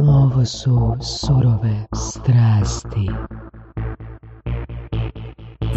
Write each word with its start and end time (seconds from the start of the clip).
Ovo 0.00 0.44
su 0.44 0.96
surove 1.02 1.86
strasti. 1.94 3.06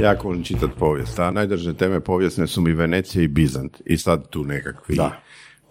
Jako 0.01 0.27
volim 0.27 0.43
čitati 0.43 0.73
povijest, 0.79 1.19
a 1.19 1.31
najdrže 1.31 1.73
teme 1.73 1.99
povijesne 1.99 2.47
su 2.47 2.61
mi 2.61 2.73
Venecija 2.73 3.23
i 3.23 3.27
Bizant. 3.27 3.81
I 3.85 3.97
sad 3.97 4.29
tu 4.29 4.43
nekakvi 4.43 4.95
Da. 4.95 5.21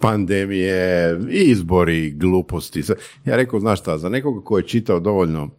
pandemije, 0.00 1.18
izbori, 1.30 2.10
gluposti. 2.10 2.82
Ja 3.24 3.36
rekao, 3.36 3.60
znaš 3.60 3.80
šta, 3.80 3.98
za 3.98 4.08
nekoga 4.08 4.44
ko 4.44 4.58
je 4.58 4.66
čitao 4.66 5.00
dovoljno 5.00 5.50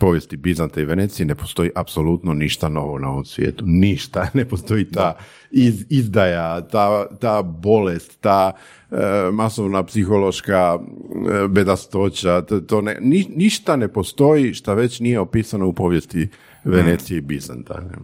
povijesti 0.00 0.36
Bizanta 0.36 0.80
i 0.80 0.84
Venecije 0.84 1.26
ne 1.26 1.34
postoji 1.34 1.70
apsolutno 1.74 2.34
ništa 2.34 2.68
novo 2.68 2.98
na 2.98 3.10
ovom 3.10 3.24
svijetu. 3.24 3.64
Ništa. 3.66 4.26
Ne 4.34 4.44
postoji 4.48 4.90
ta 4.90 5.16
iz, 5.50 5.84
izdaja, 5.88 6.60
ta, 6.68 7.06
ta 7.20 7.42
bolest, 7.42 8.20
ta 8.20 8.52
e, 8.90 8.96
masovna 9.32 9.82
psihološka 9.82 10.78
e, 10.78 11.48
bedastoća. 11.48 12.42
To, 12.42 12.60
to 12.60 12.80
ne, 12.80 12.96
ni- 13.00 13.30
ništa 13.36 13.76
ne 13.76 13.88
postoji 13.88 14.54
šta 14.54 14.74
već 14.74 15.00
nije 15.00 15.20
opisano 15.20 15.66
u 15.66 15.72
povijesti 15.72 16.28
Venecije 16.64 17.18
i 17.18 17.20
Bizanta. 17.20 17.80
ne. 17.80 17.96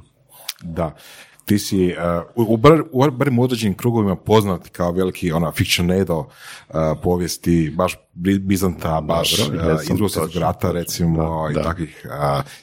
Da. 0.62 0.94
Ti 1.46 1.58
si 1.58 1.94
uh, 2.36 2.48
u, 2.48 2.56
bar, 2.56 2.82
u 2.92 3.10
barem 3.10 3.38
u 3.38 3.42
određenim 3.42 3.74
krugovima 3.74 4.16
poznat 4.16 4.68
kao 4.68 4.92
veliki 4.92 5.32
ona 5.32 5.52
fictionado 5.52 6.18
uh, 6.18 6.74
povijesti, 7.02 7.72
baš 7.76 7.96
Bi- 8.14 8.38
Bizanta, 8.38 9.00
baš 9.00 9.38
uh, 9.38 9.46
Drugog 9.46 10.10
svjetskog 10.10 10.30
rata 10.34 10.72
recimo 10.72 11.42
Da, 11.44 11.50
i 11.50 11.54
da. 11.54 11.62
takvih. 11.62 12.06
Uh, 12.06 12.12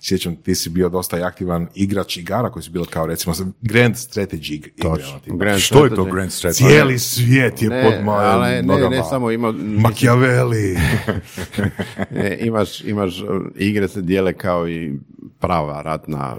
sjećam, 0.01 0.35
ti 0.35 0.55
si 0.55 0.69
bio 0.69 0.89
dosta 0.89 1.19
i 1.19 1.23
aktivan 1.23 1.67
igrač 1.75 2.17
igara 2.17 2.49
koji 2.49 2.63
su 2.63 2.71
bili 2.71 2.85
kao 2.85 3.05
recimo 3.05 3.35
Grand 3.61 3.95
Strategy 3.95 4.53
igre. 4.53 4.71
Ono. 4.85 4.97
Grand 5.27 5.59
Što 5.59 5.83
je 5.83 5.89
to 5.89 5.95
Strategy. 5.95 6.11
Grand 6.11 6.31
Strategy? 6.31 6.53
Cijeli 6.67 6.99
svijet 6.99 7.61
je 7.61 7.69
Ne, 7.69 7.83
pod 7.83 8.05
mojim 8.05 8.29
ali 8.31 8.49
ne, 8.49 8.61
nogama. 8.63 8.89
ne 8.89 9.03
samo 9.03 9.31
ima... 9.31 9.51
Machiavelli. 9.79 10.77
Imaš, 12.39 12.81
imaš, 12.81 13.13
igre 13.55 13.87
se 13.87 14.01
dijele 14.01 14.33
kao 14.33 14.69
i 14.69 14.99
prava 15.39 15.81
ratna 15.81 16.35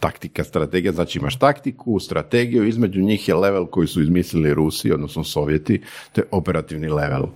taktika, 0.00 0.44
strategija, 0.44 0.92
znači 0.92 1.18
imaš 1.18 1.38
taktiku, 1.38 2.00
strategiju, 2.00 2.66
između 2.66 3.00
njih 3.00 3.28
je 3.28 3.34
level 3.34 3.66
koji 3.66 3.86
su 3.86 4.02
izmislili 4.02 4.54
Rusi, 4.54 4.92
odnosno 4.92 5.24
Sovjeti, 5.24 5.80
to 6.12 6.20
je 6.20 6.26
operativni 6.30 6.88
level. 6.88 7.26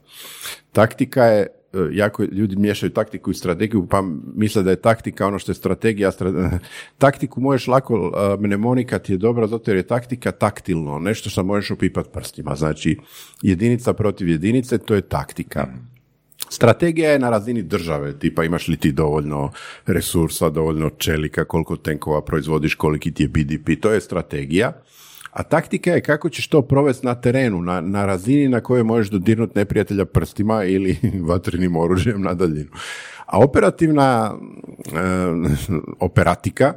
Taktika 0.72 1.24
je, 1.24 1.40
e, 1.40 1.78
jako 1.92 2.22
ljudi 2.22 2.56
miješaju 2.56 2.90
taktiku 2.90 3.30
i 3.30 3.34
strategiju, 3.34 3.86
pa 3.86 4.02
misle 4.34 4.62
da 4.62 4.70
je 4.70 4.76
taktika 4.76 5.26
ono 5.26 5.38
što 5.38 5.50
je 5.50 5.56
strategija. 5.56 6.10
taktiku 6.98 7.40
možeš 7.40 7.66
lako, 7.66 8.12
e, 8.16 8.36
mnemonika 8.40 8.98
ti 8.98 9.12
je 9.12 9.18
dobra 9.18 9.46
zato 9.46 9.70
jer 9.70 9.76
je 9.76 9.86
taktika 9.86 10.32
taktilno, 10.32 10.98
nešto 10.98 11.30
što 11.30 11.44
možeš 11.44 11.70
opipat 11.70 12.12
prstima, 12.12 12.54
znači 12.54 12.98
jedinica 13.42 13.92
protiv 13.92 14.28
jedinice, 14.28 14.78
to 14.78 14.94
je 14.94 15.00
taktika. 15.00 15.68
Strategija 16.52 17.10
je 17.10 17.18
na 17.18 17.30
razini 17.30 17.62
države, 17.62 18.18
tipa 18.18 18.44
imaš 18.44 18.68
li 18.68 18.76
ti 18.76 18.92
dovoljno 18.92 19.50
resursa, 19.86 20.50
dovoljno 20.50 20.90
čelika, 20.90 21.44
koliko 21.44 21.76
tenkova 21.76 22.20
proizvodiš, 22.24 22.74
koliki 22.74 23.12
ti 23.14 23.22
je 23.22 23.28
BDP, 23.28 23.80
to 23.80 23.92
je 23.92 24.00
strategija. 24.00 24.72
A 25.30 25.42
taktika 25.42 25.90
je 25.90 26.00
kako 26.00 26.28
ćeš 26.28 26.48
to 26.48 26.62
provesti 26.62 27.06
na 27.06 27.14
terenu, 27.14 27.62
na, 27.62 27.80
na 27.80 28.06
razini 28.06 28.48
na 28.48 28.60
kojoj 28.60 28.82
možeš 28.82 29.10
dodirnuti 29.10 29.58
neprijatelja 29.58 30.04
prstima 30.04 30.64
ili 30.64 30.98
vatrenim 31.28 31.76
oružjem 31.76 32.22
na 32.22 32.34
daljinu. 32.34 32.70
A 33.26 33.38
operativna 33.38 34.34
e, 34.34 34.98
operatika 36.00 36.74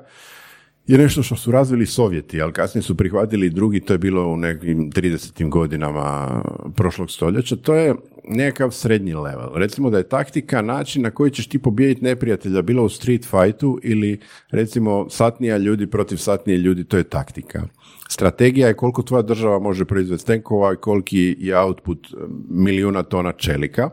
je 0.87 0.97
nešto 0.97 1.23
što 1.23 1.35
su 1.35 1.51
razvili 1.51 1.85
Sovjeti, 1.85 2.41
ali 2.41 2.53
kasnije 2.53 2.81
su 2.81 2.97
prihvatili 2.97 3.49
drugi, 3.49 3.79
to 3.79 3.93
je 3.93 3.97
bilo 3.97 4.27
u 4.27 4.37
nekim 4.37 4.91
30. 4.91 5.49
godinama 5.49 6.41
prošlog 6.75 7.11
stoljeća, 7.11 7.55
to 7.55 7.75
je 7.75 7.95
nekakav 8.27 8.71
srednji 8.71 9.13
level. 9.13 9.49
Recimo 9.55 9.89
da 9.89 9.97
je 9.97 10.09
taktika 10.09 10.61
način 10.61 11.01
na 11.01 11.11
koji 11.11 11.31
ćeš 11.31 11.47
ti 11.47 11.59
pobijediti 11.59 12.03
neprijatelja, 12.03 12.61
bilo 12.61 12.83
u 12.83 12.89
street 12.89 13.25
fightu 13.25 13.79
ili 13.83 14.19
recimo 14.51 15.09
satnija 15.09 15.57
ljudi 15.57 15.87
protiv 15.87 16.17
satnije 16.17 16.57
ljudi, 16.57 16.83
to 16.83 16.97
je 16.97 17.03
taktika. 17.03 17.63
Strategija 18.09 18.67
je 18.67 18.73
koliko 18.73 19.01
tvoja 19.01 19.21
država 19.21 19.59
može 19.59 19.85
proizvesti 19.85 20.27
tenkova 20.27 20.73
i 20.73 20.77
koliki 20.77 21.35
je 21.39 21.59
output 21.59 22.07
milijuna 22.49 23.03
tona 23.03 23.31
čelika. 23.31 23.89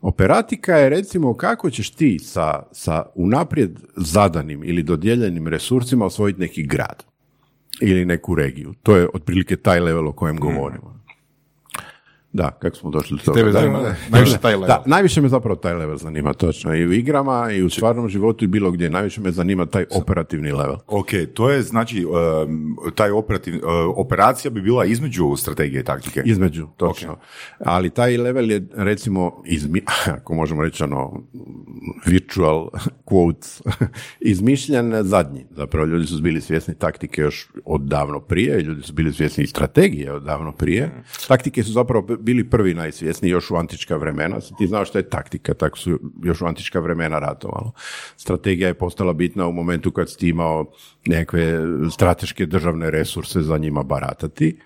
Operatika 0.00 0.76
je 0.76 0.88
recimo 0.88 1.34
kako 1.34 1.70
ćeš 1.70 1.90
ti 1.90 2.18
sa, 2.18 2.62
sa 2.72 3.02
unaprijed 3.14 3.80
zadanim 3.96 4.64
ili 4.64 4.82
dodijeljenim 4.82 5.48
resursima 5.48 6.04
osvojiti 6.04 6.40
neki 6.40 6.66
grad 6.66 7.04
ili 7.80 8.04
neku 8.04 8.34
regiju. 8.34 8.74
To 8.82 8.96
je 8.96 9.08
otprilike 9.14 9.56
taj 9.56 9.80
level 9.80 10.08
o 10.08 10.12
kojem 10.12 10.40
govorimo. 10.40 10.99
Da, 12.32 12.50
kako 12.50 12.76
smo 12.76 12.90
došli 12.90 13.16
do 13.16 13.22
toga? 13.22 13.38
Tebe 13.38 13.52
zanima 13.52 13.80
da, 13.80 13.94
najviše 14.10 14.38
taj 14.38 14.52
level. 14.52 14.68
Da, 14.68 14.82
najviše 14.86 15.20
me 15.20 15.28
zapravo 15.28 15.56
taj 15.56 15.74
level 15.74 15.96
zanima, 15.96 16.32
točno. 16.32 16.74
I 16.74 16.86
u 16.86 16.92
igrama, 16.92 17.50
i 17.52 17.62
u 17.62 17.70
stvarnom 17.70 18.08
životu, 18.08 18.44
i 18.44 18.48
bilo 18.48 18.70
gdje. 18.70 18.90
Najviše 18.90 19.20
me 19.20 19.30
zanima 19.30 19.66
taj 19.66 19.84
operativni 19.90 20.52
level. 20.52 20.76
Ok, 20.86 21.06
to 21.34 21.50
je 21.50 21.62
znači, 21.62 22.06
um, 22.06 22.76
taj 22.94 23.10
operativ, 23.10 23.54
uh, 23.54 23.62
operacija 23.96 24.50
bi 24.50 24.62
bila 24.62 24.84
između 24.84 25.36
strategije 25.36 25.80
i 25.80 25.84
taktike. 25.84 26.22
Između, 26.24 26.66
točno. 26.76 27.16
Ali 27.58 27.90
taj 27.90 28.16
level 28.16 28.50
je, 28.50 28.66
recimo, 28.74 29.42
izmi, 29.46 29.82
ako 30.16 30.34
možemo 30.34 30.62
reći 30.62 30.84
ono, 30.84 31.22
virtual 32.06 32.68
quotes, 33.10 33.62
izmišljen 34.20 34.94
zadnji. 35.02 35.46
Zapravo, 35.50 35.86
ljudi 35.86 36.06
su 36.06 36.22
bili 36.22 36.40
svjesni 36.40 36.74
taktike 36.74 37.20
još 37.22 37.48
od 37.64 37.80
davno 37.80 38.20
prije, 38.20 38.60
ljudi 38.60 38.82
su 38.82 38.92
bili 38.92 39.12
svjesni 39.12 39.44
i 39.44 39.46
strategije 39.46 40.12
od 40.12 40.22
davno 40.22 40.52
prije. 40.52 40.90
Taktike 41.28 41.64
su 41.64 41.72
zapravo 41.72 42.19
bili 42.20 42.50
prvi 42.50 42.74
najsvjesniji 42.74 43.30
još 43.30 43.50
u 43.50 43.56
antička 43.56 43.96
vremena. 43.96 44.40
Ti 44.58 44.66
znao 44.66 44.84
što 44.84 44.98
je 44.98 45.08
taktika, 45.08 45.54
tako 45.54 45.78
su 45.78 45.98
još 46.22 46.42
u 46.42 46.46
antička 46.46 46.80
vremena 46.80 47.18
ratovalo. 47.18 47.72
Strategija 48.16 48.68
je 48.68 48.74
postala 48.74 49.12
bitna 49.12 49.46
u 49.46 49.52
momentu 49.52 49.90
kad 49.90 50.10
si 50.10 50.18
ti 50.18 50.28
imao 50.28 50.66
nekakve 51.06 51.58
strateške 51.92 52.46
državne 52.46 52.90
resurse 52.90 53.42
za 53.42 53.58
njima 53.58 53.82
baratati. 53.82 54.58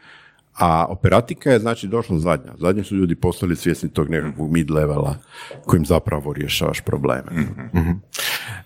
A 0.58 0.86
operatika 0.88 1.50
je 1.50 1.58
znači 1.58 1.88
došla 1.88 2.18
zadnja. 2.18 2.52
Zadnje 2.58 2.84
su 2.84 2.96
ljudi 2.96 3.14
postali 3.14 3.56
svjesni 3.56 3.88
tog 3.88 4.10
nekakvog 4.10 4.50
mid-levela 4.50 5.14
kojim 5.64 5.86
zapravo 5.86 6.32
rješavaš 6.32 6.80
probleme. 6.80 7.30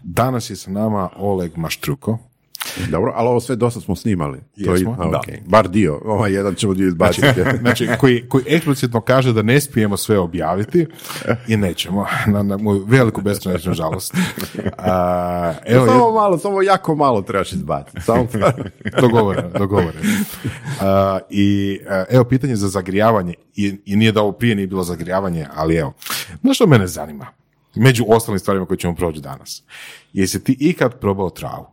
Danas 0.02 0.50
je 0.50 0.56
sa 0.56 0.70
nama 0.70 1.08
Oleg 1.16 1.56
Maštruko. 1.56 2.18
Dobro, 2.90 3.12
ali 3.16 3.28
ovo 3.28 3.40
sve 3.40 3.56
dosta 3.56 3.80
smo 3.80 3.96
snimali. 3.96 4.38
To 4.64 4.74
je, 4.74 4.80
Jesmo, 4.80 4.96
da. 4.96 5.20
Bar 5.46 5.68
dio. 5.68 6.00
Ovaj 6.04 6.32
jedan 6.32 6.54
ćemo 6.54 6.74
dio 6.74 6.88
izbaciti. 6.88 7.26
Znači, 7.60 7.88
koji, 8.00 8.28
koji 8.28 8.44
eksplicitno 8.46 9.00
kaže 9.00 9.32
da 9.32 9.42
ne 9.42 9.60
smijemo 9.60 9.96
sve 9.96 10.18
objaviti 10.18 10.86
i 11.48 11.56
nećemo, 11.56 12.06
na, 12.26 12.42
na 12.42 12.56
moju 12.56 12.84
veliku 12.84 13.20
beskonačnu 13.20 13.74
žalost. 13.74 14.14
A, 14.78 15.54
evo, 15.66 15.86
samo 15.86 16.12
malo, 16.12 16.38
samo 16.38 16.62
jako 16.62 16.94
malo 16.94 17.22
trebaš 17.22 17.52
izbaciti. 17.52 18.00
Samo 18.00 18.26
dogovoreno, 19.00 19.48
dogovoreno. 19.58 20.00
A, 20.80 21.18
I 21.30 21.78
a, 21.88 22.04
evo 22.10 22.24
pitanje 22.24 22.56
za 22.56 22.68
zagrijavanje, 22.68 23.34
I, 23.56 23.76
i 23.84 23.96
nije 23.96 24.12
da 24.12 24.22
ovo 24.22 24.32
prije 24.32 24.54
nije 24.54 24.66
bilo 24.66 24.82
zagrijavanje, 24.82 25.46
ali 25.54 25.76
evo, 25.76 25.92
znaš 26.40 26.56
što 26.56 26.66
mene 26.66 26.86
zanima? 26.86 27.26
Među 27.74 28.04
ostalim 28.08 28.38
stvarima 28.38 28.66
koje 28.66 28.78
ćemo 28.78 28.94
proći 28.94 29.20
danas. 29.20 29.62
Jesi 30.12 30.44
ti 30.44 30.56
ikad 30.60 31.00
probao 31.00 31.30
travu? 31.30 31.66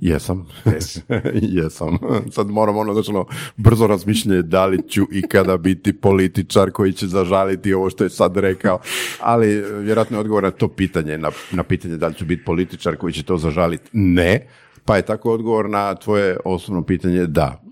Jesam. 0.00 0.46
Jesam. 1.56 1.98
Sad 2.30 2.50
moram 2.50 2.76
ono 2.76 2.92
znači 2.92 3.10
ono, 3.10 3.26
brzo 3.56 3.86
razmišljanje 3.86 4.42
da 4.42 4.66
li 4.66 4.88
ću 4.88 5.06
ikada 5.12 5.56
biti 5.56 5.92
političar 5.92 6.70
koji 6.70 6.92
će 6.92 7.06
zažaliti 7.06 7.74
ovo 7.74 7.90
što 7.90 8.04
je 8.04 8.10
sad 8.10 8.36
rekao. 8.36 8.78
Ali 9.20 9.46
vjerojatno 9.82 10.16
je 10.16 10.20
odgovor 10.20 10.42
na 10.42 10.50
to 10.50 10.68
pitanje, 10.68 11.18
na, 11.18 11.30
na 11.50 11.62
pitanje 11.62 11.96
da 11.96 12.06
li 12.06 12.14
ću 12.14 12.24
biti 12.24 12.44
političar 12.44 12.96
koji 12.96 13.12
će 13.12 13.22
to 13.22 13.36
zažaliti. 13.36 13.90
Ne. 13.92 14.46
Pa 14.84 14.96
je 14.96 15.02
tako 15.02 15.32
odgovor 15.32 15.70
na 15.70 15.94
tvoje 15.94 16.36
osnovno 16.44 16.82
pitanje 16.82 17.26
da. 17.26 17.62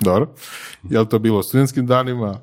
Dobro. 0.00 0.34
Je 0.90 1.00
li 1.00 1.08
to 1.08 1.18
bilo 1.18 1.38
u 1.38 1.42
studentskim 1.42 1.86
danima? 1.86 2.40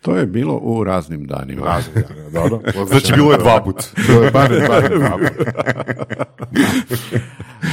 To 0.00 0.16
je 0.16 0.26
bilo 0.26 0.56
u 0.62 0.84
raznim 0.84 1.26
danima. 1.26 1.66
Raznim 1.66 2.04
danima, 2.08 2.30
dobro. 2.30 2.60
Znači, 2.86 3.12
bilo 3.12 3.32
je 3.32 3.38
dva 3.38 3.62
put. 3.64 3.84
To 4.06 4.22
je 4.22 4.30
barem, 4.30 4.68
barem 4.68 4.98
dva 4.98 5.18
puta. 5.18 5.52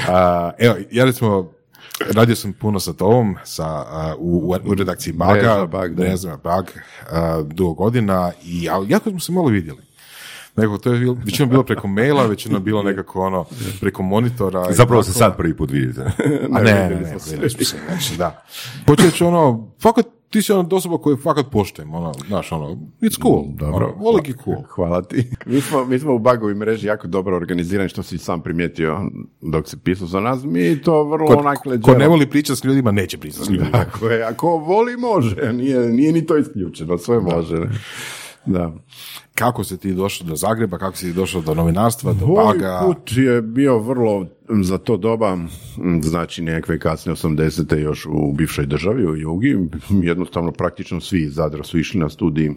A, 0.10 0.52
evo, 0.58 0.76
ja 0.92 1.06
recimo, 1.06 1.52
radio 2.16 2.36
sam 2.36 2.54
puno 2.54 2.80
sa 2.80 2.94
tobom, 2.94 3.36
sa, 3.44 3.86
u, 4.18 4.56
u 4.66 4.74
redakciji 4.74 5.14
Baga, 5.14 5.66
Bag, 5.66 5.96
da. 5.96 6.04
Mreža 6.04 6.38
Bag, 6.44 6.66
dugo 7.46 7.74
godina, 7.74 8.32
i 8.44 8.70
jako 8.88 9.10
smo 9.10 9.20
se 9.20 9.32
malo 9.32 9.48
vidjeli. 9.48 9.82
Nekako, 10.56 10.78
to 10.78 10.94
je 10.94 11.00
bilo, 11.00 11.18
većinom 11.26 11.50
bilo 11.50 11.64
preko 11.64 11.88
maila, 11.88 12.26
većinom 12.26 12.64
bilo 12.64 12.84
nekako 12.84 13.22
ono, 13.22 13.46
preko 13.82 14.04
monitora. 14.04 14.74
Zapravo 14.74 15.04
se 15.04 15.14
sad 15.14 15.38
prvi 15.38 15.58
put 15.58 15.72
vidite. 15.72 16.02
A 16.54 16.62
ne, 16.62 16.74
ne, 16.74 16.74
ne, 16.74 16.90
ne, 16.90 16.90
vidjeli 16.90 17.50
smo 17.50 17.66
se, 17.66 17.78
znači, 17.88 18.18
da. 18.18 18.44
Počet 18.86 19.14
ću 19.14 19.28
ono, 19.28 19.72
fakat, 19.82 20.06
ti 20.30 20.42
si 20.42 20.52
ona 20.52 20.70
osoba 20.72 20.98
koju 20.98 21.18
fakat 21.18 21.46
poštujem, 21.52 21.94
ono, 21.94 22.14
znaš, 22.28 22.52
ono, 22.52 22.78
it's 23.02 23.22
cool, 23.22 23.44
dobro, 23.56 23.96
ono, 24.00 24.20
cool. 24.44 24.62
Hvala 24.76 25.02
ti. 25.02 25.30
Mi 25.46 25.62
smo, 25.62 25.86
mi 25.86 26.00
smo 26.00 26.14
u 26.14 26.20
Bagovi 26.20 26.56
mreži 26.56 26.88
jako 26.88 27.08
dobro 27.08 27.36
organizirani, 27.36 27.90
što 27.90 28.04
si 28.04 28.18
sam 28.18 28.42
primijetio 28.42 29.02
dok 29.42 29.68
si 29.68 29.78
pisao 29.78 30.08
za 30.08 30.20
nas. 30.20 30.44
Mi 30.44 30.82
to 30.82 31.04
vrlo 31.04 31.28
Ko, 31.28 31.34
onak 31.34 31.64
ko 31.64 31.70
leđero. 31.70 31.98
ne 31.98 32.08
voli 32.08 32.30
pričati 32.30 32.60
s 32.60 32.64
ljudima, 32.64 32.92
neće 32.92 33.18
pričati 33.18 33.46
s 33.46 33.50
ljudima. 33.50 33.72
Tako 33.72 34.10
je, 34.10 34.24
ako 34.24 34.48
voli 34.48 34.98
može, 34.98 35.54
nije, 35.54 35.80
nije 35.80 36.12
ni 36.12 36.26
to 36.26 36.38
isključeno, 36.38 36.98
sve 36.98 37.20
može. 37.20 37.58
Da. 38.46 38.74
Kako 39.38 39.64
si 39.64 39.78
ti 39.78 39.94
došao 39.94 40.28
do 40.28 40.36
Zagreba, 40.36 40.78
kako 40.78 40.98
si 40.98 41.06
ti 41.06 41.14
došao 41.14 41.42
do 41.42 41.54
novinarstva, 41.54 42.14
do 42.14 42.28
Moj 42.28 42.46
baga? 42.46 42.82
put 42.86 43.12
je 43.18 43.42
bio 43.42 43.80
vrlo, 43.80 44.26
za 44.50 44.78
to 44.78 44.98
doba, 44.98 45.38
znači 46.02 46.42
nekakve 46.42 46.80
kasne 46.80 47.14
80. 47.14 47.78
još 47.78 48.06
u 48.06 48.34
bivšoj 48.34 48.66
državi, 48.66 49.08
u 49.08 49.16
Jugi, 49.16 49.58
jednostavno 49.90 50.52
praktično 50.52 51.02
svi 51.02 51.22
iz 51.22 51.34
Zadra 51.34 51.64
su 51.64 51.80
išli 51.80 52.00
na 52.00 52.10
studij 52.10 52.52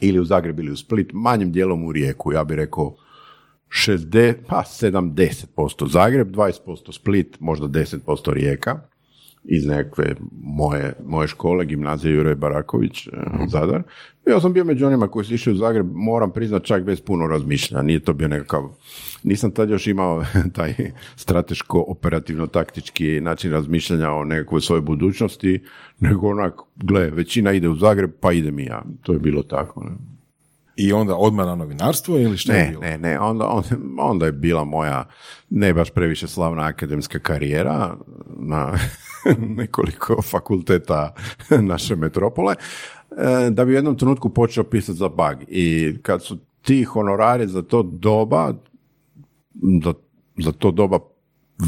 ili 0.00 0.20
u 0.20 0.24
Zagreb 0.24 0.58
ili 0.60 0.72
u 0.72 0.76
Split, 0.76 1.10
manjim 1.12 1.52
dijelom 1.52 1.84
u 1.84 1.92
Rijeku, 1.92 2.32
ja 2.32 2.44
bih 2.44 2.56
rekao 2.56 2.96
60, 3.68 4.34
pa 4.48 4.62
70% 4.62 5.88
Zagreb, 5.88 6.30
20% 6.36 6.92
Split, 6.92 7.36
možda 7.40 7.66
10% 7.66 8.32
Rijeka 8.32 8.80
iz 9.44 9.66
nekakve 9.66 10.14
moje, 10.42 10.92
moje 11.06 11.28
škole, 11.28 11.64
gimnazije 11.64 12.14
Jure 12.14 12.34
Baraković, 12.34 13.06
eh, 13.06 13.10
Zadar. 13.48 13.82
Ja 14.26 14.40
sam 14.40 14.52
bio 14.52 14.64
među 14.64 14.86
onima 14.86 15.08
koji 15.08 15.24
su 15.24 15.34
išli 15.34 15.52
u 15.52 15.56
Zagreb, 15.56 15.86
moram 15.94 16.32
priznat 16.32 16.64
čak 16.64 16.84
bez 16.84 17.00
puno 17.00 17.26
razmišljanja, 17.26 17.82
nije 17.82 18.00
to 18.00 18.12
bio 18.12 18.28
nekakav, 18.28 18.62
nisam 19.22 19.50
tad 19.50 19.70
još 19.70 19.86
imao 19.86 20.24
taj 20.56 20.74
strateško, 21.16 21.84
operativno, 21.88 22.46
taktički 22.46 23.20
način 23.20 23.50
razmišljanja 23.50 24.10
o 24.10 24.24
nekakvoj 24.24 24.60
svojoj 24.60 24.80
budućnosti, 24.80 25.62
nego 26.00 26.28
onak, 26.28 26.54
gle, 26.76 27.10
većina 27.10 27.52
ide 27.52 27.68
u 27.68 27.74
Zagreb, 27.74 28.10
pa 28.20 28.32
idem 28.32 28.58
i 28.58 28.64
ja. 28.64 28.82
To 29.02 29.12
je 29.12 29.18
bilo 29.18 29.42
tako. 29.42 29.84
Ne? 29.84 30.14
I 30.76 30.92
onda 30.92 31.16
odmah 31.16 31.46
na 31.46 31.54
novinarstvo 31.54 32.18
ili 32.18 32.36
šta 32.36 32.52
je 32.52 32.64
Ne, 32.64 32.70
bilo? 32.70 32.82
ne, 32.82 32.98
ne, 32.98 33.20
onda, 33.20 33.46
onda, 33.48 33.68
onda 33.98 34.26
je 34.26 34.32
bila 34.32 34.64
moja 34.64 35.04
ne 35.50 35.74
baš 35.74 35.90
previše 35.90 36.28
slavna 36.28 36.62
akademska 36.62 37.18
karijera 37.18 37.96
na 38.38 38.78
nekoliko 39.58 40.22
fakulteta 40.22 41.14
naše 41.60 41.96
metropole, 41.96 42.54
e, 43.10 43.50
da 43.50 43.64
bi 43.64 43.72
u 43.72 43.74
jednom 43.74 43.98
trenutku 43.98 44.28
počeo 44.30 44.64
pisati 44.64 44.98
za 44.98 45.08
bag. 45.08 45.36
I 45.48 45.94
kad 46.02 46.22
su 46.22 46.38
ti 46.62 46.84
honorari 46.84 47.46
za 47.46 47.62
to 47.62 47.82
doba, 47.82 48.54
za, 49.84 49.94
za 50.38 50.52
to 50.52 50.70
doba 50.70 50.98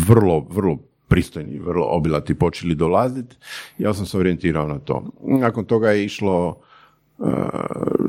vrlo, 0.06 0.46
vrlo 0.50 0.78
pristojni, 1.08 1.58
vrlo 1.58 1.86
obilati 1.86 2.34
počeli 2.34 2.74
dolaziti, 2.74 3.36
ja 3.78 3.94
sam 3.94 4.06
se 4.06 4.18
orijentirao 4.18 4.68
na 4.68 4.78
to. 4.78 5.04
Nakon 5.22 5.64
toga 5.64 5.90
je 5.90 6.04
išlo 6.04 6.48
Uh, 6.48 6.56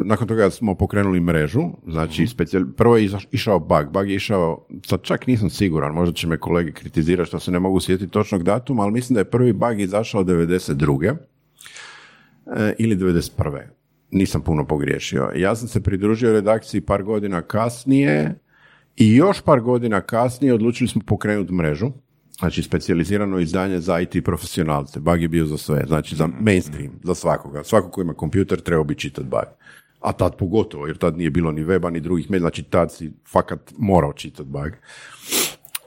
nakon 0.05 0.27
toga 0.27 0.49
smo 0.49 0.75
pokrenuli 0.75 1.19
mrežu, 1.19 1.61
znači 1.87 2.27
specijal- 2.27 2.71
prvo 2.71 2.97
je 2.97 3.09
išao 3.31 3.59
bug, 3.59 3.91
bug 3.91 4.09
je 4.09 4.15
išao, 4.15 4.67
sad 4.85 5.01
čak 5.01 5.27
nisam 5.27 5.49
siguran, 5.49 5.93
možda 5.93 6.13
će 6.13 6.27
me 6.27 6.37
kolege 6.37 6.71
kritizirati 6.71 7.27
što 7.27 7.39
se 7.39 7.51
ne 7.51 7.59
mogu 7.59 7.79
sjetiti 7.79 8.11
točnog 8.11 8.43
datuma, 8.43 8.83
ali 8.83 8.91
mislim 8.91 9.13
da 9.13 9.19
je 9.19 9.31
prvi 9.31 9.53
bug 9.53 9.79
izašao 9.79 10.23
92. 10.23 11.15
e, 12.45 12.73
ili 12.77 12.95
91. 12.95 13.61
Nisam 14.11 14.41
puno 14.41 14.67
pogriješio. 14.67 15.31
Ja 15.35 15.55
sam 15.55 15.67
se 15.67 15.83
pridružio 15.83 16.33
redakciji 16.33 16.81
par 16.81 17.03
godina 17.03 17.41
kasnije 17.41 18.39
i 18.95 19.15
još 19.15 19.41
par 19.41 19.61
godina 19.61 20.01
kasnije 20.01 20.53
odlučili 20.53 20.87
smo 20.87 21.01
pokrenuti 21.05 21.53
mrežu, 21.53 21.91
znači 22.39 22.63
specijalizirano 22.63 23.39
izdanje 23.39 23.79
za 23.79 23.99
IT 23.99 24.15
profesionalce. 24.25 24.99
Bug 24.99 25.21
je 25.21 25.27
bio 25.27 25.45
za 25.45 25.57
sve, 25.57 25.83
znači 25.87 26.15
za 26.15 26.29
mainstream, 26.39 26.91
za 27.03 27.15
svakoga. 27.15 27.63
Svako 27.63 27.89
ko 27.89 28.01
ima 28.01 28.13
kompjuter 28.13 28.61
treba 28.61 28.83
bi 28.83 28.95
čitati 28.95 29.27
bug. 29.27 29.45
A 29.99 30.11
tad 30.11 30.35
pogotovo, 30.37 30.87
jer 30.87 30.97
tad 30.97 31.17
nije 31.17 31.29
bilo 31.29 31.51
ni 31.51 31.65
weba, 31.65 31.89
ni 31.89 31.99
drugih 31.99 32.31
medija, 32.31 32.43
znači 32.43 32.63
tad 32.63 32.93
si 32.93 33.11
fakat 33.31 33.73
morao 33.77 34.13
čitati 34.13 34.49
bug. 34.49 34.71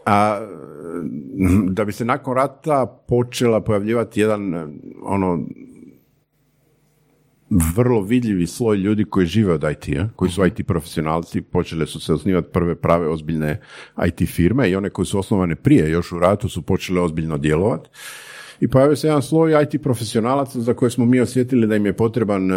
A, 0.07 0.47
da 1.69 1.85
bi 1.85 1.93
se 1.93 2.05
nakon 2.05 2.37
rata 2.37 2.87
počela 3.09 3.61
pojavljivati 3.61 4.21
jedan 4.21 4.73
ono 5.03 5.45
vrlo 7.51 8.03
vidljivi 8.03 8.47
sloj 8.47 8.77
ljudi 8.77 9.05
koji 9.05 9.27
žive 9.27 9.53
od 9.53 9.65
IT-a, 9.71 10.09
koji 10.17 10.31
su 10.31 10.47
IT 10.47 10.67
profesionalci, 10.67 11.41
počele 11.43 11.87
su 11.87 12.01
se 12.01 12.13
osnivati 12.13 12.49
prve 12.53 12.75
prave 12.75 13.09
ozbiljne 13.09 13.61
IT 14.07 14.29
firme 14.29 14.71
i 14.71 14.77
one 14.77 14.91
koje 14.91 15.07
su 15.07 15.19
osnovane 15.19 15.55
prije, 15.55 15.91
još 15.91 16.13
u 16.13 16.19
ratu, 16.19 16.49
su 16.49 16.63
počele 16.63 17.01
ozbiljno 17.01 17.39
djelovati. 17.39 17.89
I 18.61 18.69
pojavio 18.69 18.97
se 18.97 19.07
jedan 19.07 19.23
sloj 19.23 19.63
IT 19.63 19.83
profesionalaca 19.83 20.61
za 20.61 20.75
koje 20.75 20.91
smo 20.91 21.05
mi 21.05 21.21
osjetili 21.21 21.67
da 21.67 21.77
im 21.77 21.87
je 21.87 21.93
potreban 21.93 22.51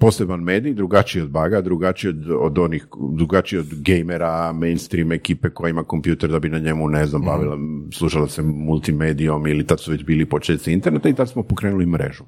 poseban 0.00 0.40
medij, 0.40 0.74
drugačiji 0.74 1.22
od 1.22 1.30
baga, 1.30 1.60
drugačiji 1.60 2.08
od, 2.08 2.30
od 2.40 2.58
onih, 2.58 2.86
drugačiji 3.12 3.58
od 3.58 3.66
gamera, 3.70 4.52
mainstream 4.52 5.12
ekipe 5.12 5.50
koja 5.50 5.70
ima 5.70 5.84
kompjuter 5.84 6.30
da 6.30 6.38
bi 6.38 6.48
na 6.48 6.58
njemu, 6.58 6.88
ne 6.88 7.06
znam, 7.06 7.22
bavila, 7.22 7.58
slušala 7.92 8.28
se 8.28 8.42
multimedijom 8.42 9.46
ili 9.46 9.66
tad 9.66 9.80
su 9.80 9.90
već 9.90 10.04
bili 10.04 10.26
početci 10.26 10.72
interneta 10.72 11.08
i 11.08 11.14
tad 11.14 11.28
smo 11.28 11.42
pokrenuli 11.42 11.86
mrežu 11.86 12.24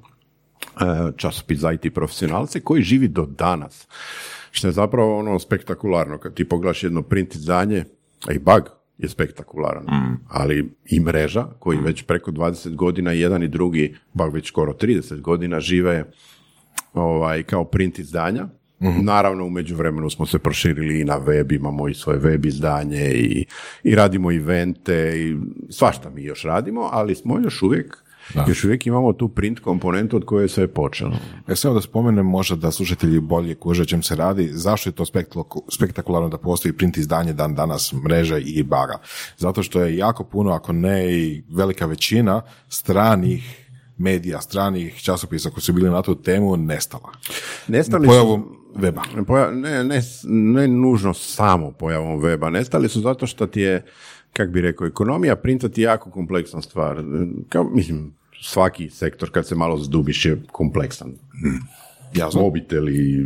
časopis 1.15 1.59
za 1.59 1.71
IT 1.71 1.93
profesionalce 1.93 2.59
koji 2.59 2.83
živi 2.83 3.07
do 3.07 3.25
danas. 3.25 3.87
Što 4.51 4.67
je 4.67 4.71
zapravo 4.71 5.19
ono 5.19 5.39
spektakularno. 5.39 6.17
Kad 6.17 6.33
ti 6.33 6.49
pogledaš 6.49 6.83
jedno 6.83 7.01
print 7.01 7.35
izdanje, 7.35 7.85
a 8.27 8.33
i 8.33 8.39
bug 8.39 8.69
je 8.97 9.09
spektakularan, 9.09 9.85
ali 10.29 10.75
i 10.85 10.99
mreža 10.99 11.47
koji 11.59 11.77
već 11.77 12.03
preko 12.03 12.31
20 12.31 12.75
godina 12.75 13.11
jedan 13.11 13.43
i 13.43 13.47
drugi, 13.47 13.95
bug 14.13 14.33
već 14.33 14.47
skoro 14.47 14.73
30 14.73 15.21
godina 15.21 15.59
žive 15.59 16.11
ovaj, 16.93 17.43
kao 17.43 17.65
print 17.65 17.99
izdanja. 17.99 18.47
Naravno, 19.01 19.45
u 19.45 19.49
međuvremenu 19.49 20.09
smo 20.09 20.25
se 20.25 20.39
proširili 20.39 20.99
i 20.99 21.03
na 21.03 21.17
web, 21.17 21.51
imamo 21.51 21.87
i 21.87 21.93
svoje 21.93 22.19
web 22.19 22.45
izdanje 22.45 23.11
i, 23.13 23.45
i 23.83 23.95
radimo 23.95 24.31
evente 24.31 25.13
i 25.15 25.37
svašta 25.69 26.09
mi 26.09 26.23
još 26.23 26.43
radimo, 26.43 26.89
ali 26.91 27.15
smo 27.15 27.39
još 27.39 27.61
uvijek 27.61 28.04
još 28.47 28.63
uvijek 28.63 28.87
imamo 28.87 29.13
tu 29.13 29.27
print 29.29 29.59
komponentu 29.59 30.15
od 30.15 30.25
koje 30.25 30.43
je 30.43 30.49
sve 30.49 30.67
počelo. 30.67 31.15
E 31.47 31.55
samo 31.55 31.73
da 31.73 31.81
spomenem 31.81 32.25
možda 32.25 32.55
da 32.55 32.71
slušatelji 32.71 33.19
bolje 33.19 33.55
kuže 33.55 33.85
čem 33.85 34.03
se 34.03 34.15
radi, 34.15 34.49
zašto 34.53 34.89
je 34.89 34.93
to 34.93 35.05
spektaku- 35.05 35.61
spektakularno 35.69 36.29
da 36.29 36.37
postoji 36.37 36.73
print 36.73 36.97
izdanje 36.97 37.33
dan 37.33 37.55
danas 37.55 37.93
mreže 37.93 38.39
i 38.39 38.63
baga? 38.63 38.99
Zato 39.37 39.63
što 39.63 39.81
je 39.81 39.97
jako 39.97 40.23
puno, 40.23 40.51
ako 40.51 40.73
ne 40.73 41.13
i 41.13 41.43
velika 41.49 41.85
većina 41.85 42.41
stranih 42.69 43.61
medija, 43.97 44.41
stranih 44.41 44.95
časopisa 44.95 45.49
koji 45.49 45.61
su 45.61 45.73
bili 45.73 45.89
na 45.89 46.01
tu 46.01 46.15
temu 46.15 46.57
nestala. 46.57 47.09
Nestali 47.67 48.07
Pojavom 48.07 48.41
su, 48.41 48.79
weba. 48.79 49.01
Poja- 49.25 49.51
ne, 49.51 49.83
ne, 49.83 50.01
ne 50.23 50.67
nužno 50.67 51.13
samo 51.13 51.71
pojavom 51.71 52.21
weba, 52.21 52.49
nestali 52.49 52.89
su 52.89 53.01
zato 53.01 53.27
što 53.27 53.47
ti 53.47 53.61
je, 53.61 53.85
kak 54.35 54.49
bi 54.49 54.61
rekao, 54.61 54.87
ekonomija 54.87 55.35
printa 55.35 55.69
ti 55.69 55.81
je 55.81 55.85
jako 55.85 56.09
kompleksna 56.11 56.61
stvar. 56.61 57.03
Kao, 57.49 57.63
mislim, 57.63 58.13
svaki 58.41 58.89
sektor 58.89 59.31
kad 59.31 59.47
se 59.47 59.55
malo 59.55 59.77
zdubiš 59.77 60.25
je 60.25 60.41
kompleksan. 60.51 61.13
Jasno. 62.13 62.41
Mobiteli, 62.41 63.25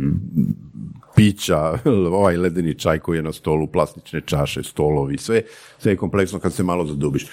pića, 1.16 1.78
ovaj 2.20 2.36
ledeni 2.36 2.74
čaj 2.74 2.98
koji 2.98 3.18
je 3.18 3.22
na 3.22 3.32
stolu, 3.32 3.66
plastične 3.66 4.20
čaše, 4.20 4.62
stolovi, 4.62 5.18
sve, 5.18 5.42
sve 5.78 5.92
je 5.92 5.96
kompleksno 5.96 6.38
kad 6.38 6.52
se 6.52 6.62
malo 6.62 6.86
zadubiš. 6.86 7.26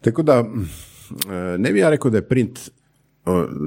Tako 0.00 0.22
da, 0.22 0.34
e, 0.34 1.58
ne 1.58 1.72
bi 1.72 1.78
ja 1.78 1.90
rekao 1.90 2.10
da 2.10 2.18
je 2.18 2.28
print 2.28 2.70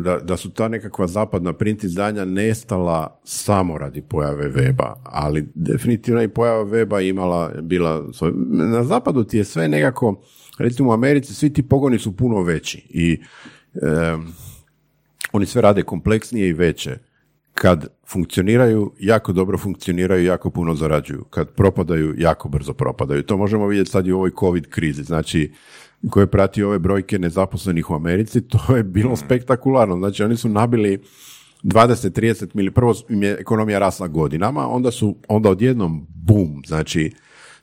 da, 0.03 0.17
da 0.17 0.37
su 0.37 0.49
ta 0.49 0.67
nekakva 0.67 1.07
zapadna 1.07 1.53
print 1.53 1.83
izdanja 1.83 2.25
nestala 2.25 3.19
samo 3.23 3.77
radi 3.77 4.01
pojave 4.01 4.49
weba, 4.49 4.93
ali 5.03 5.47
definitivno 5.55 6.21
i 6.21 6.27
pojava 6.27 6.65
weba 6.65 7.09
imala, 7.09 7.51
bila, 7.61 8.03
na 8.51 8.83
zapadu 8.83 9.23
ti 9.23 9.37
je 9.37 9.43
sve 9.43 9.67
nekako, 9.67 10.21
recimo 10.57 10.89
u 10.89 10.93
Americi 10.93 11.33
svi 11.33 11.53
ti 11.53 11.63
pogoni 11.63 11.99
su 11.99 12.17
puno 12.17 12.41
veći 12.41 12.87
i 12.89 13.21
em, 13.81 14.33
oni 15.31 15.45
sve 15.45 15.61
rade 15.61 15.83
kompleksnije 15.83 16.49
i 16.49 16.53
veće. 16.53 16.97
Kad 17.61 17.87
funkcioniraju, 18.07 18.91
jako 18.99 19.33
dobro 19.33 19.57
funkcioniraju, 19.57 20.25
jako 20.25 20.49
puno 20.49 20.75
zarađuju. 20.75 21.23
Kad 21.23 21.49
propadaju, 21.49 22.15
jako 22.17 22.49
brzo 22.49 22.73
propadaju. 22.73 23.23
To 23.23 23.37
možemo 23.37 23.67
vidjeti 23.67 23.91
sad 23.91 24.07
i 24.07 24.11
u 24.11 24.17
ovoj 24.17 24.31
COVID 24.39 24.67
krizi. 24.69 25.03
Znači, 25.03 25.51
koje 26.09 26.27
prati 26.27 26.63
ove 26.63 26.79
brojke 26.79 27.19
nezaposlenih 27.19 27.89
u 27.89 27.93
Americi, 27.93 28.41
to 28.41 28.75
je 28.75 28.83
bilo 28.83 29.15
spektakularno. 29.15 29.97
Znači, 29.97 30.23
oni 30.23 30.37
su 30.37 30.49
nabili 30.49 31.01
20-30 31.63 32.47
milijuna, 32.53 32.73
prvo 32.73 32.93
im 33.09 33.23
je 33.23 33.37
ekonomija 33.39 33.79
rasla 33.79 34.07
godinama, 34.07 34.67
onda 34.67 34.91
su, 34.91 35.15
onda 35.27 35.49
odjednom 35.49 36.07
bum, 36.09 36.61
znači 36.65 37.11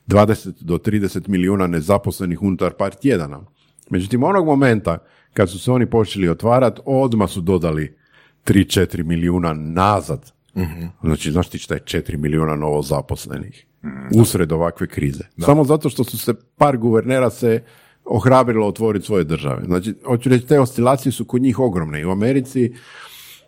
20 0.07 0.63
do 0.63 0.77
30 0.77 1.27
milijuna 1.27 1.67
nezaposlenih 1.67 2.41
unutar 2.41 2.73
par 2.73 2.93
tjedana. 2.93 3.41
Međutim, 3.89 4.23
onog 4.23 4.45
momenta 4.45 4.97
kad 5.33 5.49
su 5.49 5.59
se 5.59 5.71
oni 5.71 5.89
počeli 5.89 6.29
otvarati, 6.29 6.81
odmah 6.85 7.29
su 7.29 7.41
dodali 7.41 7.98
3-4 8.45 9.03
milijuna 9.03 9.53
nazad. 9.53 10.31
Znači, 11.01 11.31
znaš 11.31 11.49
ti 11.49 11.57
šta 11.57 11.73
je 11.73 11.79
4 11.79 12.17
milijuna 12.17 12.55
novo 12.55 12.81
zaposlenih 12.81 13.65
usred 14.15 14.51
ovakve 14.51 14.87
krize. 14.87 15.23
Samo 15.37 15.63
zato 15.63 15.89
što 15.89 16.03
su 16.03 16.17
se 16.17 16.33
par 16.57 16.77
guvernera 16.77 17.29
se 17.29 17.63
ohrabrilo 18.05 18.67
otvoriti 18.67 19.05
svoje 19.05 19.23
države. 19.23 19.63
Znači, 19.65 19.93
hoću 20.05 20.29
reći, 20.29 20.47
te 20.47 20.59
oscilacije 20.59 21.11
su 21.11 21.25
kod 21.25 21.41
njih 21.41 21.59
ogromne. 21.59 22.01
I 22.01 22.05
u 22.05 22.11
Americi, 22.11 22.73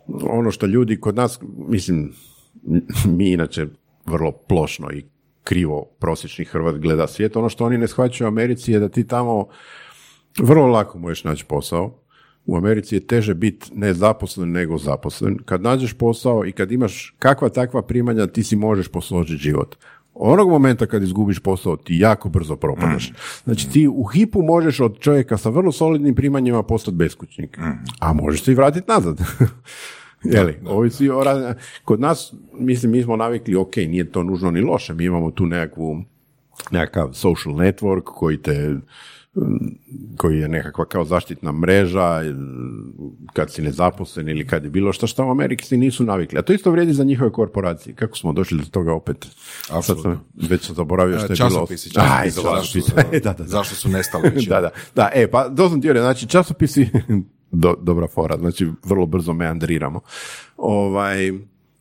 ono 0.07 0.51
što 0.51 0.65
ljudi 0.65 0.99
kod 0.99 1.15
nas, 1.15 1.39
mislim, 1.67 2.13
mi 3.17 3.31
inače 3.31 3.67
vrlo 4.05 4.31
plošno 4.31 4.91
i 4.91 5.05
krivo 5.43 5.85
prosječni 5.99 6.45
Hrvat 6.45 6.75
gleda 6.75 7.07
svijet, 7.07 7.35
ono 7.35 7.49
što 7.49 7.65
oni 7.65 7.77
ne 7.77 7.87
shvaćaju 7.87 8.27
u 8.27 8.31
Americi 8.31 8.71
je 8.71 8.79
da 8.79 8.89
ti 8.89 9.07
tamo 9.07 9.47
vrlo 10.39 10.67
lako 10.67 10.99
možeš 10.99 11.23
naći 11.23 11.45
posao, 11.45 12.00
u 12.45 12.57
Americi 12.57 12.95
je 12.95 13.07
teže 13.07 13.33
biti 13.33 13.71
nezaposlen 13.73 14.51
nego 14.51 14.77
zaposlen. 14.77 15.37
Kad 15.45 15.61
nađeš 15.61 15.93
posao 15.93 16.45
i 16.45 16.51
kad 16.51 16.71
imaš 16.71 17.15
kakva 17.19 17.49
takva 17.49 17.81
primanja, 17.81 18.27
ti 18.27 18.43
si 18.43 18.55
možeš 18.55 18.87
posložiti 18.87 19.43
život. 19.43 19.75
Onog 20.13 20.49
momenta 20.49 20.85
kad 20.85 21.03
izgubiš 21.03 21.39
posao, 21.39 21.77
ti 21.77 21.97
jako 21.97 22.29
brzo 22.29 22.55
propadaš. 22.55 23.13
Znači 23.43 23.69
ti 23.69 23.87
u 23.87 24.03
hipu 24.03 24.41
možeš 24.41 24.79
od 24.79 24.99
čovjeka 24.99 25.37
sa 25.37 25.49
vrlo 25.49 25.71
solidnim 25.71 26.15
primanjima 26.15 26.63
postati 26.63 26.97
beskućnik. 26.97 27.57
A 27.99 28.13
možeš 28.13 28.43
se 28.43 28.51
i 28.51 28.55
vratiti 28.55 28.87
nazad. 28.87 29.21
Jeli, 30.23 30.59
ovisi 30.65 31.09
Kod 31.83 31.99
nas, 31.99 32.33
mislim, 32.53 32.91
mi 32.91 33.03
smo 33.03 33.15
navikli, 33.15 33.55
ok, 33.55 33.75
nije 33.75 34.11
to 34.11 34.23
nužno 34.23 34.51
ni 34.51 34.61
loše, 34.61 34.93
mi 34.93 35.05
imamo 35.05 35.31
tu 35.31 35.45
nekakvu, 35.45 36.03
nekakav 36.71 37.13
social 37.13 37.55
network 37.55 38.03
koji 38.03 38.37
te 38.37 38.75
koji 40.17 40.39
je 40.39 40.47
nekakva 40.47 40.85
kao 40.85 41.05
zaštitna 41.05 41.51
mreža 41.51 42.21
kad 43.33 43.53
si 43.53 43.61
nezaposlen 43.61 44.29
ili 44.29 44.47
kad 44.47 44.63
je 44.63 44.69
bilo 44.69 44.93
što 44.93 45.07
što 45.07 45.25
u 45.25 45.31
Ameriki 45.31 45.65
si 45.65 45.77
nisu 45.77 46.03
navikli. 46.03 46.39
A 46.39 46.41
to 46.41 46.53
isto 46.53 46.71
vrijedi 46.71 46.93
za 46.93 47.03
njihove 47.03 47.31
korporacije. 47.31 47.95
Kako 47.95 48.17
smo 48.17 48.33
došli 48.33 48.57
do 48.57 48.65
toga 48.71 48.93
opet? 48.93 49.27
Sad 49.61 49.77
Apsolutno. 49.77 50.15
sam, 50.39 50.47
već 50.49 50.65
sam 50.65 50.75
zaboravio 50.75 51.17
što 51.19 51.33
je 51.33 51.35
bilo. 51.37 51.49
Časopisi, 51.49 51.89
Aj, 51.95 52.29
časopisi, 52.29 52.79
zašto, 52.81 52.81
su- 52.81 53.19
da, 53.23 53.33
da, 53.33 53.43
zašto 53.43 53.75
su 53.75 53.89
nestali? 53.89 54.45
Da, 54.47 54.61
da, 54.61 54.69
da, 54.95 55.09
e, 55.13 55.27
pa 55.31 55.49
to 55.49 55.69
sam 55.69 55.81
ti 55.81 55.93
reći, 55.93 56.01
znači 56.01 56.27
časopisi, 56.27 56.89
do, 57.51 57.75
dobra 57.81 58.07
fora, 58.07 58.37
znači 58.37 58.67
vrlo 58.83 59.05
brzo 59.05 59.33
meandriramo. 59.33 59.99
Ovaj, 60.57 61.31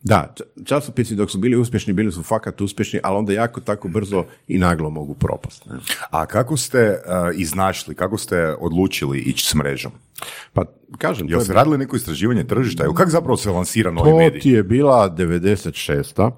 da, 0.03 0.35
časopisi 0.65 1.15
dok 1.15 1.31
su 1.31 1.39
bili 1.39 1.57
uspješni, 1.57 1.93
bili 1.93 2.13
su 2.13 2.23
fakat 2.23 2.61
uspješni, 2.61 3.01
ali 3.03 3.17
onda 3.17 3.33
jako 3.33 3.61
tako 3.61 3.89
brzo 3.89 4.25
i 4.49 4.59
naglo 4.59 4.91
mogu 4.91 5.15
propast. 5.15 5.67
Ne? 5.67 5.77
A 6.11 6.27
kako 6.27 6.57
ste 6.57 6.91
uh, 6.91 7.41
iznašli, 7.41 7.95
kako 7.95 8.19
ste 8.19 8.55
odlučili 8.61 9.19
ići 9.19 9.47
s 9.47 9.55
mrežom? 9.55 9.93
Pa 10.53 10.65
kažem, 10.99 11.27
to 11.27 11.33
Jel 11.33 11.41
je, 11.41 11.45
ste 11.45 11.55
radili 11.55 11.79
neko 11.79 11.97
istraživanje 11.97 12.45
tržišta? 12.45 12.83
Jel 12.83 12.95
kako 12.95 13.11
zapravo 13.11 13.37
se 13.37 13.51
lansira 13.51 13.91
novi 13.91 14.11
to 14.11 14.17
medij? 14.17 14.41
ti 14.41 14.51
je 14.51 14.63
bila 14.63 15.15
96. 15.17 16.31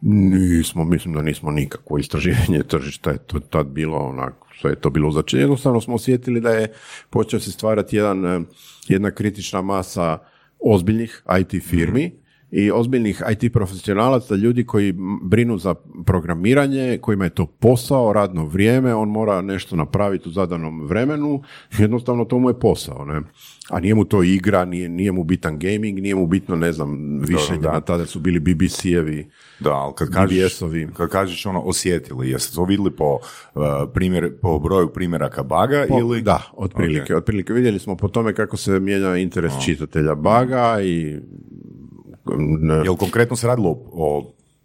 Nismo, 0.00 0.84
mislim 0.84 1.14
da 1.14 1.22
nismo 1.22 1.50
nikakvo 1.50 1.98
istraživanje 1.98 2.62
tržišta, 2.62 3.10
je 3.10 3.18
to 3.18 3.40
tad 3.40 3.66
bilo 3.66 3.98
onako, 3.98 4.46
sve 4.60 4.70
je 4.70 4.80
to 4.80 4.90
bilo 4.90 5.10
začinje. 5.10 5.42
Jednostavno 5.42 5.80
smo 5.80 5.94
osjetili 5.94 6.40
da 6.40 6.50
je 6.50 6.72
počeo 7.10 7.40
se 7.40 7.52
stvarati 7.52 7.96
jedan, 7.96 8.24
eh, 8.24 8.40
jedna 8.88 9.10
kritična 9.10 9.62
masa 9.62 10.18
ozbiljnih 10.60 11.22
IT 11.40 11.62
firmi 11.64 12.19
i 12.50 12.70
ozbiljnih 12.70 13.22
IT 13.30 13.52
profesionalaca, 13.52 14.34
ljudi 14.34 14.66
koji 14.66 14.94
brinu 15.22 15.58
za 15.58 15.74
programiranje, 16.06 16.98
kojima 16.98 17.24
je 17.24 17.30
to 17.30 17.46
posao, 17.46 18.12
radno 18.12 18.46
vrijeme, 18.46 18.94
on 18.94 19.08
mora 19.08 19.42
nešto 19.42 19.76
napraviti 19.76 20.28
u 20.28 20.32
zadanom 20.32 20.86
vremenu, 20.86 21.42
jednostavno 21.78 22.24
to 22.24 22.38
mu 22.38 22.50
je 22.50 22.58
posao, 22.58 23.04
ne? 23.04 23.20
A 23.70 23.80
nije 23.80 23.94
mu 23.94 24.04
to 24.04 24.22
igra, 24.22 24.64
nije, 24.64 24.88
nije 24.88 25.12
mu 25.12 25.24
bitan 25.24 25.58
gaming, 25.58 25.98
nije 25.98 26.14
mu 26.14 26.26
bitno, 26.26 26.56
ne 26.56 26.72
znam, 26.72 27.20
više 27.20 27.56
da. 27.56 27.80
tada 27.80 28.06
su 28.06 28.20
bili 28.20 28.40
BBC-evi, 28.40 29.30
Da, 29.60 29.72
ali 29.72 29.94
kad 29.96 30.10
kažeš, 30.10 30.58
kad 30.96 31.10
kažeš 31.10 31.46
ono 31.46 31.60
osjetili, 31.60 32.30
jeste 32.30 32.54
to 32.54 32.64
vidjeli 32.64 32.90
po, 32.90 33.18
uh, 33.54 33.62
primjer, 33.94 34.32
po 34.42 34.58
broju 34.58 34.88
primjeraka 34.92 35.42
baga 35.42 35.84
Po- 35.88 35.98
ili... 35.98 36.22
Da, 36.22 36.42
otprilike. 36.52 37.16
Otprilike 37.16 37.52
vidjeli 37.52 37.78
smo 37.78 37.96
po 37.96 38.08
tome 38.08 38.34
kako 38.34 38.56
se 38.56 38.80
mijenja 38.80 39.16
interes 39.16 39.52
čitatelja 39.64 40.14
baga 40.14 40.82
i 40.82 41.18
ne, 42.38 42.74
Jel 42.74 42.96
konkretno 42.96 43.36
se 43.36 43.46
radilo 43.46 43.68
o, 43.92 44.18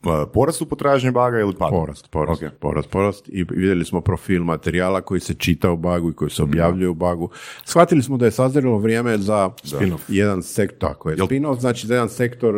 uh, 0.05 0.11
porastu 0.33 0.65
potražnje 0.65 1.11
baga 1.11 1.39
ili 1.39 1.55
padu? 1.55 1.71
Porast, 1.71 2.09
porast, 2.11 2.43
Ok. 2.43 2.51
porast, 2.59 2.89
porast. 2.89 3.29
I 3.29 3.43
vidjeli 3.43 3.85
smo 3.85 4.01
profil 4.01 4.43
materijala 4.43 5.01
koji 5.01 5.19
se 5.19 5.33
čita 5.33 5.71
u 5.71 5.77
bagu 5.77 6.09
i 6.09 6.13
koji 6.13 6.29
se 6.31 6.43
objavljuje 6.43 6.89
u 6.89 6.93
bagu. 6.93 7.29
Shvatili 7.63 8.03
smo 8.03 8.17
da 8.17 8.25
je 8.25 8.31
sazrelo 8.31 8.77
vrijeme 8.77 9.17
za 9.17 9.49
Spin-off. 9.63 9.99
jedan 10.07 10.43
sektor, 10.43 10.89
tako 10.89 11.09
je, 11.09 11.17
spin-off, 11.17 11.59
znači 11.59 11.87
za 11.87 11.93
jedan 11.93 12.09
sektor 12.09 12.55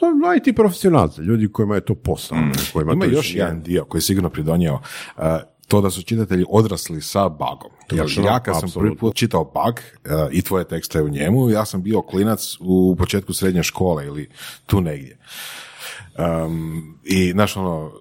za 0.00 0.06
IT 0.36 0.56
profesionalce, 0.56 1.22
ljudi 1.22 1.52
kojima 1.52 1.74
je 1.74 1.80
to 1.80 1.94
posao. 1.94 2.38
ne, 2.38 2.52
Kojima 2.72 2.92
Ima 2.92 3.04
to 3.04 3.10
još 3.10 3.34
jedan 3.34 3.62
dio 3.62 3.84
koji 3.84 3.98
je 3.98 4.02
sigurno 4.02 4.30
pridonio 4.30 4.74
uh, 4.74 5.22
to 5.68 5.80
da 5.80 5.90
su 5.90 6.02
čitatelji 6.02 6.44
odrasli 6.48 7.00
sa 7.02 7.28
bugom. 7.28 7.70
Jer 7.90 8.24
ja 8.24 8.40
kad 8.40 8.60
sam 8.60 8.70
prvi 8.74 8.96
put 8.96 9.14
čitao 9.14 9.44
bug 9.44 9.74
uh, 9.74 10.12
i 10.32 10.42
tvoje 10.42 10.64
tekste 10.64 11.02
u 11.02 11.08
njemu, 11.08 11.50
ja 11.50 11.64
sam 11.64 11.82
bio 11.82 12.02
klinac 12.02 12.56
u 12.60 12.96
početku 12.98 13.32
srednje 13.32 13.62
škole 13.62 14.06
ili 14.06 14.28
tu 14.66 14.80
negdje. 14.80 15.18
Um, 16.18 16.98
I, 17.04 17.30
znaš, 17.30 17.56
ono, 17.56 17.92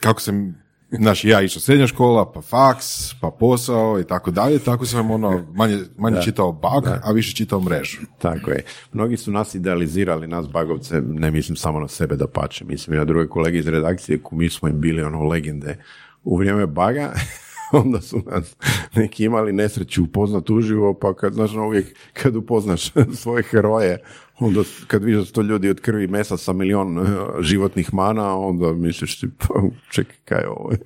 kako 0.00 0.20
sam, 0.20 0.62
znaš, 0.90 1.24
ja 1.24 1.42
išao 1.42 1.60
srednja 1.60 1.86
škola, 1.86 2.32
pa 2.32 2.40
faks, 2.40 3.14
pa 3.20 3.30
posao 3.30 4.00
i 4.00 4.04
tako 4.04 4.30
dalje, 4.30 4.58
tako 4.58 4.86
sam 4.86 5.10
ono, 5.10 5.46
manje, 5.54 5.78
manje 5.98 6.22
čitao 6.22 6.52
bug, 6.52 6.88
a 7.02 7.12
više 7.12 7.36
čitao 7.36 7.60
mrežu. 7.60 7.98
Tako 8.18 8.50
je. 8.50 8.64
Mnogi 8.92 9.16
su 9.16 9.30
nas 9.30 9.54
idealizirali, 9.54 10.26
nas 10.26 10.48
bagovce, 10.48 11.00
ne 11.00 11.30
mislim 11.30 11.56
samo 11.56 11.80
na 11.80 11.88
sebe 11.88 12.16
da 12.16 12.26
pače, 12.26 12.64
mislim 12.64 12.94
i 12.94 12.98
na 12.98 13.04
druge 13.04 13.28
kolege 13.28 13.58
iz 13.58 13.68
redakcije, 13.68 14.18
mi 14.32 14.50
smo 14.50 14.68
im 14.68 14.80
bili 14.80 15.02
ono 15.02 15.22
legende 15.22 15.76
u 16.24 16.36
vrijeme 16.36 16.66
baga, 16.66 17.12
onda 17.72 18.00
su 18.00 18.22
nas 18.26 18.56
neki 18.94 19.24
imali 19.24 19.52
nesreću 19.52 20.04
upoznat 20.04 20.50
uživo, 20.50 20.94
pa 20.94 21.14
kad, 21.14 21.32
znaš, 21.32 21.52
ono, 21.52 21.66
uvijek 21.66 21.96
kad 22.12 22.36
upoznaš 22.36 22.92
svoje 23.22 23.42
heroje, 23.42 23.98
onda 24.40 24.60
kad 24.86 25.04
vidiš 25.04 25.20
da 25.20 25.26
su 25.26 25.32
to 25.32 25.40
ljudi 25.42 25.70
od 25.70 25.80
krvi 25.80 26.06
mesa 26.06 26.36
sa 26.36 26.52
milion 26.52 26.98
eh, 26.98 27.02
životnih 27.40 27.94
mana, 27.94 28.36
onda 28.38 28.72
misliš 28.72 29.20
ti, 29.20 29.26
pa 29.38 29.46
čekaj, 29.90 30.16
kaj 30.24 30.40
je 30.40 30.48
ovo? 30.48 30.70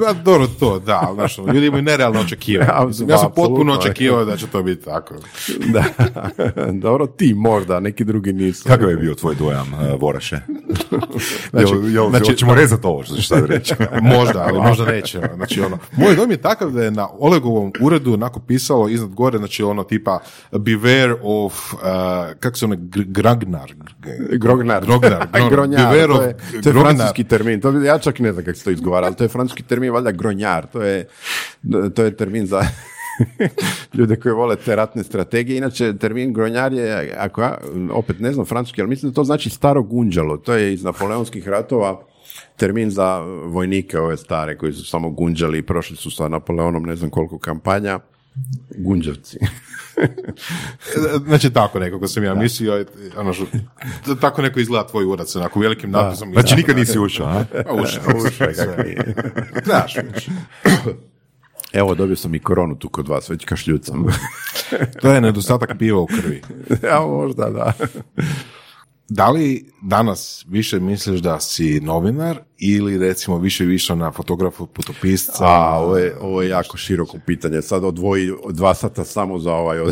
Da, 0.00 0.12
dobro 0.12 0.46
to, 0.46 0.78
da, 0.78 1.00
ali, 1.02 1.14
znaš, 1.14 1.38
ono, 1.38 1.52
ljudi 1.52 1.66
imaju 1.66 1.82
nerealno 1.82 2.20
očekivanje. 2.20 2.68
Ja, 2.78 2.86
Mislim, 2.86 3.10
Ja 3.10 3.18
sam 3.18 3.32
potpuno 3.36 3.72
očekivao 3.74 4.24
da 4.24 4.36
će 4.36 4.46
to 4.46 4.62
biti 4.62 4.84
tako. 4.84 5.14
da, 5.74 5.84
dobro, 6.72 7.06
ti 7.06 7.34
možda, 7.34 7.80
neki 7.80 8.04
drugi 8.04 8.32
nisu. 8.32 8.68
Kakav 8.68 8.90
je 8.90 8.96
bio 8.96 9.14
tvoj 9.14 9.34
dojam, 9.34 9.72
uh, 9.74 10.00
Voraše? 10.00 10.40
Znači, 11.50 11.74
jel, 11.74 11.88
jel, 11.92 12.10
znači- 12.10 12.36
ćemo 12.36 12.54
rezati 12.54 12.86
ovo 12.86 13.02
što 13.02 13.14
ćeš 13.16 13.28
sad 13.28 13.46
reći? 13.46 13.74
možda, 14.02 14.46
ali 14.48 14.60
možda 14.60 14.84
neće. 14.84 15.20
Znači, 15.34 15.60
ono, 15.60 15.78
moj 15.96 16.16
dom 16.16 16.30
je 16.30 16.36
takav 16.36 16.70
da 16.70 16.84
je 16.84 16.90
na 16.90 17.08
Olegovom 17.18 17.72
uredu 17.80 18.12
onako 18.12 18.40
pisalo 18.40 18.88
iznad 18.88 19.14
gore, 19.14 19.38
znači 19.38 19.62
ono 19.62 19.84
tipa 19.84 20.18
beware 20.52 21.16
of, 21.22 21.67
uh, 21.72 21.80
kako 22.40 22.56
se 22.56 22.64
ono, 22.64 22.76
gr- 22.76 23.06
gragnar. 23.06 23.74
Grognar. 24.38 24.84
Grognar. 24.86 25.28
Grognar. 25.50 25.50
Gronjar, 25.50 26.06
to 26.06 26.22
je, 26.22 26.62
to 26.62 26.72
francuski 26.72 27.24
termin. 27.24 27.60
To, 27.60 27.70
ja 27.70 27.98
čak 27.98 28.18
ne 28.18 28.32
znam 28.32 28.44
kako 28.44 28.58
se 28.58 28.64
to 28.64 28.70
izgovara, 28.70 29.06
ali 29.06 29.16
to 29.16 29.24
je 29.24 29.28
francuski 29.28 29.62
termin, 29.62 29.92
valjda 29.92 30.10
gronjar. 30.10 30.66
To 30.66 30.82
je, 30.82 31.08
to 31.94 32.02
je 32.02 32.16
termin 32.16 32.46
za 32.46 32.62
ljude 33.96 34.16
koji 34.16 34.34
vole 34.34 34.56
te 34.56 34.76
ratne 34.76 35.04
strategije. 35.04 35.58
Inače, 35.58 35.96
termin 35.98 36.32
gronjar 36.32 36.72
je, 36.72 37.14
ako 37.18 37.42
ja, 37.42 37.58
opet 37.92 38.20
ne 38.20 38.32
znam 38.32 38.46
francuski, 38.46 38.80
ali 38.80 38.88
mislim 38.88 39.10
da 39.10 39.14
to 39.14 39.24
znači 39.24 39.50
staro 39.50 39.82
gunđalo. 39.82 40.36
To 40.36 40.54
je 40.54 40.72
iz 40.74 40.84
napoleonskih 40.84 41.48
ratova 41.48 42.00
termin 42.56 42.90
za 42.90 43.18
vojnike 43.44 43.98
ove 43.98 44.16
stare 44.16 44.56
koji 44.58 44.72
su 44.72 44.84
samo 44.84 45.10
gunđali 45.10 45.58
i 45.58 45.62
prošli 45.62 45.96
su 45.96 46.10
sa 46.10 46.28
Napoleonom 46.28 46.82
ne 46.82 46.96
znam 46.96 47.10
koliko 47.10 47.38
kampanja. 47.38 47.98
Gunđavci. 48.76 49.38
Znači 51.26 51.50
tako 51.50 51.78
nekako 51.78 52.08
sam 52.08 52.24
ja 52.24 52.34
mislio, 52.34 52.84
ono 53.16 53.32
što, 53.32 53.46
tako 54.20 54.42
neko 54.42 54.60
izgleda 54.60 54.86
tvoj 54.86 55.04
sa 55.26 55.38
onako 55.38 55.60
velikim 55.60 55.90
napisom. 55.90 56.32
Znači 56.32 56.56
nikad 56.56 56.76
nisi 56.76 56.98
ušao, 56.98 57.26
a? 57.26 57.44
Pa 57.66 57.72
ušao, 57.72 58.02
ušao, 58.16 58.30
sve. 58.30 58.54
Znaš, 59.64 59.94
ušao. 60.16 60.34
Evo, 61.72 61.94
dobio 61.94 62.16
sam 62.16 62.34
i 62.34 62.38
koronu 62.38 62.78
tu 62.78 62.88
kod 62.88 63.08
vas, 63.08 63.30
već 63.30 63.44
kašljucam. 63.44 64.06
To 65.00 65.12
je 65.12 65.20
nedostatak 65.20 65.78
piva 65.78 66.00
u 66.00 66.06
krvi. 66.06 66.42
ja, 66.82 67.00
možda, 67.00 67.50
da. 67.50 67.72
Da 69.08 69.30
li 69.30 69.70
danas 69.82 70.44
više 70.48 70.80
misliš 70.80 71.20
da 71.20 71.40
si 71.40 71.80
novinar 71.80 72.38
ili 72.58 72.98
recimo 72.98 73.38
više 73.38 73.64
više 73.64 73.96
na 73.96 74.12
fotografu, 74.12 74.66
putopisca? 74.66 75.44
A, 75.44 75.78
ovo 75.78 75.96
je, 75.96 76.16
ovo 76.20 76.42
je 76.42 76.48
jako 76.48 76.76
široko 76.76 77.18
pitanje. 77.26 77.62
Sad 77.62 77.84
odvoji 77.84 78.30
dva 78.50 78.74
sata 78.74 79.04
samo 79.04 79.38
za 79.38 79.54
ovaj. 79.54 79.78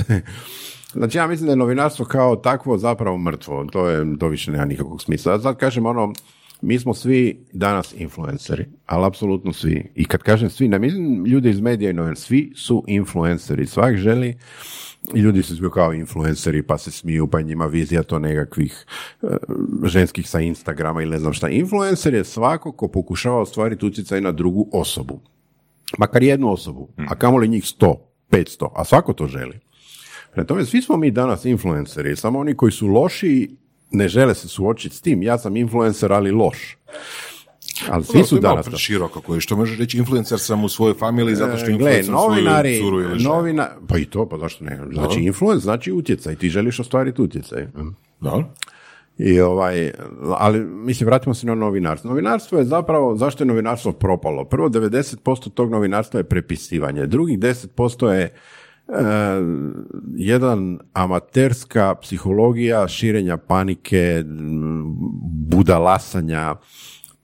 Znači, 0.93 1.19
ja 1.19 1.27
mislim 1.27 1.47
da 1.47 1.53
je 1.53 1.57
novinarstvo 1.57 2.05
kao 2.05 2.37
takvo 2.37 2.79
zapravo 2.79 3.19
mrtvo. 3.19 3.65
To, 3.65 3.89
je, 3.89 4.19
to 4.19 4.29
više 4.29 4.51
nema 4.51 4.65
nikakvog 4.65 5.03
smisla. 5.03 5.33
Ja 5.33 5.41
sad 5.41 5.57
kažem 5.57 5.87
ono, 5.87 6.13
mi 6.61 6.79
smo 6.79 6.95
svi 6.95 7.45
danas 7.53 7.95
influenceri, 7.97 8.67
ali 8.87 9.07
apsolutno 9.07 9.53
svi. 9.53 9.93
I 9.95 10.05
kad 10.05 10.23
kažem 10.23 10.51
svi, 10.51 10.69
ne 10.69 10.79
mislim 10.79 11.25
ljudi 11.25 11.51
iz 11.51 11.61
medija 11.61 11.91
i 11.91 11.93
novina, 11.93 12.17
svi 12.17 12.53
su 12.57 12.85
influenceri. 12.87 13.67
Svak 13.67 13.97
želi 13.97 14.37
i 15.15 15.21
ljudi 15.21 15.43
su 15.43 15.57
svi 15.57 15.71
kao 15.71 15.93
influenceri 15.93 16.63
pa 16.63 16.79
se 16.79 16.91
smiju, 16.91 17.27
pa 17.27 17.39
je 17.39 17.45
njima 17.45 17.67
vizija 17.67 18.03
to 18.03 18.19
nekakvih 18.19 18.87
e, 19.23 19.27
ženskih 19.85 20.29
sa 20.29 20.41
Instagrama 20.41 21.03
ili 21.03 21.11
ne 21.11 21.19
znam 21.19 21.33
šta. 21.33 21.49
Influencer 21.49 22.15
je 22.15 22.25
svako 22.25 22.73
ko 22.73 22.89
pokušava 22.89 23.41
ostvariti 23.41 23.87
utjecaj 23.87 24.21
na 24.21 24.33
drugu 24.33 24.69
osobu. 24.73 25.21
Makar 25.99 26.23
jednu 26.23 26.53
osobu, 26.53 26.89
a 27.09 27.15
kamoli 27.15 27.49
njih 27.49 27.65
100, 27.65 27.95
500, 28.31 28.69
a 28.75 28.85
svako 28.85 29.13
to 29.13 29.27
želi. 29.27 29.61
Prema 30.33 30.47
tome, 30.47 30.65
svi 30.65 30.83
smo 30.83 30.97
mi 30.97 31.11
danas 31.11 31.45
influenceri, 31.45 32.17
samo 32.17 32.39
oni 32.39 32.55
koji 32.55 32.73
su 32.73 32.87
loši 32.87 33.57
ne 33.91 34.09
žele 34.09 34.35
se 34.35 34.49
suočiti 34.49 34.97
s 34.97 35.01
tim. 35.01 35.23
Ja 35.23 35.39
sam 35.39 35.57
influencer, 35.57 36.13
ali 36.13 36.31
loš. 36.31 36.77
Ali 37.91 38.05
svi 38.05 38.25
su 38.25 38.39
danas 38.39 38.67
široko 38.77 39.21
koji 39.21 39.41
što 39.41 39.57
možeš 39.57 39.79
reći 39.79 39.99
influencer 39.99 40.39
sam 40.39 40.65
u 40.65 40.69
svojoj 40.69 40.95
familiji 40.95 41.35
zato 41.35 41.57
što 41.57 41.67
E, 41.67 41.69
Gle, 41.69 41.75
influencer 41.75 42.05
svoju 42.05 42.29
novinari, 42.29 42.81
curu 42.81 43.01
ili 43.01 43.23
novina, 43.23 43.69
pa 43.89 43.99
i 43.99 44.05
to, 44.05 44.29
pa 44.29 44.39
zašto 44.39 44.65
ne? 44.65 44.81
Znači, 44.93 45.21
influence 45.21 45.63
znači 45.63 45.93
utjecaj, 45.93 46.37
ti 46.37 46.49
želiš 46.49 46.81
ostvariti 46.81 47.23
utjecaj. 47.23 47.67
Da. 48.21 48.55
I 49.19 49.41
ovaj, 49.41 49.93
ali 50.39 50.61
mislim, 50.65 51.07
vratimo 51.07 51.35
se 51.35 51.47
na 51.47 51.55
novinarstvo. 51.55 52.09
Novinarstvo 52.09 52.59
je 52.59 52.65
zapravo, 52.65 53.17
zašto 53.17 53.45
je 53.45 53.49
novinarstvo 53.49 53.93
propalo? 53.93 54.45
Prvo, 54.45 54.69
90% 54.69 55.51
tog 55.51 55.71
novinarstva 55.71 56.21
je 56.21 56.25
prepisivanje. 56.25 57.07
Drugih 57.07 57.39
10% 57.39 58.09
je 58.09 58.23
e, 58.23 58.33
jedan 60.17 60.79
amaterska 60.93 61.95
psihologija 61.95 62.89
širenja 62.89 63.37
panike, 63.37 64.25
budalasanja. 65.49 66.55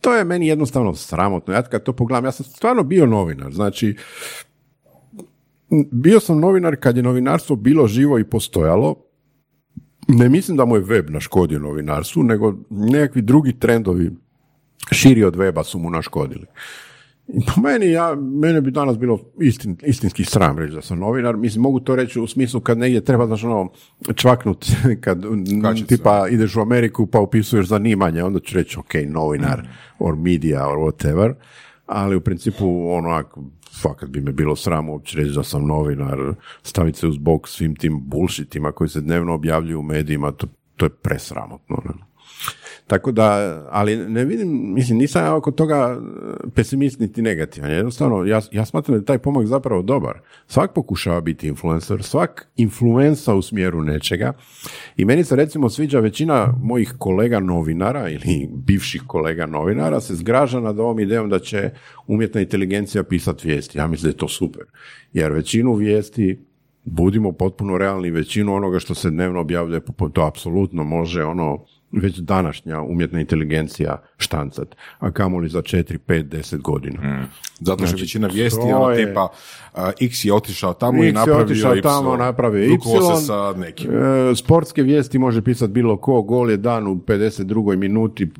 To 0.03 0.15
je 0.17 0.25
meni 0.25 0.47
jednostavno 0.47 0.95
sramotno. 0.95 1.55
Ja 1.55 1.63
kad 1.63 1.83
to 1.83 1.93
pogledam, 1.93 2.25
ja 2.25 2.33
sam 2.33 2.47
stvarno 2.47 2.83
bio 2.83 3.07
novinar. 3.07 3.53
Znači, 3.53 3.97
bio 5.91 6.21
sam 6.21 6.41
novinar 6.41 6.77
kad 6.77 6.97
je 6.97 7.03
novinarstvo 7.03 7.57
bilo 7.57 7.87
živo 7.87 8.19
i 8.19 8.25
postojalo, 8.25 8.97
ne 10.09 10.29
mislim 10.29 10.57
da 10.57 10.65
mu 10.65 10.77
je 10.77 10.83
web 10.83 11.11
naškodio 11.11 11.59
novinarstvu, 11.59 12.23
nego 12.23 12.55
nekakvi 12.71 13.23
drugi 13.23 13.59
trendovi 13.59 14.11
širi 14.93 15.25
od 15.25 15.37
weba 15.37 15.65
su 15.65 15.79
mu 15.79 15.91
naškodili. 15.91 16.47
Po 17.33 17.61
meni, 17.61 17.91
ja, 17.91 18.15
mene 18.15 18.61
bi 18.61 18.71
danas 18.71 18.99
bilo 18.99 19.19
istin, 19.41 19.77
istinski 19.83 20.25
sram 20.25 20.59
reći 20.59 20.75
da 20.75 20.83
sam 20.83 20.99
novinar. 20.99 21.37
Mislim, 21.37 21.63
mogu 21.63 21.81
to 21.81 21.97
reći 21.97 22.21
u 22.21 22.27
smislu 22.27 22.61
kad 22.61 22.79
negdje 22.79 23.05
treba, 23.05 23.27
znaš, 23.27 23.45
ono, 23.45 23.71
čvaknut, 24.15 24.67
kad 25.05 25.23
Kačica. 25.63 25.87
tipa 25.87 26.29
ideš 26.29 26.57
u 26.57 26.61
Ameriku 26.61 27.07
pa 27.07 27.21
upisuješ 27.21 27.67
zanimanje, 27.67 28.25
onda 28.25 28.41
ću 28.41 28.59
reći, 28.59 28.79
ok, 28.79 28.95
novinar, 29.09 29.69
or 29.99 30.17
media, 30.17 30.69
or 30.69 30.79
whatever. 30.79 31.35
Ali 31.87 32.17
u 32.17 32.21
principu, 32.21 32.93
onak, 32.93 33.27
fakat 33.83 34.09
bi 34.09 34.21
me 34.21 34.33
bilo 34.33 34.57
sram 34.57 34.89
uopće 34.89 35.19
reći 35.19 35.35
da 35.35 35.43
sam 35.43 35.67
novinar, 35.67 36.19
staviti 36.63 36.99
se 36.99 37.07
uz 37.07 37.19
bok 37.19 37.49
svim 37.49 37.77
tim 37.77 38.01
bullshitima 38.05 38.73
koji 38.73 38.89
se 38.89 39.01
dnevno 39.01 39.35
objavljuju 39.35 39.79
u 39.79 39.83
medijima, 39.83 40.33
to, 40.33 40.47
to 40.77 40.87
je 40.87 40.91
presramotno. 40.91 41.77
Ne? 41.85 42.12
Tako 42.93 43.13
da, 43.13 43.63
ali 43.71 43.97
ne 43.97 44.25
vidim, 44.25 44.75
mislim, 44.75 44.99
nisam 44.99 45.25
ja 45.25 45.35
oko 45.35 45.51
toga 45.51 45.99
e, 46.45 46.51
pesimist 46.55 47.01
niti 47.01 47.23
negativan. 47.23 47.71
Jednostavno, 47.71 48.25
ja, 48.25 48.41
ja 48.53 48.65
smatram 48.65 48.97
da 48.97 49.01
je 49.01 49.05
taj 49.05 49.19
pomak 49.19 49.47
zapravo 49.47 49.83
dobar. 49.83 50.21
Svak 50.47 50.75
pokušava 50.75 51.21
biti 51.21 51.49
influencer, 51.49 52.03
svak 52.03 52.49
influensa 52.57 53.35
u 53.35 53.43
smjeru 53.43 53.83
nečega. 53.83 54.33
I 54.97 55.05
meni 55.05 55.25
se 55.25 55.37
recimo 55.37 55.69
sviđa 55.69 56.01
većina 56.01 56.55
mojih 56.63 56.95
kolega 56.99 57.41
novinara 57.41 58.09
ili 58.09 58.49
bivših 58.53 59.03
kolega 59.07 59.47
novinara 59.47 60.01
se 60.01 60.15
zgraža 60.15 60.61
nad 60.61 60.79
ovom 60.79 61.01
idejom 61.01 61.29
da 61.29 61.39
će 61.39 61.71
umjetna 62.07 62.41
inteligencija 62.41 63.03
pisati 63.03 63.49
vijesti. 63.49 63.79
Ja 63.79 63.87
mislim 63.87 64.11
da 64.11 64.15
je 64.15 64.19
to 64.19 64.29
super. 64.29 64.63
Jer 65.13 65.33
većinu 65.33 65.75
vijesti 65.75 66.45
budimo 66.85 67.33
potpuno 67.33 67.79
realni, 67.79 68.11
većinu 68.11 68.55
onoga 68.55 68.79
što 68.79 68.95
se 68.95 69.11
dnevno 69.11 69.41
objavljuje, 69.41 69.81
to 70.13 70.27
apsolutno 70.27 70.85
može 70.85 71.25
ono 71.25 71.65
već 71.93 72.19
današnja 72.19 72.81
umjetna 72.81 73.21
inteligencija 73.21 74.03
štancat, 74.19 74.69
a 74.99 75.11
kamoli 75.11 75.49
za 75.49 75.63
4, 75.63 75.99
5, 75.99 76.23
10 76.25 76.59
godina. 76.59 77.27
Zato 77.61 77.87
što 77.87 77.97
većina 77.97 78.29
vijesti 78.29 78.61
to 78.61 78.69
je 78.69 78.75
ono 78.77 78.91
je- 78.91 79.07
tipa 79.07 79.29
uh, 79.75 79.81
X 80.01 80.25
je 80.25 80.35
otišao 80.35 80.73
tamo 80.75 80.99
i 80.99 81.01
X 81.01 81.07
je 81.09 81.13
napravio 81.13 81.45
otišao 81.45 81.75
Y. 81.75 81.83
tamo, 81.83 82.17
napravio 82.17 82.65
Y. 82.65 82.79
se 83.17 83.27
sa 83.27 83.55
nekim. 83.57 83.91
E, 83.91 84.35
sportske 84.37 84.83
vijesti 84.83 85.19
može 85.19 85.43
pisati 85.43 85.73
bilo 85.73 85.97
ko, 85.97 86.23
gol 86.23 86.51
je 86.51 86.57
dan 86.57 86.87
u 86.87 86.97
52. 86.97 87.77
minuti, 87.77 88.31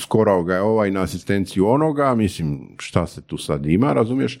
skorao 0.00 0.42
ga 0.44 0.54
je 0.54 0.60
ovaj 0.60 0.90
na 0.90 1.02
asistenciju 1.02 1.68
onoga, 1.68 2.14
mislim, 2.14 2.60
šta 2.78 3.06
se 3.06 3.22
tu 3.22 3.38
sad 3.38 3.66
ima, 3.66 3.92
razumiješ? 3.92 4.38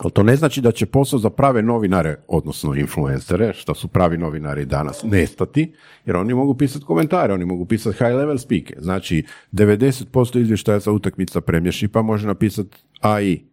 Ali 0.00 0.12
to 0.12 0.22
ne 0.22 0.36
znači 0.36 0.60
da 0.60 0.72
će 0.72 0.86
posao 0.86 1.18
za 1.18 1.30
prave 1.30 1.62
novinare, 1.62 2.16
odnosno 2.28 2.74
influencere, 2.74 3.52
što 3.52 3.74
su 3.74 3.88
pravi 3.88 4.18
novinari 4.18 4.64
danas, 4.64 5.02
nestati, 5.02 5.72
jer 6.06 6.16
oni 6.16 6.34
mogu 6.34 6.54
pisati 6.54 6.84
komentare, 6.84 7.34
oni 7.34 7.44
mogu 7.44 7.64
pisati 7.64 7.96
high 7.98 8.14
level 8.14 8.38
speake. 8.38 8.74
Znači, 8.78 9.24
90% 9.52 10.40
izvještaja 10.40 10.80
sa 10.80 10.92
utakmica 10.92 11.40
premješipa 11.40 12.02
može 12.02 12.26
napisati 12.26 12.78
AI 13.00 13.50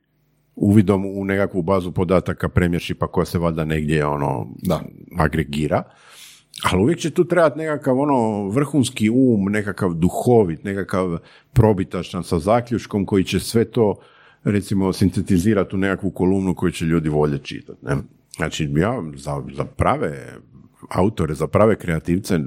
uvidom 0.56 1.06
u 1.06 1.26
nekakvu 1.26 1.62
bazu 1.62 1.92
podataka 1.92 2.50
premješipa 2.50 3.08
koja 3.08 3.26
se 3.26 3.40
valjda 3.40 3.66
negdje 3.66 4.06
ono 4.06 4.48
Da. 4.62 4.82
agregira. 5.18 5.84
Ali 6.64 6.82
uvijek 6.82 7.00
će 7.00 7.10
tu 7.10 7.26
trebati 7.26 7.58
nekakav 7.58 8.00
ono 8.00 8.50
vrhunski 8.50 9.10
um, 9.10 9.46
nekakav 9.50 9.94
duhovit, 9.94 10.64
nekakav 10.64 11.18
probitačan 11.54 12.24
sa 12.24 12.40
zaključkom 12.40 13.06
koji 13.06 13.24
će 13.24 13.40
sve 13.40 13.66
to 13.66 13.96
recimo 14.44 14.94
sintetizirati 14.94 15.76
u 15.76 15.80
nekakvu 15.80 16.12
kolumnu 16.12 16.56
koju 16.56 16.72
će 16.72 16.86
ljudi 16.86 17.10
volje 17.10 17.38
čitati. 17.38 17.86
Ne? 17.86 17.96
Znači 18.36 18.70
ja 18.76 19.04
za, 19.16 19.44
za 19.56 19.66
prave 19.66 20.34
autore, 20.90 21.34
za 21.34 21.48
prave 21.48 21.76
kreativce 21.76 22.40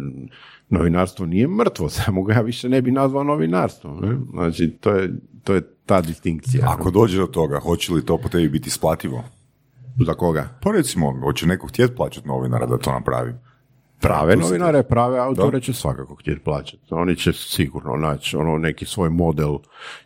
novinarstvo 0.68 1.26
nije 1.26 1.48
mrtvo, 1.48 1.88
samo 1.98 2.22
ga 2.22 2.34
ja 2.34 2.40
više 2.40 2.68
ne 2.68 2.82
bi 2.82 2.90
nazvao 2.90 3.24
novinarstvo. 3.24 4.00
Ne? 4.00 4.16
Znači 4.30 4.70
to 4.70 4.90
je, 4.90 5.10
to 5.44 5.54
je 5.54 5.62
ta 5.86 6.00
distinkcija. 6.00 6.66
Ako 6.68 6.90
dođe 6.90 7.18
do 7.18 7.26
toga, 7.26 7.58
hoće 7.58 7.92
li 7.92 8.04
to 8.04 8.18
po 8.18 8.28
tebi 8.28 8.48
biti 8.48 8.68
isplativo? 8.68 9.24
Za 10.06 10.14
koga? 10.14 10.48
Pa 10.62 10.70
recimo, 10.72 11.20
hoće 11.20 11.46
neko 11.46 11.66
htjeti 11.66 11.94
plaćati 11.94 12.28
novinara 12.28 12.66
da 12.66 12.78
to 12.78 12.92
napravi? 12.92 13.32
Prave 14.00 14.36
novinare, 14.36 14.82
prave 14.82 15.18
autore 15.18 15.60
će 15.60 15.72
svakako 15.72 16.14
htjeti 16.14 16.40
plaćati. 16.40 16.82
Oni 16.90 17.16
će 17.16 17.32
sigurno 17.32 17.96
naći 17.96 18.36
ono 18.36 18.58
neki 18.58 18.86
svoj 18.86 19.10
model. 19.10 19.58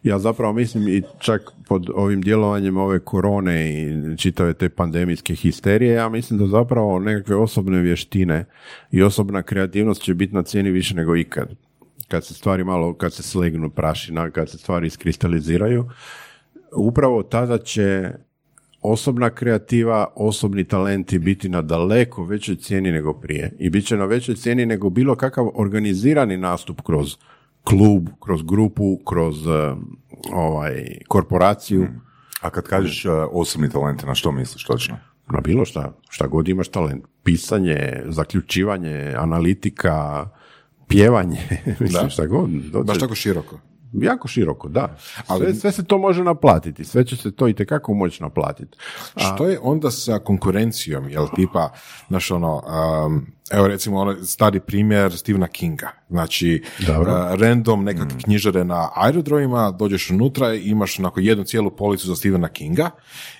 Ja 0.03 0.19
zapravo 0.19 0.53
mislim 0.53 0.89
i 0.89 1.03
čak 1.19 1.53
pod 1.69 1.91
ovim 1.95 2.23
djelovanjem 2.23 2.77
ove 2.77 2.99
korone 2.99 3.73
i 3.73 4.17
čitave 4.17 4.55
te 4.55 4.69
pandemijske 4.69 5.35
histerije, 5.35 5.95
ja 5.95 6.09
mislim 6.09 6.39
da 6.39 6.47
zapravo 6.47 6.99
nekakve 6.99 7.37
osobne 7.37 7.81
vještine 7.81 8.45
i 8.91 9.03
osobna 9.03 9.43
kreativnost 9.43 10.03
će 10.03 10.15
biti 10.15 10.35
na 10.35 10.43
cijeni 10.43 10.71
više 10.71 10.95
nego 10.95 11.17
ikad. 11.17 11.49
Kad 12.09 12.27
se 12.27 12.35
stvari 12.35 12.65
malo, 12.65 12.95
kad 12.95 13.13
se 13.13 13.23
slegnu 13.23 13.71
prašina, 13.71 14.31
kad 14.31 14.51
se 14.51 14.59
stvari 14.59 14.87
iskristaliziraju, 14.87 15.91
upravo 16.77 17.23
tada 17.23 17.59
će 17.59 18.13
osobna 18.85 19.31
kreativa, 19.31 20.07
osobni 20.17 20.65
talenti 20.65 21.19
biti 21.19 21.49
na 21.49 21.63
daleko 21.63 22.25
većoj 22.25 22.57
cijeni 22.57 22.93
nego 22.93 23.13
prije. 23.15 23.53
I 23.59 23.71
bit 23.71 23.87
će 23.87 23.97
na 23.97 24.05
većoj 24.05 24.35
cijeni 24.35 24.67
nego 24.67 24.91
bilo 24.91 25.15
kakav 25.17 25.49
organizirani 25.55 26.37
nastup 26.37 26.81
kroz 26.83 27.17
klub, 27.65 28.09
kroz 28.21 28.43
grupu, 28.43 28.99
kroz 29.07 29.47
eh, 29.47 29.75
ovaj, 30.33 30.99
korporaciju, 31.09 31.87
A 32.41 32.51
kad 32.51 32.65
kažeš 32.65 33.05
uh, 33.05 33.13
osobni 33.33 33.71
talente, 33.71 34.07
na 34.07 34.15
što 34.15 34.33
misliš 34.33 34.65
točno? 34.65 34.97
na 35.31 35.41
bilo 35.41 35.65
šta, 35.65 35.93
šta 36.09 36.27
god 36.27 36.49
imaš 36.49 36.69
talent. 36.69 37.05
Pisanje, 37.23 38.03
zaključivanje, 38.07 39.15
analitika, 39.19 40.29
pjevanje, 40.89 41.39
mislim 41.81 42.11
šta 42.11 42.27
god. 42.27 42.51
dođe- 42.51 42.85
Baš 42.87 42.99
tako 42.99 43.15
široko. 43.15 43.59
Jako 44.03 44.29
široko, 44.29 44.69
da. 44.69 44.97
Ali- 45.27 45.45
Sve, 45.45 45.55
sve 45.55 45.73
se 45.73 45.85
to 45.85 45.99
može 45.99 46.25
naplatiti, 46.25 46.85
sve 46.85 47.05
će 47.07 47.17
se 47.17 47.33
to 47.33 47.49
i 47.49 47.55
tekako 47.55 47.95
moći 47.95 48.23
naplatiti. 48.23 48.79
Što 49.17 49.47
je 49.49 49.59
onda 49.63 49.91
sa 49.91 50.19
konkurencijom? 50.19 51.09
Jel 51.09 51.27
tipa, 51.37 51.73
znaš 52.09 52.31
ono, 52.31 52.63
um, 53.07 53.27
evo 53.51 53.69
recimo 53.69 53.99
ono 53.99 54.25
stari 54.25 54.61
primjer 54.61 55.19
Stephena 55.19 55.47
Kinga. 55.47 55.91
Znači, 56.11 56.63
Dobro. 56.87 57.13
uh, 57.13 57.41
random 57.41 57.85
nekakve 57.85 58.19
knjižare 58.25 58.65
na 58.65 58.91
aerodromima, 58.95 59.71
dođeš 59.71 60.11
unutra 60.11 60.55
i 60.55 60.61
imaš 60.63 60.99
onako 60.99 61.21
jednu 61.21 61.45
cijelu 61.45 61.71
policu 61.71 62.07
za 62.07 62.17
Stephena 62.17 62.49
Kinga 62.49 62.91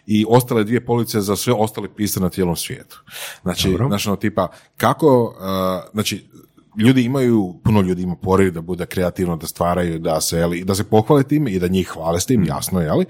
i 0.07 0.25
ostale 0.29 0.65
dvije 0.65 0.87
police 0.87 1.21
za 1.21 1.37
sve 1.37 1.53
ostale 1.53 1.89
pisane 1.97 2.25
na 2.25 2.31
cijelom 2.31 2.57
svijetu. 2.57 3.03
Znači, 3.43 3.77
znaš 3.89 4.07
ono 4.07 4.17
tipa, 4.17 4.49
kako, 4.77 5.23
uh, 5.25 5.91
znači, 5.93 6.29
ljudi 6.79 7.03
imaju, 7.03 7.55
puno 7.65 7.81
ljudi 7.81 8.03
ima 8.03 8.17
poriv 8.17 8.53
da 8.53 8.61
bude 8.61 8.87
kreativno, 8.87 9.37
da 9.37 9.47
stvaraju, 9.47 9.99
da 9.99 10.21
se, 10.21 10.39
jeli, 10.39 10.65
da 10.65 10.75
se 10.75 10.85
pohvale 10.85 11.23
time 11.23 11.51
i 11.51 11.59
da 11.59 11.69
njih 11.69 11.89
hvale 11.89 12.21
s 12.21 12.27
tim, 12.27 12.45
jasno, 12.45 12.81
jeli? 12.81 13.07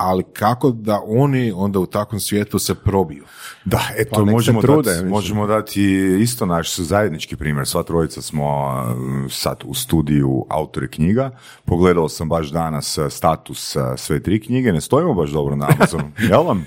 ali 0.00 0.22
kako 0.32 0.70
da 0.70 1.00
oni 1.06 1.52
onda 1.56 1.78
u 1.78 1.86
takvom 1.86 2.20
svijetu 2.20 2.58
se 2.58 2.74
probiju? 2.74 3.24
Da, 3.64 3.80
eto, 3.96 4.10
Pa 4.16 4.24
možemo, 4.24 4.62
trude, 4.62 4.94
dati, 4.94 5.06
možemo 5.06 5.46
dati 5.46 5.82
isto 6.20 6.46
naš 6.46 6.76
zajednički 6.76 7.36
primjer. 7.36 7.66
Sva 7.66 7.82
trojica 7.82 8.22
smo 8.22 8.72
mm, 8.82 9.28
sad 9.30 9.62
u 9.64 9.74
studiju 9.74 10.46
autori 10.48 10.88
knjiga. 10.88 11.30
Pogledao 11.64 12.08
sam 12.08 12.28
baš 12.28 12.48
danas 12.48 12.98
eh, 12.98 13.10
status 13.10 13.76
eh, 13.76 13.80
sve 13.96 14.22
tri 14.22 14.40
knjige. 14.40 14.72
Ne 14.72 14.80
stojimo 14.80 15.14
baš 15.14 15.30
dobro 15.30 15.56
na 15.56 15.68
Amazonu. 15.76 16.10
Jel 16.30 16.42
vam? 16.42 16.66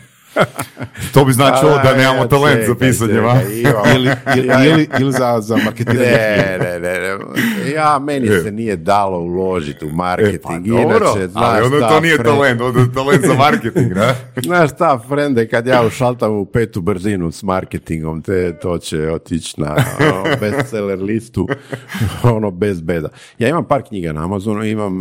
To 1.13 1.26
bi 1.26 1.34
značilo 1.34 1.80
da 1.84 1.96
nemamo 1.98 2.26
talent 2.26 2.67
za 2.67 2.76
pisanje, 2.76 3.19
va? 3.19 3.41
ili, 3.96 4.10
ili, 4.38 4.67
ili, 4.67 4.89
ili 5.00 5.12
za, 5.12 5.41
za 5.41 5.58
marketiranje. 5.58 6.00
Ne, 6.00 6.58
ne, 6.60 6.80
ne, 6.80 7.00
ne. 7.00 7.72
ja, 7.72 8.00
meni 8.00 8.28
se 8.28 8.52
nije 8.52 8.76
dalo 8.76 9.19
uložiti 9.19 9.86
u 9.86 9.89
marketing. 9.89 10.67
E, 10.67 10.72
pa 10.72 10.82
dobro, 10.82 10.98
Inače, 11.13 11.28
znaš 11.28 11.46
ali 11.46 11.65
onda 11.65 11.89
to 11.89 12.00
nije 12.00 12.17
Fred- 12.17 12.24
talent, 12.24 12.62
onda 12.62 12.80
je 12.80 12.93
talent 12.93 13.26
za 13.26 13.34
marketing, 13.34 13.96
ne? 13.96 14.13
Znaš 14.46 14.72
šta, 14.72 15.00
frende, 15.08 15.48
kad 15.48 15.67
ja 15.67 15.86
ušaltam 15.86 16.32
u 16.32 16.46
petu 16.46 16.82
brzinu 16.82 17.32
s 17.32 17.43
marketingom, 17.43 18.22
te, 18.22 18.60
to 18.60 18.78
će 18.78 19.12
otići 19.12 19.62
na 19.62 19.76
ono, 20.00 20.24
bestseller 20.39 21.02
listu, 21.02 21.48
ono, 22.36 22.52
bez 22.52 22.82
beda. 22.82 23.10
Ja 23.39 23.50
imam 23.50 23.65
par 23.65 23.84
knjiga 23.88 24.13
na 24.13 24.24
Amazonu, 24.24 24.63
imam 24.63 25.00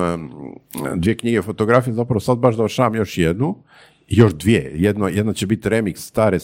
dvije 0.95 1.17
knjige 1.17 1.43
fotografije, 1.43 1.95
zapravo 1.95 2.21
sad 2.21 2.39
baš 2.39 2.57
završavam 2.57 2.95
još 2.95 3.19
jednu, 3.19 3.63
još 4.17 4.35
dvije. 4.35 4.73
Jedno, 4.75 5.09
jedna 5.09 5.33
će 5.33 5.47
biti 5.47 5.69
remix 5.69 5.97
stare, 5.97 6.39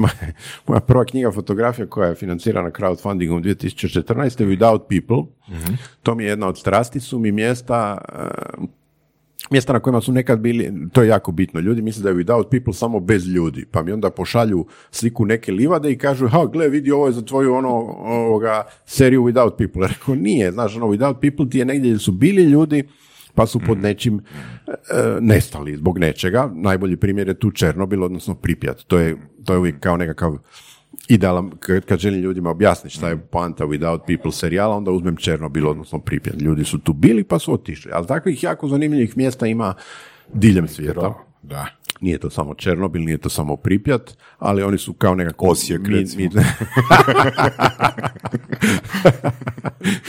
moja 0.66 0.80
prva 0.80 1.04
knjiga 1.04 1.30
fotografija 1.30 1.86
koja 1.86 2.08
je 2.08 2.14
financirana 2.14 2.70
crowdfundingom 2.70 3.42
2014. 3.42 4.44
Without 4.44 4.80
People. 4.88 5.32
To 6.02 6.14
mi 6.14 6.24
je 6.24 6.28
jedna 6.28 6.48
od 6.48 6.58
strasti, 6.58 7.00
su 7.00 7.18
mi 7.18 7.32
mjesta 7.32 7.98
mjesta 9.50 9.72
na 9.72 9.80
kojima 9.80 10.00
su 10.00 10.12
nekad 10.12 10.40
bili, 10.40 10.72
to 10.92 11.02
je 11.02 11.08
jako 11.08 11.32
bitno, 11.32 11.60
ljudi 11.60 11.82
misle 11.82 12.02
da 12.02 12.08
je 12.08 12.14
without 12.14 12.50
people 12.50 12.72
samo 12.72 13.00
bez 13.00 13.28
ljudi, 13.28 13.66
pa 13.70 13.82
mi 13.82 13.92
onda 13.92 14.10
pošalju 14.10 14.66
sliku 14.90 15.24
neke 15.24 15.52
livade 15.52 15.92
i 15.92 15.98
kažu, 15.98 16.28
ha, 16.28 16.46
gle, 16.46 16.68
vidi, 16.68 16.90
ovo 16.90 17.06
je 17.06 17.12
za 17.12 17.22
tvoju 17.22 17.54
ono, 17.54 17.68
ovoga, 17.68 18.62
seriju 18.84 19.22
without 19.22 19.56
people. 19.56 19.86
Rekao, 19.88 20.14
nije, 20.14 20.52
znaš, 20.52 20.76
ono, 20.76 20.86
without 20.86 21.20
people 21.20 21.50
ti 21.50 21.58
je 21.58 21.64
negdje 21.64 21.90
gdje 21.90 21.98
su 21.98 22.12
bili 22.12 22.42
ljudi, 22.42 22.84
pa 23.34 23.46
su 23.46 23.60
pod 23.66 23.78
nečim 23.78 24.20
e, 24.66 24.72
nestali 25.20 25.76
zbog 25.76 25.98
nečega. 25.98 26.50
Najbolji 26.54 26.96
primjer 26.96 27.28
je 27.28 27.38
tu 27.38 27.50
Černobil, 27.50 28.04
odnosno 28.04 28.34
Pripjat. 28.34 28.82
To 28.86 28.98
je, 28.98 29.16
to 29.44 29.52
je 29.52 29.58
uvijek 29.58 29.80
kao 29.80 29.96
nekakav 29.96 30.36
idealan, 31.08 31.50
kad, 31.60 31.84
kad 31.84 31.98
želim 31.98 32.20
ljudima 32.20 32.50
objasniti 32.50 32.96
šta 32.96 33.08
je 33.08 33.18
poanta 33.18 33.64
Without 33.64 34.00
People 34.06 34.32
serijala, 34.32 34.76
onda 34.76 34.90
uzmem 34.90 35.16
Černobil, 35.16 35.68
odnosno 35.68 35.98
Pripjat. 35.98 36.40
Ljudi 36.40 36.64
su 36.64 36.78
tu 36.78 36.92
bili 36.92 37.24
pa 37.24 37.38
su 37.38 37.54
otišli. 37.54 37.90
Ali 37.94 38.06
takvih 38.06 38.42
jako 38.42 38.68
zanimljivih 38.68 39.16
mjesta 39.16 39.46
ima 39.46 39.74
diljem 40.34 40.68
svijeta. 40.68 41.14
Da. 41.42 41.66
Nije 42.00 42.18
to 42.18 42.30
samo 42.30 42.54
Černobil, 42.54 43.02
nije 43.04 43.18
to 43.18 43.28
samo 43.28 43.56
Pripjat, 43.56 44.16
ali 44.38 44.62
oni 44.62 44.78
su 44.78 44.92
kao 44.92 45.14
nekako... 45.14 45.46
Osijek, 45.46 45.80
mi- 45.88 45.94
recimo. 45.94 46.22
mi- 46.22 46.30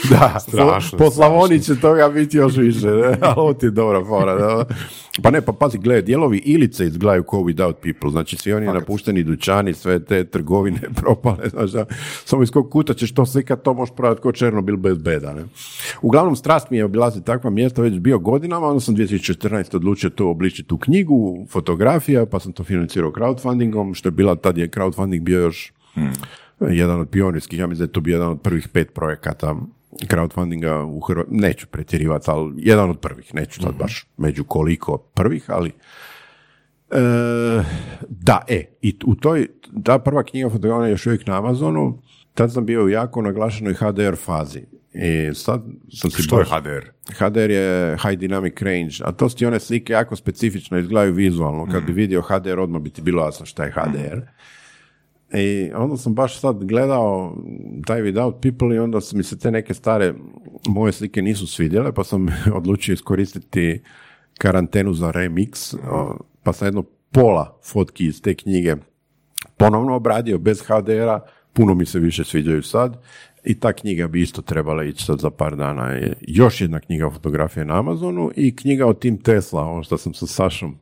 da, 0.10 0.40
Strašno, 0.40 0.98
po, 0.98 1.12
Slavoniji 1.12 1.60
će 1.60 1.80
toga 1.80 2.10
biti 2.10 2.38
još 2.38 2.56
više, 2.58 2.88
ne? 2.88 3.18
ovo 3.38 3.54
ti 3.54 3.66
je 3.66 3.72
dobra 3.72 4.06
fora. 4.06 4.36
Da? 4.36 4.66
Pa 5.24 5.32
ne, 5.32 5.42
pa 5.42 5.54
pazi, 5.54 5.78
gledaj, 5.78 6.02
dijelovi 6.02 6.38
Ilice 6.38 6.86
izgledaju 6.86 7.24
kao 7.24 7.40
without 7.40 7.74
people, 7.74 8.10
znači 8.12 8.38
svi 8.38 8.54
oni 8.54 8.66
napušteni 8.66 9.24
dućani, 9.24 9.74
sve 9.74 10.06
te 10.06 10.24
trgovine 10.24 10.80
propale, 11.02 11.50
znaš, 11.50 11.72
da, 11.72 11.86
samo 12.26 12.44
iz 12.44 12.52
kog 12.52 12.70
kuta 12.72 12.94
ćeš 12.94 13.14
to 13.14 13.26
slikat, 13.26 13.64
to 13.64 13.74
možeš 13.74 13.96
prodati 13.96 14.22
kao 14.22 14.32
Černobil 14.32 14.78
bez 14.78 14.98
beda. 14.98 15.34
Ne? 15.34 15.44
Uglavnom, 16.02 16.36
strast 16.36 16.70
mi 16.70 16.78
je 16.78 16.86
obilaziti 16.86 17.26
takva 17.26 17.50
mjesta 17.50 17.82
već 17.82 18.00
bio 18.00 18.20
godinama, 18.20 18.68
onda 18.68 18.80
sam 18.80 18.96
2014. 18.96 19.76
odlučio 19.76 20.10
to 20.10 20.30
obličiti 20.30 20.74
u 20.74 20.78
knjigu, 20.78 21.46
fotografija, 21.82 22.26
pa 22.26 22.40
sam 22.40 22.54
to 22.54 22.64
financirao 22.64 23.12
crowdfundingom, 23.12 23.94
što 23.94 24.08
je 24.08 24.12
bila, 24.12 24.36
tad 24.36 24.58
je 24.58 24.70
crowdfunding 24.70 25.22
bio 25.22 25.40
još 25.40 25.74
jedan 26.60 27.00
od 27.00 27.10
pionirskih, 27.10 27.60
ja 27.60 27.68
mislim 27.68 27.86
da 27.86 27.90
je 27.90 27.94
to 27.94 28.02
bio 28.02 28.14
jedan 28.14 28.30
od 28.30 28.42
prvih 28.42 28.68
pet 28.68 28.94
projekata 28.94 29.56
crowdfundinga 29.92 30.84
u 30.84 31.00
Hrvatskoj, 31.00 31.38
neću 31.38 31.68
pretjerivati, 31.68 32.32
ali 32.32 32.54
jedan 32.58 32.90
od 32.90 33.00
prvih, 33.00 33.36
neću 33.36 33.62
sad 33.62 33.76
baš 33.80 34.06
među 34.18 34.44
koliko 34.44 34.98
prvih, 34.98 35.46
ali 35.48 35.72
E, 36.92 37.64
da, 38.10 38.42
e, 38.48 38.64
i 38.82 38.98
u 39.06 39.16
toj, 39.16 39.48
ta 39.84 40.00
prva 40.00 40.24
knjiga 40.24 40.50
fotografija 40.50 40.86
je 40.86 40.92
još 40.92 41.06
uvijek 41.06 41.28
na 41.28 41.38
Amazonu, 41.38 42.02
tad 42.34 42.54
sam 42.54 42.66
bio 42.66 42.84
u 42.84 42.90
jako 42.90 43.22
naglašenoj 43.22 43.74
HDR 43.74 44.16
fazi. 44.16 44.62
I 44.94 45.34
sad 45.34 45.62
sam 45.92 46.12
si 46.12 46.22
Što 46.22 46.40
je 46.40 46.44
baš- 46.44 46.60
HDR? 46.60 46.86
HDR 47.18 47.52
je 47.52 47.98
High 47.98 48.20
Dynamic 48.20 48.64
Range, 48.64 48.96
a 49.04 49.12
to 49.12 49.30
su 49.30 49.38
ti 49.38 49.46
one 49.46 49.60
slike 49.60 49.94
jako 49.94 50.16
specifično 50.16 50.78
izgledaju 50.78 51.14
vizualno. 51.14 51.68
Kad 51.72 51.84
bi 51.84 51.94
vidio 51.94 52.22
HDR, 52.22 52.60
odmah 52.60 52.82
bi 52.82 52.90
ti 52.90 53.02
bilo 53.02 53.26
jasno 53.26 53.46
šta 53.46 53.64
je 53.64 53.72
HDR. 53.72 54.20
I 55.34 55.72
onda 55.76 55.98
sam 55.98 56.14
baš 56.14 56.40
sad 56.40 56.64
gledao 56.64 57.38
taj 57.86 58.02
Without 58.02 58.34
People 58.42 58.76
i 58.76 58.80
onda 58.80 59.02
su 59.02 59.18
mi 59.18 59.24
se 59.24 59.40
te 59.40 59.52
neke 59.52 59.74
stare 59.74 60.14
moje 60.68 60.92
slike 60.92 61.22
nisu 61.22 61.48
svidjele, 61.48 61.92
pa 61.94 62.04
sam 62.04 62.28
odlučio 62.54 62.94
iskoristiti 62.94 63.82
karantenu 64.38 64.94
za 64.94 65.12
remix, 65.12 65.76
pa 66.44 66.54
sam 66.54 66.68
jedno 66.68 66.84
pola 67.12 67.60
fotki 67.64 68.06
iz 68.06 68.22
te 68.22 68.36
knjige 68.36 68.76
ponovno 69.58 69.96
obradio 69.96 70.38
bez 70.38 70.62
HDR-a, 70.62 71.20
puno 71.54 71.74
mi 71.74 71.86
se 71.86 72.00
više 72.00 72.24
sviđaju 72.24 72.64
sad 72.64 72.98
i 73.44 73.60
ta 73.60 73.74
knjiga 73.74 74.08
bi 74.08 74.22
isto 74.22 74.42
trebala 74.42 74.84
ići 74.84 75.06
sad 75.06 75.20
za 75.20 75.30
par 75.30 75.56
dana. 75.56 76.00
Još 76.22 76.62
jedna 76.62 76.80
knjiga 76.80 77.10
fotografije 77.10 77.66
na 77.66 77.80
Amazonu 77.80 78.32
i 78.36 78.56
knjiga 78.56 78.88
o 78.88 78.94
Tim 78.94 79.18
Tesla, 79.18 79.62
ovo 79.62 79.84
što 79.84 79.98
sam 79.98 80.14
sa 80.14 80.28
Sašom, 80.28 80.78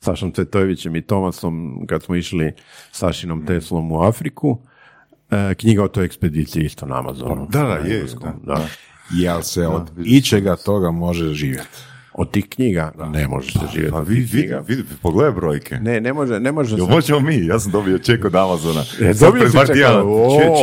Sašom 0.00 0.32
Cvetojevićem 0.32 0.96
i 0.96 1.02
Tomasom, 1.02 1.84
kad 1.88 2.02
smo 2.02 2.16
išli 2.16 2.52
Sašinom 2.92 3.46
Teslom 3.46 3.92
u 3.92 4.02
Afriku, 4.02 4.58
e, 5.30 5.54
knjiga 5.54 5.84
o 5.84 5.88
toj 5.88 6.04
ekspediciji 6.04 6.64
isto 6.64 6.86
na 6.86 6.98
Amazonu. 6.98 7.46
Da, 7.50 7.62
da, 7.62 7.68
Na 7.68 7.74
je, 7.74 8.04
da. 8.20 8.34
da. 8.42 8.66
Jel 9.14 9.42
se 9.42 9.66
od 9.66 9.90
ičega 10.04 10.56
toga 10.56 10.90
može 10.90 11.34
živjeti? 11.34 11.93
Od 12.14 12.30
tih 12.30 12.48
knjiga 12.48 12.92
ne 13.12 13.28
može 13.28 13.52
se 13.52 13.58
živjeti. 13.74 13.92
Pa 13.92 13.98
od 13.98 14.08
vidi, 14.08 14.20
tih 14.20 14.34
vidi, 14.34 14.46
knjiga. 14.46 14.64
vidi, 14.68 14.82
pogledaj 15.02 15.32
brojke. 15.32 15.76
Ne, 15.76 16.00
ne 16.00 16.12
može, 16.12 16.40
ne 16.40 16.52
može 16.52 16.76
Jel 16.76 16.86
se... 16.86 16.92
možemo 16.92 17.20
mi? 17.20 17.46
Ja 17.46 17.58
sam 17.58 17.72
dobio 17.72 17.98
ček 17.98 18.24
od 18.24 18.34
Amazona. 18.34 18.84
E, 19.00 19.14
dobio 19.14 19.50
si 19.50 19.56
ček, 19.56 19.66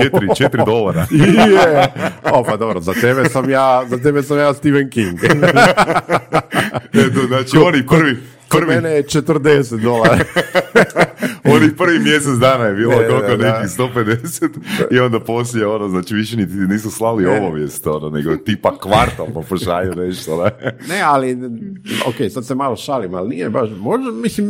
četiri, 0.02 0.28
četiri 0.38 0.62
dolara. 0.66 1.08
Je. 1.12 1.94
O, 2.34 2.44
pa 2.44 2.58
dobro, 2.58 2.82
za 2.82 2.94
tebe 2.94 3.30
sam 3.30 3.50
ja, 3.50 3.86
za 3.90 3.98
tebe 3.98 4.24
sam 4.24 4.38
ja 4.38 4.54
Stephen 4.54 4.90
King. 4.90 5.20
Eto, 7.04 7.28
znači 7.28 7.58
oni 7.58 7.88
prvi, 7.88 8.18
Kod 8.48 8.62
prvi, 8.62 8.76
mene 8.76 8.90
je 8.90 9.04
40 9.04 9.82
dolara. 9.82 10.18
oni 11.56 11.76
prvi 11.78 12.00
mjesec 12.00 12.34
dana 12.40 12.66
je 12.66 12.74
bilo 12.74 12.92
Ne, 12.92 13.08
koliko 13.08 13.28
nekih 13.28 13.70
150 13.78 14.50
i 14.92 15.00
onda 15.00 15.20
poslije 15.20 15.68
ono, 15.68 15.90
znači 15.90 16.16
više 16.16 16.38
niti 16.38 16.54
nisu 16.54 16.92
slali 16.92 17.26
obavijest, 17.26 17.88
ono, 17.88 18.10
nego 18.10 18.36
tipa 18.36 18.78
kvartalno 18.78 19.42
pošalju 19.50 19.96
nešto, 19.96 20.44
ne? 20.44 20.52
Ne, 20.90 21.02
ali, 21.02 21.38
ok, 22.08 22.32
sad 22.32 22.46
se 22.46 22.56
malo 22.56 22.76
šalim, 22.76 23.16
ali 23.16 23.30
nije 23.30 23.50
baš, 23.50 23.70
možda, 23.78 24.12
mislim, 24.12 24.48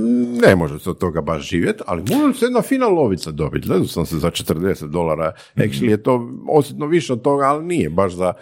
ne 0.47 0.55
može 0.55 0.79
se 0.79 0.89
od 0.89 0.97
toga 0.97 1.21
baš 1.21 1.49
živjeti, 1.49 1.83
ali 1.87 2.01
može 2.01 2.39
se 2.39 2.45
jedna 2.45 2.61
fina 2.61 2.87
lovica 2.87 3.31
dobiti. 3.31 3.67
Gledao 3.67 3.87
sam 3.87 4.05
se 4.05 4.19
za 4.19 4.31
40 4.31 4.87
dolara. 4.87 5.31
Actually 5.55 5.89
je 5.89 6.03
to 6.03 6.29
osjetno 6.49 6.85
više 6.85 7.13
od 7.13 7.21
toga, 7.21 7.43
ali 7.43 7.65
nije 7.65 7.89
baš 7.89 8.13
za... 8.13 8.33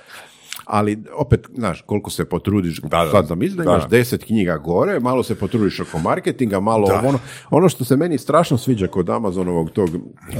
Ali 0.71 1.03
opet, 1.15 1.47
znaš, 1.55 1.81
koliko 1.81 2.09
se 2.09 2.25
potrudiš, 2.25 2.81
Da, 2.81 2.87
da. 3.05 3.11
sad 3.11 3.27
zamisli 3.27 3.57
da 3.57 3.63
Da, 3.63 3.69
imaš 3.71 3.83
da. 3.83 3.87
deset 3.89 4.23
knjiga 4.23 4.57
gore, 4.57 4.99
malo 4.99 5.23
se 5.23 5.35
potrudiš 5.35 5.79
oko 5.79 5.99
marketinga, 5.99 6.59
malo 6.59 6.87
ovo, 6.87 7.07
ono, 7.07 7.19
ono 7.49 7.69
što 7.69 7.85
se 7.85 7.95
meni 7.97 8.17
strašno 8.17 8.57
sviđa 8.57 8.87
kod 8.87 9.09
Amazonovog 9.09 9.69
tog, 9.69 9.89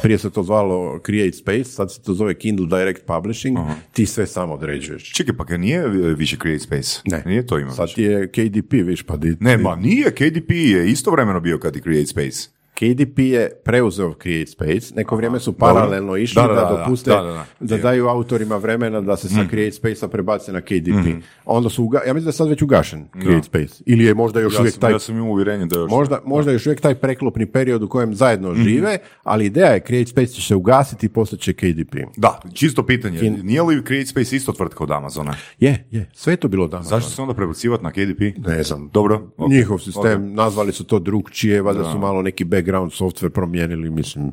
prije 0.01 0.17
se 0.17 0.29
to 0.29 0.43
zvalo 0.43 0.99
Create 1.05 1.31
Space, 1.37 1.63
sad 1.63 1.93
se 1.93 2.01
to 2.01 2.13
zove 2.13 2.33
Kindle 2.33 2.67
Direct 2.67 3.05
Publishing, 3.05 3.57
ti 3.93 4.05
sve 4.05 4.27
sam 4.27 4.51
određuješ. 4.51 5.13
Čekaj, 5.13 5.35
pa 5.37 5.57
nije 5.57 5.87
više 6.15 6.37
Create 6.37 6.59
Space? 6.59 7.01
Ne. 7.05 7.23
Nije 7.25 7.47
to 7.47 7.59
ima 7.59 7.71
Sad 7.71 7.93
ti 7.93 8.03
je 8.03 8.27
KDP, 8.27 8.71
viš, 8.71 9.03
pa 9.03 9.17
di, 9.17 9.37
Ne, 9.39 9.57
ma 9.57 9.75
nije, 9.75 10.11
KDP 10.11 10.51
je 10.51 10.89
istovremeno 10.89 11.39
bio 11.39 11.59
kad 11.59 11.75
je 11.75 11.81
Create 11.81 12.05
Space. 12.07 12.58
KDP 12.79 13.19
je 13.21 13.51
preuzeo 13.55 14.13
Create 14.13 14.45
Space, 14.47 14.95
neko 14.95 15.15
vrijeme 15.15 15.39
su 15.39 15.53
paralelno 15.53 16.17
išli 16.17 16.35
Da, 16.37 16.47
da, 16.47 16.53
da, 16.55 16.77
dopuste, 16.77 17.09
Da, 17.09 17.15
da, 17.17 17.31
da, 17.31 17.45
da. 17.67 17.77
daju 17.77 18.07
autorima 18.07 18.57
vremena 18.57 19.01
da 19.01 19.17
se 19.17 19.27
Mm. 19.27 19.29
sa 19.31 19.47
Create 19.47 19.71
Space-a 19.71 20.07
prebace 20.07 20.51
na 20.53 20.61
KDP. 20.61 21.21
Onda 21.45 21.69
su, 21.69 21.83
uga- 21.83 21.99
ja 21.99 22.13
mislim 22.13 22.25
da 22.25 22.29
je 22.29 22.33
sad 22.33 22.47
već 22.49 22.61
ugašen 22.61 23.07
Create 23.21 23.43
Space. 23.43 23.83
Ili 23.85 24.03
je 24.05 24.13
možda 24.13 24.39
još 24.39 24.53
Ja 24.53 24.59
uvijek 24.59 24.73
sam, 24.73 24.81
taj 24.81 24.91
ja 24.91 24.99
sam 24.99 25.15
imao 25.15 25.29
uvjerenje 25.29 25.65
da 25.65 25.75
još... 25.75 25.91
Možda, 25.91 26.19
možda 26.25 26.51
još 26.51 26.65
uvijek 26.65 26.81
taj 26.81 26.95
preklopni 26.95 27.45
period 27.45 27.83
u 27.83 27.89
kojem 27.89 28.15
zajedno 28.15 28.51
Mhm. 28.51 28.61
žive, 28.63 28.97
ali 29.23 29.45
ideja 29.45 29.67
je 29.67 29.79
Create 29.79 30.05
Space 30.05 30.27
će 30.27 30.41
se 30.41 30.55
ugasiti 30.55 31.05
i 31.05 31.09
postat 31.09 31.39
će 31.39 31.53
KDP. 31.53 31.95
Da, 32.17 32.39
čisto 32.53 32.83
pitanje. 32.83 33.19
Kin- 33.19 33.43
Nije 33.43 33.61
li 33.63 33.83
Create 33.83 34.05
Space 34.05 34.35
isto 34.35 34.51
tvrtka 34.51 34.83
od 34.83 34.91
Amazona? 34.91 35.33
Je, 35.59 35.87
je, 35.91 36.09
sve 36.13 36.33
je 36.33 36.37
to 36.37 36.47
bilo 36.47 36.67
danas. 36.67 36.87
Zašto 36.87 37.09
se 37.09 37.21
onda 37.21 37.33
prebacivati 37.33 37.83
na 37.83 37.91
KDP? 37.91 38.21
Ne 38.39 38.63
znam. 38.63 38.89
Dobro. 38.89 39.29
ok. 39.37 39.49
Njihov 39.49 39.79
sistem, 39.79 40.23
Ok. 40.23 40.29
nazvali 40.31 40.71
su 40.71 40.83
to 40.83 40.99
drugčije, 40.99 41.61
valjda 41.61 41.83
su 41.83 41.99
malo 41.99 42.21
neki 42.21 42.43
background 42.71 42.91
software 42.91 43.29
promijenili, 43.29 43.89
mislim, 43.89 44.31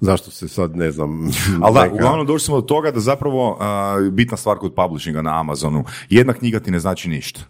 zašto 0.00 0.30
se 0.30 0.48
sad, 0.48 0.76
ne 0.76 0.90
znam... 0.90 1.10
Mm. 1.10 1.30
Ali 1.64 1.74
da, 1.74 1.80
neka- 1.80 1.92
uglavnom 1.92 2.26
došli 2.26 2.44
smo 2.44 2.56
do 2.56 2.62
toga 2.62 2.90
da 2.90 3.00
zapravo 3.00 3.56
a, 3.60 3.96
bitna 4.12 4.36
stvar 4.36 4.56
kod 4.58 4.74
publishinga 4.74 5.22
na 5.22 5.40
Amazonu, 5.40 5.84
jedna 6.10 6.32
knjiga 6.32 6.60
ti 6.60 6.70
ne 6.70 6.78
znači 6.80 7.08
ništa. 7.08 7.40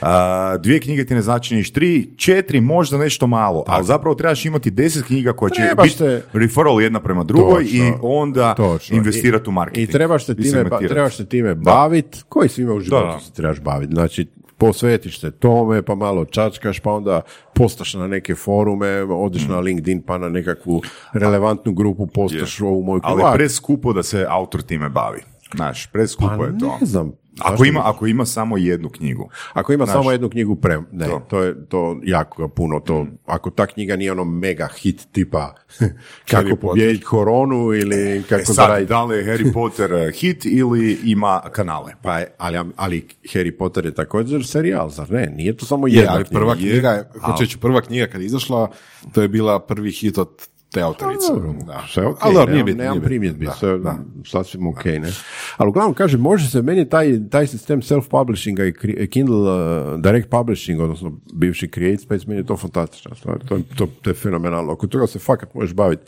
A, 0.00 0.56
dvije 0.56 0.80
knjige 0.80 1.04
ti 1.06 1.14
ne 1.14 1.22
znači 1.22 1.54
ništa, 1.54 1.74
tri, 1.74 2.10
četiri, 2.16 2.60
možda 2.60 2.98
nešto 2.98 3.26
malo, 3.26 3.64
ali 3.66 3.84
zapravo 3.84 4.14
trebaš 4.14 4.44
imati 4.44 4.70
deset 4.70 5.04
knjiga 5.04 5.32
koje 5.32 5.50
će 5.50 5.62
Trebaš 5.62 5.84
biti 5.84 5.98
se- 5.98 6.22
referral 6.32 6.82
jedna 6.82 7.00
prema 7.00 7.24
drugoj 7.24 7.64
Točno. 7.64 7.78
i 7.78 7.92
onda 8.02 8.54
Točno. 8.54 8.96
investirati 8.96 9.48
u 9.48 9.52
marketing. 9.52 9.88
I 9.88 9.92
trebaš 9.92 10.26
se 10.26 10.36
time, 10.36 10.64
ba, 10.64 10.78
trebaš 10.78 11.16
se 11.16 11.26
time 11.26 11.54
baviti, 11.54 12.22
koji 12.28 12.48
svima 12.48 12.72
u 12.72 12.80
životu 12.80 13.06
da. 13.06 13.20
se 13.20 13.32
trebaš 13.32 13.60
baviti. 13.60 13.92
Znači, 13.94 14.26
posvetiš 14.58 15.20
se 15.20 15.30
tome, 15.30 15.82
pa 15.82 15.94
malo 15.94 16.24
čačkaš, 16.24 16.80
pa 16.80 16.92
onda 16.92 17.20
postaš 17.54 17.94
na 17.94 18.06
neke 18.06 18.34
forume, 18.34 19.02
odeš 19.02 19.46
Mm. 19.48 19.50
na 19.52 19.60
LinkedIn, 19.60 20.02
pa 20.02 20.18
na 20.18 20.28
nekakvu 20.28 20.82
relevantnu 21.12 21.72
grupu 21.72 22.06
postaš 22.06 22.60
ovu 22.60 22.82
moju 22.82 23.00
Ali 23.04 23.22
preskupo 23.34 23.92
da 23.92 24.02
se 24.02 24.26
autor 24.28 24.62
time 24.62 24.88
bavi. 24.88 25.22
Znaš, 25.54 25.86
preskupo 25.86 26.34
Pa 26.38 26.44
je 26.44 26.58
to. 26.58 26.76
ne 26.80 26.86
znam. 26.86 27.12
Ako 27.40 27.64
ima, 27.64 27.80
ako 27.84 28.06
ima 28.06 28.26
samo 28.26 28.56
jednu 28.56 28.88
knjigu. 28.88 29.28
Ako 29.52 29.72
ima 29.72 29.84
Znaš, 29.84 29.94
samo 29.94 30.12
jednu 30.12 30.28
knjigu 30.30 30.56
pre... 30.56 30.78
Ne, 30.92 31.06
to. 31.06 31.26
to, 31.28 31.42
je 31.42 31.66
to 31.66 32.00
jako 32.02 32.48
puno. 32.48 32.80
To, 32.80 33.06
ako 33.26 33.50
ta 33.50 33.66
knjiga 33.66 33.96
nije 33.96 34.12
ono 34.12 34.24
mega 34.24 34.68
hit 34.74 35.06
tipa 35.12 35.54
kako 36.30 36.56
pobijediti 36.56 37.04
koronu 37.04 37.72
ili 37.72 38.22
kako 38.22 38.42
E 38.42 38.44
sad, 38.44 38.82
da 38.82 39.04
li 39.04 39.16
je 39.16 39.24
Harry 39.26 39.52
Potter 39.52 39.92
eh, 39.92 40.10
hit 40.12 40.44
ili 40.44 40.98
ima 41.04 41.40
kanale? 41.52 41.92
Pa, 42.02 42.18
je- 42.18 42.34
ali, 42.38 42.58
ali 42.76 43.06
Harry 43.24 43.50
Potter 43.50 43.84
je 43.84 43.94
također 43.94 44.46
serijal, 44.46 44.88
zar 44.90 45.10
ne? 45.10 45.26
Nije 45.28 45.56
to 45.56 45.66
samo 45.66 45.86
Je, 45.86 45.94
jedna 45.94 46.12
ali 46.12 46.24
knjiga. 46.24 46.38
prva 46.40 46.54
knjiga, 46.54 46.90
je- 46.90 47.04
hoću 47.22 47.42
reći, 47.42 47.58
prva 47.58 47.80
knjiga 47.80 48.06
kad 48.06 48.20
je 48.20 48.26
izašla, 48.26 48.70
to 49.12 49.22
je 49.22 49.28
bila 49.28 49.58
prvi 49.60 49.90
hit 49.90 50.18
od 50.18 50.28
te 50.72 50.80
autorice. 50.82 51.26
Da. 51.66 51.82
Sve 51.88 52.06
ok, 52.06 52.18
Ali 52.20 52.34
dobro, 52.34 52.54
nije 52.54 52.56
nemam, 52.56 52.66
bitno, 52.66 52.78
nemam 52.78 52.92
nije 52.92 53.00
bitno. 53.00 53.08
primjedbi, 53.08 53.46
Da, 53.46 53.52
sve 53.52 53.78
da. 53.78 53.98
sasvim 54.24 54.66
ok, 54.66 54.84
ne. 54.84 55.12
Ali 55.56 55.68
uglavnom, 55.68 55.94
kaže, 55.94 56.18
može 56.18 56.50
se, 56.50 56.62
meni 56.62 56.88
taj, 56.88 57.28
taj 57.30 57.46
sistem 57.46 57.82
self-publishinga 57.82 58.72
i 58.96 59.06
Kindle 59.06 59.36
uh, 59.36 60.00
direct 60.00 60.30
publishing, 60.30 60.80
odnosno 60.80 61.12
bivši 61.34 61.68
Create 61.68 61.98
Space, 61.98 62.24
meni 62.26 62.40
je 62.40 62.46
to 62.46 62.56
fantastična 62.56 63.14
stvar, 63.14 63.38
to, 63.38 63.56
je- 63.56 63.62
to, 63.76 63.86
to 64.02 64.10
je 64.10 64.14
fenomenalno. 64.14 64.72
Oko 64.72 64.86
toga 64.86 65.06
se 65.06 65.18
fakat 65.18 65.54
možeš 65.54 65.74
baviti. 65.74 66.02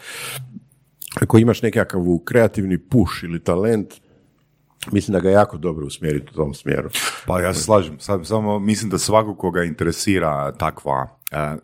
Ako 1.16 1.38
imaš 1.38 1.62
nekakav 1.62 2.02
kreativni 2.24 2.78
push 2.78 3.24
ili 3.24 3.40
talent, 3.40 3.94
mislim 4.92 5.12
da 5.12 5.20
ga 5.20 5.30
jako 5.30 5.58
dobro 5.58 5.86
usmjeriti 5.86 6.26
u 6.32 6.36
tom 6.36 6.54
smjeru. 6.54 6.88
Pa 7.26 7.40
ja 7.40 7.54
se 7.54 7.62
slažem, 7.62 7.98
Sad, 7.98 8.26
samo 8.26 8.58
mislim 8.58 8.90
da 8.90 8.98
svakog 8.98 9.38
koga 9.38 9.62
interesira 9.62 10.52
takva 10.52 11.08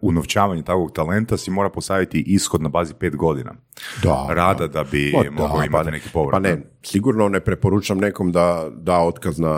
unovčavanje 0.00 0.62
takvog 0.62 0.92
talenta 0.92 1.36
si 1.36 1.50
mora 1.50 1.70
postaviti 1.70 2.24
ishod 2.26 2.62
na 2.62 2.68
bazi 2.68 2.94
pet 2.94 3.16
godina 3.16 3.54
Da, 4.02 4.26
rada 4.28 4.66
da. 4.66 4.84
bi 4.84 5.12
Pa 5.14 5.22
da, 5.22 5.30
mogao 5.30 5.56
pa 5.56 5.64
imati 5.64 5.86
ne, 5.86 5.92
neki 5.92 6.08
povrat. 6.12 6.32
Pa 6.32 6.38
ne, 6.38 6.62
sigurno 6.82 7.28
ne 7.28 7.40
preporučam 7.40 7.98
nekom 7.98 8.32
da 8.32 8.68
da 8.70 8.98
otkaz 8.98 9.38
na 9.38 9.52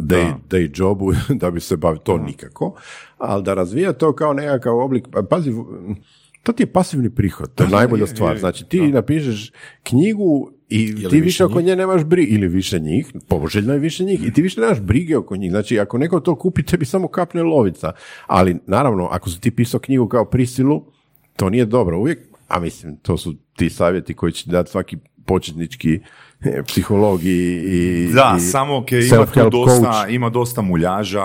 day, 0.00 0.32
day 0.50 0.80
jobu 0.80 1.12
da 1.40 1.50
bi 1.50 1.60
se 1.60 1.76
bavio 1.76 1.98
to 1.98 2.18
nikako, 2.18 2.74
ali 3.18 3.42
da 3.42 3.54
razvija 3.54 3.92
to 3.92 4.12
kao 4.12 4.32
nekakav 4.32 4.78
oblik, 4.78 5.08
pa 5.12 5.22
pazi, 5.22 5.52
to 6.42 6.52
ti 6.52 6.62
je 6.62 6.72
pasivni 6.72 7.14
prihod, 7.14 7.54
to 7.54 7.64
je 7.64 7.70
najbolja 7.70 8.06
stvar. 8.06 8.38
Znači 8.38 8.64
ti 8.64 8.92
napišeš 8.92 9.52
knjigu 9.82 10.50
i 10.68 10.94
ti 10.94 11.02
više 11.02 11.20
više 11.20 11.44
oko 11.44 11.60
nje 11.60 11.76
nemaš 11.76 12.04
brige, 12.04 12.34
ili 12.34 12.48
više 12.48 12.78
njih, 12.78 13.12
poželjno 13.28 13.72
je 13.72 13.78
više 13.78 14.04
njih, 14.04 14.26
i 14.26 14.32
ti 14.32 14.42
više 14.42 14.60
nemaš 14.60 14.80
brige 14.80 15.16
oko 15.16 15.36
njih. 15.36 15.50
Znači 15.50 15.78
ako 15.78 15.98
neko 15.98 16.20
to 16.20 16.34
kupi, 16.34 16.62
tebi 16.62 16.84
samo 16.84 17.08
kapne 17.08 17.42
lovica. 17.42 17.92
Ali 18.26 18.56
naravno, 18.66 19.08
ako 19.10 19.30
si 19.30 19.40
ti 19.40 19.50
pisao 19.50 19.80
knjigu 19.80 20.08
kao 20.08 20.24
prisilu, 20.24 20.84
to 21.36 21.50
nije 21.50 21.64
dobro. 21.64 21.98
Uvijek, 21.98 22.18
a 22.48 22.60
mislim, 22.60 22.96
to 22.96 23.16
su 23.16 23.34
ti 23.56 23.70
savjeti 23.70 24.14
koji 24.14 24.32
će 24.32 24.50
dati 24.50 24.70
svaki 24.70 24.96
početnički 25.24 26.00
eh, 26.44 26.62
psiholog 26.66 27.24
i, 27.24 28.10
Da, 28.14 28.34
i 28.36 28.40
samo 28.40 28.76
ok, 28.76 28.92
ima 28.92 29.26
tu 29.26 29.50
dosta, 29.50 30.06
ima 30.08 30.30
dosta 30.30 30.62
muljaža 30.62 31.24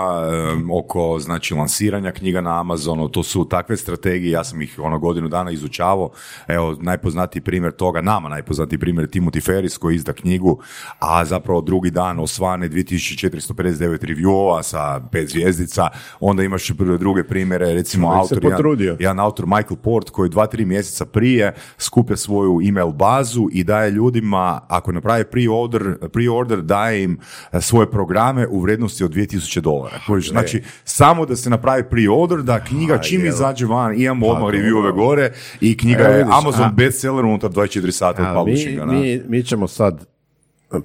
em, 0.52 0.70
oko 0.70 1.18
znači 1.18 1.54
lansiranja 1.54 2.12
knjiga 2.12 2.40
na 2.40 2.60
Amazonu, 2.60 3.08
to 3.08 3.22
su 3.22 3.44
takve 3.44 3.76
strategije, 3.76 4.30
ja 4.30 4.44
sam 4.44 4.62
ih 4.62 4.78
ono 4.78 4.98
godinu 4.98 5.28
dana 5.28 5.50
izučavao, 5.50 6.10
evo 6.48 6.76
najpoznatiji 6.80 7.42
primjer 7.42 7.72
toga, 7.72 8.00
nama 8.00 8.28
najpoznatiji 8.28 8.78
primjer 8.78 9.04
je 9.04 9.20
Timothy 9.20 9.44
Ferris 9.44 9.76
koji 9.78 9.96
izda 9.96 10.12
knjigu, 10.12 10.60
a 10.98 11.24
zapravo 11.24 11.60
drugi 11.60 11.90
dan 11.90 12.20
osvane 12.20 12.68
2459 12.68 13.98
reviewova 13.98 14.62
sa 14.62 15.00
pet 15.12 15.28
zvijezdica, 15.28 15.88
onda 16.20 16.42
imaš 16.42 16.68
druge 16.98 17.24
primjere, 17.24 17.74
recimo 17.74 18.12
se 18.12 18.18
autor, 18.18 18.44
jedan, 18.44 18.96
jedan 18.98 19.20
autor 19.20 19.46
Michael 19.46 19.76
Port 19.82 20.10
koji 20.10 20.30
dva, 20.30 20.46
tri 20.46 20.64
mjeseca 20.64 21.04
prije 21.04 21.54
skuplja 21.78 22.16
svoju 22.16 22.60
email 22.68 22.92
bazu 22.92 23.48
i 23.52 23.64
daje 23.64 23.90
ljudima, 23.90 24.60
ako 24.68 24.92
naprave 25.02 25.24
pre-order, 25.24 25.96
pre-order 26.12 26.62
daje 26.62 27.02
im 27.04 27.18
e, 27.52 27.60
svoje 27.60 27.90
programe 27.90 28.46
u 28.46 28.60
vrijednosti 28.60 29.04
od 29.04 29.10
2000 29.10 29.60
dolara. 29.60 29.98
Znači, 30.28 30.62
samo 30.84 31.26
da 31.26 31.36
se 31.36 31.50
napravi 31.50 31.82
pre-order, 31.90 32.42
da 32.42 32.64
knjiga 32.64 32.98
čim 32.98 33.26
izađe 33.26 33.66
van, 33.66 34.00
imamo 34.00 34.26
odmah 34.26 34.50
reviewove 34.50 34.92
gore 34.92 35.32
i 35.60 35.76
knjiga 35.76 36.02
je 36.02 36.26
Amazon 36.30 36.70
bestseller 36.76 37.24
unutar 37.24 37.50
24 37.50 37.90
sata 37.90 38.22
od 38.22 38.28
mi, 38.28 38.34
publishinga. 38.34 38.84
da. 38.84 38.92
mi, 38.92 39.20
mi 39.28 39.42
ćemo 39.42 39.68
sad 39.68 40.11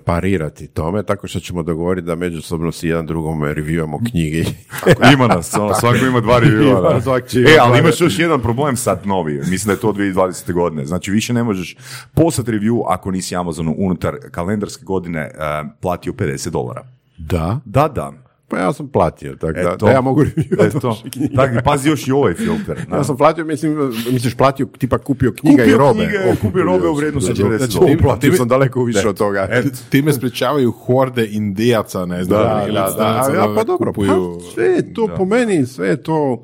parirati 0.06 0.68
tome, 0.68 1.04
tako 1.04 1.28
što 1.28 1.40
ćemo 1.40 1.64
dogovoriti 1.64 2.06
da 2.08 2.16
međusobno 2.16 2.72
si 2.72 2.88
jedan 2.88 3.06
drugome 3.06 3.54
reviewamo 3.54 4.10
knjige. 4.10 4.44
ima 5.14 5.28
nas, 5.28 5.54
ono, 5.54 5.74
svako 5.80 6.06
ima 6.06 6.20
dva 6.20 6.40
će 7.28 7.40
E, 7.40 7.58
ali 7.62 7.80
imaš 7.80 8.02
još 8.02 8.20
jedan 8.20 8.42
problem 8.42 8.78
sad 8.78 9.08
novi, 9.08 9.34
mislim 9.34 9.68
da 9.68 9.72
je 9.72 9.80
to 9.80 9.94
2020. 9.94 10.54
godine. 10.54 10.86
Znači, 10.86 11.12
više 11.12 11.34
ne 11.34 11.44
možeš 11.44 11.76
poslati 12.14 12.52
review 12.52 12.84
ako 12.88 13.12
nisi 13.12 13.36
Amazonu 13.36 13.76
unutar 13.78 14.16
kalendarske 14.32 14.86
godine 14.86 15.20
eh, 15.20 15.64
platio 15.82 16.14
50 16.14 16.50
dolara. 16.50 16.84
da, 17.18 17.60
Da, 17.66 17.88
da. 17.88 18.27
Pa 18.48 18.58
ja 18.58 18.74
sam 18.74 18.88
platio, 18.88 19.32
tako 19.32 19.54
da, 19.54 19.60
Eto. 19.62 19.86
da 19.86 19.92
ja 19.92 20.02
mogu 20.02 20.24
Eto. 20.60 20.88
vaše 20.88 21.10
knjige. 21.10 21.36
Tako, 21.36 21.56
pazi 21.64 21.90
još 21.90 22.08
i 22.08 22.12
ovaj 22.12 22.34
filter. 22.34 22.86
Ja 22.92 23.04
sam 23.04 23.18
platio, 23.18 23.46
mislim, 23.46 23.78
misliš 24.12 24.36
platio, 24.36 24.68
tipa 24.78 24.98
kupio 24.98 25.32
knjiga 25.32 25.64
Kupio 25.64 25.76
i 25.76 25.78
robe. 25.78 26.00
knjige, 26.00 26.18
O, 26.20 26.36
kupio 26.42 26.64
robe 26.64 26.88
u 26.88 26.94
vrijednosti 26.94 27.34
Znači, 27.34 27.44
40 27.44 27.58
znači. 27.70 27.96
Uplatio 27.96 28.34
sam 28.34 28.48
daleko 28.48 28.84
više 28.84 29.10
od 29.10 29.18
toga. 29.18 29.48
Time 29.90 30.14
sprečavaju 30.14 30.72
horde 30.74 31.28
indijaca, 31.28 32.06
ne 32.06 32.24
znam. 32.24 32.40
Da, 32.40 32.66
da, 32.66 32.72
da, 32.74 32.90
stranaca 32.90 33.32
a, 33.44 33.56
pa 33.56 33.64
dobro, 33.64 33.92
kupuju- 33.92 34.40
pa 34.40 34.52
sve 34.54 34.66
je 34.66 34.94
to 34.94 35.08
po 35.18 35.26
meni, 35.26 35.66
sve 35.66 35.88
je 35.88 36.04
to 36.04 36.44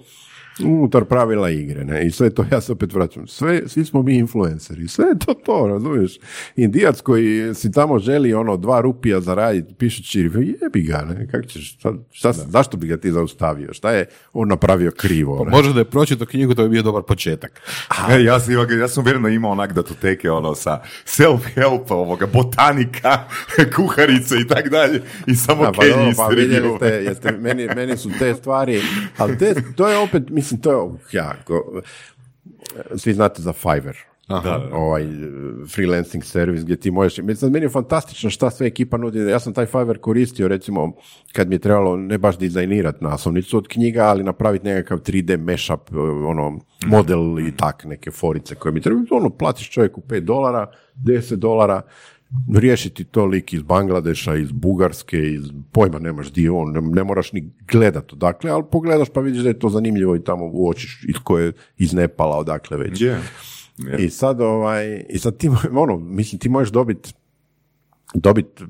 unutar 0.60 1.06
pravila 1.06 1.50
igre, 1.50 1.86
ne, 1.86 2.08
i 2.08 2.12
sve 2.12 2.30
to, 2.30 2.46
ja 2.52 2.62
se 2.62 2.72
opet 2.72 2.94
vraćam, 2.94 3.28
sve, 3.28 3.62
svi 3.68 3.86
smo 3.86 4.04
mi 4.04 4.16
influenceri, 4.16 4.88
sve 4.88 5.06
je 5.06 5.20
to 5.26 5.34
to, 5.34 5.68
razumiješ, 5.68 6.20
indijac 6.56 7.02
koji 7.02 7.54
si 7.54 7.72
tamo 7.72 8.00
želi 8.00 8.34
ono 8.34 8.58
dva 8.58 8.82
rupija 8.82 9.22
zaraditi, 9.22 9.74
pišući 9.74 10.20
jebi 10.62 10.82
ga, 10.82 11.06
ne, 11.10 11.28
kak 11.32 11.48
ćeš, 11.48 11.74
šta, 11.74 11.94
šta, 12.12 12.34
zašto 12.34 12.78
bi 12.78 12.88
ga 12.88 12.98
ti 12.98 13.12
zaustavio, 13.12 13.74
šta 13.74 13.92
je 13.92 14.06
on 14.34 14.48
napravio 14.48 14.92
krivo, 14.92 15.46
ne? 15.46 15.52
Možda 15.52 15.74
da 15.74 15.80
je 15.80 15.86
pročito 15.86 16.26
knjigu, 16.26 16.56
to 16.56 16.64
bi 16.64 16.70
bio 16.70 16.82
dobar 16.82 17.04
početak. 17.04 17.62
E, 18.10 18.24
ja, 18.24 18.40
sam, 18.40 18.54
ja 18.80 18.88
sam 18.88 19.04
uvjereno 19.04 19.28
imao 19.28 19.52
onak 19.52 19.74
datoteke 19.74 20.32
ono 20.32 20.56
sa 20.56 20.82
self-help, 21.06 21.92
ovoga, 21.92 22.28
botanika, 22.34 23.24
kuharice 23.76 24.36
i 24.36 24.48
tak 24.48 24.70
dalje 24.70 25.02
i 25.28 25.36
samo 25.36 25.64
Da, 25.64 25.72
pa, 25.72 25.86
dobro, 25.86 26.12
pa 26.18 26.28
vidjeli 26.28 26.70
ste, 26.78 26.86
jeste, 26.86 27.32
meni, 27.32 27.68
meni 27.76 27.98
su 27.98 28.10
te 28.20 28.34
stvari, 28.34 28.82
ali 29.18 29.38
te, 29.38 29.56
to 29.76 29.90
je 29.90 29.98
opet, 29.98 30.24
mislim, 30.44 30.62
to 30.62 30.72
je 30.72 31.20
jako, 31.20 31.82
svi 32.96 33.14
znate 33.14 33.42
za 33.42 33.54
Fiverr. 33.54 33.98
Da. 34.28 34.70
ovaj 34.74 35.06
freelancing 35.76 36.24
servis 36.24 36.64
gdje 36.64 36.76
ti 36.76 36.92
možeš, 36.92 37.18
mislim, 37.18 37.52
meni 37.52 37.66
je 37.66 37.70
fantastično 37.70 38.30
šta 38.30 38.50
sve 38.50 38.68
ekipa 38.68 38.98
nudi, 38.98 39.20
ja 39.20 39.40
sam 39.40 39.54
taj 39.54 39.66
Fiverr 39.66 40.00
koristio 40.00 40.48
recimo 40.48 40.92
kad 41.32 41.50
mi 41.50 41.56
je 41.56 41.60
trebalo 41.60 41.98
ne 41.98 42.18
baš 42.18 42.38
dizajnirati 42.38 43.04
naslovnicu 43.04 43.58
od 43.58 43.68
knjiga, 43.68 44.04
ali 44.04 44.24
napraviti 44.24 44.66
nekakav 44.66 44.98
3D 44.98 45.38
mashup, 45.38 45.90
ono, 46.28 46.60
model 46.86 47.40
i 47.40 47.58
tak, 47.58 47.84
neke 47.86 48.12
forice 48.12 48.56
koje 48.56 48.72
mi 48.72 48.82
trebaju, 48.82 49.06
ono, 49.12 49.30
platiš 49.30 49.70
čovjeku 49.70 50.02
5 50.02 50.20
dolara, 50.20 50.72
10 50.96 51.36
dolara, 51.36 51.82
riješiti 52.56 53.04
to 53.04 53.26
lik 53.26 53.54
iz 53.54 53.62
Bangladeša, 53.62 54.36
iz 54.36 54.52
Bugarske, 54.52 55.18
iz 55.34 55.44
pojma 55.72 56.00
nemaš 56.00 56.32
di 56.32 56.50
on, 56.50 56.72
ne, 56.72 56.82
ne 56.82 57.04
moraš 57.04 57.32
ni 57.32 57.52
gledat 57.72 58.14
odakle, 58.14 58.52
ali 58.52 58.64
pogledaš 58.72 59.10
pa 59.10 59.22
vidiš 59.22 59.42
da 59.42 59.50
je 59.50 59.60
to 59.60 59.70
zanimljivo 59.70 60.16
i 60.16 60.24
tamo 60.24 60.50
uočiš 60.54 61.06
iz 61.10 61.16
koje 61.24 61.46
je 61.46 61.54
iz 61.78 61.94
Nepala 61.94 62.38
odakle 62.38 62.78
već. 62.78 63.02
Je. 63.02 63.20
Je. 63.78 64.06
I 64.06 64.10
sad 64.10 64.42
ovaj, 64.42 65.06
i 65.10 65.20
sad 65.20 65.38
ti, 65.38 65.50
ono, 65.72 65.98
mislim, 65.98 66.40
ti 66.40 66.50
možeš 66.50 66.72
dobiti 66.72 67.14
dobit 68.14 68.62
e, 68.62 68.66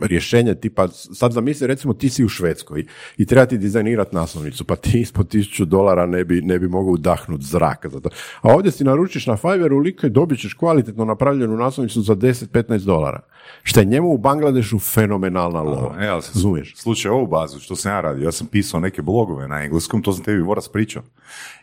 rješenje 0.00 0.54
tipa, 0.54 0.88
sad 0.88 1.32
zamisli 1.32 1.66
recimo 1.66 1.94
ti 1.94 2.08
si 2.08 2.24
u 2.24 2.28
Švedskoj 2.28 2.84
i 3.16 3.26
treba 3.26 3.46
ti 3.46 3.58
dizajnirati 3.58 4.14
naslovnicu, 4.14 4.64
pa 4.64 4.76
ti 4.76 5.00
ispod 5.00 5.28
tisuću 5.28 5.64
dolara 5.64 6.06
ne 6.06 6.24
bi, 6.24 6.42
ne 6.42 6.58
bi 6.58 6.68
mogao 6.68 6.92
udahnuti 6.92 7.44
zraka 7.44 7.88
za 7.88 8.00
to. 8.00 8.08
A 8.40 8.54
ovdje 8.54 8.72
si 8.72 8.84
naručiš 8.84 9.26
na 9.26 9.36
Fiverru 9.36 9.78
lika 9.78 10.06
i 10.06 10.10
dobit 10.10 10.40
ćeš 10.40 10.54
kvalitetno 10.54 11.04
napravljenu 11.04 11.56
naslovnicu 11.56 12.02
za 12.02 12.16
10-15 12.16 12.84
dolara. 12.84 13.20
Što 13.62 13.80
je 13.80 13.86
njemu 13.86 14.08
u 14.08 14.18
Bangladešu 14.18 14.78
fenomenalna 14.78 15.62
lova. 15.62 15.96
E, 16.00 16.06
Razumiješ? 16.06 16.76
Slučaj 16.76 17.10
ovu 17.10 17.26
bazu, 17.26 17.60
što 17.60 17.76
sam 17.76 17.92
ja 17.92 18.00
radio, 18.00 18.24
ja 18.24 18.32
sam 18.32 18.46
pisao 18.46 18.80
neke 18.80 19.02
blogove 19.02 19.48
na 19.48 19.64
engleskom, 19.64 20.02
to 20.02 20.12
sam 20.12 20.24
tebi 20.24 20.42
voras 20.42 20.68
pričao. 20.68 21.02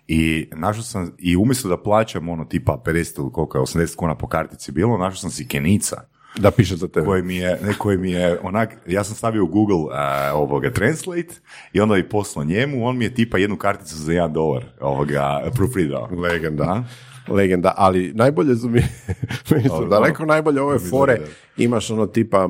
I 0.08 0.49
našao 0.56 0.84
sam, 0.84 1.12
i 1.17 1.38
umjesto 1.38 1.69
da 1.69 1.77
plaćam 1.77 2.30
ono 2.30 2.45
tipa 2.45 2.82
50 2.86 3.19
ili 3.19 3.32
koliko 3.32 3.58
je, 3.58 3.62
80 3.62 3.95
kuna 3.95 4.15
po 4.15 4.27
kartici 4.27 4.71
bilo, 4.71 4.97
našao 4.97 5.17
sam 5.17 5.30
si 5.30 5.47
Kenica, 5.47 6.01
Da 6.38 6.52
piše 6.52 6.76
za 6.76 6.88
tebe. 6.88 7.06
koji 7.06 7.24
mi 7.24 7.36
je, 7.36 7.60
ne, 7.63 7.74
koji 7.78 7.98
mi 7.98 8.12
je 8.12 8.39
onak, 8.44 8.70
ja 8.88 9.04
sam 9.04 9.15
stavio 9.15 9.44
u 9.44 9.48
Google 9.48 9.96
a, 9.98 10.32
ovoga 10.34 10.72
Translate 10.72 11.34
i 11.74 11.82
onda 11.82 11.98
i 11.98 12.04
poslao 12.04 12.46
njemu, 12.46 12.88
on 12.88 12.98
mi 12.98 13.06
je 13.06 13.13
tipa 13.13 13.38
jednu 13.38 13.58
karticu 13.58 13.96
za 13.96 14.13
jedan 14.13 14.34
dolar 14.34 14.63
ovoga 14.82 15.52
proofreadao. 15.56 16.10
Legenda. 16.12 16.84
Legenda, 17.28 17.74
ali 17.78 18.13
najbolje 18.13 18.56
su 18.56 18.70
mi, 18.70 18.82
su 19.78 19.88
daleko 19.89 20.26
najbolje 20.26 20.62
ove 20.62 20.80
fore, 20.80 21.20
imaš 21.58 21.91
ono 21.91 22.06
tipa 22.06 22.50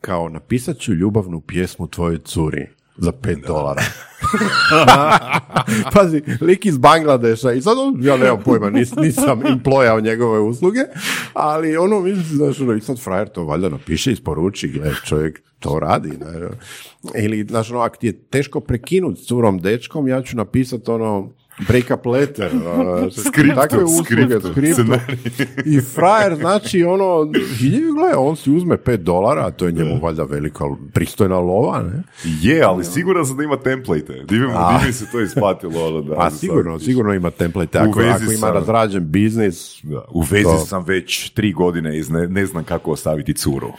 kao 0.00 0.28
napisat 0.28 0.78
ću 0.78 0.92
ljubavnu 0.92 1.40
pjesmu 1.40 1.86
tvojoj 1.86 2.18
curi. 2.18 2.75
Za 2.98 3.12
5 3.12 3.46
dolara. 3.46 3.82
Pazi, 5.94 6.22
lik 6.40 6.66
iz 6.66 6.78
Bangladeša 6.78 7.52
i 7.52 7.62
sad 7.62 7.78
on, 7.78 7.98
ja 8.00 8.16
nemam 8.16 8.42
pojma, 8.44 8.70
nis, 8.70 8.96
nisam 8.96 9.46
implojao 9.46 10.00
njegove 10.00 10.40
usluge, 10.40 10.80
ali 11.32 11.76
ono, 11.76 12.00
mislim, 12.00 12.24
znaš, 12.24 12.60
ono, 12.60 12.72
i 12.72 12.80
sad 12.80 13.00
frajer 13.00 13.28
to 13.28 13.44
valjda 13.44 13.68
napiše, 13.68 14.12
isporuči, 14.12 14.68
gle, 14.68 14.94
čovjek 15.04 15.42
to 15.58 15.78
radi. 15.78 16.08
Ne? 16.08 16.48
Ili, 17.24 17.46
znaš, 17.48 17.70
ono, 17.70 17.80
ako 17.80 17.96
ti 17.96 18.06
je 18.06 18.22
teško 18.22 18.60
prekinuti 18.60 19.22
s 19.22 19.26
curom 19.26 19.58
dečkom, 19.58 20.08
ja 20.08 20.22
ću 20.22 20.36
napisati 20.36 20.90
ono, 20.90 21.30
break 21.60 21.90
up 21.90 22.06
letter, 22.06 22.50
Skriptu, 23.26 23.54
takve 23.54 23.84
usluge, 23.84 24.04
skriptu, 24.04 24.48
skriptu. 24.52 24.92
I 25.64 25.80
frajer, 25.80 26.34
znači, 26.34 26.84
ono, 26.84 27.32
i 27.62 27.70
gle, 27.70 28.16
on 28.16 28.36
si 28.36 28.50
uzme 28.50 28.76
5 28.76 28.96
dolara, 28.96 29.46
a 29.46 29.50
to 29.50 29.66
je 29.66 29.72
njemu 29.72 30.00
valjda 30.00 30.22
velika, 30.24 30.64
pristojna 30.92 31.38
lova, 31.38 31.82
ne? 31.82 32.02
Je, 32.42 32.62
ali 32.62 32.84
siguran 32.84 33.26
sam 33.26 33.36
da 33.36 33.42
ima 33.42 33.56
template. 33.56 34.12
Di 34.24 34.38
bi, 34.38 34.46
A. 34.54 34.78
di 34.78 34.86
bi 34.86 34.92
se 34.92 35.04
to 35.12 35.20
isplatilo? 35.20 35.86
Ono, 35.86 36.00
da, 36.00 36.30
za 36.30 36.36
sigurno, 36.38 36.78
sigurno 36.78 37.14
ima 37.14 37.30
template. 37.30 37.78
Ako, 37.78 37.90
ako 37.90 38.02
ima 38.22 38.36
sa- 38.36 38.50
razrađen 38.50 39.10
biznis, 39.10 39.76
Da, 39.82 40.04
u 40.10 40.20
vezi 40.20 40.44
To. 40.44 40.58
sam 40.58 40.84
već 40.84 41.30
tri 41.30 41.52
godine 41.52 41.98
i 41.98 42.02
ne, 42.02 42.28
ne 42.28 42.46
znam 42.46 42.64
kako 42.64 42.90
ostaviti 42.90 43.34
curu. 43.34 43.72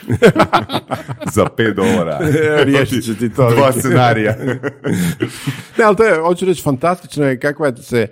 Za 1.36 1.46
pet 1.48 1.76
dolara. 1.76 2.20
riješit 2.60 3.06
će 3.06 3.16
ti 3.16 3.30
to. 3.30 3.50
Dva 3.50 3.72
scenarija. 3.72 4.36
Ne, 5.78 5.84
ali 5.84 5.96
to 5.96 6.04
je, 6.04 6.20
hoću 6.20 6.46
reći, 6.46 6.62
fantastično 6.62 7.26
je 7.26 7.40
kakva 7.40 7.67
se, 7.76 8.08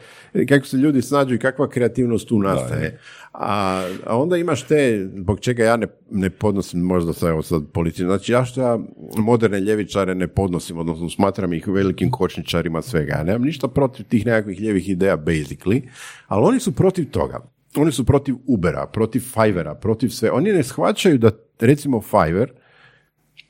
kako 0.50 0.65
se 0.65 0.78
ljudi 0.78 1.02
snađu 1.02 1.36
i 1.36 1.39
kakva 1.39 1.70
kreativnost 1.70 2.28
tu 2.28 2.39
nastaje. 2.39 3.00
A, 3.34 3.88
a 4.06 4.18
onda 4.18 4.38
imaš 4.38 4.63
te, 4.63 5.10
zbog 5.15 5.39
čega 5.39 5.63
ja 5.63 5.78
ne, 5.78 5.88
ne 6.12 6.30
podnosim 6.30 6.80
možda 6.80 7.13
sad, 7.13 7.30
evo 7.30 7.41
sad 7.41 7.63
politički, 7.74 8.04
znači 8.04 8.32
ja 8.32 8.46
što 8.46 8.62
ja 8.62 8.80
moderne 9.18 9.60
ljevičare 9.60 10.15
ne 10.15 10.28
podnosim, 10.28 10.78
odnosno 10.78 11.10
smatram 11.10 11.54
ih 11.54 11.68
velikim 11.68 12.12
kočničarima 12.12 12.82
svega. 12.82 13.13
Ja 13.13 13.24
nemam 13.24 13.41
ništa 13.41 13.68
protiv 13.68 14.06
tih 14.06 14.26
nekakvih 14.26 14.62
ljevih 14.62 14.89
ideja, 14.89 15.18
basically, 15.18 15.82
ali 16.28 16.46
oni 16.46 16.60
su 16.60 16.72
protiv 16.72 17.10
toga. 17.12 17.39
Oni 17.78 17.91
su 17.91 18.06
protiv 18.06 18.36
Ubera, 18.48 18.88
protiv 18.88 19.20
Fivera, 19.20 19.76
protiv 19.76 20.10
sve. 20.10 20.32
Oni 20.32 20.52
ne 20.52 20.63
shvaćaju 20.63 21.18
da, 21.18 21.32
recimo, 21.60 22.02
Fiverr 22.02 22.52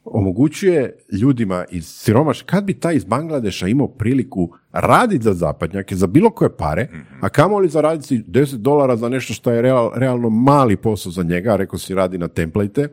omogućuje 0.06 0.98
ljudima 1.22 1.66
iz 1.72 1.88
siromaš, 1.88 2.42
kad 2.42 2.64
bi 2.64 2.74
taj 2.74 2.96
iz 2.96 3.04
Bangladeša 3.04 3.68
imao 3.68 3.88
priliku 3.88 4.50
raditi 4.72 5.24
za 5.24 5.34
zapadnjake, 5.34 5.96
za 5.96 6.08
bilo 6.08 6.30
koje 6.30 6.58
pare, 6.58 6.88
a 7.22 7.30
kamoli 7.30 7.70
zaraditi 7.70 8.24
10 8.28 8.56
dolara 8.56 8.96
za 8.96 9.10
nešto 9.10 9.34
što 9.34 9.52
je 9.52 9.62
real- 9.62 9.92
realno 9.96 10.30
mali 10.30 10.76
posao 10.76 11.12
za 11.12 11.24
njega, 11.24 11.56
rekao 11.56 11.80
si 11.80 11.96
radi 11.96 12.18
na 12.18 12.28
template, 12.28 12.88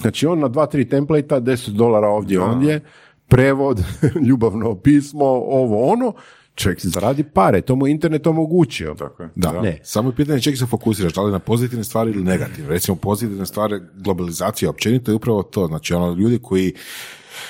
znači 0.00 0.26
on 0.26 0.38
na 0.38 0.48
dva, 0.48 0.66
tri 0.66 0.88
template 0.88 1.34
10 1.34 1.70
dolara 1.70 2.08
ovdje 2.08 2.40
ondje, 2.40 2.80
prevod, 3.28 3.82
ljubavno 4.28 4.74
pismo, 4.74 5.24
ovo 5.24 5.92
ono, 5.92 6.12
čovjek 6.54 6.80
zaradi 6.82 7.22
pare, 7.22 7.60
to 7.60 7.76
mu 7.76 7.86
je 7.86 7.90
internet 7.90 8.26
omogućio. 8.26 8.94
Tako 8.98 9.22
je. 9.22 9.28
Da, 9.34 9.60
ne. 9.62 9.80
Samo 9.82 10.08
je 10.08 10.16
pitanje 10.16 10.40
čega 10.40 10.56
se 10.56 10.66
fokusiraš, 10.66 11.12
da 11.12 11.22
li 11.22 11.32
na 11.32 11.38
pozitivne 11.38 11.84
stvari 11.84 12.10
ili 12.10 12.24
negativne. 12.24 12.70
Recimo, 12.70 12.96
pozitivne 12.96 13.46
stvari, 13.46 13.80
globalizacija 13.94 14.70
općenito 14.70 15.10
je 15.10 15.14
upravo 15.14 15.42
to. 15.42 15.66
Znači, 15.66 15.94
ono, 15.94 16.14
ljudi 16.14 16.38
koji 16.42 16.74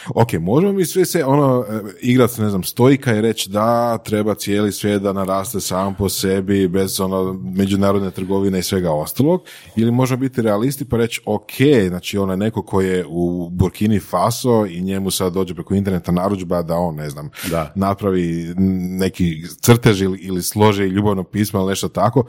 Ok, 0.08 0.32
možemo 0.32 0.72
mi 0.72 0.84
sve 0.84 1.04
se 1.04 1.24
ono 1.24 1.64
e, 1.70 1.80
igrat, 2.00 2.38
ne 2.38 2.50
znam, 2.50 2.64
stojka 2.64 3.14
i 3.14 3.20
reći 3.20 3.50
da 3.50 3.98
treba 3.98 4.34
cijeli 4.34 4.72
svijet 4.72 5.02
da 5.02 5.12
naraste 5.12 5.60
sam 5.60 5.94
po 5.94 6.08
sebi 6.08 6.68
bez 6.68 7.00
ono 7.00 7.32
međunarodne 7.56 8.10
trgovine 8.10 8.58
i 8.58 8.62
svega 8.62 8.92
ostalog 8.92 9.42
ili 9.76 9.90
možemo 9.90 10.20
biti 10.20 10.42
realisti 10.42 10.84
pa 10.84 10.96
reći 10.96 11.20
ok, 11.26 11.52
znači 11.88 12.18
ono 12.18 12.36
neko 12.36 12.62
ko 12.62 12.80
je 12.80 13.04
u 13.08 13.48
Burkini 13.50 14.00
Faso 14.00 14.66
i 14.66 14.82
njemu 14.82 15.10
sad 15.10 15.32
dođe 15.32 15.54
preko 15.54 15.74
interneta 15.74 16.12
narudžba 16.12 16.62
da 16.62 16.76
on, 16.76 16.94
ne 16.94 17.10
znam, 17.10 17.30
Da. 17.50 17.72
napravi 17.74 18.54
neki 18.98 19.42
crtež 19.60 20.02
ili, 20.02 20.18
ili 20.18 20.42
složi 20.42 20.82
ljubavno 20.82 21.24
pismo 21.24 21.60
ili 21.60 21.68
nešto 21.68 21.88
tako, 21.88 22.24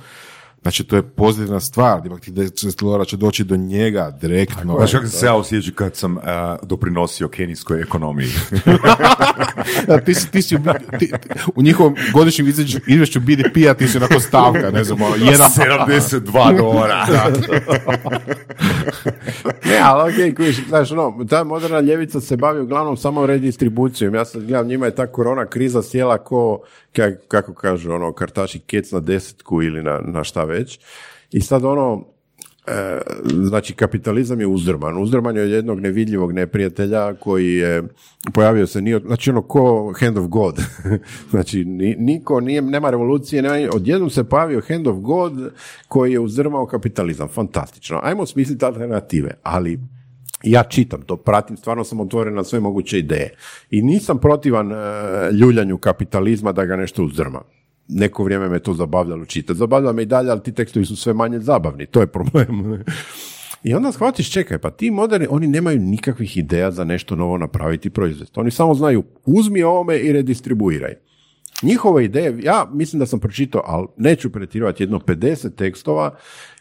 Znači, 0.65 0.83
to 0.83 0.95
je 0.95 1.01
pozitivna 1.03 1.59
stvar, 1.59 2.01
ipak 2.05 2.19
ti 2.21 2.31
10 2.31 2.79
dolara 2.81 3.05
će 3.05 3.17
doći 3.17 3.43
do 3.43 3.55
njega 3.55 4.17
direktno. 4.21 4.75
Znaš 4.77 4.91
kako 4.91 5.07
sam 5.07 5.19
se 5.19 5.25
ja 5.25 5.35
osjećao 5.35 5.73
kad 5.75 5.95
sam 5.95 6.17
a, 6.23 6.57
doprinosio 6.63 7.27
kenijskoj 7.27 7.81
ekonomiji? 7.81 8.29
Da, 9.87 9.97
ti, 9.99 10.13
si, 10.13 10.31
ti 10.31 10.41
si 10.41 10.55
u, 10.55 10.59
ti- 10.99 11.11
u 11.55 11.61
njihovom 11.61 11.95
godišnjem 12.13 12.47
izvješću, 12.87 13.19
BDP-a 13.19 13.73
ti 13.73 13.87
si 13.87 13.97
onako 13.97 14.19
stavka, 14.19 14.71
ne 14.71 14.83
znam, 14.83 15.01
ono, 15.01 15.15
jedan, 15.15 15.49
72 15.49 16.57
dolara. 16.61 17.05
Ne, 19.65 19.77
ali 19.83 20.13
ok, 20.29 20.35
kužiš, 20.37 20.67
znaš, 20.67 20.91
ono, 20.91 21.25
ta 21.29 21.43
moderna 21.43 21.79
ljevica 21.79 22.21
se 22.21 22.37
bavi 22.37 22.61
uglavnom 22.61 22.97
samo 22.97 23.25
redistribucijom. 23.25 24.15
Ja 24.15 24.25
sad 24.25 24.43
gledam, 24.43 24.67
njima 24.67 24.85
je 24.85 24.95
ta 24.95 25.07
korona 25.07 25.45
kriza 25.45 25.81
sjela 25.83 26.17
ko, 26.17 26.59
kako 27.27 27.53
kažu, 27.53 27.91
ono, 27.91 28.13
kartaši 28.13 28.59
kec 28.59 28.91
na 28.91 28.99
desetku 28.99 29.63
ili 29.63 29.83
na, 29.83 29.99
na 30.05 30.23
šta 30.23 30.43
već. 30.43 30.79
I 31.31 31.41
sad 31.41 31.65
ono, 31.65 32.05
e, 32.67 33.01
znači 33.47 33.73
kapitalizam 33.73 34.39
je 34.39 34.47
uzdrman. 34.47 34.97
Uzdrman 35.03 35.37
je 35.37 35.43
od 35.43 35.49
jednog 35.49 35.79
nevidljivog 35.79 36.31
neprijatelja 36.31 37.13
koji 37.13 37.53
je 37.53 37.83
pojavio 38.33 38.67
se 38.67 38.81
nije, 38.81 38.99
znači 38.99 39.29
ono 39.29 39.41
ko 39.41 39.93
hand 39.99 40.17
of 40.17 40.27
God. 40.27 40.55
znači 41.31 41.65
ni- 41.65 41.95
niko 41.99 42.39
nije, 42.39 42.61
nema 42.61 42.89
revolucije, 42.89 43.41
nema, 43.41 43.69
odjednom 43.73 44.09
se 44.09 44.23
pojavio 44.23 44.61
hand 44.67 44.87
of 44.87 44.97
God 44.97 45.33
koji 45.87 46.11
je 46.11 46.19
uzdrmao 46.19 46.65
kapitalizam. 46.65 47.27
Fantastično. 47.27 47.99
Ajmo 48.03 48.25
smisliti 48.25 48.65
alternative, 48.65 49.31
ali 49.43 49.79
ja 50.43 50.63
čitam 50.63 51.01
to, 51.01 51.17
pratim, 51.17 51.57
stvarno 51.57 51.83
sam 51.83 51.99
otvoren 51.99 52.35
na 52.35 52.43
sve 52.43 52.59
moguće 52.59 52.99
ideje. 52.99 53.33
I 53.69 53.81
nisam 53.81 54.17
protivan 54.17 54.71
e, 54.71 54.75
ljuljanju 55.31 55.77
kapitalizma 55.77 56.51
da 56.51 56.65
ga 56.65 56.75
nešto 56.75 57.03
uzdrma. 57.03 57.41
Neko 57.87 58.23
vrijeme 58.23 58.49
me 58.49 58.59
to 58.59 58.73
zabavljalo 58.73 59.25
čitati. 59.25 59.57
Zabavlja 59.57 59.91
me 59.91 60.01
i 60.03 60.05
dalje, 60.05 60.31
ali 60.31 60.43
ti 60.43 60.51
tekstovi 60.51 60.85
su 60.85 60.95
sve 60.95 61.13
manje 61.13 61.39
zabavni. 61.39 61.85
To 61.85 62.01
je 62.01 62.07
problem. 62.07 62.83
I 63.63 63.73
onda 63.73 63.91
shvatiš, 63.91 64.31
čekaj, 64.31 64.57
pa 64.57 64.71
ti 64.71 64.91
moderni, 64.91 65.27
oni 65.29 65.47
nemaju 65.47 65.79
nikakvih 65.79 66.37
ideja 66.37 66.71
za 66.71 66.83
nešto 66.83 67.15
novo 67.15 67.37
napraviti 67.37 67.87
i 67.87 67.91
proizvesti. 67.91 68.39
Oni 68.39 68.51
samo 68.51 68.73
znaju, 68.73 69.03
uzmi 69.25 69.63
ovome 69.63 69.97
i 69.97 70.11
redistribuiraj. 70.11 70.95
Njihove 71.61 72.05
ideje, 72.05 72.37
ja 72.43 72.69
mislim 72.73 72.99
da 72.99 73.05
sam 73.05 73.19
pročitao, 73.19 73.61
ali 73.65 73.87
neću 73.97 74.31
pretirati 74.31 74.83
jedno 74.83 74.99
50 74.99 75.55
tekstova 75.55 76.15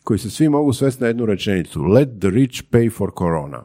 koji 0.05 0.19
se 0.19 0.31
svi 0.31 0.49
mogu 0.49 0.73
svesti 0.73 1.03
na 1.03 1.07
jednu 1.09 1.27
rečenicu. 1.27 1.83
Let 1.83 2.09
the 2.21 2.31
rich 2.31 2.63
pay 2.71 2.93
for 2.93 3.11
corona. 3.19 3.65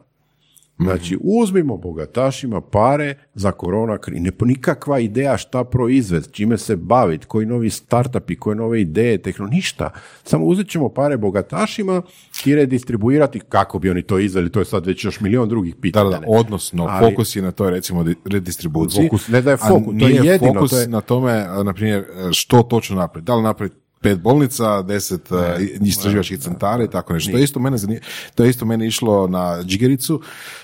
Znači, 0.78 1.18
uzmimo 1.20 1.76
bogatašima 1.76 2.60
pare 2.60 3.14
za 3.34 3.52
korona 3.52 3.98
kri. 3.98 4.20
Ne 4.20 4.30
nikakva 4.40 4.98
ideja 4.98 5.36
šta 5.36 5.64
proizvesti, 5.64 6.32
čime 6.32 6.58
se 6.58 6.76
baviti, 6.76 7.26
koji 7.26 7.46
novi 7.46 7.70
startupi, 7.70 8.36
koje 8.36 8.56
nove 8.56 8.80
ideje, 8.80 9.18
tehno, 9.18 9.46
ništa. 9.46 9.90
Samo 10.24 10.44
uzet 10.44 10.68
ćemo 10.68 10.88
pare 10.88 11.16
bogatašima 11.16 12.02
i 12.44 12.54
redistribuirati 12.54 13.40
kako 13.40 13.78
bi 13.78 13.90
oni 13.90 14.02
to 14.02 14.18
izveli, 14.18 14.52
to 14.52 14.58
je 14.58 14.64
sad 14.64 14.86
već 14.86 15.04
još 15.04 15.20
milion 15.20 15.48
drugih 15.48 15.74
pitanja. 15.76 16.10
da, 16.10 16.18
da, 16.18 16.24
odnosno, 16.28 16.86
Ali- 16.90 17.10
fokus 17.10 17.36
je 17.36 17.42
na 17.42 17.50
toj, 17.50 17.70
recimo, 17.70 18.04
di- 18.04 18.14
redistribuciji. 18.24 19.04
Fokus, 19.04 19.28
ne 19.28 19.42
da 19.42 19.50
je 19.50 19.56
fokus, 19.56 19.98
to 20.00 20.08
je 20.08 20.14
jedino, 20.14 20.52
fokus 20.54 20.70
to 20.70 20.78
je- 20.78 20.88
na 20.88 21.00
tome, 21.00 21.46
na 21.64 21.72
primjer, 21.72 22.04
što 22.32 22.62
točno 22.62 22.96
napraviti. 22.96 23.26
Da 23.26 23.34
li 23.34 23.42
napraviti 23.42 23.76
pet 24.00 24.18
bolnica, 24.18 24.82
deset 24.82 25.32
a, 25.32 25.56
istraživačkih 25.82 26.38
centara 26.38 26.84
i 26.84 26.88
tako 26.88 27.12
nešto. 27.12 27.32
To 27.32 27.38
je 27.38 27.44
isto 27.44 27.60
mene 27.60 27.78
zani- 27.78 28.00
to 28.34 28.44
je 28.44 28.50
isto 28.50 28.64
meni 28.64 28.86
išlo 28.86 29.26
na 29.26 29.62
džigericu 29.62 30.20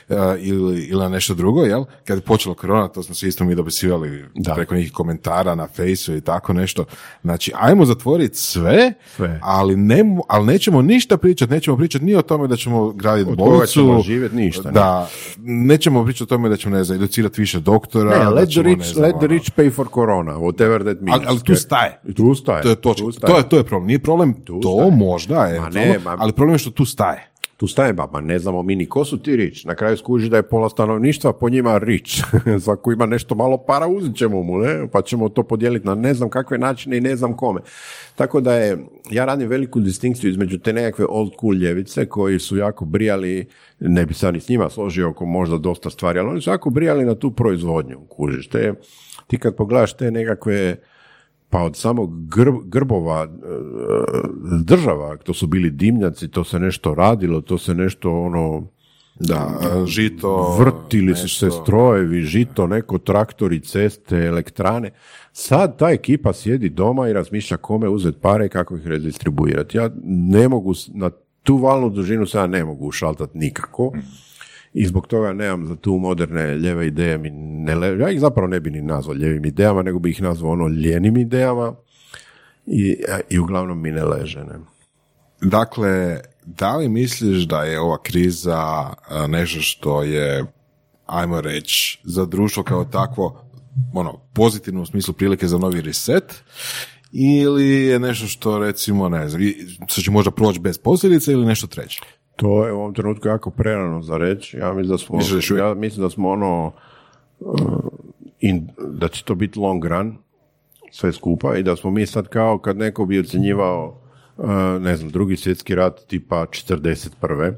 a, 0.08 0.36
ili, 0.38 0.80
ili 0.80 1.00
na 1.00 1.08
nešto 1.08 1.34
drugo, 1.34 1.62
jel? 1.62 1.84
Kad 2.04 2.18
je 2.18 2.22
počelo 2.22 2.54
korona, 2.54 2.88
to 2.88 3.02
smo 3.02 3.14
se 3.14 3.28
isto 3.28 3.44
mi 3.44 3.54
dopisivali 3.54 4.24
preko 4.54 4.74
nekih 4.74 4.92
komentara 4.92 5.54
na 5.54 5.66
fejsu 5.66 6.16
i 6.16 6.20
tako 6.20 6.52
nešto. 6.52 6.84
Znači, 7.22 7.52
ajmo 7.54 7.84
zatvoriti 7.84 8.36
sve, 8.36 8.92
Sve. 9.16 9.40
ali, 9.42 9.76
ne, 9.76 10.04
ali 10.28 10.46
nećemo 10.46 10.82
ništa 10.82 11.16
pričati, 11.16 11.52
nećemo 11.52 11.76
pričati 11.76 12.04
ni 12.04 12.14
o 12.14 12.22
tome 12.22 12.48
da 12.48 12.56
ćemo 12.56 12.90
graditi 12.90 13.30
Od 13.30 13.36
bolnicu, 13.38 13.72
ćemo 13.72 14.02
živjeti, 14.02 14.36
ništa, 14.36 14.62
ne. 14.62 14.72
Da, 14.72 15.08
nećemo 15.38 16.04
pričati 16.04 16.22
o 16.24 16.26
tome 16.26 16.48
da 16.48 16.56
ćemo, 16.56 16.76
ne 16.76 16.84
znam, 16.84 16.96
educirati 16.96 17.40
više 17.40 17.60
doktora. 17.60 18.10
Ne, 18.10 18.24
da 18.24 18.30
let 18.30 18.48
the 18.50 18.62
rich, 18.62 18.78
ne 18.78 18.84
znam, 18.84 19.02
let 19.02 19.12
the 19.12 19.18
ono- 19.18 19.26
rich 19.28 19.50
pay 19.52 19.72
for 19.72 19.88
corona, 19.88 20.32
whatever 20.32 20.78
that 20.84 21.00
means. 21.00 21.18
ali, 21.18 21.24
ali 21.28 21.40
tu 21.40 21.54
staje. 21.54 22.00
Tu 22.16 22.34
staje. 22.34 22.62
To 22.62 22.68
je 22.68 22.76
točno. 22.76 23.06
Tu 23.26 23.32
staje. 23.32 23.42
To 23.42 23.46
je, 23.46 23.48
to 23.48 23.56
je 23.56 23.64
problem. 23.64 23.86
Nije 23.86 23.98
problem 23.98 24.34
to 24.44 24.60
staje. 24.62 24.90
možda, 24.90 25.44
je, 25.44 25.60
ne, 25.74 25.98
ma- 26.04 26.16
ali 26.18 26.32
problem 26.32 26.54
je 26.54 26.58
što 26.58 26.70
tu 26.70 26.84
staje. 26.84 27.30
Tu 27.56 27.66
staje 27.66 27.92
baba, 27.92 28.20
ne 28.20 28.38
znamo 28.38 28.62
mi 28.62 28.76
ni 28.76 28.86
ko 28.86 29.04
su 29.04 29.18
ti 29.18 29.36
rič. 29.36 29.64
Na 29.64 29.74
kraju 29.74 29.96
skuži 29.96 30.28
da 30.28 30.36
je 30.36 30.42
pola 30.42 30.68
stanovništva 30.68 31.32
po 31.32 31.48
njima 31.48 31.78
rič. 31.78 32.22
Svako 32.64 32.92
ima 32.92 33.06
nešto 33.06 33.34
malo 33.34 33.56
para, 33.58 33.86
uzet 33.86 34.16
ćemo 34.16 34.42
mu, 34.42 34.58
ne? 34.58 34.88
pa 34.92 35.02
ćemo 35.02 35.28
to 35.28 35.42
podijeliti 35.42 35.86
na 35.86 35.94
ne 35.94 36.14
znam 36.14 36.28
kakve 36.30 36.58
načine 36.58 36.96
i 36.96 37.00
ne 37.00 37.16
znam 37.16 37.36
kome. 37.36 37.60
Tako 38.14 38.40
da 38.40 38.54
je, 38.54 38.78
ja 39.10 39.24
radim 39.24 39.48
veliku 39.48 39.80
distinkciju 39.80 40.30
između 40.30 40.58
te 40.58 40.72
nekakve 40.72 41.06
old 41.08 41.30
cool 41.40 41.54
ljevice 41.54 42.06
koji 42.06 42.38
su 42.38 42.56
jako 42.56 42.84
brijali, 42.84 43.46
ne 43.80 44.06
bi 44.06 44.14
se 44.14 44.32
ni 44.32 44.40
s 44.40 44.48
njima 44.48 44.70
složio 44.70 45.10
oko 45.10 45.26
možda 45.26 45.58
dosta 45.58 45.90
stvari, 45.90 46.18
ali 46.18 46.28
oni 46.28 46.40
su 46.40 46.50
jako 46.50 46.70
brijali 46.70 47.04
na 47.04 47.14
tu 47.14 47.30
proizvodnju, 47.30 48.00
kužiš. 48.08 48.48
Te, 48.48 48.74
ti 49.26 49.38
kad 49.38 49.56
pogledaš 49.56 49.96
te 49.96 50.10
nekakve 50.10 50.76
pa 51.50 51.62
od 51.62 51.76
samog 51.76 52.10
grb- 52.10 52.68
grbova 52.68 53.22
e, 53.22 53.28
država, 54.64 55.16
to 55.16 55.34
su 55.34 55.46
bili 55.46 55.70
dimnjaci, 55.70 56.28
to 56.28 56.44
se 56.44 56.58
nešto 56.58 56.94
radilo, 56.94 57.40
to 57.40 57.58
se 57.58 57.74
nešto 57.74 58.12
ono 58.12 58.66
Da, 59.20 59.60
e, 59.62 59.86
žito... 59.86 60.56
vrtili 60.58 61.14
su 61.14 61.28
se 61.28 61.50
strojevi, 61.50 62.22
žito, 62.22 62.66
neko 62.66 62.98
traktori, 62.98 63.60
ceste, 63.60 64.16
elektrane. 64.16 64.90
Sad 65.32 65.78
ta 65.78 65.90
ekipa 65.90 66.32
sjedi 66.32 66.68
doma 66.68 67.08
i 67.08 67.12
razmišlja 67.12 67.56
kome 67.56 67.88
uzeti 67.88 68.18
pare 68.20 68.46
i 68.46 68.48
kako 68.48 68.76
ih 68.76 68.86
redistribuirati. 68.86 69.76
Ja 69.78 69.90
ne 70.04 70.48
mogu, 70.48 70.74
na 70.94 71.10
tu 71.42 71.56
valnu 71.56 71.90
dužinu 71.90 72.26
se 72.26 72.38
ja 72.38 72.46
ne 72.46 72.64
mogu 72.64 72.86
ušaltati 72.86 73.38
nikako. 73.38 73.92
I 74.78 74.86
zbog 74.86 75.06
toga 75.06 75.32
nemam 75.32 75.66
za 75.66 75.76
tu 75.76 75.98
moderne 75.98 76.54
ljeve 76.56 76.86
ideje. 76.86 77.18
Mi 77.18 77.30
ne 77.30 77.74
le- 77.74 77.98
ja 77.98 78.10
ih 78.10 78.20
zapravo 78.20 78.48
ne 78.48 78.60
bi 78.60 78.70
ni 78.70 78.82
nazvao 78.82 79.14
ljevim 79.14 79.44
idejama, 79.44 79.82
nego 79.82 79.98
bi 79.98 80.10
ih 80.10 80.22
nazvao 80.22 80.52
ono 80.52 80.68
ljenim 80.68 81.16
idejama. 81.16 81.74
I, 82.66 82.96
i 83.30 83.38
uglavnom 83.38 83.82
mi 83.82 83.90
ne 83.90 84.04
leže. 84.04 84.44
Ne? 84.44 84.54
Dakle, 85.40 86.20
da 86.44 86.76
li 86.76 86.88
misliš 86.88 87.44
da 87.44 87.62
je 87.62 87.80
ova 87.80 88.02
kriza 88.02 88.92
nešto 89.28 89.60
što 89.60 90.02
je, 90.02 90.44
ajmo 91.06 91.40
reći, 91.40 92.00
za 92.04 92.26
društvo 92.26 92.62
kao 92.62 92.84
takvo, 92.84 93.50
ono, 93.94 94.20
pozitivno 94.32 94.82
u 94.82 94.86
smislu 94.86 95.14
prilike 95.14 95.46
za 95.46 95.58
novi 95.58 95.80
reset, 95.80 96.42
ili 97.12 97.66
je 97.66 97.98
nešto 97.98 98.26
što 98.26 98.58
recimo, 98.58 99.08
ne 99.08 99.28
znam, 99.28 99.42
što 99.86 100.02
će 100.02 100.10
možda 100.10 100.30
proći 100.30 100.60
bez 100.60 100.78
posljedica 100.78 101.32
ili 101.32 101.46
nešto 101.46 101.66
treće? 101.66 102.00
To 102.36 102.66
je 102.66 102.72
u 102.72 102.78
ovom 102.78 102.94
trenutku 102.94 103.28
jako 103.28 103.50
prerano 103.50 104.02
za 104.02 104.16
reći. 104.16 104.56
Ja 104.56 104.72
mislim 104.72 104.90
da 104.90 104.98
smo, 104.98 105.18
ja 105.58 105.74
mislim 105.74 106.02
da 106.02 106.10
smo 106.10 106.30
ono, 106.30 106.72
uh, 107.40 107.58
in, 108.40 108.68
da 108.88 109.08
će 109.08 109.24
to 109.24 109.34
biti 109.34 109.58
long 109.58 109.84
run, 109.84 110.16
sve 110.90 111.12
skupa, 111.12 111.56
i 111.56 111.62
da 111.62 111.76
smo 111.76 111.90
mi 111.90 112.06
sad 112.06 112.28
kao 112.28 112.58
kad 112.58 112.76
neko 112.76 113.06
bi 113.06 113.18
ocjenjivao, 113.18 114.00
uh, 114.36 114.48
ne 114.80 114.96
znam, 114.96 115.10
drugi 115.10 115.36
svjetski 115.36 115.74
rat 115.74 116.06
tipa 116.06 116.46
41. 116.46 117.54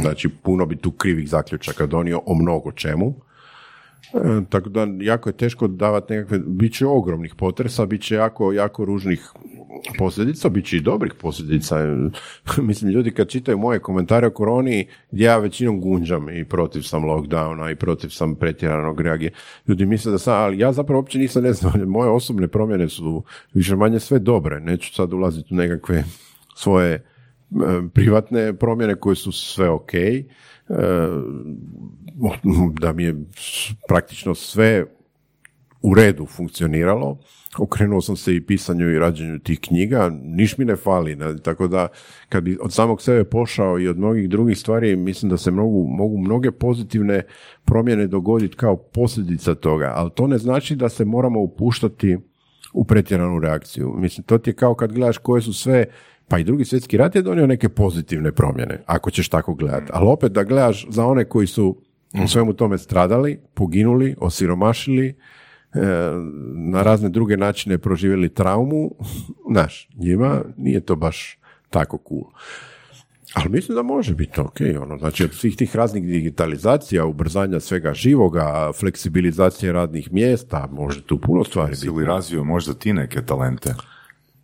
Znači, 0.00 0.28
puno 0.28 0.66
bi 0.66 0.76
tu 0.76 0.90
krivih 0.90 1.28
zaključaka 1.28 1.86
donio 1.86 2.20
o 2.26 2.34
mnogo 2.34 2.72
čemu. 2.72 3.14
E, 4.14 4.44
tako 4.48 4.68
da 4.68 4.86
jako 5.00 5.28
je 5.28 5.36
teško 5.36 5.68
davati 5.68 6.12
nekakve, 6.12 6.38
bit 6.38 6.74
će 6.74 6.86
ogromnih 6.86 7.34
potresa, 7.34 7.86
bit 7.86 8.02
će 8.02 8.14
jako, 8.14 8.52
jako 8.52 8.84
ružnih 8.84 9.32
posljedica, 9.98 10.48
bit 10.48 10.66
će 10.66 10.76
i 10.76 10.80
dobrih 10.80 11.14
posljedica. 11.14 11.76
Mislim, 12.68 12.90
ljudi 12.90 13.10
kad 13.10 13.28
čitaju 13.28 13.58
moje 13.58 13.78
komentare 13.78 14.26
o 14.26 14.30
koroni, 14.30 14.88
gdje 15.10 15.24
ja 15.24 15.38
većinom 15.38 15.80
gunđam 15.80 16.36
i 16.36 16.44
protiv 16.44 16.82
sam 16.82 17.02
lockdowna 17.02 17.72
i 17.72 17.76
protiv 17.76 18.08
sam 18.08 18.34
pretjeranog 18.34 19.00
reagije, 19.00 19.32
ljudi 19.68 19.86
misle 19.86 20.12
da 20.12 20.18
sam, 20.18 20.42
ali 20.42 20.58
ja 20.58 20.72
zapravo 20.72 21.00
uopće 21.00 21.18
nisam 21.18 21.42
ne 21.42 21.52
znam, 21.52 21.72
moje 21.96 22.10
osobne 22.10 22.48
promjene 22.48 22.88
su 22.88 23.24
više 23.54 23.76
manje 23.76 24.00
sve 24.00 24.18
dobre, 24.18 24.60
neću 24.60 24.94
sad 24.94 25.12
ulaziti 25.12 25.54
u 25.54 25.56
nekakve 25.56 26.04
svoje 26.56 26.92
e, 26.92 27.02
privatne 27.94 28.52
promjene 28.52 28.94
koje 28.94 29.16
su 29.16 29.32
sve 29.32 29.68
ok, 29.68 29.94
e, 29.94 30.24
da 32.80 32.92
mi 32.92 33.04
je 33.04 33.14
praktično 33.88 34.34
sve 34.34 34.84
u 35.84 35.94
redu 35.94 36.26
funkcioniralo. 36.26 37.18
Okrenuo 37.58 38.00
sam 38.00 38.16
se 38.16 38.36
i 38.36 38.40
pisanju 38.40 38.90
i 38.90 38.98
rađenju 38.98 39.38
tih 39.38 39.60
knjiga, 39.60 40.10
niš 40.22 40.58
mi 40.58 40.64
ne 40.64 40.76
fali, 40.76 41.16
ne, 41.16 41.38
tako 41.38 41.68
da 41.68 41.88
kad 42.28 42.44
bi 42.44 42.58
od 42.60 42.72
samog 42.72 43.02
sebe 43.02 43.24
pošao 43.24 43.78
i 43.78 43.88
od 43.88 43.98
mnogih 43.98 44.28
drugih 44.28 44.58
stvari, 44.58 44.96
mislim 44.96 45.30
da 45.30 45.36
se 45.36 45.50
mogu, 45.50 45.86
mogu 45.88 46.18
mnoge 46.18 46.50
pozitivne 46.50 47.22
promjene 47.64 48.06
dogoditi 48.06 48.56
kao 48.56 48.76
posljedica 48.76 49.54
toga, 49.54 49.92
ali 49.96 50.10
to 50.14 50.26
ne 50.26 50.38
znači 50.38 50.76
da 50.76 50.88
se 50.88 51.04
moramo 51.04 51.40
upuštati 51.40 52.18
u 52.72 52.84
pretjeranu 52.84 53.40
reakciju. 53.40 53.94
Mislim, 53.96 54.24
to 54.24 54.38
ti 54.38 54.50
je 54.50 54.54
kao 54.54 54.74
kad 54.74 54.92
gledaš 54.92 55.18
koje 55.18 55.42
su 55.42 55.52
sve, 55.52 55.84
pa 56.28 56.38
i 56.38 56.44
drugi 56.44 56.64
svjetski 56.64 56.96
rat 56.96 57.14
je 57.14 57.22
donio 57.22 57.46
neke 57.46 57.68
pozitivne 57.68 58.32
promjene, 58.32 58.82
ako 58.86 59.10
ćeš 59.10 59.28
tako 59.28 59.54
gledati. 59.54 59.90
Ali 59.94 60.08
opet 60.08 60.32
da 60.32 60.44
gledaš 60.44 60.86
za 60.90 61.06
one 61.06 61.24
koji 61.24 61.46
su 61.46 61.76
u 62.24 62.28
svemu 62.28 62.52
tome 62.52 62.78
stradali, 62.78 63.40
poginuli, 63.54 64.16
osiromašili, 64.18 65.14
na 66.54 66.82
razne 66.82 67.08
druge 67.08 67.36
načine 67.36 67.78
proživjeli 67.78 68.34
traumu, 68.34 68.90
znaš, 69.50 69.88
njima 69.96 70.42
nije 70.56 70.80
to 70.80 70.96
baš 70.96 71.38
tako 71.70 71.98
cool. 72.08 72.24
Ali 73.34 73.48
mislim 73.48 73.76
da 73.76 73.82
može 73.82 74.14
biti 74.14 74.40
ok, 74.40 74.60
ono, 74.82 74.98
znači 74.98 75.24
od 75.24 75.32
svih 75.32 75.56
tih 75.56 75.76
raznih 75.76 76.04
digitalizacija, 76.04 77.04
ubrzanja 77.04 77.60
svega 77.60 77.94
živoga, 77.94 78.70
fleksibilizacije 78.80 79.72
radnih 79.72 80.12
mjesta, 80.12 80.68
može 80.72 81.02
tu 81.02 81.20
puno 81.20 81.44
stvari 81.44 81.70
biti. 81.70 81.90
li 81.90 82.04
razvio 82.04 82.44
možda 82.44 82.74
ti 82.74 82.92
neke 82.92 83.22
talente? 83.22 83.74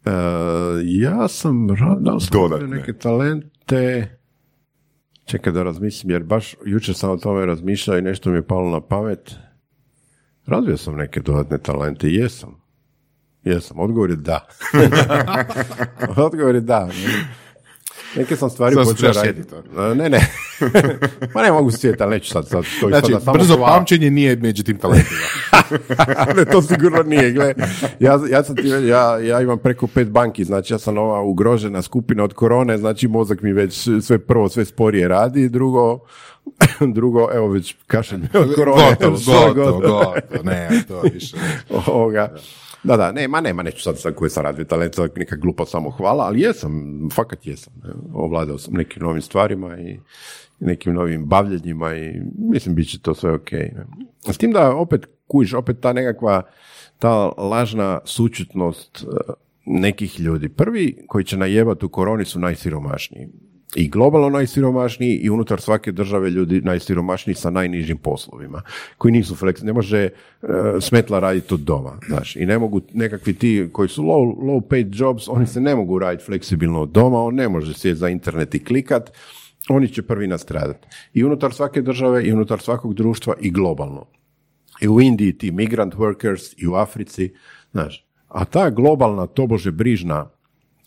E, 0.04 0.10
ja 0.84 1.28
sam 1.28 1.70
radao 1.70 2.20
sam 2.20 2.40
Dodatne. 2.40 2.66
neke 2.66 2.92
talente, 2.92 4.18
čekaj 5.24 5.52
da 5.52 5.62
razmislim, 5.62 6.10
jer 6.10 6.22
baš 6.22 6.56
jučer 6.66 6.94
sam 6.94 7.10
o 7.10 7.16
tome 7.16 7.46
razmišljao 7.46 7.98
i 7.98 8.02
nešto 8.02 8.30
mi 8.30 8.36
je 8.36 8.46
palo 8.46 8.70
na 8.70 8.80
pamet. 8.80 9.36
Razvio 10.46 10.76
sam 10.76 10.96
neke 10.96 11.20
dodatne 11.20 11.58
talente, 11.58 12.08
jesam. 12.08 12.60
Jesam, 13.44 13.78
odgovor 13.78 14.10
je 14.10 14.16
da. 14.16 14.48
odgovor 16.16 16.54
je 16.54 16.60
da. 16.60 16.88
Neke 18.16 18.36
sam 18.36 18.50
stvari 18.50 18.74
Sad 18.74 18.86
sam 18.86 18.94
počeo 18.94 19.12
raditi. 19.12 19.42
sjediti, 19.50 19.54
E, 19.78 19.94
Ne, 19.94 20.08
ne. 20.10 20.26
Ma 21.34 21.42
ne 21.42 21.52
mogu 21.52 21.70
sjeti, 21.70 22.02
ali 22.02 22.10
neću 22.10 22.30
sad. 22.30 22.48
sad 22.48 22.64
to 22.80 22.88
Znači, 22.88 23.12
samo 23.20 23.32
brzo 23.32 23.56
hvala. 23.56 23.76
pamćenje 23.76 24.10
nije 24.10 24.36
među 24.36 24.62
tim 24.62 24.78
talentima. 24.78 25.20
ne, 26.36 26.44
to 26.44 26.62
sigurno 26.62 27.02
nije. 27.02 27.32
Gle, 27.32 27.54
ja, 28.00 28.18
ja, 28.30 28.42
sam 28.44 28.56
ti, 28.56 28.68
ja, 28.68 29.18
ja 29.18 29.40
imam 29.40 29.58
preko 29.58 29.86
pet 29.86 30.08
banki, 30.08 30.44
znači 30.44 30.74
ja 30.74 30.78
sam 30.78 30.98
ova 30.98 31.20
ugrožena 31.20 31.82
skupina 31.82 32.24
od 32.24 32.34
korone, 32.34 32.78
znači 32.78 33.08
mozak 33.08 33.42
mi 33.42 33.52
već 33.52 33.88
sve 34.02 34.18
prvo 34.18 34.48
sve 34.48 34.64
sporije 34.64 35.08
radi, 35.08 35.48
drugo, 35.48 35.98
drugo 36.94 37.28
evo 37.34 37.48
već 37.48 37.74
kašalj 37.86 38.18
me 38.18 38.40
od 38.40 38.54
korone. 38.54 38.96
gotovo, 39.00 39.16
gotovo, 39.54 39.80
gotovo, 39.80 40.14
ne, 40.44 40.68
to 40.88 41.00
više. 41.14 41.36
Ovoga. 41.86 42.34
Da, 42.82 42.96
da, 42.96 43.12
ne, 43.12 43.28
ma 43.28 43.40
nema, 43.40 43.62
neću 43.62 43.82
sad 43.82 43.98
sad 43.98 44.14
koji 44.14 44.30
sam 44.30 44.42
radio 44.42 44.64
talent, 44.64 44.96
neka 45.16 45.36
glupa 45.36 45.66
samo 45.66 45.90
hvala, 45.90 46.24
ali 46.24 46.40
jesam, 46.40 47.08
fakat 47.14 47.46
jesam. 47.46 47.72
ne. 47.84 47.90
Ovladao 48.12 48.58
sam 48.58 48.74
nekim 48.74 49.02
novim 49.02 49.22
stvarima 49.22 49.78
i 49.78 49.98
nekim 50.60 50.94
novim 50.94 51.24
bavljenjima 51.24 51.94
i 51.94 52.20
mislim 52.38 52.74
bit 52.74 52.90
će 52.90 53.00
to 53.00 53.14
sve 53.14 53.32
ok. 53.32 53.52
Ne. 53.52 53.86
S 54.32 54.38
tim 54.38 54.52
da 54.52 54.74
opet 54.74 55.06
kužiš, 55.26 55.54
opet 55.54 55.80
ta 55.80 55.92
nekakva 55.92 56.42
ta 56.98 57.26
lažna 57.28 58.00
sučutnost 58.04 59.04
eh, 59.04 59.32
nekih 59.66 60.20
ljudi. 60.20 60.48
Prvi 60.48 61.04
koji 61.08 61.24
će 61.24 61.36
najebati 61.36 61.86
u 61.86 61.88
koroni 61.88 62.24
su 62.24 62.38
najsiromašniji. 62.38 63.28
I 63.76 63.88
globalno 63.88 64.30
najsiromašniji 64.30 65.16
i 65.16 65.30
unutar 65.30 65.60
svake 65.60 65.92
države 65.92 66.30
ljudi 66.30 66.60
najsiromašniji 66.60 67.34
sa 67.34 67.50
najnižim 67.50 67.98
poslovima, 67.98 68.62
koji 68.98 69.12
nisu 69.12 69.36
fleksibilni. 69.36 69.66
Ne 69.66 69.72
može 69.72 69.98
e, 69.98 70.10
smetla 70.80 71.18
raditi 71.18 71.54
od 71.54 71.60
doma, 71.60 71.98
znaš. 72.08 72.36
I 72.36 72.46
ne 72.46 72.58
mogu 72.58 72.80
nekakvi 72.92 73.34
ti 73.34 73.68
koji 73.72 73.88
su 73.88 74.02
low, 74.02 74.36
low 74.36 74.60
paid 74.60 74.94
jobs, 74.94 75.28
oni 75.28 75.46
se 75.46 75.60
ne 75.60 75.74
mogu 75.74 75.98
raditi 75.98 76.24
fleksibilno 76.24 76.80
od 76.80 76.88
doma, 76.88 77.22
on 77.22 77.34
ne 77.34 77.48
može 77.48 77.74
sjeti 77.74 77.98
za 77.98 78.08
internet 78.08 78.54
i 78.54 78.64
klikat, 78.64 79.10
oni 79.68 79.88
će 79.88 80.02
prvi 80.02 80.26
nastradati. 80.26 80.88
I 81.14 81.24
unutar 81.24 81.52
svake 81.52 81.82
države, 81.82 82.24
i 82.24 82.32
unutar 82.32 82.60
svakog 82.60 82.94
društva, 82.94 83.34
i 83.40 83.50
globalno 83.50 84.06
i 84.80 84.88
u 84.88 85.00
Indiji 85.00 85.38
ti 85.38 85.50
migrant 85.50 85.94
workers 85.94 86.54
i 86.56 86.66
u 86.66 86.74
Africi, 86.74 87.32
znaš, 87.72 88.06
a 88.28 88.44
ta 88.44 88.70
globalna 88.70 89.26
tobože 89.26 89.70
brižna 89.70 90.30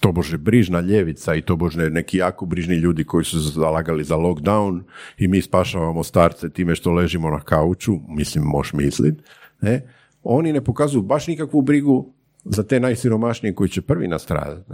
tobože 0.03 0.37
brižna 0.37 0.81
ljevica 0.81 1.35
i 1.35 1.41
tobože 1.41 1.89
neki 1.89 2.17
jako 2.17 2.45
brižni 2.45 2.75
ljudi 2.75 3.03
koji 3.03 3.25
su 3.25 3.39
zalagali 3.39 4.03
za 4.03 4.15
lockdown 4.15 4.81
i 5.17 5.27
mi 5.27 5.41
spašavamo 5.41 6.03
starce 6.03 6.49
time 6.49 6.75
što 6.75 6.91
ležimo 6.91 7.29
na 7.29 7.39
kauču, 7.39 7.99
mislim, 8.07 8.43
moš 8.43 8.73
mislit, 8.73 9.15
ne, 9.61 9.81
oni 10.23 10.53
ne 10.53 10.63
pokazuju 10.63 11.01
baš 11.01 11.27
nikakvu 11.27 11.61
brigu 11.61 12.13
za 12.43 12.63
te 12.63 12.79
najsiromašnije 12.79 13.55
koji 13.55 13.69
će 13.69 13.81
prvi 13.81 14.07
nastradati. 14.07 14.71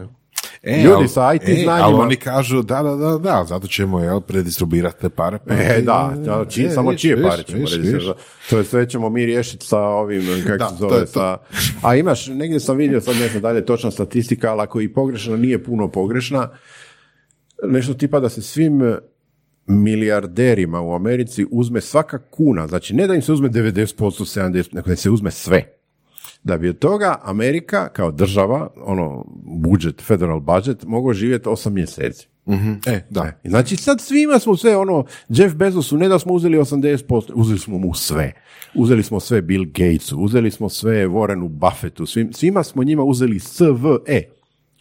E, 0.63 0.83
Ljudi 0.83 1.07
sa 1.07 1.33
IT 1.33 1.43
e, 1.43 1.53
znanjima- 1.55 1.83
Ali 1.83 1.95
oni 1.95 2.15
kažu, 2.15 2.61
da, 2.61 2.83
da, 2.83 2.95
da, 2.97 3.17
da, 3.17 3.45
zato 3.45 3.67
ćemo 3.67 3.99
jel, 3.99 4.21
predistribuirati 4.21 5.01
te 5.01 5.09
pare. 5.09 5.37
pa- 5.39 5.53
E, 5.53 5.81
da, 5.81 6.13
da, 6.17 6.45
čiji, 6.45 6.65
E, 6.65 6.69
samo 6.69 6.89
viš, 6.89 7.01
čije 7.01 7.23
pare 7.23 7.43
ćemo 7.43 7.59
viš. 7.61 8.05
To 8.49 8.57
je 8.57 8.63
sve 8.63 8.89
ćemo 8.89 9.09
mi 9.09 9.25
riješiti 9.25 9.65
sa 9.65 9.79
ovim, 9.79 10.21
kako 10.47 10.69
se 10.69 10.75
zove, 10.77 10.97
je 10.97 11.07
sa... 11.07 11.37
A 11.81 11.95
imaš, 11.95 12.27
negdje 12.27 12.59
sam 12.59 12.77
vidio, 12.77 13.01
sad 13.01 13.15
ne 13.15 13.27
znam 13.27 13.41
da 13.41 13.51
li 13.51 13.57
je 13.57 13.65
točna 13.65 13.91
statistika, 13.91 14.51
ali 14.51 14.61
ako 14.61 14.81
i 14.81 14.89
pogrešna, 14.89 15.37
nije 15.37 15.63
puno 15.63 15.87
pogrešna, 15.87 16.49
nešto 17.63 17.93
tipa 17.93 18.19
da 18.19 18.29
se 18.29 18.41
svim 18.41 18.95
milijarderima 19.67 20.81
u 20.81 20.93
Americi 20.93 21.45
uzme 21.51 21.81
svaka 21.81 22.19
kuna, 22.19 22.67
znači 22.67 22.93
ne 22.93 23.07
da 23.07 23.15
im 23.15 23.21
se 23.21 23.31
uzme 23.31 23.49
90%, 23.49 23.95
70%, 23.95 24.73
nego 24.73 24.85
da 24.85 24.91
im 24.91 24.97
se 24.97 25.09
uzme 25.09 25.31
sve. 25.31 25.78
Da 26.43 26.57
bi 26.57 26.69
od 26.69 26.79
toga 26.79 27.19
Amerika 27.23 27.89
kao 27.89 28.11
država, 28.11 28.69
ono, 28.85 29.25
budžet, 29.43 30.01
federal 30.01 30.39
budget, 30.39 30.83
mogao 30.83 31.13
živjeti 31.13 31.49
8 31.49 31.69
mjeseci. 31.69 32.27
E, 32.85 33.01
da. 33.09 33.31
I 33.43 33.49
Znači 33.49 33.75
sad 33.75 34.01
svima 34.01 34.39
smo 34.39 34.57
sve 34.57 34.77
ono, 34.77 35.05
Jeff 35.29 35.55
Bezosu, 35.55 35.97
ne 35.97 36.07
da 36.07 36.19
smo 36.19 36.33
uzeli 36.33 36.57
80%, 36.57 37.31
uzeli 37.33 37.59
smo 37.59 37.77
mu 37.77 37.93
sve. 37.93 38.33
Uzeli 38.73 39.03
smo 39.03 39.19
sve 39.19 39.41
Bill 39.41 39.65
Gatesu, 39.65 40.17
uzeli 40.17 40.51
smo 40.51 40.69
sve 40.69 41.07
Warrenu 41.07 41.47
Buffettu, 41.47 42.05
svim, 42.05 42.33
svima 42.33 42.63
smo 42.63 42.83
njima 42.83 43.03
uzeli 43.03 43.39
SVE. 43.39 44.23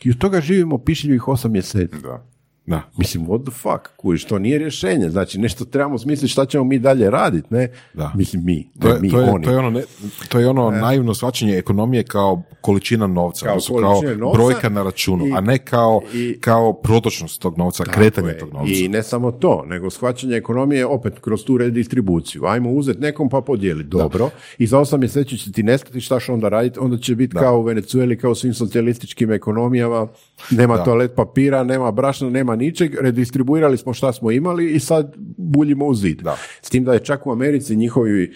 I 0.05 0.11
od 0.11 0.19
toga 0.19 0.41
živimo 0.41 0.79
pišljivih 0.79 1.23
8 1.23 1.49
mjeseci. 1.49 1.97
Da. 2.03 2.28
Da. 2.69 2.83
Mislim, 2.97 3.27
what 3.27 3.43
the 3.43 3.53
fuck, 3.53 3.97
kužiš, 3.97 4.25
to 4.25 4.39
nije 4.39 4.59
rješenje, 4.59 5.11
znači 5.11 5.39
nešto 5.39 5.65
trebamo 5.65 5.99
smisliti 5.99 6.29
šta 6.29 6.47
ćemo 6.47 6.65
mi 6.65 6.79
dalje 6.79 7.11
raditi, 7.11 7.47
ne? 7.51 7.69
Da. 7.95 8.13
Mislim, 8.15 8.45
mi, 8.45 8.71
To 8.81 8.89
je, 8.89 9.01
mi, 9.01 9.11
to, 9.11 9.21
je, 9.21 9.31
oni. 9.31 9.45
to 9.45 9.51
je 9.51 9.59
ono, 9.59 9.71
ne, 9.71 9.83
to 10.29 10.41
je 10.41 10.49
ono 10.49 10.71
naivno 10.71 11.15
shvaćanje 11.15 11.57
ekonomije 11.57 12.03
kao 12.03 12.43
količina 12.61 13.07
novca, 13.07 13.45
Kao 13.45 13.53
odnosno 13.53 13.77
kao 13.77 14.03
novca 14.17 14.35
brojka 14.35 14.69
na 14.69 14.83
računu, 14.83 15.27
i- 15.27 15.33
a 15.33 15.41
ne 15.41 15.59
kao, 15.59 16.01
i- 16.15 16.39
kao 16.41 16.73
protočnost 16.73 17.41
tog 17.41 17.59
novca, 17.59 17.85
Tako 17.85 17.95
kretanje 17.95 18.29
je. 18.29 18.39
tog 18.39 18.53
novca. 18.53 18.73
I 18.75 18.89
ne 18.89 19.03
samo 19.03 19.33
to, 19.33 19.65
nego 19.65 19.91
shvaćanje 19.91 20.37
ekonomije 20.37 20.87
opet 20.87 21.19
kroz 21.21 21.45
tu 21.45 21.59
redistribuciju. 21.59 22.45
Ajmo 22.45 22.71
uzeti 22.71 23.01
nekom 23.01 23.29
pa 23.29 23.41
podijeliti. 23.41 23.89
Dobro. 23.89 24.31
I 24.59 24.67
za 24.67 24.79
osam 24.79 25.01
mjeseci 25.01 25.39
će 25.39 25.53
ti 25.53 25.63
nestati 25.63 26.01
šta 26.01 26.21
će 26.21 26.33
onda 26.33 26.49
raditi. 26.49 26.79
Onda 26.79 26.99
će 26.99 27.15
biti 27.15 27.37
kao 27.37 27.59
u 27.59 27.63
Venecueli, 27.63 28.19
kao 28.19 28.31
u 28.31 28.35
svim 28.35 28.55
socijalističkim 28.55 29.33
ekonomijama. 29.33 30.07
Nema 30.51 30.77
Da. 30.77 30.85
toalet 30.85 31.15
papira, 31.15 31.65
nema 31.65 31.91
brašna, 31.91 32.31
nema 32.31 32.57
ničeg. 32.59 32.95
Redistribuirali 33.01 33.79
smo 33.79 33.95
šta 33.95 34.13
smo 34.13 34.31
imali 34.31 34.73
i 34.73 34.81
sad 34.81 35.15
buljimo 35.37 35.87
u 35.87 35.95
zid. 35.95 36.21
Da. 36.23 36.37
S 36.63 36.71
tim 36.71 36.85
da 36.85 36.93
je 36.93 36.99
čak 36.99 37.27
u 37.27 37.33
Americi 37.33 37.77
njihovi 37.77 38.33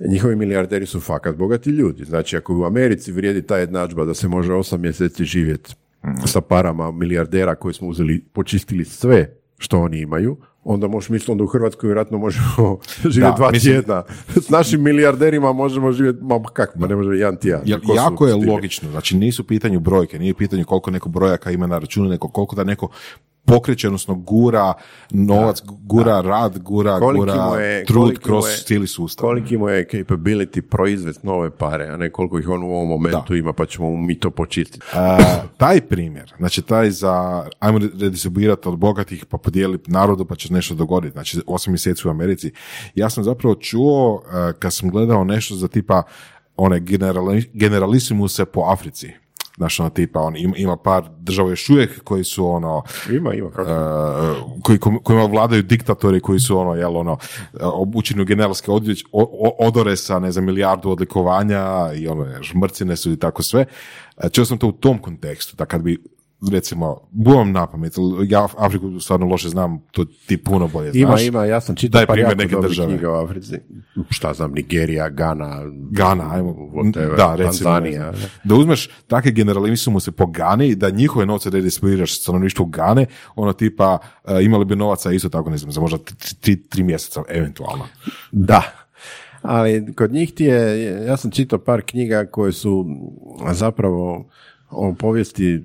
Njihovi 0.00 0.36
milijarderi 0.36 0.86
su 0.86 1.00
fakat 1.00 1.36
bogati 1.36 1.70
ljudi. 1.70 2.04
Znači, 2.04 2.36
ako 2.36 2.58
u 2.58 2.64
Americi 2.64 3.12
vrijedi 3.12 3.42
ta 3.42 3.56
jednadžba 3.58 4.04
da 4.04 4.14
se 4.14 4.28
može 4.28 4.52
osam 4.52 4.80
mjeseci 4.80 5.24
živjeti 5.24 5.74
sa 6.26 6.40
parama 6.40 6.92
milijardera 6.92 7.54
koji 7.54 7.74
smo 7.74 7.88
uzeli, 7.88 8.24
počistili 8.32 8.84
sve 8.84 9.36
što 9.58 9.80
oni 9.80 10.00
imaju, 10.00 10.36
onda 10.64 10.88
možeš 10.88 11.08
misliti 11.08 11.32
onda 11.32 11.44
u 11.44 11.46
Hrvatskoj 11.46 11.86
vjerojatno 11.86 12.18
možemo 12.18 12.78
živjeti 13.14 13.36
dva 13.36 13.50
mislim- 13.50 13.74
tjedna. 13.74 14.02
S 14.46 14.48
našim 14.48 14.82
milijarderima 14.82 15.52
možemo 15.52 15.92
živjeti, 15.92 16.18
ma 16.22 16.42
kako, 16.52 16.78
ma 16.78 16.86
ne 16.86 16.96
možemo 16.96 17.14
jedan 17.14 17.36
tjedan. 17.36 17.60
Su 17.66 17.94
jako 17.96 18.26
je 18.26 18.34
logično, 18.34 18.90
znači 18.90 19.16
nisu 19.16 19.46
pitanju 19.46 19.80
brojke, 19.80 20.18
nije 20.18 20.32
u 20.32 20.36
pitanju 20.36 20.64
koliko 20.64 20.90
neko 20.90 21.08
brojaka 21.08 21.50
ima 21.50 21.66
na 21.66 21.78
računu, 21.78 22.08
nego 22.08 22.28
koliko 22.28 22.56
da 22.56 22.64
neko 22.64 22.88
pokreće, 23.46 23.88
odnosno 23.88 24.14
gura 24.14 24.72
novac, 25.10 25.62
gura 25.82 26.20
rad, 26.20 26.58
gura, 26.58 26.98
Koliki 26.98 27.18
gura 27.20 27.60
je- 27.60 27.84
trud 27.84 28.18
kroz 28.18 28.44
je- 28.46 28.56
cijeli 28.56 28.86
sustav. 28.86 29.22
Koliki 29.22 29.56
mu 29.56 29.68
je 29.68 29.86
capability 29.86 30.60
proizvesti 30.60 31.26
nove 31.26 31.50
pare, 31.50 31.88
a 31.88 31.96
ne 31.96 32.10
koliko 32.10 32.38
ih 32.38 32.48
on 32.48 32.62
u 32.62 32.70
ovom 32.70 32.88
momentu 32.88 33.34
ima, 33.36 33.52
pa 33.52 33.66
ćemo 33.66 33.96
mi 33.96 34.18
to 34.18 34.30
počistiti. 34.30 34.86
A, 34.94 35.18
taj 35.56 35.80
primjer, 35.80 36.32
znači 36.38 36.62
taj 36.62 36.90
za, 36.90 37.12
ajmo 37.58 37.78
redistribuirati 37.78 38.68
od 38.68 38.78
bogatih 38.78 39.24
pa 39.24 39.38
podijeliti 39.38 39.90
narodu 39.90 40.24
pa 40.24 40.34
će 40.34 40.52
nešto 40.52 40.74
dogoditi, 40.74 41.12
znači 41.12 41.40
osam 41.46 41.72
mjeseci 41.72 42.08
u 42.08 42.10
Americi. 42.10 42.52
Ja 42.94 43.10
sam 43.10 43.24
zapravo 43.24 43.54
čuo, 43.54 44.22
a, 44.30 44.52
kad 44.58 44.72
sam 44.74 44.90
gledao 44.90 45.24
nešto 45.24 45.54
za 45.54 45.68
tipa 45.68 46.02
one 46.56 46.80
generali, 46.80 47.50
generalisimuse 47.52 48.44
po 48.44 48.60
Africi, 48.62 49.12
Znaš, 49.56 49.80
ono 49.80 49.90
tipa, 49.90 50.20
on 50.20 50.36
ima, 50.36 50.56
ima 50.56 50.76
par 50.76 51.04
država 51.18 51.50
još 51.50 51.68
uvijek 51.70 52.04
koji 52.04 52.24
su 52.24 52.48
ono, 52.48 52.82
Ima, 53.10 53.34
ima. 53.34 53.50
Kako? 53.50 53.70
uh, 53.70 54.62
koji, 54.62 54.78
kojima 54.78 55.24
vladaju 55.24 55.62
diktatori 55.62 56.20
koji 56.20 56.40
su 56.40 56.58
ono, 56.58 56.74
jel, 56.74 56.96
ono, 56.96 57.18
obučeni 57.60 58.22
u 58.22 58.24
generalske 58.24 58.70
odjeć, 58.70 59.04
o- 59.12 59.30
o- 59.40 59.66
odore 59.66 59.96
sa, 59.96 60.18
ne 60.18 60.32
znam, 60.32 60.44
milijardu 60.44 60.90
odlikovanja 60.90 61.64
i 61.94 62.08
ono, 62.08 62.42
žmrcine 62.42 62.96
su 62.96 63.12
i 63.12 63.16
tako 63.16 63.42
sve. 63.42 63.64
Uh, 64.16 64.30
Čuo 64.30 64.44
sam 64.44 64.58
to 64.58 64.68
u 64.68 64.72
tom 64.72 64.98
kontekstu, 64.98 65.56
da 65.56 65.64
kad 65.64 65.82
bi 65.82 66.02
recimo, 66.52 67.00
buvam 67.10 67.52
na 67.52 67.66
pamet, 67.66 67.92
ja 68.28 68.48
Afriku 68.58 69.00
stvarno 69.00 69.26
loše 69.26 69.48
znam, 69.48 69.78
to 69.90 70.04
ti 70.04 70.36
puno 70.36 70.68
bolje 70.68 70.92
znaš. 70.92 71.02
Ima, 71.02 71.20
ima, 71.20 71.44
ja 71.44 71.60
sam 71.60 71.76
čitao 71.76 72.06
Daj 72.06 72.20
jako 72.20 72.34
neke 72.34 72.56
države. 72.62 72.88
knjiga 72.88 73.10
u 73.10 73.14
Africi. 73.14 73.58
Šta 74.10 74.34
znam, 74.34 74.52
Nigerija, 74.52 75.08
Gana, 75.08 75.62
Gana, 75.90 76.34
ajmo, 76.34 76.50
whatever, 76.52 77.16
da, 77.16 77.34
recimo, 77.34 77.70
Tanzanija. 77.70 78.12
da 78.44 78.54
uzmeš 78.54 78.90
takve 79.06 79.30
generalismu 79.30 80.00
se 80.00 80.12
po 80.12 80.26
Gani, 80.26 80.74
da 80.74 80.90
njihove 80.90 81.26
novce 81.26 81.50
redistribuiraš 81.50 82.20
stanovništvu 82.20 82.64
Gane, 82.64 83.06
ono 83.36 83.52
tipa, 83.52 83.98
uh, 84.24 84.30
imali 84.42 84.64
bi 84.64 84.76
novaca 84.76 85.12
isto 85.12 85.28
tako, 85.28 85.50
ne 85.50 85.58
znam, 85.58 85.72
za 85.72 85.80
možda 85.80 85.98
tri, 85.98 86.34
tri, 86.40 86.62
tri 86.62 86.82
mjeseca, 86.82 87.22
eventualno. 87.28 87.84
Da. 88.32 88.62
Ali 89.42 89.94
kod 89.94 90.12
njih 90.12 90.34
ti 90.34 90.44
je, 90.44 90.90
ja 91.06 91.16
sam 91.16 91.30
čitao 91.30 91.58
par 91.58 91.82
knjiga 91.82 92.26
koje 92.26 92.52
su 92.52 92.86
zapravo 93.52 94.24
o 94.70 94.94
povijesti 94.98 95.62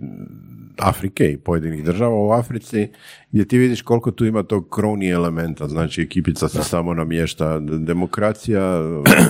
Afrike 0.78 1.32
i 1.32 1.38
pojedinih 1.38 1.84
država 1.84 2.16
u 2.16 2.32
Africi, 2.32 2.88
gdje 3.32 3.46
ti 3.46 3.58
vidiš 3.58 3.82
koliko 3.82 4.12
tu 4.12 4.26
ima 4.26 4.44
tog 4.44 4.70
kroni 4.70 5.10
elementa, 5.10 5.68
znači 5.68 6.02
ekipica 6.02 6.48
se 6.48 6.64
samo 6.64 6.94
namješta, 6.94 7.60
demokracija, 7.60 8.82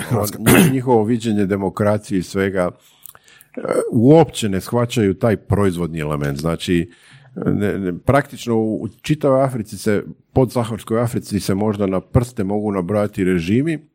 njihovo 0.74 1.04
viđenje 1.04 1.46
demokracije 1.46 2.20
i 2.20 2.24
svega, 2.24 2.70
e, 3.58 3.62
uopće 3.92 4.50
ne 4.50 4.62
shvaćaju 4.62 5.14
taj 5.14 5.38
proizvodni 5.38 6.00
element. 6.00 6.40
Znači, 6.40 6.90
ne, 7.36 7.80
ne, 7.80 8.00
praktično 8.00 8.56
u 8.56 8.88
čitavoj 9.02 9.44
Africi 9.44 9.78
se, 9.78 10.04
podsaharskoj 10.34 11.02
Africi 11.02 11.40
se 11.40 11.56
možda 11.56 11.86
na 11.86 12.02
prste 12.02 12.44
mogu 12.44 12.72
nabrojati 12.72 13.24
režimi 13.24 13.91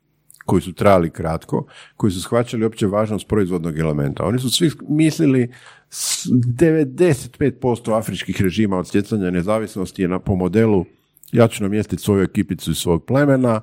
koji 0.47 0.63
su 0.63 0.73
trajali 0.73 1.11
kratko, 1.11 1.67
koji 1.97 2.11
su 2.11 2.23
shvaćali 2.23 2.65
opće 2.65 2.87
važnost 2.87 3.29
proizvodnog 3.29 3.79
elementa. 3.79 4.25
Oni 4.25 4.39
su 4.39 4.51
svi 4.51 4.71
mislili 4.89 5.53
s 5.91 6.27
95% 6.27 7.99
afričkih 7.99 8.43
režima 8.43 8.79
od 8.79 8.89
stjecanja 8.89 9.31
nezavisnosti 9.31 10.03
je 10.03 10.09
na, 10.09 10.19
po 10.19 10.35
modelu 10.35 10.85
ja 11.33 11.49
ću 11.49 11.63
namjestiti 11.63 12.03
svoju 12.03 12.23
ekipicu 12.23 12.71
iz 12.71 12.77
svog 12.77 13.05
plemena 13.05 13.61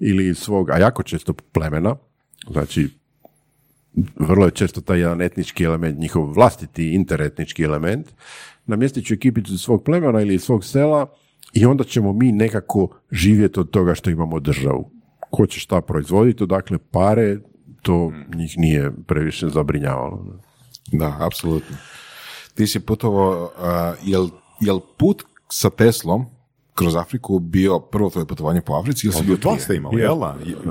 ili 0.00 0.28
iz 0.28 0.38
svog, 0.38 0.70
a 0.70 0.78
jako 0.78 1.02
često 1.02 1.32
plemena, 1.32 1.96
znači 2.50 2.88
vrlo 4.16 4.44
je 4.44 4.50
često 4.50 4.80
taj 4.80 4.98
jedan 4.98 5.22
etnički 5.22 5.64
element, 5.64 5.98
njihov 5.98 6.32
vlastiti 6.32 6.92
interetnički 6.92 7.62
element, 7.62 8.06
namjestit 8.66 9.06
ću 9.06 9.14
ekipicu 9.14 9.54
iz 9.54 9.60
svog 9.60 9.84
plemena 9.84 10.20
ili 10.20 10.34
iz 10.34 10.42
svog 10.42 10.64
sela 10.64 11.06
i 11.52 11.66
onda 11.66 11.84
ćemo 11.84 12.12
mi 12.12 12.32
nekako 12.32 12.88
živjeti 13.10 13.60
od 13.60 13.70
toga 13.70 13.94
što 13.94 14.10
imamo 14.10 14.40
državu. 14.40 14.95
Ko 15.30 15.46
će 15.46 15.60
šta 15.60 15.80
proizvoditi, 15.80 16.46
dakle 16.46 16.78
pare, 16.80 17.38
to 17.82 18.12
njih 18.34 18.54
nije 18.56 18.92
previše 19.06 19.48
zabrinjavalo. 19.48 20.26
Da, 20.88 21.16
apsolutno. 21.20 21.76
Ti 22.54 22.66
si 22.66 22.80
putovao, 22.80 23.44
uh, 23.44 23.50
jel, 24.02 24.28
jel 24.60 24.80
put 24.96 25.22
sa 25.48 25.70
Teslom 25.70 26.26
kroz 26.74 26.96
Afriku 26.96 27.38
bio 27.38 27.78
prvo 27.80 28.10
tvoje 28.10 28.26
putovanje 28.26 28.60
po 28.60 28.72
Africi 28.74 29.06
ili 29.06 29.14
si 29.14 29.24
bio 29.24 29.36
Dva 29.36 29.50
prije? 29.50 29.60
ste 29.60 29.76
imali, 29.76 30.00
jel? 30.00 30.16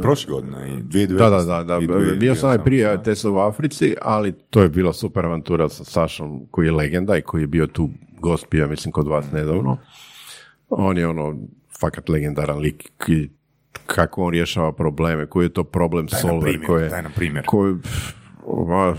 Prošle 0.01 0.31
godine 0.31 0.69
i 0.69 0.83
2019. 0.83 1.07
Da, 1.09 1.29
da, 1.29 1.41
da, 1.41 1.63
da. 1.63 1.79
Dvije- 1.79 2.15
bio 2.15 2.35
sam 2.35 2.41
dvije- 2.41 2.57
najprije 2.57 3.03
Tesla 3.03 3.31
u 3.31 3.37
Africi, 3.37 3.95
ali 4.01 4.31
to 4.49 4.61
je 4.61 4.69
bila 4.69 4.93
super 4.93 5.25
avantura 5.25 5.69
sa 5.69 5.83
Sašom 5.83 6.45
koji 6.51 6.65
je 6.65 6.71
legenda 6.71 7.17
i 7.17 7.21
koji 7.21 7.41
je 7.41 7.47
bio 7.47 7.67
tu 7.67 7.89
gost 8.19 8.45
bio, 8.51 8.67
mislim, 8.67 8.91
kod 8.91 9.07
vas 9.07 9.31
nedavno. 9.31 9.77
On 10.69 10.97
je 10.97 11.07
ono, 11.07 11.35
fakat 11.79 12.09
legendaran 12.09 12.57
lik 12.57 12.83
i 13.07 13.29
kako 13.85 14.23
on 14.23 14.31
rješava 14.31 14.71
probleme, 14.71 15.25
koji 15.25 15.45
je 15.45 15.49
to 15.49 15.63
problem 15.63 16.07
nam 16.11 16.21
solver, 16.21 16.41
primjer, 16.43 16.65
koji 16.65 16.83
je- 16.83 16.89
daj 16.89 17.03
nam 17.03 17.11
primjer. 17.15 17.45
koji- 17.45 17.75
pff, 17.77 18.13
ma, 18.67 18.95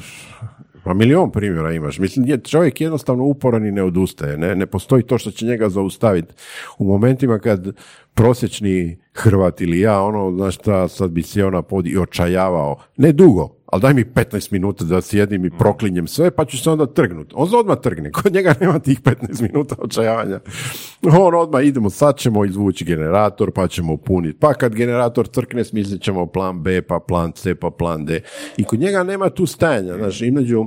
pa 0.85 0.95
milion 0.95 1.33
primjera 1.33 1.73
imaš. 1.73 1.99
Mislim, 1.99 2.27
je, 2.27 2.39
čovjek 2.39 2.81
jednostavno 2.81 3.25
uporan 3.25 3.67
i 3.67 3.73
ne 3.73 3.83
odustaje. 3.83 4.37
Ne, 4.37 4.57
ne 4.57 4.67
postoji 4.67 5.03
to 5.03 5.19
što 5.19 5.31
će 5.31 5.47
njega 5.47 5.69
zaustaviti. 5.69 6.35
U 6.79 6.85
momentima 6.85 7.39
kad 7.39 7.77
prosječni 8.15 8.99
Hrvat 9.15 9.61
ili 9.61 9.81
ja, 9.81 10.01
ono, 10.01 10.33
znaš 10.33 10.55
šta, 10.55 10.89
sad 10.89 11.11
bi 11.11 11.23
sjeo 11.23 11.51
na 11.51 11.63
pod 11.63 11.87
i 11.87 11.99
očajavao. 11.99 12.77
Ne 12.97 13.13
dugo, 13.13 13.56
ali 13.67 13.83
daj 13.83 13.95
mi 13.95 14.05
15 14.05 14.53
minuta 14.53 14.85
da 14.85 15.01
sjedim 15.01 15.45
i 15.45 15.51
proklinjem 15.51 16.07
sve, 16.07 16.31
pa 16.31 16.45
ću 16.45 16.59
se 16.59 16.71
onda 16.71 16.87
trgnut. 16.87 17.33
On 17.35 17.51
se 17.51 17.57
odmah 17.57 17.79
trgne, 17.83 18.13
kod 18.23 18.33
njega 18.33 18.55
nema 18.61 18.79
tih 18.79 19.01
15 19.01 19.43
minuta 19.43 19.75
očajavanja. 19.79 20.41
On 21.03 21.35
odmah 21.35 21.65
idemo, 21.65 21.91
sad 21.91 22.19
ćemo 22.19 22.45
izvući 22.45 22.85
generator, 22.85 23.51
pa 23.51 23.69
ćemo 23.69 23.97
puniti. 23.97 24.39
Pa 24.39 24.55
kad 24.55 24.75
generator 24.75 25.29
crkne, 25.29 25.65
smislit 25.65 26.03
ćemo 26.03 26.27
plan 26.27 26.63
B, 26.63 26.83
pa 26.83 27.01
plan 27.09 27.33
C, 27.33 27.55
pa 27.55 27.71
plan 27.71 28.05
D. 28.05 28.21
I 28.57 28.65
kod 28.65 28.81
njega 28.81 29.03
nema 29.03 29.31
tu 29.31 29.47
stajanja, 29.47 29.95
znači, 29.97 30.27
između 30.27 30.67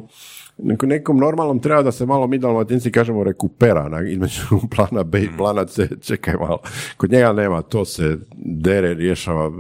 nekom 0.64 1.18
normalnom 1.18 1.60
treba 1.60 1.82
da 1.82 1.92
se 1.92 2.06
malo 2.06 2.28
mi 2.28 2.38
dalmatinci 2.38 2.92
kažemo 2.92 3.24
rekupera 3.24 3.90
na, 3.90 4.02
između 4.02 4.42
plana 4.76 5.04
B 5.04 5.22
i 5.22 5.30
plana 5.38 5.66
C, 5.66 5.90
čekaj 6.02 6.34
malo. 6.34 6.60
Kod 6.98 7.12
njega 7.12 7.34
nema, 7.34 7.62
to 7.62 7.86
se 7.86 8.18
dere, 8.38 8.94
rješava. 8.94 9.52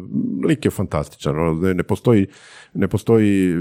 Lik 0.48 0.66
je 0.66 0.72
fantastičan, 0.72 1.40
ono, 1.40 1.54
ne, 1.54 1.74
ne 1.74 1.84
postoji, 1.84 2.28
ne 2.74 2.88
postoji, 2.88 3.52
e, 3.52 3.56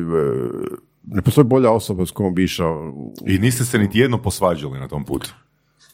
ne 1.04 1.22
postoji 1.22 1.44
bolja 1.44 1.70
osoba 1.70 2.06
s 2.06 2.10
kojom 2.10 2.34
bi 2.34 2.44
išao. 2.44 2.94
I 3.26 3.38
niste 3.38 3.64
se 3.64 3.78
niti 3.78 3.98
jedno 3.98 4.22
posvađali 4.22 4.78
na 4.78 4.88
tom 4.88 5.04
putu. 5.04 5.34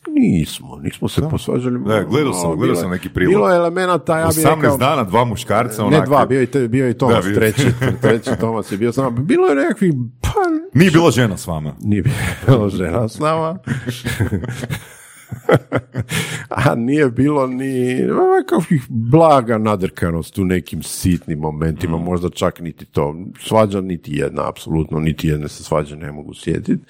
Nismo, 0.08 0.76
nismo 0.76 1.08
se 1.08 1.22
posvađali. 1.22 1.78
Da, 1.78 2.02
gledao 2.02 2.32
sam- 2.32 2.42
gledao 2.42 2.56
bilo 2.56 2.74
sam 2.74 2.90
neki 2.90 3.08
prilog. 3.08 3.32
Bilo 3.32 3.50
je 3.50 3.56
elemenata, 3.56 4.18
ja 4.18 4.26
bih 4.26 4.36
18 4.36 4.56
rekao... 4.56 4.76
dana, 4.76 5.04
dva 5.04 5.24
muškarca, 5.24 5.82
Ne 5.82 5.88
onak, 5.88 6.06
dva, 6.06 6.26
bio 6.26 6.40
je, 6.40 6.68
bio 6.68 6.84
je 6.84 6.90
i 6.90 6.94
Tomas, 6.94 7.14
Da, 7.16 7.30
bio- 7.30 7.34
treći, 7.34 7.66
treći 8.00 8.30
Tomas 8.40 8.72
je 8.72 8.78
bio 8.78 8.92
samo. 8.92 9.10
Bilo 9.12 9.48
je 9.48 9.54
nekakvih, 9.54 9.92
pa 10.20 10.28
Nije 10.74 10.90
bila 10.90 11.10
žena 11.10 11.36
s 11.36 11.46
vama. 11.46 11.74
nije 11.80 12.02
bilo 12.46 12.68
žena 12.68 13.08
s 13.08 13.18
nama. 13.18 13.58
A 16.48 16.74
nije 16.74 17.10
bilo 17.10 17.46
ni 17.46 17.98
kakvih 18.46 18.86
blaga 18.88 19.58
nadrkanost 19.58 20.38
u 20.38 20.44
nekim 20.44 20.82
sitnim 20.82 21.38
momentima, 21.38 21.96
možda 21.96 22.30
čak 22.30 22.60
niti 22.60 22.84
to. 22.84 23.16
Svađa 23.40 23.80
niti 23.80 24.16
jedna, 24.16 24.48
apsolutno, 24.48 25.00
niti 25.00 25.28
jedne 25.28 25.48
se 25.48 25.64
svađe 25.64 25.96
ne 25.96 26.12
mogu 26.12 26.34
sjetiti. 26.34 26.84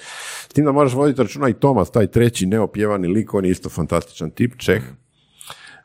S 0.48 0.48
tim 0.48 0.64
da 0.64 0.72
moraš 0.72 0.94
voditi 0.94 1.22
računa 1.22 1.48
i 1.48 1.52
Tomas, 1.54 1.90
taj 1.90 2.06
treći 2.06 2.46
neopjevani 2.46 3.08
lik, 3.08 3.34
on 3.34 3.44
je 3.44 3.50
isto 3.50 3.68
fantastičan 3.68 4.30
tip, 4.30 4.56
Čeh. 4.56 4.82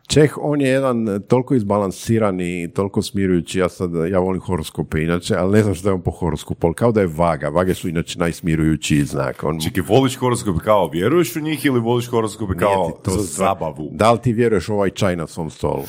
Čeh, 0.09 0.33
on 0.41 0.61
je 0.61 0.69
jedan 0.69 1.21
toliko 1.27 1.55
izbalansiran 1.55 2.41
i 2.41 2.69
toliko 2.75 3.01
smirujući, 3.01 3.59
ja 3.59 3.69
sad, 3.69 3.91
ja 4.11 4.19
volim 4.19 4.41
horoskope 4.41 5.03
inače, 5.03 5.35
ali 5.35 5.51
ne 5.51 5.63
znam 5.63 5.75
što 5.75 5.89
je 5.89 5.93
on 5.93 6.01
po 6.01 6.11
horoskopu, 6.11 6.67
ali 6.67 6.73
kao 6.73 6.91
da 6.91 7.01
je 7.01 7.07
vaga, 7.07 7.49
vage 7.49 7.73
su 7.73 7.89
inače 7.89 8.19
najsmirujući 8.19 9.05
znak. 9.05 9.43
On, 9.43 9.59
Čekaj, 9.59 9.83
voliš 9.87 10.17
horoskope 10.17 10.59
kao 10.63 10.89
vjeruješ 10.89 11.35
u 11.35 11.39
njih 11.39 11.65
ili 11.65 11.79
voliš 11.79 12.09
horoskope 12.09 12.53
kao 12.59 12.91
to 13.03 13.11
za 13.11 13.21
zabavu? 13.21 13.89
Da 13.91 14.11
li 14.11 14.19
ti 14.19 14.33
vjeruješ 14.33 14.69
u 14.69 14.73
ovaj 14.73 14.89
čaj 14.89 15.15
na 15.15 15.27
svom 15.27 15.49
stolu? 15.49 15.83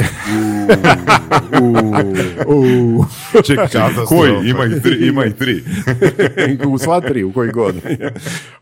Čekaj, 3.46 3.68
koji? 4.08 4.50
Ima 4.50 4.64
ih 4.64 4.82
tri. 4.82 5.08
Ima 5.08 5.24
ih 5.24 5.34
tri. 5.34 5.64
u 6.72 6.78
sva 6.78 7.00
tri, 7.00 7.24
u 7.24 7.32
koji 7.32 7.50
god. 7.50 7.74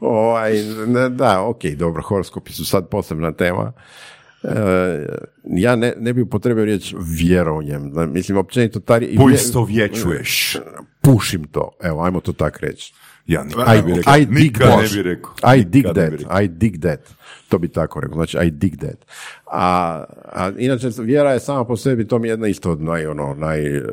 ovaj, 0.01 0.53
da, 1.11 1.43
ok, 1.43 1.65
dobro, 1.65 2.03
horoskopi 2.03 2.53
su 2.53 2.65
sad 2.65 2.89
posebna 2.89 3.33
tema. 3.33 3.73
E, 4.45 5.29
ja 5.49 5.77
ne, 5.77 5.95
ne 5.99 6.13
bi 6.13 6.23
upotrebio 6.23 6.65
riječ 6.65 6.95
vjerovanjem. 7.01 7.91
Da, 7.91 8.07
Mislim, 8.07 8.39
općenito 8.39 8.81
ta 8.81 8.95
ri- 8.95 9.17
Poistovjećuješ. 9.17 10.57
Pušim 11.01 11.45
to. 11.45 11.71
Evo, 11.83 12.03
ajmo 12.03 12.21
to 12.21 12.33
tak 12.33 12.61
reći. 12.61 12.95
Ja 13.27 13.45
nikad 13.45 13.67
ne 13.69 13.83
bi 13.83 13.91
I, 13.91 13.95
rekao. 13.95 14.15
I 14.17 14.27
dig 14.27 14.59
ne 14.61 14.89
bi 14.95 15.03
rekao. 15.05 15.55
I 15.55 15.65
dig 15.65 15.75
Nikad 15.77 15.95
that. 15.97 16.11
rekao. 16.13 16.41
I 16.41 16.49
dig 16.49 16.79
that. 16.79 17.01
To 17.49 17.59
bi 17.59 17.69
tako 17.69 18.01
rekao. 18.01 18.15
Znači, 18.17 18.39
I 18.39 18.51
dig 18.51 18.77
that. 18.77 19.05
A, 19.47 20.05
a 20.25 20.51
inače, 20.59 20.89
vjera 20.99 21.33
je 21.33 21.41
sama 21.41 21.65
po 21.65 21.77
sebi, 21.77 22.07
to 22.07 22.19
mi 22.19 22.29
je 22.29 22.33
jedna 22.33 22.49
isto 22.49 22.71
od 22.71 22.83
naj, 22.83 23.07
ono, 23.07 23.35
naj... 23.35 23.79
uh, 23.79 23.85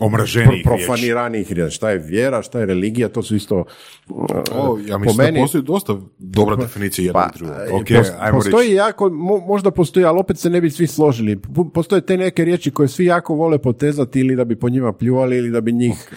Omraženijih 0.00 0.64
pro- 0.64 0.76
profaniranijih 0.76 1.52
riječi. 1.52 1.74
Šta 1.74 1.90
je 1.90 1.98
vjera, 1.98 2.42
šta 2.42 2.60
je 2.60 2.66
religija, 2.66 3.08
to 3.08 3.22
su 3.22 3.36
isto... 3.36 3.64
uh, 4.08 4.26
O, 4.52 4.78
ja 4.80 4.92
po 4.92 4.98
mislim 4.98 5.16
meni- 5.18 5.32
da 5.32 5.42
postoji 5.42 5.64
dosta 5.64 5.96
dobra 6.18 6.56
definicija 6.56 7.04
jednog 7.04 7.22
pa, 7.22 7.28
i 7.28 7.38
drugog. 7.38 7.56
e, 7.58 7.72
Ok, 7.72 7.86
pos- 7.98 8.12
ajmo 8.18 8.38
postoji 8.38 8.72
jako, 8.72 9.04
mo- 9.06 9.46
možda 9.46 9.70
postoji, 9.70 10.04
ali 10.06 10.18
opet 10.18 10.38
se 10.38 10.50
ne 10.50 10.60
bi 10.60 10.70
svi 10.70 10.86
složili. 10.92 11.40
Postoje 11.74 12.06
te 12.06 12.16
neke 12.16 12.44
riječi 12.44 12.70
koje 12.70 12.88
svi 12.88 13.04
jako 13.04 13.34
vole 13.34 13.58
potezati 13.58 14.20
ili 14.20 14.36
da 14.36 14.44
bi 14.44 14.56
po 14.56 14.68
njima 14.68 14.92
pljuvali 14.92 15.36
ili 15.36 15.50
da 15.50 15.60
bi 15.60 15.72
njih 15.72 16.08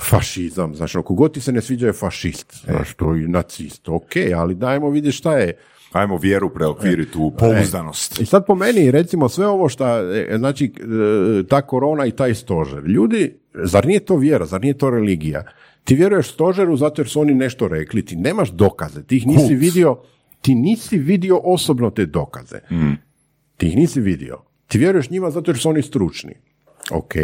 fašizam, 0.00 0.74
znaš, 0.74 0.94
ono, 0.94 1.02
kogod 1.02 1.34
ti 1.34 1.40
se 1.40 1.52
ne 1.52 1.60
sviđa 1.60 1.86
je 1.86 1.92
fašist, 1.92 2.64
znaš, 2.64 2.94
to 2.94 3.14
je 3.14 3.28
nacist, 3.28 3.88
ok, 3.88 4.12
ali 4.36 4.54
dajmo 4.54 4.90
vidjeti 4.90 5.16
šta 5.16 5.36
je. 5.38 5.56
Ajmo 5.92 6.16
vjeru 6.16 6.54
preokviriti 6.54 7.18
u 7.18 7.30
pouzdanost. 7.30 8.20
I 8.20 8.26
sad 8.26 8.46
po 8.46 8.54
meni, 8.54 8.90
recimo, 8.90 9.28
sve 9.28 9.46
ovo 9.46 9.68
šta, 9.68 9.98
e, 9.98 10.38
znači, 10.38 10.64
e, 10.64 11.46
ta 11.48 11.62
korona 11.62 12.06
i 12.06 12.10
taj 12.10 12.34
stožer, 12.34 12.84
ljudi, 12.84 13.34
zar 13.54 13.86
nije 13.86 14.00
to 14.00 14.16
vjera, 14.16 14.46
zar 14.46 14.60
nije 14.60 14.78
to 14.78 14.90
religija? 14.90 15.44
Ti 15.84 15.94
vjeruješ 15.94 16.32
stožeru 16.32 16.76
zato 16.76 17.02
jer 17.02 17.08
su 17.08 17.20
oni 17.20 17.34
nešto 17.34 17.68
rekli, 17.68 18.04
ti 18.04 18.16
nemaš 18.16 18.50
dokaze, 18.50 19.02
ti 19.02 19.16
ih 19.16 19.26
nisi 19.26 19.48
Kult. 19.48 19.60
vidio, 19.60 19.96
ti 20.40 20.54
nisi 20.54 20.98
vidio 20.98 21.40
osobno 21.44 21.90
te 21.90 22.06
dokaze. 22.06 22.60
Ti 23.60 23.68
ih 23.68 23.76
nisi 23.76 24.00
vidio. 24.00 24.38
Ti 24.66 24.78
vjeruješ 24.78 25.10
njima 25.10 25.30
zato 25.30 25.50
jer 25.50 25.58
su 25.58 25.68
oni 25.68 25.82
stručni. 25.82 26.34
Ok, 26.90 27.14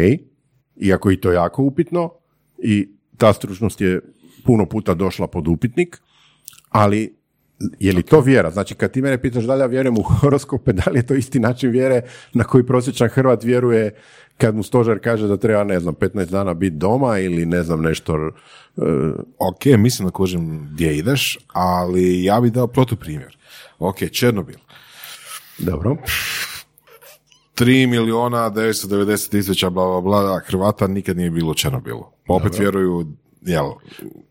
iako 0.75 1.11
i 1.11 1.21
to 1.21 1.31
jako 1.31 1.63
upitno 1.63 2.11
i 2.57 2.89
ta 3.17 3.33
stručnost 3.33 3.81
je 3.81 4.01
puno 4.45 4.65
puta 4.65 4.93
došla 4.93 5.27
pod 5.27 5.47
upitnik, 5.47 5.97
ali 6.69 7.15
je 7.79 7.93
li 7.93 8.03
to 8.03 8.21
vjera? 8.21 8.51
Znači, 8.51 8.75
kad 8.75 8.91
ti 8.91 9.01
mene 9.01 9.21
pitaš 9.21 9.43
da 9.43 9.55
li 9.55 9.61
ja 9.61 9.65
vjerujem 9.65 9.97
u 9.97 10.01
horoskope, 10.01 10.73
da 10.79 10.91
li 10.91 10.99
je 10.99 11.05
to 11.05 11.15
isti 11.15 11.39
način 11.39 11.71
vjere 11.71 12.01
na 12.33 12.43
koji 12.43 12.65
prosječan 12.65 13.09
Hrvat 13.09 13.43
vjeruje 13.43 13.95
kad 14.37 14.55
mu 14.55 14.63
stožer 14.63 14.99
kaže 15.03 15.27
da 15.27 15.37
treba, 15.37 15.63
ne 15.63 15.79
znam, 15.79 15.95
15 15.95 16.25
dana 16.25 16.53
biti 16.53 16.75
doma 16.75 17.19
ili 17.19 17.45
ne 17.45 17.63
znam 17.63 17.81
nešto... 17.81 18.15
e, 18.17 18.31
Ok, 19.37 19.65
mislim 19.77 20.05
da 20.07 20.11
kožem 20.11 20.69
gdje 20.73 20.97
ideš, 20.97 21.39
ali 21.47 22.23
ja 22.23 22.41
bih 22.41 22.51
dao 22.51 22.67
protuprimjer. 22.67 23.37
Ok, 23.79 23.97
Černobil. 24.11 24.57
Dobro. 25.57 25.97
3 27.55 27.87
miliona 27.87 28.51
990 28.51 29.31
tisuća 29.31 29.69
bla, 29.69 29.87
bla, 29.87 30.01
bla, 30.01 30.39
Hrvata 30.45 30.87
nikad 30.87 31.17
nije 31.17 31.29
bilo 31.29 31.51
u 31.51 31.53
Černobilu. 31.53 32.05
Pa 32.27 32.33
opet 32.33 32.59
vjeruju, 32.59 33.07
jel, 33.41 33.65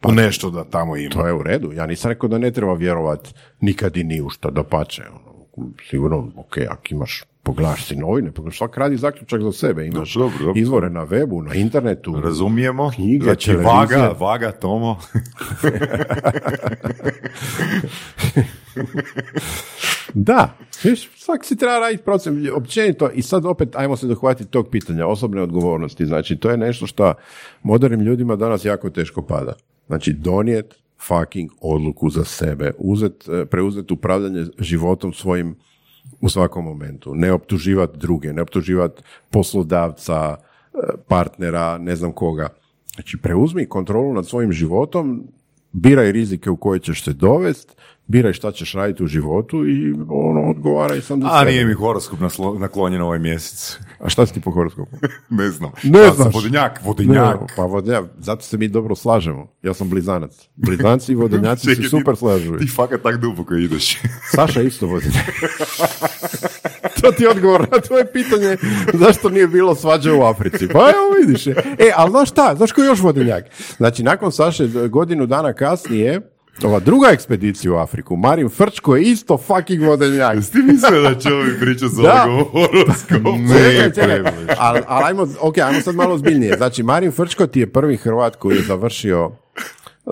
u 0.04 0.12
nešto 0.12 0.50
da 0.50 0.64
tamo 0.64 0.96
ima. 0.96 1.10
To 1.10 1.26
je 1.26 1.32
u 1.32 1.42
redu. 1.42 1.72
Ja 1.72 1.86
nisam 1.86 2.08
rekao 2.08 2.28
da 2.28 2.38
ne 2.38 2.50
treba 2.50 2.74
vjerovat 2.74 3.34
nikad 3.60 3.96
i 3.96 4.04
ni 4.04 4.20
u 4.20 4.28
što, 4.30 4.50
da 4.50 4.64
pače. 4.64 5.02
Ono, 5.10 5.72
sigurno, 5.90 6.32
ok, 6.36 6.58
ako 6.68 6.82
imaš 6.90 7.24
pogledaš 7.46 7.86
si 7.86 7.96
novine, 7.96 8.32
pogledaš, 8.32 8.58
svak 8.58 8.76
radi 8.76 8.96
zaključak 8.96 9.42
za 9.42 9.52
sebe, 9.52 9.86
imaš 9.86 10.14
Dobro, 10.14 10.38
dobro. 10.38 10.52
izvore 10.56 10.90
na 10.90 11.06
webu, 11.06 11.48
na 11.48 11.54
internetu. 11.54 12.20
Razumijemo. 12.20 12.90
Knjige, 12.94 13.24
znači, 13.24 13.56
vaga, 13.56 14.14
vaga, 14.18 14.52
Tomo. 14.52 14.98
Da, 20.14 20.56
viš, 20.84 21.10
svak 21.16 21.44
si 21.44 21.56
treba 21.56 21.78
raditi 21.78 22.02
proces, 22.04 22.32
općenito, 22.54 23.10
i 23.14 23.22
sad 23.22 23.46
opet 23.46 23.76
ajmo 23.76 23.96
se 23.96 24.06
dohvatiti 24.06 24.50
tog 24.50 24.68
pitanja, 24.70 25.06
osobne 25.06 25.42
odgovornosti, 25.42 26.06
znači 26.06 26.36
to 26.36 26.50
je 26.50 26.56
nešto 26.56 26.86
što 26.86 27.14
modernim 27.62 28.00
ljudima 28.00 28.36
danas 28.36 28.64
jako 28.64 28.90
teško 28.90 29.22
pada. 29.22 29.54
Znači 29.86 30.12
donijet 30.12 30.74
fucking 31.06 31.50
odluku 31.60 32.10
za 32.10 32.24
sebe, 32.24 32.72
uzet, 32.78 33.28
e, 33.28 33.44
preuzeti 33.46 33.94
upravljanje 33.94 34.44
životom 34.58 35.12
svojim 35.12 35.56
u 36.20 36.28
svakom 36.28 36.64
momentu, 36.64 37.14
ne 37.14 37.32
optuživati 37.32 37.98
druge, 37.98 38.32
ne 38.32 38.42
optuživati 38.42 39.02
poslodavca, 39.30 40.36
e, 40.36 40.78
partnera, 41.08 41.78
ne 41.78 41.96
znam 41.96 42.12
koga. 42.12 42.48
Znači 42.94 43.16
preuzmi 43.22 43.68
kontrolu 43.68 44.14
nad 44.14 44.26
svojim 44.26 44.52
životom, 44.52 45.26
biraj 45.72 46.12
rizike 46.12 46.50
u 46.50 46.56
koje 46.56 46.80
ćeš 46.80 47.04
se 47.04 47.12
dovest, 47.12 47.76
biraj 48.06 48.32
šta 48.32 48.52
ćeš 48.52 48.72
raditi 48.72 49.04
u 49.04 49.06
životu 49.06 49.68
i 49.68 49.92
ono, 50.08 50.50
odgovaraj 50.50 51.00
sam 51.00 51.22
za 51.22 51.28
A 51.28 51.38
sebe. 51.38 51.50
nije 51.50 51.64
mi 51.64 51.72
horoskop 51.72 52.20
naslo- 52.20 52.58
naklonjen 52.58 53.02
ovaj 53.02 53.18
mjesec. 53.18 53.78
A 54.04 54.08
šta 54.08 54.26
si 54.26 54.34
ti 54.34 54.40
po 54.40 54.50
horoskopu? 54.50 54.96
ne 55.30 55.50
znam. 55.50 55.70
Ne 55.82 55.98
Ja 55.98 56.06
sam 56.06 56.14
znaš. 56.16 56.34
Vodenjak, 56.34 56.80
vodenjak. 56.84 57.40
Ne, 57.40 57.46
pa 57.56 57.62
vodenjak, 57.62 58.04
zato 58.18 58.42
se 58.42 58.58
mi 58.58 58.68
dobro 58.68 58.94
slažemo. 58.94 59.52
Ja 59.62 59.74
sam 59.74 59.88
blizanac. 59.90 60.48
Blizanci 60.56 61.12
i 61.12 61.14
vodenjaci 61.14 61.74
se 61.74 61.82
super 61.82 62.16
slažu. 62.16 62.58
Ti 62.58 62.66
fakat 62.66 63.02
tak 63.02 63.16
duboko 63.16 63.54
ideš. 63.54 63.98
Saša 64.30 64.62
isto 64.62 64.86
vodenjak. 64.86 65.24
to 67.02 67.12
ti 67.12 67.22
je 67.22 67.30
odgovor 67.30 67.60
na 67.72 67.80
tvoje 67.80 68.12
pitanje 68.12 68.56
zašto 68.94 69.28
nije 69.28 69.48
bilo 69.48 69.74
svađa 69.74 70.14
u 70.14 70.22
Africi. 70.22 70.68
Pa 70.68 70.78
evo 70.80 71.26
vidiš. 71.26 71.46
E, 71.46 71.54
ali 71.96 72.10
znaš 72.10 72.30
šta? 72.30 72.54
Znaš 72.56 72.72
ko 72.72 72.80
je 72.80 72.86
još 72.86 73.00
vodenjak? 73.00 73.44
Znači, 73.76 74.02
nakon 74.02 74.32
Saše 74.32 74.66
godinu 74.88 75.26
dana 75.26 75.52
kasnije, 75.52 76.20
ova 76.64 76.80
druga 76.80 77.08
ekspedicija 77.08 77.72
u 77.72 77.76
Afriku, 77.76 78.16
Marin 78.16 78.48
Frčko 78.48 78.96
je 78.96 79.02
isto 79.02 79.38
fucking 79.38 79.82
vodenjak. 79.82 80.38
Ti 80.52 80.58
mislio 80.58 81.02
da 81.02 81.14
će 81.18 81.32
ovi 81.32 81.58
pričati 81.60 81.94
za 81.94 82.02
Da. 82.02 82.26
ovog 82.28 82.48
horoskopa? 82.52 83.30
Čekaj, 83.58 83.92
čekaj. 83.92 84.20
Al, 84.58 84.76
ajmo, 84.86 85.26
ok, 85.40 85.58
ajmo 85.58 85.80
sad 85.80 85.94
malo 85.94 86.18
zbiljnije. 86.18 86.56
Znači, 86.56 86.82
Marin 86.82 87.12
Frčko 87.12 87.46
ti 87.46 87.60
je 87.60 87.72
prvi 87.72 87.96
Hrvat 87.96 88.36
koji 88.36 88.56
je 88.56 88.62
završio 88.62 89.30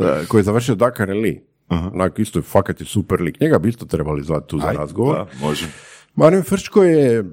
eh, 0.00 0.26
koji 0.28 0.38
je 0.38 0.44
završio 0.44 0.74
Dakar 0.74 1.08
Rally. 1.08 1.40
Onak 1.68 2.18
isto 2.18 2.38
je 2.38 2.42
fakat 2.42 2.80
je 2.80 2.86
super 2.86 3.20
lik. 3.20 3.40
Njega 3.40 3.58
bi 3.58 3.68
isto 3.68 3.84
trebali 3.86 4.22
zvati 4.24 4.48
tu 4.48 4.58
za 4.58 4.72
razgovor. 4.72 5.16
Da, 5.16 5.46
može. 5.46 5.66
Marin 6.14 6.42
Frčko 6.42 6.82
je, 6.82 7.24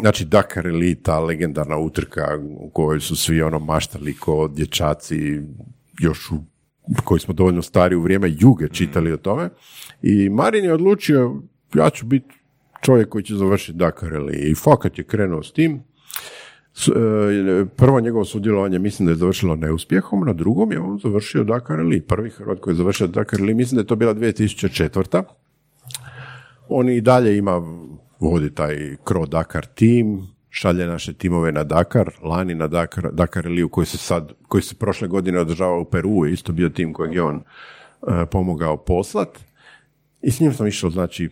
znači 0.00 0.24
Dakar 0.24 0.64
Rally, 0.64 1.02
ta 1.02 1.18
legendarna 1.18 1.76
utrka 1.78 2.38
u 2.58 2.70
kojoj 2.70 3.00
su 3.00 3.16
svi 3.16 3.42
ono 3.42 3.58
maštali 3.58 4.14
ko 4.16 4.48
dječaci 4.48 5.40
još 6.00 6.30
u 6.30 6.44
koji 7.04 7.20
smo 7.20 7.34
dovoljno 7.34 7.62
stari 7.62 7.94
u 7.96 8.02
vrijeme 8.02 8.34
juge 8.38 8.68
čitali 8.68 9.12
o 9.12 9.16
tome. 9.16 9.50
I 10.02 10.28
Marin 10.28 10.64
je 10.64 10.72
odlučio, 10.72 11.42
ja 11.74 11.90
ću 11.90 12.06
biti 12.06 12.34
čovjek 12.80 13.08
koji 13.08 13.24
će 13.24 13.34
završiti 13.34 13.78
Dakar. 13.78 14.10
I 14.32 14.54
fakat 14.54 14.98
je 14.98 15.04
krenuo 15.04 15.42
s 15.42 15.52
tim. 15.52 15.82
E, 16.86 17.64
Prvo 17.76 18.00
njegovo 18.00 18.24
sudjelovanje 18.24 18.78
mislim 18.78 19.06
da 19.06 19.12
je 19.12 19.16
završilo 19.16 19.56
neuspjehom, 19.56 20.24
na 20.26 20.32
drugom 20.32 20.72
je 20.72 20.80
on 20.80 20.98
završio 20.98 21.44
Dakar 21.44 21.78
Rally. 21.78 22.00
Prvi 22.00 22.30
Hrvat 22.30 22.60
koji 22.60 22.72
je 22.72 22.76
završio 22.76 23.06
Dakar 23.06 23.40
Rally, 23.40 23.54
mislim 23.54 23.76
da 23.76 23.80
je 23.80 23.86
to 23.86 23.96
bila 23.96 24.14
2004. 24.14 25.22
On 26.68 26.88
i 26.88 27.00
dalje 27.00 27.38
ima, 27.38 27.62
vodi 28.20 28.54
taj 28.54 28.96
Kro 29.04 29.26
Dakar 29.26 29.66
tim, 29.66 30.26
šalje 30.50 30.86
naše 30.86 31.12
timove 31.12 31.52
na 31.52 31.64
Dakar, 31.64 32.10
lani 32.22 32.54
na 32.54 32.66
Dakar, 32.66 33.12
Dakar 33.12 33.44
Rally 33.44 33.70
koji 33.70 33.86
se 33.86 33.98
sad, 33.98 34.32
koji 34.48 34.62
se 34.62 34.74
prošle 34.74 35.08
godine 35.08 35.40
održava 35.40 35.78
u 35.78 35.84
Peru, 35.84 36.26
je 36.26 36.32
isto 36.32 36.52
bio 36.52 36.68
tim 36.68 36.92
kojeg 36.92 37.14
je 37.14 37.22
on 37.22 37.36
e, 37.36 38.26
pomogao 38.26 38.76
poslat. 38.76 39.38
I 40.22 40.30
s 40.30 40.40
njim 40.40 40.54
sam 40.54 40.66
išao, 40.66 40.90
znači, 40.90 41.28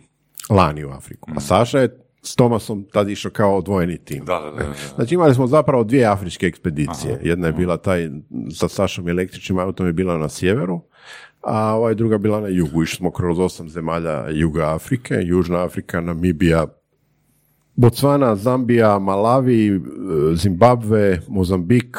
lani 0.51 0.85
u 0.85 0.91
Afriku. 0.91 1.31
A 1.37 1.41
Saša 1.41 1.79
je 1.79 2.07
s 2.23 2.37
Tomasom 2.37 2.85
tad 2.93 3.09
išao 3.09 3.31
kao 3.31 3.57
odvojeni 3.57 3.99
tim. 3.99 4.25
Da, 4.25 4.41
da, 4.41 4.51
da, 4.51 4.69
da. 4.69 4.75
Znači 4.97 5.15
imali 5.15 5.35
smo 5.35 5.47
zapravo 5.47 5.85
dvije 5.85 6.05
afričke 6.05 6.47
ekspedicije. 6.47 7.21
Jedna 7.23 7.47
je 7.47 7.53
bila 7.53 7.77
taj 7.77 8.11
sa 8.55 8.69
Sašom 8.69 9.09
električnim 9.09 9.59
autom 9.59 9.87
je 9.87 9.93
bila 9.93 10.19
na 10.19 10.29
sjeveru, 10.29 10.81
a 11.43 11.75
ovaj 11.75 11.95
druga 11.95 12.19
bila 12.19 12.41
na 12.41 12.49
jugu. 12.49 12.83
Išli 12.83 12.97
smo 12.97 13.11
kroz 13.11 13.39
osam 13.39 13.69
zemalja 13.69 14.29
Juga 14.31 14.75
Afrike, 14.75 15.15
Južna 15.23 15.65
Afrika, 15.65 16.01
Namibija, 16.01 16.67
Botswana, 17.77 18.37
Zambija, 18.37 18.99
Malavi, 18.99 19.67
e, 19.69 19.81
Zimbabve, 20.37 21.21
Mozambik, 21.29 21.97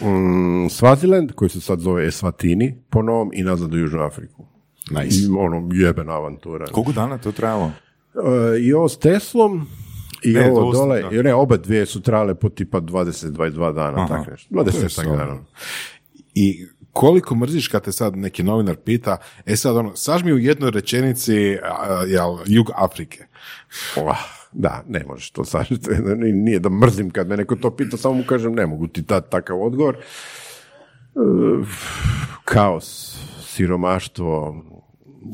mm, 0.00 0.66
Swaziland, 0.70 1.32
koji 1.32 1.48
se 1.48 1.60
sad 1.60 1.80
zove 1.80 2.06
Eswatini, 2.06 2.74
po 2.90 3.02
novom, 3.02 3.30
i 3.34 3.42
nazad 3.42 3.74
u 3.74 3.78
Južnu 3.78 4.00
Afriku. 4.02 4.46
Nice. 4.90 5.16
I, 5.16 5.26
ono, 5.38 5.68
jebena 5.72 6.12
avantura. 6.12 6.66
Koliko 6.66 6.92
dana 6.92 7.18
to 7.18 7.32
trajalo? 7.32 7.70
E, 8.54 8.58
I 8.60 8.72
ovo 8.72 8.88
s 8.88 8.98
Teslom, 8.98 9.66
i 10.22 10.32
Ne, 10.32 10.50
ovo 10.50 10.72
dole, 10.72 11.02
da. 11.02 11.08
i 11.16 11.22
ne, 11.22 11.34
oba 11.34 11.56
dvije 11.56 11.86
su 11.86 12.00
trajale 12.02 12.34
po 12.34 12.48
tipa 12.48 12.80
20-22 12.80 13.74
dana, 13.74 13.98
Aha. 14.04 14.08
tako 14.08 14.30
nešto. 14.30 14.54
20 14.54 14.88
solidno. 14.88 15.16
dana. 15.16 15.38
I 16.34 16.66
koliko 16.94 17.34
mrziš 17.34 17.68
kad 17.68 17.84
te 17.84 17.92
sad 17.92 18.16
neki 18.16 18.42
novinar 18.42 18.76
pita, 18.76 19.16
e 19.46 19.56
sad 19.56 19.76
ono, 19.76 19.96
saž 19.96 20.22
mi 20.22 20.32
u 20.32 20.38
jednoj 20.38 20.70
rečenici 20.70 21.58
a, 21.62 22.04
jel, 22.06 22.38
jug 22.46 22.70
Afrike. 22.74 23.26
Oh, 23.96 24.18
da, 24.52 24.82
ne 24.88 25.04
možeš 25.08 25.30
to 25.30 25.44
sažeti. 25.44 25.90
Nije 26.32 26.58
da 26.58 26.68
mrzim 26.68 27.10
kad 27.10 27.28
me 27.28 27.36
neko 27.36 27.56
to 27.56 27.70
pita, 27.76 27.96
samo 27.96 28.14
mu 28.14 28.24
kažem 28.26 28.54
ne 28.54 28.66
mogu 28.66 28.86
ti 28.86 29.02
dati 29.02 29.30
takav 29.30 29.62
odgovor. 29.62 29.96
Kaos, 32.44 33.18
siromaštvo, 33.46 34.62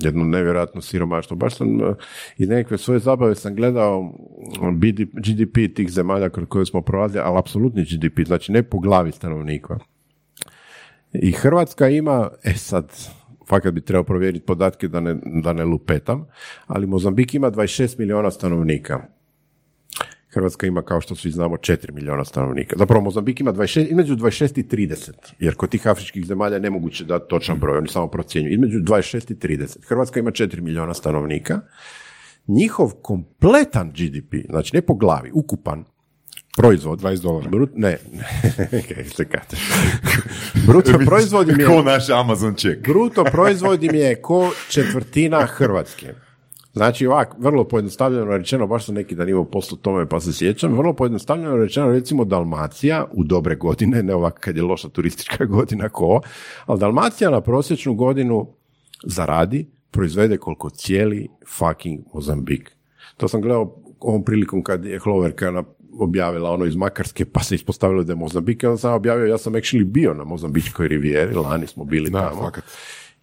jedno 0.02 0.24
nevjerojatno 0.24 0.80
siromaštvo. 0.80 1.36
Baš 1.36 1.56
sam 1.56 1.80
e, 1.80 1.94
iz 2.38 2.48
nekakve 2.48 2.78
svoje 2.78 3.00
zabave 3.00 3.34
sam 3.34 3.54
gledao 3.54 4.12
GDP 5.12 5.74
tih 5.76 5.90
zemalja 5.90 6.28
kroz 6.28 6.48
koje 6.48 6.66
smo 6.66 6.82
prolazili, 6.82 7.22
ali 7.26 7.38
apsolutni 7.38 7.84
GDP, 7.84 8.26
znači 8.26 8.52
ne 8.52 8.62
po 8.62 8.78
glavi 8.78 9.12
stanovnika. 9.12 9.78
I 11.12 11.32
Hrvatska 11.32 11.88
ima, 11.88 12.30
e 12.44 12.54
sad, 12.54 12.92
fakat 13.48 13.74
bi 13.74 13.80
trebao 13.80 14.04
provjeriti 14.04 14.46
podatke 14.46 14.88
da 14.88 15.00
ne, 15.00 15.16
da 15.42 15.52
ne 15.52 15.64
lupetam, 15.64 16.26
ali 16.66 16.86
Mozambik 16.86 17.34
ima 17.34 17.50
26 17.50 17.98
milijuna 17.98 18.30
stanovnika. 18.30 19.00
Hrvatska 20.32 20.66
ima, 20.66 20.82
kao 20.82 21.00
što 21.00 21.14
svi 21.14 21.30
znamo, 21.30 21.56
4 21.56 21.92
milijuna 21.92 22.24
stanovnika. 22.24 22.76
Zapravo, 22.78 23.04
Mozambik 23.04 23.40
ima 23.40 23.52
26, 23.52 23.86
između 23.90 24.16
26 24.16 24.60
i 24.60 24.62
30, 24.62 25.10
jer 25.38 25.54
kod 25.54 25.70
tih 25.70 25.86
afričkih 25.86 26.26
zemalja 26.26 26.54
je 26.54 26.60
nemoguće 26.60 27.04
dati 27.04 27.24
točan 27.28 27.58
broj, 27.58 27.78
oni 27.78 27.88
samo 27.88 28.08
procjenjuju. 28.08 28.52
Između 28.52 28.78
26 28.78 29.32
i 29.32 29.34
30. 29.34 29.88
Hrvatska 29.88 30.20
ima 30.20 30.30
4 30.30 30.60
milijuna 30.60 30.94
stanovnika. 30.94 31.60
Njihov 32.46 32.90
kompletan 33.02 33.90
GDP, 33.90 34.34
znači 34.48 34.76
ne 34.76 34.82
po 34.82 34.94
glavi, 34.94 35.30
ukupan 35.34 35.84
proizvod, 36.56 37.00
20 37.00 37.22
dolara. 37.22 37.48
Brut, 37.48 37.70
ne. 37.74 37.98
Bruto 40.66 40.92
proizvod 41.06 41.48
im 41.48 41.60
je, 41.60 41.66
Ko 41.66 41.82
naš 41.82 42.10
Amazon 42.10 42.54
check. 42.54 42.88
bruto 42.88 43.24
proizvod 43.24 43.84
im 43.84 43.94
je 43.94 44.22
ko 44.22 44.50
četvrtina 44.68 45.46
Hrvatske. 45.46 46.14
Znači 46.72 47.06
ovak, 47.06 47.34
vrlo 47.38 47.64
pojednostavljeno 47.64 48.24
rečeno, 48.24 48.66
baš 48.66 48.84
sam 48.84 48.94
neki 48.94 49.14
dan 49.14 49.28
imao 49.28 49.44
poslu 49.44 49.76
tome 49.76 50.08
pa 50.08 50.20
se 50.20 50.32
sjećam, 50.32 50.76
vrlo 50.76 50.92
pojednostavljeno 50.92 51.56
rečeno 51.56 51.90
recimo 51.90 52.24
Dalmacija 52.24 53.06
u 53.12 53.24
dobre 53.24 53.56
godine, 53.56 54.02
ne 54.02 54.14
ovak 54.14 54.40
kad 54.40 54.56
je 54.56 54.62
loša 54.62 54.88
turistička 54.88 55.44
godina 55.44 55.88
ko, 55.88 56.20
ali 56.66 56.80
Dalmacija 56.80 57.30
na 57.30 57.40
prosječnu 57.40 57.94
godinu 57.94 58.48
zaradi, 59.04 59.70
proizvede 59.90 60.36
koliko 60.36 60.70
cijeli 60.70 61.28
fucking 61.58 62.00
Mozambik. 62.14 62.76
To 63.16 63.28
sam 63.28 63.40
gledao 63.40 63.76
ovom 64.00 64.24
prilikom 64.24 64.62
kad 64.62 64.84
je 64.84 64.98
Hloverka 64.98 65.50
na, 65.50 65.64
objavila 66.00 66.50
ono 66.50 66.64
iz 66.64 66.76
Makarske, 66.76 67.24
pa 67.24 67.42
se 67.42 67.54
ispostavilo 67.54 68.04
da 68.04 68.12
je 68.12 68.16
Mozambik, 68.16 68.64
onda 68.64 68.76
sam 68.76 68.94
objavio, 68.94 69.26
ja 69.26 69.38
sam 69.38 69.52
actually 69.52 69.84
bio 69.84 70.14
na 70.14 70.24
Mozambičkoj 70.24 70.88
rivijeri, 70.88 71.34
lani 71.34 71.66
smo 71.66 71.84
bili 71.84 72.10
Da, 72.10 72.28
tamo. 72.28 72.42
fakat. 72.42 72.64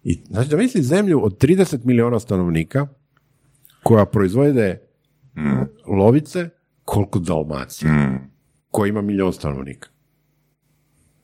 I, 0.04 0.20
znači 0.30 0.50
da 0.50 0.56
misli 0.56 0.82
zemlju 0.82 1.24
od 1.24 1.42
30 1.44 1.78
milijuna 1.84 2.20
stanovnika 2.20 2.86
koja 3.82 4.04
proizvode 4.04 4.80
lovice 5.86 6.48
koliko 6.84 7.18
Dalmacija, 7.18 8.18
koja 8.70 8.88
ima 8.88 9.02
milijon 9.02 9.32
stanovnika. 9.32 9.88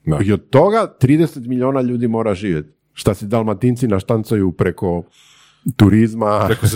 Da. 0.07 0.19
I 0.25 0.33
od 0.33 0.51
toga 0.51 0.95
30 1.01 1.49
milijuna 1.49 1.81
ljudi 1.81 2.09
mora 2.09 2.35
živjeti. 2.35 2.69
Šta 2.93 3.15
si 3.15 3.27
dalmatinci 3.27 3.89
naštancaju 3.89 4.53
preko 4.53 5.03
turizma, 5.77 6.45
Preko 6.47 6.67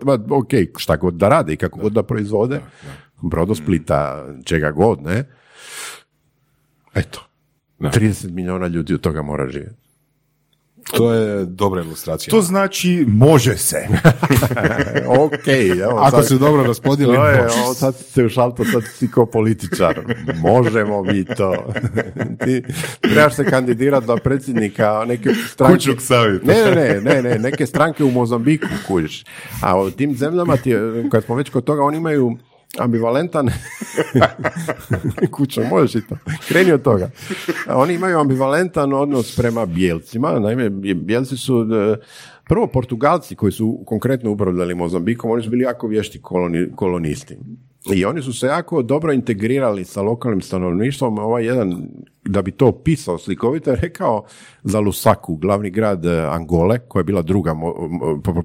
ma, 0.06 0.18
ok, 0.30 0.50
šta 0.76 0.96
god 0.96 1.14
da 1.14 1.28
rade 1.28 1.52
i 1.52 1.56
kako 1.56 1.78
god 1.78 1.92
da 1.92 2.02
proizvode, 2.02 2.60
brodosplita, 3.24 4.24
čega 4.44 4.70
god, 4.70 5.02
ne. 5.02 5.24
Eto, 6.94 7.20
Da. 7.78 7.90
30 7.90 8.30
milijuna 8.30 8.66
ljudi 8.66 8.94
od 8.94 9.00
toga 9.00 9.22
mora 9.22 9.48
živjeti. 9.48 9.76
To 10.92 11.12
je 11.12 11.44
dobra 11.44 11.82
ilustracija. 11.82 12.30
To 12.30 12.42
znači 12.42 13.04
može 13.08 13.56
se. 13.56 13.86
ok, 15.24 15.46
evo, 15.82 15.98
Ako 15.98 16.10
sad- 16.12 16.28
se 16.28 16.34
dobro 16.36 16.62
raspodijeli, 16.62 17.14
To 17.14 17.26
je, 17.26 17.42
može. 17.42 17.60
ovo, 17.60 17.74
sad 17.74 17.96
si 17.96 18.04
se 18.04 18.24
ušalto, 18.24 18.64
sad 18.64 18.82
si 18.88 19.10
ko 19.10 19.26
političar. 19.26 20.00
Možemo 20.36 21.02
mi 21.02 21.24
to. 21.26 21.72
Ti 22.44 22.62
trebaš 23.02 23.34
se 23.34 23.44
kandidirati 23.44 24.06
za 24.06 24.16
predsjednika 24.16 25.04
neke 25.06 25.30
stranke. 25.48 25.74
Kućnog 25.74 26.02
savjeta. 26.02 26.46
Ne, 26.46 26.64
ne, 26.64 26.74
ne, 26.74 27.00
ne, 27.02 27.22
ne, 27.22 27.38
neke 27.38 27.66
stranke 27.66 28.04
u 28.04 28.10
Mozambiku, 28.10 28.66
kužiš. 28.86 29.24
A 29.62 29.78
u 29.78 29.90
tim 29.90 30.16
zemljama, 30.16 30.56
ti, 30.56 30.74
kad 31.10 31.24
smo 31.24 31.34
već 31.34 31.50
kod 31.50 31.64
toga, 31.64 31.82
oni 31.82 31.96
imaju 31.96 32.36
ambivalentan 32.78 33.48
kućno, 35.36 35.64
možeš 35.70 35.94
i 35.94 36.06
to. 36.08 36.16
Kreni 36.48 36.72
od 36.72 36.82
toga. 36.82 37.10
Oni 37.68 37.94
imaju 37.94 38.18
ambivalentan 38.18 38.92
odnos 38.92 39.36
prema 39.36 39.66
bijelcima. 39.66 40.38
Naime, 40.38 40.70
bijelci 40.94 41.36
su 41.36 41.60
e, 41.60 41.96
prvo 42.48 42.66
Portugalci 42.66 43.36
koji 43.36 43.52
su 43.52 43.82
konkretno 43.86 44.30
upravljali 44.30 44.74
Mozambikom, 44.74 45.30
oni 45.30 45.42
su 45.42 45.50
bili 45.50 45.64
jako 45.64 45.86
vješti 45.86 46.22
koloni, 46.22 46.68
kolonisti. 46.76 47.38
I 47.92 48.04
oni 48.04 48.22
su 48.22 48.32
se 48.32 48.46
jako 48.46 48.82
dobro 48.82 49.12
integrirali 49.12 49.84
sa 49.84 50.02
lokalnim 50.02 50.40
stanovništvom. 50.40 51.18
Ovaj 51.18 51.44
jedan, 51.44 51.88
da 52.24 52.42
bi 52.42 52.50
to 52.50 52.66
opisao 52.66 53.18
slikovito, 53.18 53.70
je 53.70 53.76
rekao 53.76 54.24
za 54.62 54.80
Lusaku, 54.80 55.36
glavni 55.36 55.70
grad 55.70 56.06
e, 56.06 56.26
Angole, 56.30 56.78
koja 56.78 57.00
je 57.00 57.04
bila 57.04 57.22
druga 57.22 57.56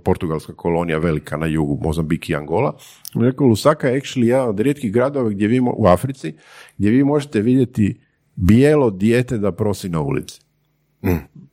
portugalska 0.04 0.54
kolonija 0.54 0.98
velika 0.98 1.38
na 1.38 1.46
jugu, 1.46 1.80
Mozambik 1.82 2.30
i 2.30 2.36
Angola. 2.36 2.76
On 3.16 3.24
je 3.24 3.32
rekao, 3.32 3.48
Lusaka 3.48 3.88
je 3.88 4.02
actually 4.02 4.26
jedan 4.26 4.50
od 4.50 4.60
rijetkih 4.60 4.94
gradova 4.94 5.30
gdje 5.30 5.48
vi, 5.48 5.60
u 5.60 5.86
Africi, 5.88 6.34
gdje 6.78 6.92
vi 6.92 7.04
možete 7.04 7.42
vidjeti 7.42 8.02
bijelo 8.36 8.90
dijete 8.90 9.38
da 9.38 9.52
prosi 9.52 9.90
na 9.90 10.02
ulici. 10.02 10.42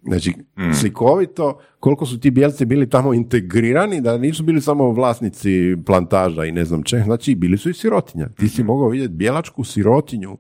Znači, 0.02 0.34
slikovito, 0.80 1.58
koliko 1.80 2.06
su 2.06 2.20
ti 2.20 2.30
bijelci 2.30 2.64
bili 2.64 2.90
tamo 2.90 3.14
integrirani, 3.14 4.00
da 4.00 4.18
nisu 4.18 4.42
bili 4.42 4.60
samo 4.60 4.90
vlasnici 4.90 5.76
plantaža 5.86 6.44
i 6.44 6.52
ne 6.52 6.64
znam 6.64 6.82
če, 6.82 7.02
znači 7.04 7.34
bili 7.34 7.58
su 7.58 7.70
i 7.70 7.74
sirotinja. 7.74 8.28
Ti 8.28 8.48
si 8.48 8.62
mogao 8.62 8.88
vidjeti 8.88 9.14
bijelačku 9.14 9.64
sirotinju 9.64 10.38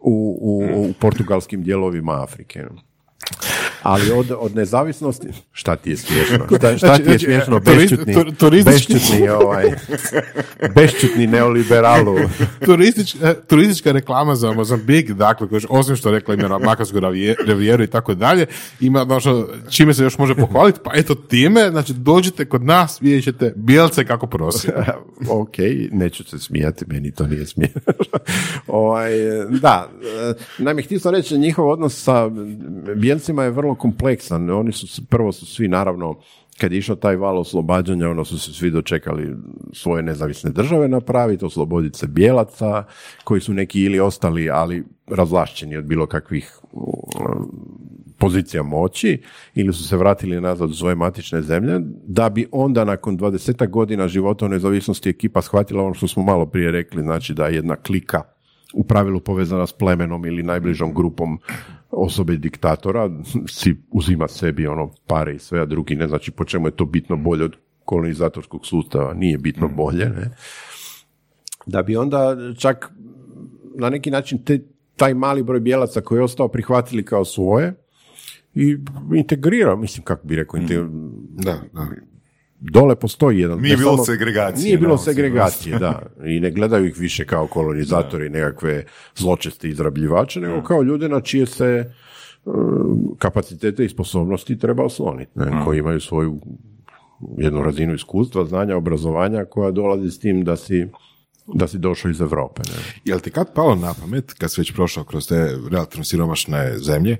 u, 0.00 0.38
u, 0.40 0.64
u 0.76 0.92
portugalskim 1.00 1.62
dijelovima 1.62 2.22
Afrike. 2.22 2.64
Ali 3.84 4.12
od, 4.12 4.32
od 4.38 4.56
nezavisnosti, 4.56 5.28
šta 5.52 5.76
ti 5.76 5.90
je 5.90 5.96
smiješno? 5.96 6.46
Šta, 6.58 6.78
šta 6.78 6.96
ti 6.96 7.02
je 7.02 7.04
Znači, 7.04 7.24
smiješno? 7.24 7.60
Bešćutni, 7.60 8.14
bešćutni, 8.64 9.28
ovaj, 9.28 9.64
bešćutni 10.74 11.26
neoliberalu. 11.26 12.16
Turistič, 12.64 13.14
e, 13.14 13.34
turistička 13.48 13.92
reklama 13.92 14.34
za 14.34 14.52
Mozambik, 14.52 15.10
dakle, 15.10 15.48
koji 15.48 15.60
osim 15.68 15.96
što 15.96 16.10
reklamira 16.10 16.58
Makarsku 16.58 17.00
ravije- 17.00 17.36
rivijeru 17.46 17.82
i 17.82 17.86
tako 17.86 18.14
dalje, 18.14 18.46
ima 18.80 19.04
znači, 19.04 19.28
čime 19.70 19.94
se 19.94 20.02
još 20.02 20.18
može 20.18 20.34
pohvaliti, 20.34 20.80
pa 20.84 20.90
eto 20.94 21.14
time, 21.14 21.70
znači 21.70 21.92
dođite 21.92 22.44
kod 22.44 22.62
nas, 22.64 23.02
vidjet 23.02 23.24
ćete 23.24 23.52
bijelce 23.56 24.04
kako 24.04 24.26
prosi. 24.26 24.68
ok, 25.40 25.56
neću 25.92 26.24
se 26.24 26.38
smijati, 26.38 26.84
meni 26.88 27.10
to 27.14 27.26
nije 27.26 27.46
smiješno. 27.46 27.82
ovaj, 28.66 29.10
da, 29.60 29.88
e, 30.30 30.34
naime, 30.58 30.82
htio 30.82 31.00
sam 31.00 31.14
reći, 31.14 31.38
njihov 31.38 31.68
odnos 31.68 32.02
sa 32.02 32.28
bijelcima 32.96 33.44
je 33.44 33.50
vrlo 33.50 33.73
kompleksan. 33.74 34.50
Oni 34.50 34.72
su, 34.72 35.06
prvo 35.06 35.32
su 35.32 35.46
svi, 35.46 35.68
naravno, 35.68 36.18
kad 36.60 36.72
je 36.72 36.78
išao 36.78 36.96
taj 36.96 37.16
val 37.16 37.38
oslobađanja, 37.38 38.10
ono 38.10 38.24
su 38.24 38.38
se 38.38 38.52
svi 38.52 38.70
dočekali 38.70 39.36
svoje 39.72 40.02
nezavisne 40.02 40.50
države 40.50 40.88
napraviti, 40.88 41.44
osloboditi 41.44 41.98
se 41.98 42.06
bijelaca, 42.06 42.84
koji 43.24 43.40
su 43.40 43.54
neki 43.54 43.80
ili 43.80 44.00
ostali, 44.00 44.50
ali 44.50 44.84
razlašćeni 45.06 45.76
od 45.76 45.84
bilo 45.84 46.06
kakvih 46.06 46.58
pozicija 48.18 48.62
moći 48.62 49.22
ili 49.54 49.72
su 49.72 49.88
se 49.88 49.96
vratili 49.96 50.40
nazad 50.40 50.70
u 50.70 50.74
svoje 50.74 50.94
matične 50.94 51.42
zemlje, 51.42 51.80
da 52.06 52.28
bi 52.28 52.46
onda 52.52 52.84
nakon 52.84 53.18
20 53.18 53.70
godina 53.70 54.08
života 54.08 54.46
u 54.46 54.48
nezavisnosti 54.48 55.08
ekipa 55.08 55.42
shvatila 55.42 55.84
ono 55.84 55.94
što 55.94 56.08
smo 56.08 56.22
malo 56.22 56.46
prije 56.46 56.70
rekli, 56.70 57.02
znači 57.02 57.34
da 57.34 57.46
jedna 57.46 57.76
klika 57.76 58.22
u 58.74 58.84
pravilu 58.84 59.20
povezana 59.20 59.66
s 59.66 59.72
plemenom 59.72 60.26
ili 60.26 60.42
najbližom 60.42 60.94
grupom 60.94 61.38
osobe 61.96 62.36
diktatora, 62.36 63.10
si 63.48 63.76
uzima 63.90 64.28
sebi 64.28 64.66
ono 64.66 64.90
pare 65.06 65.34
i 65.34 65.38
sve, 65.38 65.60
a 65.60 65.64
drugi 65.64 65.96
ne, 65.96 66.08
znači 66.08 66.30
po 66.30 66.44
čemu 66.44 66.66
je 66.66 66.76
to 66.76 66.84
bitno 66.84 67.16
bolje 67.16 67.44
od 67.44 67.56
kolonizatorskog 67.84 68.66
sustava 68.66 69.14
nije 69.14 69.38
bitno 69.38 69.68
bolje, 69.68 70.04
ne? 70.06 70.30
da 71.66 71.82
bi 71.82 71.96
onda 71.96 72.36
čak 72.58 72.92
na 73.76 73.90
neki 73.90 74.10
način 74.10 74.44
te, 74.44 74.60
taj 74.96 75.14
mali 75.14 75.42
broj 75.42 75.60
bijelaca 75.60 76.00
koji 76.00 76.18
je 76.18 76.22
ostao 76.22 76.48
prihvatili 76.48 77.04
kao 77.04 77.24
svoje 77.24 77.74
i 78.54 78.76
integrirao, 79.14 79.76
mislim 79.76 80.04
kako 80.04 80.26
bi 80.26 80.36
rekao, 80.36 80.60
inte- 80.60 80.86
Da, 81.30 81.58
da. 81.72 81.86
Dole 82.72 82.96
postoji 82.96 83.40
jedan... 83.40 83.60
Nije 83.60 83.76
bilo 83.76 83.96
samo- 83.96 84.04
segregacije, 84.04 84.64
Nije 84.64 84.78
bilo 84.78 84.98
segregacije, 84.98 85.78
da. 85.78 86.02
I 86.32 86.40
ne 86.40 86.50
gledaju 86.50 86.86
ih 86.86 86.98
više 86.98 87.24
kao 87.24 87.46
kolonizatori, 87.46 88.30
nekakve 88.30 88.84
zločeste 89.16 89.68
izrabljivače, 89.68 90.40
nego 90.40 90.62
kao 90.62 90.82
ljude 90.82 91.08
na 91.08 91.20
čije 91.20 91.46
se 91.46 91.64
e, 91.66 91.90
kapacitete 93.18 93.84
i 93.84 93.88
sposobnosti 93.88 94.58
treba 94.58 94.84
osloniti, 94.84 95.30
ne, 95.34 95.64
koji 95.64 95.78
imaju 95.78 96.00
svoju 96.00 96.40
jednu 97.38 97.62
razinu 97.62 97.94
iskustva, 97.94 98.44
znanja, 98.44 98.76
obrazovanja 98.76 99.44
koja 99.44 99.70
dolazi 99.70 100.10
s 100.10 100.18
tim 100.18 100.44
da 100.44 100.56
si 100.56 100.86
da 101.46 101.68
si 101.68 101.78
došao 101.78 102.10
iz 102.10 102.20
Europe. 102.20 102.62
Ne. 102.66 102.78
Jel 103.04 103.20
ti 103.20 103.30
kad 103.30 103.54
palo 103.54 103.74
na 103.74 103.94
pamet, 104.00 104.32
kad 104.32 104.52
si 104.52 104.60
već 104.60 104.72
prošao 104.72 105.04
kroz 105.04 105.28
te 105.28 105.56
relativno 105.70 106.04
siromašne 106.04 106.78
zemlje, 106.78 107.16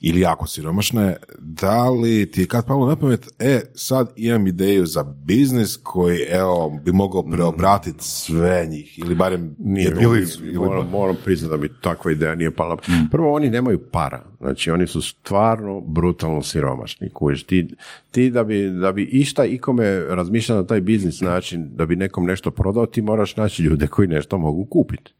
ili 0.00 0.20
jako 0.20 0.46
siromašne, 0.46 1.16
da 1.38 1.90
li 1.90 2.30
ti 2.30 2.40
je 2.40 2.46
kad 2.46 2.66
palo 2.66 2.86
na 2.86 2.96
pamet, 2.96 3.28
e, 3.38 3.60
sad 3.74 4.12
imam 4.16 4.46
ideju 4.46 4.86
za 4.86 5.02
biznis 5.02 5.78
koji, 5.82 6.18
evo, 6.30 6.80
bi 6.84 6.92
mogao 6.92 7.22
preobratiti 7.30 8.04
sve 8.04 8.66
njih, 8.70 8.98
ili 8.98 9.14
barem 9.14 9.54
Nije 9.58 9.88
ili- 10.00 10.26
moram, 10.54 10.88
moram 10.90 11.16
priznati 11.24 11.50
da 11.50 11.62
mi 11.62 11.68
takva 11.82 12.12
ideja 12.12 12.34
nije 12.34 12.50
pala. 12.50 12.76
Prvo, 13.10 13.32
oni 13.34 13.50
nemaju 13.50 13.78
para. 13.92 14.24
Znači, 14.40 14.70
oni 14.70 14.86
su 14.86 15.02
stvarno 15.02 15.80
brutalno 15.80 16.42
siromašni. 16.42 17.10
Kužiš, 17.10 17.42
ti, 17.44 17.68
ti 18.10 18.30
da, 18.30 18.44
bi, 18.44 18.70
da 18.70 18.92
bi 18.92 19.02
išta 19.02 19.44
ikome 19.44 20.00
razmišljao 20.00 20.58
na 20.58 20.66
taj 20.66 20.80
biznis 20.80 21.20
način, 21.20 21.68
da 21.76 21.86
bi 21.86 21.96
nekom 21.96 22.26
nešto 22.26 22.50
prodao, 22.50 22.86
ti 22.86 23.02
moraš 23.02 23.36
naći 23.36 23.62
ljude 23.62 23.86
koji 23.86 24.08
nešto 24.08 24.38
mogu 24.38 24.64
kupiti. 24.64 25.12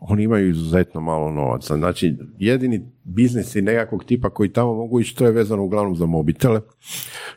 Oni 0.00 0.22
imaju 0.22 0.50
izuzetno 0.50 1.00
malo 1.00 1.30
novaca. 1.30 1.76
Znači, 1.76 2.16
jedini 2.38 2.86
biznisi 3.04 3.62
nekakvog 3.62 4.04
tipa 4.04 4.30
koji 4.30 4.52
tamo 4.52 4.74
mogu 4.74 5.00
ići, 5.00 5.16
to 5.16 5.24
je 5.24 5.32
vezano 5.32 5.64
uglavnom 5.64 5.96
za 5.96 6.06
mobitele. 6.06 6.60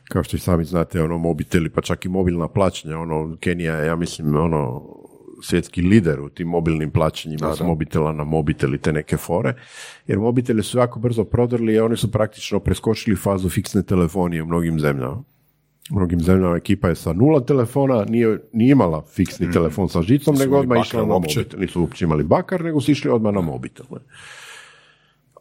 Kao 0.03 0.24
što 0.24 0.38
i 0.38 0.39
sami 0.39 0.66
znate, 0.66 1.01
ono, 1.01 1.18
mobiteli, 1.18 1.70
pa 1.70 1.82
čak 1.82 2.05
i 2.05 2.09
mobilna 2.09 2.47
plaćanja, 2.47 2.99
ono, 2.99 3.38
Kenija 3.39 3.76
je, 3.76 3.88
ja 3.88 3.95
mislim, 3.95 4.36
ono, 4.36 4.84
svjetski 5.41 5.82
lider 5.82 6.22
u 6.22 6.30
tim 6.30 6.47
mobilnim 6.47 6.91
plaćanjima 6.91 7.55
s 7.55 7.59
mobitela 7.59 8.12
na 8.12 8.24
mobitel 8.24 8.74
i 8.74 8.78
te 8.78 8.93
neke 8.93 9.18
fore, 9.18 9.53
jer 10.07 10.20
mobiteli 10.20 10.64
su 10.64 10.78
jako 10.78 10.99
brzo 10.99 11.24
prodrli 11.24 11.74
i 11.74 11.80
oni 11.80 11.97
su 11.97 12.12
praktično 12.12 12.59
preskočili 12.59 13.16
fazu 13.16 13.49
fiksne 13.49 13.84
telefonije 13.84 14.43
u 14.43 14.45
mnogim 14.45 14.80
zemljama. 14.80 15.24
Mnogim 15.92 16.22
zemljama 16.22 16.56
ekipa 16.56 16.89
je 16.89 16.96
sa 16.96 17.14
nula 17.14 17.46
telefona, 17.46 18.06
nije, 18.06 18.39
nije 18.54 18.72
imala 18.72 19.02
fiksni 19.02 19.52
telefon 19.52 19.89
sa 19.89 20.02
žicom, 20.02 20.36
nego 20.36 20.58
odmah 20.58 20.80
išla 20.86 21.06
na 21.06 21.14
uopće. 21.14 21.39
mobitel. 21.39 21.60
Nisu 21.60 21.82
uopće 21.82 22.06
imali 22.06 22.24
bakar, 22.24 22.64
nego 22.64 22.82
su 22.82 22.92
išli 22.92 23.12
odmah 23.12 23.34
na 23.34 23.42
mobitel. 23.42 23.86
ne. 23.92 24.00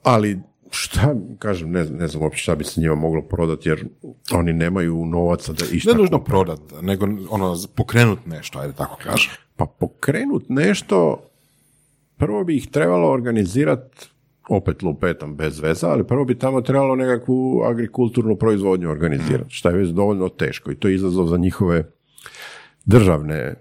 Ali 0.02 0.38
šta, 0.70 1.14
kažem, 1.38 1.70
ne, 1.70 1.84
ne 1.84 2.08
znam 2.08 2.22
uopće 2.22 2.42
šta 2.42 2.54
bi 2.54 2.64
se 2.64 2.80
njima 2.80 2.94
moglo 2.94 3.22
prodati, 3.22 3.68
jer 3.68 3.84
oni 4.32 4.52
nemaju 4.52 5.06
novaca 5.06 5.52
da 5.52 5.64
išta 5.72 5.92
Ne 5.92 5.98
nužno 5.98 6.24
prodat, 6.24 6.60
nego 6.82 7.06
ono, 7.30 7.56
pokrenut 7.74 8.26
nešto, 8.26 8.58
ajde 8.58 8.72
tako 8.72 8.96
kažem. 9.02 9.30
Pa 9.56 9.66
pokrenut 9.66 10.44
nešto, 10.48 11.22
prvo 12.16 12.44
bi 12.44 12.56
ih 12.56 12.68
trebalo 12.68 13.10
organizirati, 13.10 14.08
opet 14.50 14.82
lupetam 14.82 15.36
bez 15.36 15.60
veza, 15.60 15.90
ali 15.90 16.06
prvo 16.06 16.24
bi 16.24 16.38
tamo 16.38 16.60
trebalo 16.60 16.96
nekakvu 16.96 17.62
agrikulturnu 17.64 18.36
proizvodnju 18.36 18.90
organizirati, 18.90 19.54
što 19.54 19.68
je 19.68 19.76
već 19.76 19.88
dovoljno 19.88 20.28
teško 20.28 20.70
i 20.70 20.76
to 20.76 20.88
je 20.88 20.94
izazov 20.94 21.26
za 21.26 21.36
njihove 21.36 21.84
državne 22.84 23.54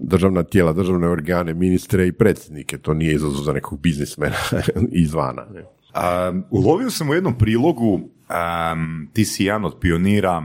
državna 0.00 0.42
tijela, 0.42 0.72
državne 0.72 1.08
organe, 1.08 1.54
ministre 1.54 2.06
i 2.06 2.12
predsjednike. 2.12 2.78
To 2.78 2.94
nije 2.94 3.14
izazov 3.14 3.42
za 3.44 3.52
nekog 3.52 3.80
biznismena 3.80 4.36
izvana. 5.04 5.46
Ne? 5.54 5.60
Um, 5.60 6.44
ulovio 6.50 6.90
sam 6.90 7.10
u 7.10 7.14
jednom 7.14 7.38
prilogu, 7.38 7.94
um, 7.94 9.10
ti 9.12 9.24
si 9.24 9.44
jedan 9.44 9.64
od 9.64 9.78
pionira 9.80 10.42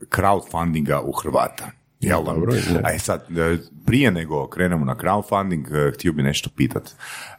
crowdfundinga 0.00 1.00
u 1.04 1.12
Hrvata. 1.12 1.70
Jel? 2.00 2.24
Dobro, 2.24 2.52
ne. 2.52 2.80
A 2.84 2.90
je 2.90 2.98
sad, 2.98 3.38
e, 3.38 3.58
prije 3.86 4.10
nego 4.10 4.46
krenemo 4.46 4.84
na 4.84 4.94
crowdfunding, 4.94 5.88
e, 5.88 5.92
htio 5.92 6.12
bi 6.12 6.22
nešto 6.22 6.50
pitat. 6.56 6.90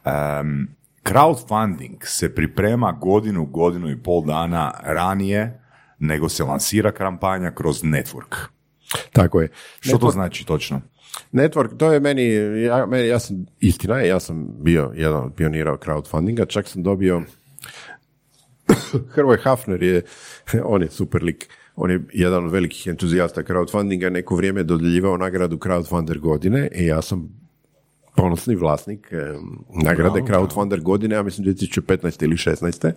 Um, 0.04 0.68
crowdfunding 1.04 1.96
se 2.04 2.34
priprema 2.34 2.92
godinu, 2.92 3.46
godinu 3.46 3.90
i 3.90 4.02
pol 4.02 4.24
dana 4.24 4.72
ranije 4.82 5.60
nego 5.98 6.28
se 6.28 6.44
lansira 6.44 6.92
kampanja 6.92 7.50
kroz 7.50 7.82
network. 7.82 8.36
Tako 9.12 9.40
je. 9.40 9.48
Što 9.80 9.98
to 9.98 10.10
znači 10.10 10.46
točno? 10.46 10.80
Network, 11.32 11.76
to 11.76 11.92
je 11.92 12.00
meni, 12.00 12.34
ja, 12.62 12.86
meni, 12.86 13.08
ja 13.08 13.18
sam, 13.18 13.46
istina 13.60 13.98
je, 13.98 14.08
ja 14.08 14.20
sam 14.20 14.48
bio 14.58 14.92
jedan 14.94 15.24
od 15.24 15.34
pionira 15.34 15.76
crowdfundinga, 15.76 16.46
čak 16.46 16.68
sam 16.68 16.82
dobio, 16.82 17.22
Hrvoj 19.14 19.38
Hafner 19.42 19.82
je, 19.82 20.02
on 20.64 20.82
je 20.82 20.88
super 20.90 21.22
lik, 21.22 21.48
on 21.76 21.90
je 21.90 22.00
jedan 22.12 22.44
od 22.44 22.52
velikih 22.52 22.86
entuzijasta 22.86 23.42
crowdfundinga, 23.42 24.10
neko 24.10 24.36
vrijeme 24.36 24.60
je 24.60 24.64
dodjeljivao 24.64 25.16
nagradu 25.16 25.56
crowdfunder 25.56 26.18
godine 26.18 26.68
i 26.74 26.86
ja 26.86 27.02
sam 27.02 27.39
ponosni 28.20 28.54
vlasnik 28.54 29.12
nagrade 29.84 30.20
crowdfunder 30.20 30.82
godine, 30.82 31.14
ja 31.14 31.22
mislim 31.22 31.46
2015. 31.46 32.24
ili 32.24 32.36
16. 32.36 32.86
E, 32.86 32.92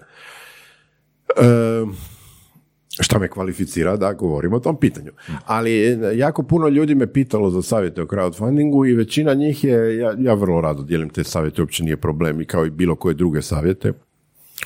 šta 3.02 3.20
me 3.20 3.28
kvalificira 3.28 3.96
da 3.98 4.14
govorim 4.14 4.54
o 4.54 4.60
tom 4.60 4.80
pitanju. 4.80 5.12
Ali 5.46 5.88
e, 5.88 5.98
jako 6.16 6.44
puno 6.44 6.68
ljudi 6.68 6.96
me 6.96 7.14
pitalo 7.14 7.50
za 7.50 7.62
savjete 7.62 8.02
o 8.02 8.06
crowdfundingu 8.06 8.90
i 8.90 8.94
većina 8.94 9.34
njih 9.34 9.64
je, 9.64 9.98
ja, 9.98 10.16
ja 10.20 10.34
vrlo 10.34 10.62
rado 10.62 10.84
dijelim 10.84 11.10
te 11.10 11.24
savjete, 11.24 11.62
uopće 11.62 11.84
nije 11.84 11.98
problem 11.98 12.42
i 12.42 12.46
kao 12.46 12.66
i 12.66 12.70
bilo 12.70 12.96
koje 12.96 13.14
druge 13.14 13.42
savjete. 13.42 13.94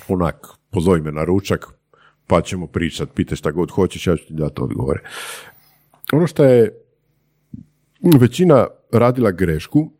Onak, 0.07 0.47
pozovi 0.71 1.01
me 1.01 1.11
na 1.11 1.23
ručak, 1.23 1.65
pa 2.27 2.41
ćemo 2.41 2.67
pričat, 2.67 3.09
pitaj 3.15 3.35
šta 3.35 3.51
god 3.51 3.71
hoćeš, 3.71 4.07
ja 4.07 4.17
ću 4.17 4.27
ti 4.27 4.33
dati 4.33 4.61
odgovore. 4.61 4.99
Ono 6.11 6.27
što 6.27 6.43
je 6.43 6.81
većina 8.19 8.67
radila 8.91 9.31
grešku, 9.31 9.96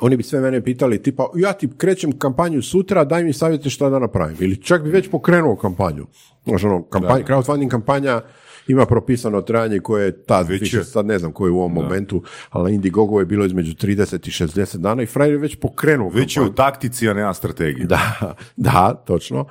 oni 0.00 0.16
bi 0.16 0.22
sve 0.22 0.40
mene 0.40 0.64
pitali 0.64 1.02
tipa, 1.02 1.26
ja 1.34 1.52
ti 1.52 1.68
krećem 1.76 2.18
kampanju 2.18 2.62
sutra, 2.62 3.04
daj 3.04 3.24
mi 3.24 3.32
savjete 3.32 3.70
šta 3.70 3.90
da 3.90 3.98
napravim. 3.98 4.36
Ili 4.40 4.56
čak 4.56 4.82
bi 4.82 4.90
već 4.90 5.10
pokrenuo 5.10 5.56
kampanju. 5.56 6.06
Znaš, 6.44 6.64
ono, 6.64 6.82
kampanja, 6.82 7.24
crowdfunding 7.24 7.68
kampanja 7.68 8.20
ima 8.68 8.86
propisano 8.86 9.42
trajanje 9.42 9.80
koje 9.80 10.04
je 10.04 10.22
tad, 10.22 10.48
više, 10.48 10.84
sad 10.84 11.06
ne 11.06 11.18
znam 11.18 11.32
koje 11.32 11.48
je 11.48 11.52
u 11.52 11.58
ovom 11.58 11.72
momentu, 11.72 12.22
ali 12.50 12.64
na 12.64 12.74
Indiegogo 12.74 13.20
je 13.20 13.26
bilo 13.26 13.44
između 13.44 13.72
30 13.72 14.28
i 14.28 14.30
60 14.30 14.76
dana 14.76 15.02
i 15.02 15.06
frajer 15.06 15.32
je 15.32 15.38
već 15.38 15.56
pokrenuo 15.56 16.10
Već 16.14 16.36
je 16.36 16.42
u 16.42 16.52
taktici, 16.52 17.08
a 17.08 17.14
nema 17.14 17.34
strategije. 17.34 17.86
Da, 17.86 18.34
da, 18.56 19.02
točno. 19.06 19.46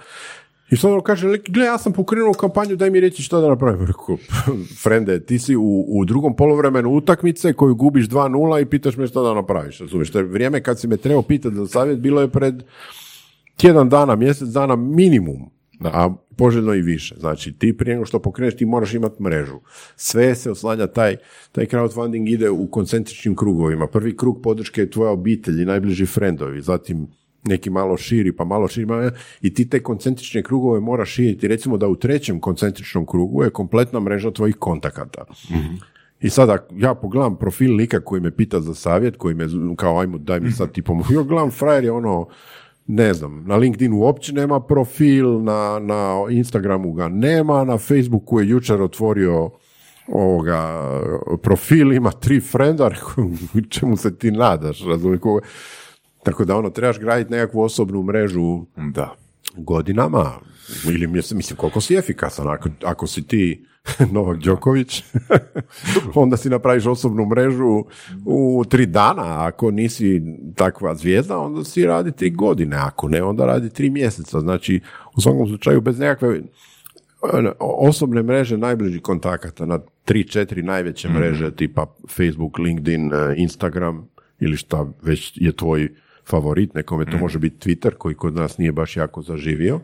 I 0.73 0.75
sad 0.75 0.91
on 0.91 1.01
kaže, 1.01 1.27
"Lik, 1.27 1.49
gle, 1.49 1.65
ja 1.65 1.77
sam 1.77 1.93
pokrenuo 1.93 2.33
kampanju, 2.33 2.75
daj 2.75 2.89
mi 2.89 2.99
reći 2.99 3.23
što 3.23 3.41
da 3.41 3.47
napravim. 3.47 3.85
Rekao, 3.91 4.17
frende, 4.83 5.19
ti 5.19 5.39
si 5.39 5.55
u, 5.55 5.85
u 5.87 6.05
drugom 6.05 6.35
polovremenu 6.35 6.89
utakmice 6.89 7.53
koju 7.53 7.75
gubiš 7.75 8.09
2-0 8.09 8.61
i 8.61 8.65
pitaš 8.65 8.97
me 8.97 9.07
što 9.07 9.23
da 9.23 9.33
napraviš. 9.33 9.79
Razumiješ, 9.79 10.11
to 10.11 10.17
je 10.19 10.23
vrijeme 10.23 10.63
kad 10.63 10.79
si 10.79 10.87
me 10.87 10.97
trebao 10.97 11.21
pitati 11.21 11.55
za 11.55 11.67
savjet, 11.67 11.99
bilo 11.99 12.21
je 12.21 12.29
pred 12.29 12.63
tjedan 13.57 13.89
dana, 13.89 14.15
mjesec 14.15 14.47
dana 14.47 14.75
minimum, 14.75 15.49
a 15.83 16.13
poželjno 16.37 16.73
i 16.73 16.81
više. 16.81 17.15
Znači, 17.19 17.53
ti 17.53 17.77
prije 17.77 17.95
nego 17.95 18.05
što 18.05 18.19
pokreneš, 18.19 18.57
ti 18.57 18.65
moraš 18.65 18.93
imati 18.93 19.23
mrežu. 19.23 19.59
Sve 19.95 20.35
se 20.35 20.51
oslanja, 20.51 20.87
taj, 20.87 21.17
taj 21.51 21.65
crowdfunding 21.65 22.33
ide 22.33 22.49
u 22.49 22.67
koncentričnim 22.67 23.35
krugovima. 23.35 23.87
Prvi 23.87 24.17
krug 24.17 24.41
podrške 24.43 24.81
je 24.81 24.89
tvoja 24.89 25.11
obitelj 25.11 25.61
i 25.61 25.65
najbliži 25.65 26.05
frendovi, 26.05 26.61
zatim 26.61 27.07
neki 27.43 27.69
malo 27.69 27.97
širi, 27.97 28.31
pa 28.35 28.45
malo 28.45 28.67
širi, 28.67 28.87
i 29.41 29.53
ti 29.53 29.69
te 29.69 29.83
koncentrične 29.83 30.43
krugove 30.43 30.79
moraš 30.79 31.09
širiti. 31.09 31.47
Recimo 31.47 31.77
da 31.77 31.87
u 31.87 31.95
trećem 31.95 32.39
koncentričnom 32.39 33.05
krugu 33.05 33.43
je 33.43 33.49
kompletna 33.49 33.99
mreža 33.99 34.31
tvojih 34.31 34.55
kontakata. 34.55 35.25
I 36.21 36.29
sada 36.29 36.57
ja 36.71 36.93
pogledam 36.95 37.35
profil 37.35 37.75
lika 37.75 37.99
koji 37.99 38.21
me 38.21 38.31
pita 38.31 38.59
za 38.59 38.73
savjet, 38.73 39.17
koji 39.17 39.35
me 39.35 39.47
kao 39.75 39.99
ajmo 39.99 40.17
daj 40.17 40.39
mi 40.39 40.51
sad 40.51 40.71
tipom, 40.71 41.03
ja 41.09 41.23
gledam 41.23 41.51
frajer 41.51 41.83
je 41.83 41.91
ono, 41.91 42.27
ne 42.87 43.13
znam, 43.13 43.43
na 43.47 43.55
LinkedInu 43.55 43.97
uopće 43.97 44.33
nema 44.33 44.59
profil, 44.59 45.43
na, 45.43 45.79
na 45.79 46.25
Instagramu 46.29 46.93
ga 46.93 47.07
nema, 47.07 47.63
na 47.63 47.77
Facebooku 47.77 48.39
je 48.39 48.49
jučer 48.49 48.81
otvorio 48.81 49.49
ovoga 50.07 50.81
profil, 51.41 51.93
ima 51.93 52.11
tri 52.11 52.39
frenda, 52.39 52.89
čemu 53.69 53.97
se 53.97 54.17
ti 54.17 54.31
nadaš, 54.31 54.85
razumiješ? 54.85 55.21
Ko- 56.23 56.31
Tako 56.31 56.45
da 56.45 56.57
ono, 56.57 56.69
trebaš 56.69 56.99
graditi 56.99 57.31
nekakvu 57.31 57.61
osobnu 57.61 58.03
mrežu 58.03 58.65
Da. 58.93 59.15
godinama, 59.57 60.31
ili 60.85 61.07
mislim 61.07 61.57
koliko 61.57 61.81
si 61.81 61.95
efikasan, 61.95 62.47
ako, 62.47 62.69
ako 62.83 63.07
si 63.07 63.27
ti 63.27 63.65
Novak 64.11 64.37
Đoković, 64.37 65.03
onda 66.15 66.37
si 66.37 66.49
napraviš 66.49 66.85
osobnu 66.85 67.25
mrežu 67.25 67.83
u 68.25 68.63
tri 68.69 68.85
dana, 68.85 69.47
ako 69.47 69.71
nisi 69.71 70.21
takva 70.55 70.95
zvijezda, 70.95 71.37
onda 71.37 71.63
si 71.63 71.85
radi 71.85 72.11
tri 72.11 72.29
godine, 72.29 72.75
ako 72.77 73.09
ne, 73.09 73.23
onda 73.23 73.45
radi 73.45 73.69
tri 73.69 73.89
mjeseca, 73.89 74.39
znači 74.39 74.81
u 75.17 75.21
svakom 75.21 75.47
slučaju 75.47 75.81
bez 75.81 75.99
nekakve 75.99 76.41
ono, 77.33 77.53
osobne 77.59 78.23
mreže 78.23 78.57
najbližih 78.57 79.01
kontakata 79.01 79.65
na 79.65 79.79
tri, 80.05 80.27
četiri 80.27 80.63
najveće 80.63 81.09
mreže 81.09 81.51
tipa 81.55 81.85
Facebook, 82.09 82.59
LinkedIn, 82.59 83.13
e, 83.13 83.33
Instagram 83.37 84.07
ili 84.39 84.57
šta 84.57 84.85
već 85.01 85.31
je 85.35 85.51
tvoj 85.51 85.89
favorit, 86.29 86.73
nekome 86.73 87.05
to 87.05 87.17
može 87.17 87.39
biti 87.39 87.69
Twitter 87.69 87.93
koji 87.97 88.15
kod 88.15 88.35
nas 88.35 88.57
nije 88.57 88.71
baš 88.71 88.97
jako 88.97 89.21
zaživio. 89.21 89.79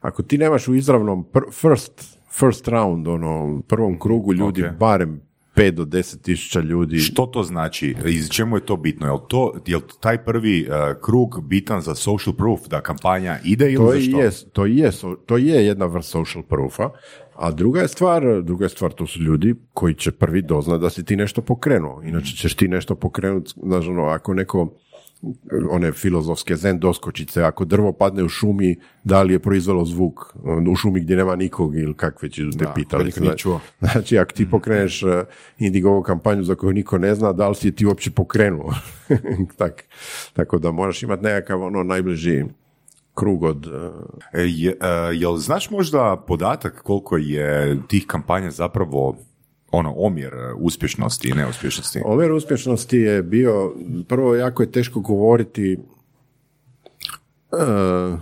Ako 0.00 0.22
ti 0.22 0.38
nemaš 0.38 0.68
u 0.68 0.74
izravnom 0.74 1.24
pr- 1.32 1.52
first, 1.52 2.18
first 2.38 2.68
round, 2.68 3.08
ono, 3.08 3.62
prvom 3.68 3.98
krugu 3.98 4.34
ljudi, 4.34 4.64
Ok. 4.64 4.72
barem 4.78 5.20
5 5.56 5.70
do 5.70 5.84
10 5.84 6.20
tisuća 6.22 6.60
ljudi, 6.60 6.98
Što 6.98 7.26
to 7.26 7.42
znači? 7.42 7.94
Iz 8.06 8.30
čemu 8.30 8.56
je 8.56 8.60
to 8.66 8.76
bitno? 8.76 9.06
Je 9.06 9.18
to, 9.28 9.54
je 9.66 9.78
taj 10.00 10.24
prvi 10.24 10.60
eh, 10.60 10.94
krug 11.02 11.40
bitan 11.42 11.80
za 11.80 11.94
social 11.94 12.34
proof, 12.36 12.60
da 12.68 12.80
kampanja 12.80 13.38
ide 13.44 13.72
ili 13.72 13.76
to 13.76 13.92
za 13.92 14.00
što? 14.00 14.20
je, 14.20 14.30
to 14.52 14.66
je, 14.66 14.90
to 15.26 15.36
je 15.36 15.66
jedna 15.66 15.86
vrst 15.86 16.10
social 16.10 16.42
proofa, 16.42 16.90
a 17.36 17.50
druga 17.50 17.80
je 17.80 17.88
stvar, 17.88 18.42
druga 18.42 18.64
je 18.64 18.68
stvar, 18.68 18.92
to 18.92 19.06
su 19.06 19.20
ljudi 19.22 19.54
koji 19.72 19.94
će 19.94 20.12
prvi 20.12 20.42
doznat 20.42 20.80
da 20.80 20.90
si 20.90 21.04
ti 21.04 21.16
nešto 21.16 21.42
pokrenuo. 21.42 22.02
Inače 22.02 22.36
ćeš 22.36 22.54
ti 22.54 22.68
nešto 22.68 22.94
pokrenuti, 22.94 23.52
znaš, 23.62 23.88
ono, 23.88 24.02
ako 24.04 24.34
neko 24.34 24.74
one 25.70 25.92
filozofske 25.92 26.56
zen 26.56 26.78
doskočice, 26.78 27.42
ako 27.42 27.64
drvo 27.64 27.92
padne 27.92 28.24
u 28.24 28.28
šumi, 28.28 28.76
da 29.04 29.22
li 29.22 29.32
je 29.32 29.38
proizvelo 29.38 29.84
zvuk 29.84 30.34
u 30.72 30.76
šumi 30.76 31.00
gdje 31.00 31.16
nema 31.16 31.36
nikog 31.36 31.76
ili 31.76 31.94
kakve 31.94 32.30
će 32.30 32.42
te 32.58 32.66
pitali. 32.74 33.12
čuo. 33.36 33.60
Znači, 33.80 34.18
ako 34.18 34.32
ti 34.32 34.50
pokreneš 34.50 35.02
uh, 35.02 35.10
Indigovu 35.58 36.02
kampanju 36.02 36.42
za 36.42 36.54
koju 36.54 36.72
niko 36.72 36.98
ne 36.98 37.14
zna, 37.14 37.32
da 37.32 37.48
li 37.48 37.54
si 37.54 37.74
ti 37.74 37.86
uopće 37.86 38.10
pokrenuo? 38.10 38.74
tak, 39.58 39.84
tako 40.32 40.58
da 40.58 40.72
moraš 40.72 41.02
imati 41.02 41.22
nekakav 41.22 41.62
ono 41.62 41.82
najbliži 41.82 42.44
krug 43.14 43.42
od... 43.42 43.66
uh, 43.66 43.72
E, 44.32 44.42
je, 44.42 44.70
e, 44.70 45.14
jel 45.14 45.36
znaš 45.36 45.70
možda 45.70 46.24
podatak 46.26 46.82
koliko 46.82 47.16
je 47.16 47.78
tih 47.88 48.06
kampanja 48.06 48.50
zapravo 48.50 49.16
ono 49.70 49.94
omjer 49.96 50.34
e, 50.34 50.52
uspješnosti 50.56 51.28
i 51.28 51.32
neuspješnosti? 51.32 52.02
Omjer 52.04 52.32
uspješnosti 52.32 52.96
je 52.98 53.22
bio, 53.22 53.74
prvo 54.08 54.34
jako 54.36 54.62
je 54.62 54.72
teško 54.72 55.00
govoriti 55.00 55.78
uh, 57.52 58.20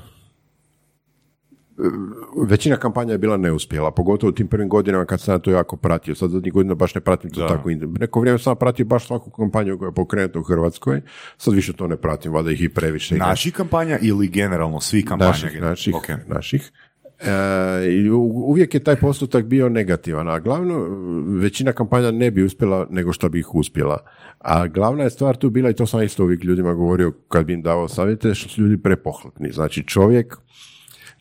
većina 2.48 2.76
kampanja 2.76 3.12
je 3.12 3.18
bila 3.18 3.36
neuspjela, 3.36 3.90
pogotovo 3.90 4.28
u 4.30 4.32
tim 4.34 4.48
prvim 4.48 4.68
godinama 4.68 5.04
kad 5.04 5.20
sam 5.20 5.34
ja 5.34 5.38
to 5.38 5.50
jako 5.50 5.76
pratio. 5.76 6.14
Sad 6.14 6.30
zadnjih 6.30 6.52
godina 6.52 6.74
baš 6.74 6.94
ne 6.94 7.00
pratim 7.00 7.30
to 7.30 7.40
Da. 7.40 7.48
tako. 7.48 7.70
Neko 7.98 8.20
vrijeme 8.20 8.38
sam 8.38 8.56
pratio 8.56 8.84
baš 8.86 9.06
svaku 9.06 9.30
kampanju 9.30 9.78
koja 9.78 9.88
je 9.88 9.94
pokrenuta 9.94 10.38
u 10.38 10.42
Hrvatskoj. 10.42 11.00
Sad 11.36 11.54
više 11.54 11.72
to 11.72 11.86
ne 11.86 11.96
pratim, 11.96 12.32
valjda 12.32 12.50
ih 12.50 12.62
i 12.62 12.68
previše. 12.68 13.16
Naših 13.16 13.52
kampanja 13.54 13.98
ili 14.02 14.28
generalno 14.28 14.80
svih 14.80 15.04
kampanja? 15.04 15.30
naših, 15.30 15.60
naših, 15.60 15.94
Ok. 15.94 16.08
naših. 16.26 16.72
E, 17.20 18.10
uvijek 18.46 18.74
je 18.74 18.84
taj 18.84 18.96
postotak 18.96 19.44
bio 19.44 19.68
negativan, 19.68 20.28
a 20.28 20.38
glavno, 20.38 20.86
većina 21.26 21.72
kampanja 21.72 22.10
ne 22.10 22.30
bi 22.30 22.42
uspjela 22.42 22.86
nego 22.90 23.12
što 23.12 23.28
bi 23.28 23.38
ih 23.38 23.54
uspjela. 23.54 23.98
A 24.38 24.66
glavna 24.66 25.04
je 25.04 25.10
stvar 25.10 25.36
tu 25.36 25.50
bila, 25.50 25.70
i 25.70 25.74
to 25.74 25.86
sam 25.86 26.02
isto 26.02 26.24
uvijek 26.24 26.44
ljudima 26.44 26.74
govorio 26.74 27.12
kad 27.28 27.46
bi 27.46 27.52
im 27.52 27.62
davao 27.62 27.88
savjete, 27.88 28.34
što 28.34 28.48
su 28.48 28.62
ljudi 28.62 28.82
prepohlepni. 28.82 29.52
Znači 29.52 29.82
čovjek 29.82 30.36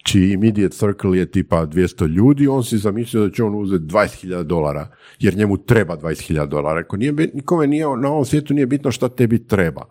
čiji 0.04 0.32
immediate 0.32 0.76
circle 0.76 1.18
je 1.18 1.32
tipa 1.32 1.66
200 1.66 2.08
ljudi, 2.08 2.48
on 2.48 2.64
si 2.64 2.78
zamislio 2.78 3.28
da 3.28 3.32
će 3.32 3.44
on 3.44 3.56
uzeti 3.56 3.84
20.000 3.84 4.44
dolara, 4.44 4.88
jer 5.20 5.38
njemu 5.38 5.58
treba 5.58 5.98
20.000 5.98 6.46
dolara. 6.46 6.80
Ako 6.80 6.98
nije, 6.98 7.12
nikome 7.12 7.68
nije, 7.68 7.86
na 7.98 8.10
ovom 8.10 8.26
svijetu 8.26 8.54
nije 8.54 8.66
bitno 8.66 8.92
šta 8.92 9.10
tebi 9.10 9.48
treba. 9.48 9.86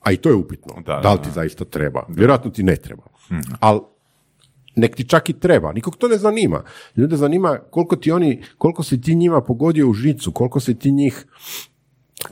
A 0.00 0.12
i 0.12 0.16
to 0.16 0.28
je 0.28 0.34
upitno. 0.34 0.74
Da, 0.86 1.00
Da, 1.02 1.12
li 1.12 1.18
ti 1.22 1.30
zaista 1.34 1.64
treba? 1.64 2.06
Vjerojatno 2.08 2.50
ti 2.50 2.62
ne 2.62 2.76
treba. 2.76 3.02
Ali 3.60 3.80
nek 4.76 4.96
ti 4.96 5.08
čak 5.08 5.30
i 5.30 5.32
treba. 5.32 5.72
Nikog 5.72 5.96
to 5.96 6.08
ne 6.08 6.18
zanima. 6.18 6.62
Ljude 6.96 7.16
zanima 7.16 7.58
koliko 7.70 7.96
ti 7.96 8.12
oni, 8.12 8.42
koliko 8.58 8.82
si 8.82 9.00
ti 9.00 9.14
njima 9.14 9.40
pogodio 9.40 9.88
u 9.88 9.92
žicu, 9.92 10.32
koliko 10.32 10.60
si 10.60 10.78
ti 10.78 10.92
njih, 10.92 11.26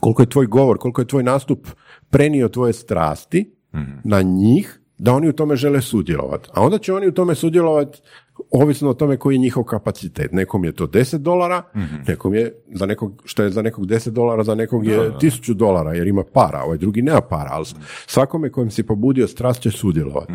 koliko 0.01 0.23
je 0.23 0.31
tvoj 0.31 0.47
govor, 0.47 0.79
koliko 0.79 1.01
je 1.01 1.07
tvoj 1.07 1.23
nastup 1.23 1.69
prenio 2.11 2.49
tvoje 2.49 2.73
strasti 2.73 3.55
na 4.05 4.23
njih, 4.23 4.81
da 4.99 5.13
oni 5.13 5.29
u 5.29 5.33
tome 5.33 5.57
žele 5.57 5.83
sudjelovati. 5.83 6.49
A 6.55 6.63
onda 6.63 6.79
će 6.79 6.95
oni 6.95 7.09
u 7.09 7.13
tome 7.13 7.35
sudjelovati 7.35 8.01
ovisno 8.51 8.91
o 8.91 8.95
tome 8.95 9.17
koji 9.17 9.35
je 9.35 9.39
njihov 9.39 9.65
kapacitet. 9.65 10.33
Nekom 10.33 10.65
je 10.65 10.73
to 10.73 10.87
10 10.87 11.19
dolara, 11.19 11.63
nekom 12.09 12.35
je 12.35 12.63
za 12.75 12.87
nekog, 12.87 13.23
što 13.25 13.43
je 13.43 13.51
za 13.51 13.63
nekog 13.63 13.87
10 13.87 14.11
dolara, 14.11 14.45
za 14.45 14.55
nekog 14.55 14.87
je 14.87 14.99
1000 15.11 15.55
dolara, 15.55 15.95
jer 15.95 16.07
ima 16.07 16.25
para, 16.33 16.63
ovaj 16.63 16.79
drugi 16.79 17.03
nema 17.03 17.21
para, 17.21 17.49
ali 17.51 17.67
svakome 18.07 18.53
kojem 18.53 18.71
si 18.71 18.83
pobudio 18.83 19.29
strast 19.29 19.61
će 19.61 19.71
sudjelovati. 19.71 20.33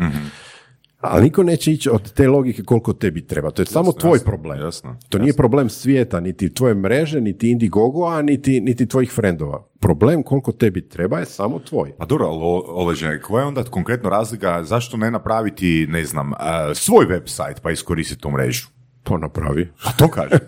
Ali 1.04 1.24
niko 1.24 1.42
neće 1.42 1.72
ići 1.72 1.90
od 1.90 2.12
te 2.12 2.28
logike 2.28 2.62
koliko 2.62 2.92
tebi 2.92 3.26
treba. 3.26 3.50
To 3.50 3.62
je 3.62 3.66
samo 3.66 3.92
tvoj 3.92 4.14
jasno, 4.14 4.24
problem. 4.24 4.60
jasno, 4.60 4.96
to 5.08 5.18
nije 5.18 5.32
problem 5.32 5.68
svijeta, 5.68 6.20
niti 6.20 6.54
tvoje 6.54 6.74
mreže, 6.74 7.20
niti 7.20 7.50
Indiegogo-a, 7.50 8.22
niti, 8.22 8.60
niti 8.60 8.86
tvojih 8.86 9.12
frendova. 9.12 9.64
Problem 9.80 10.22
koliko 10.22 10.52
tebi 10.52 10.88
treba 10.88 11.18
je 11.18 11.24
samo 11.24 11.58
tvoj. 11.58 11.92
Pa 11.98 12.04
dobro, 12.04 12.26
Oleže, 12.66 13.20
koja 13.20 13.42
je 13.42 13.46
onda 13.46 13.64
konkretno 13.64 14.10
razlika, 14.10 14.64
zašto 14.64 14.96
ne 14.96 15.10
napraviti, 15.10 15.86
ne 15.90 16.04
znam, 16.04 16.32
svoj 16.74 17.06
website 17.06 17.60
pa 17.62 17.70
iskoristiti 17.70 18.20
tu 18.20 18.30
mrežu? 18.30 18.73
To 19.04 19.18
napravi. 19.18 19.68
A 19.84 19.92
to 19.92 20.08
kaže. 20.08 20.38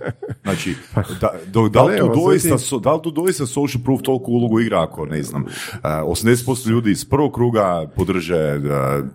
Znači, 0.42 0.74
da, 1.20 1.30
do- 1.46 1.68
da, 1.68 1.82
li 1.82 1.98
Pa 1.98 2.06
tu 2.06 2.12
doista, 2.14 2.58
so- 2.58 2.80
da 2.80 2.94
li 2.94 3.02
tu 3.02 3.10
doista 3.10 3.46
social 3.46 3.82
proof 3.84 4.02
toliko 4.02 4.30
ulogu 4.30 4.60
igra 4.60 4.82
ako, 4.82 5.06
ne 5.06 5.22
znam, 5.22 5.44
e, 5.74 5.78
80% 5.82 6.68
ljudi 6.68 6.90
iz 6.90 7.04
prvog 7.04 7.34
kruga 7.34 7.90
podrže 7.96 8.36
e, 8.36 8.58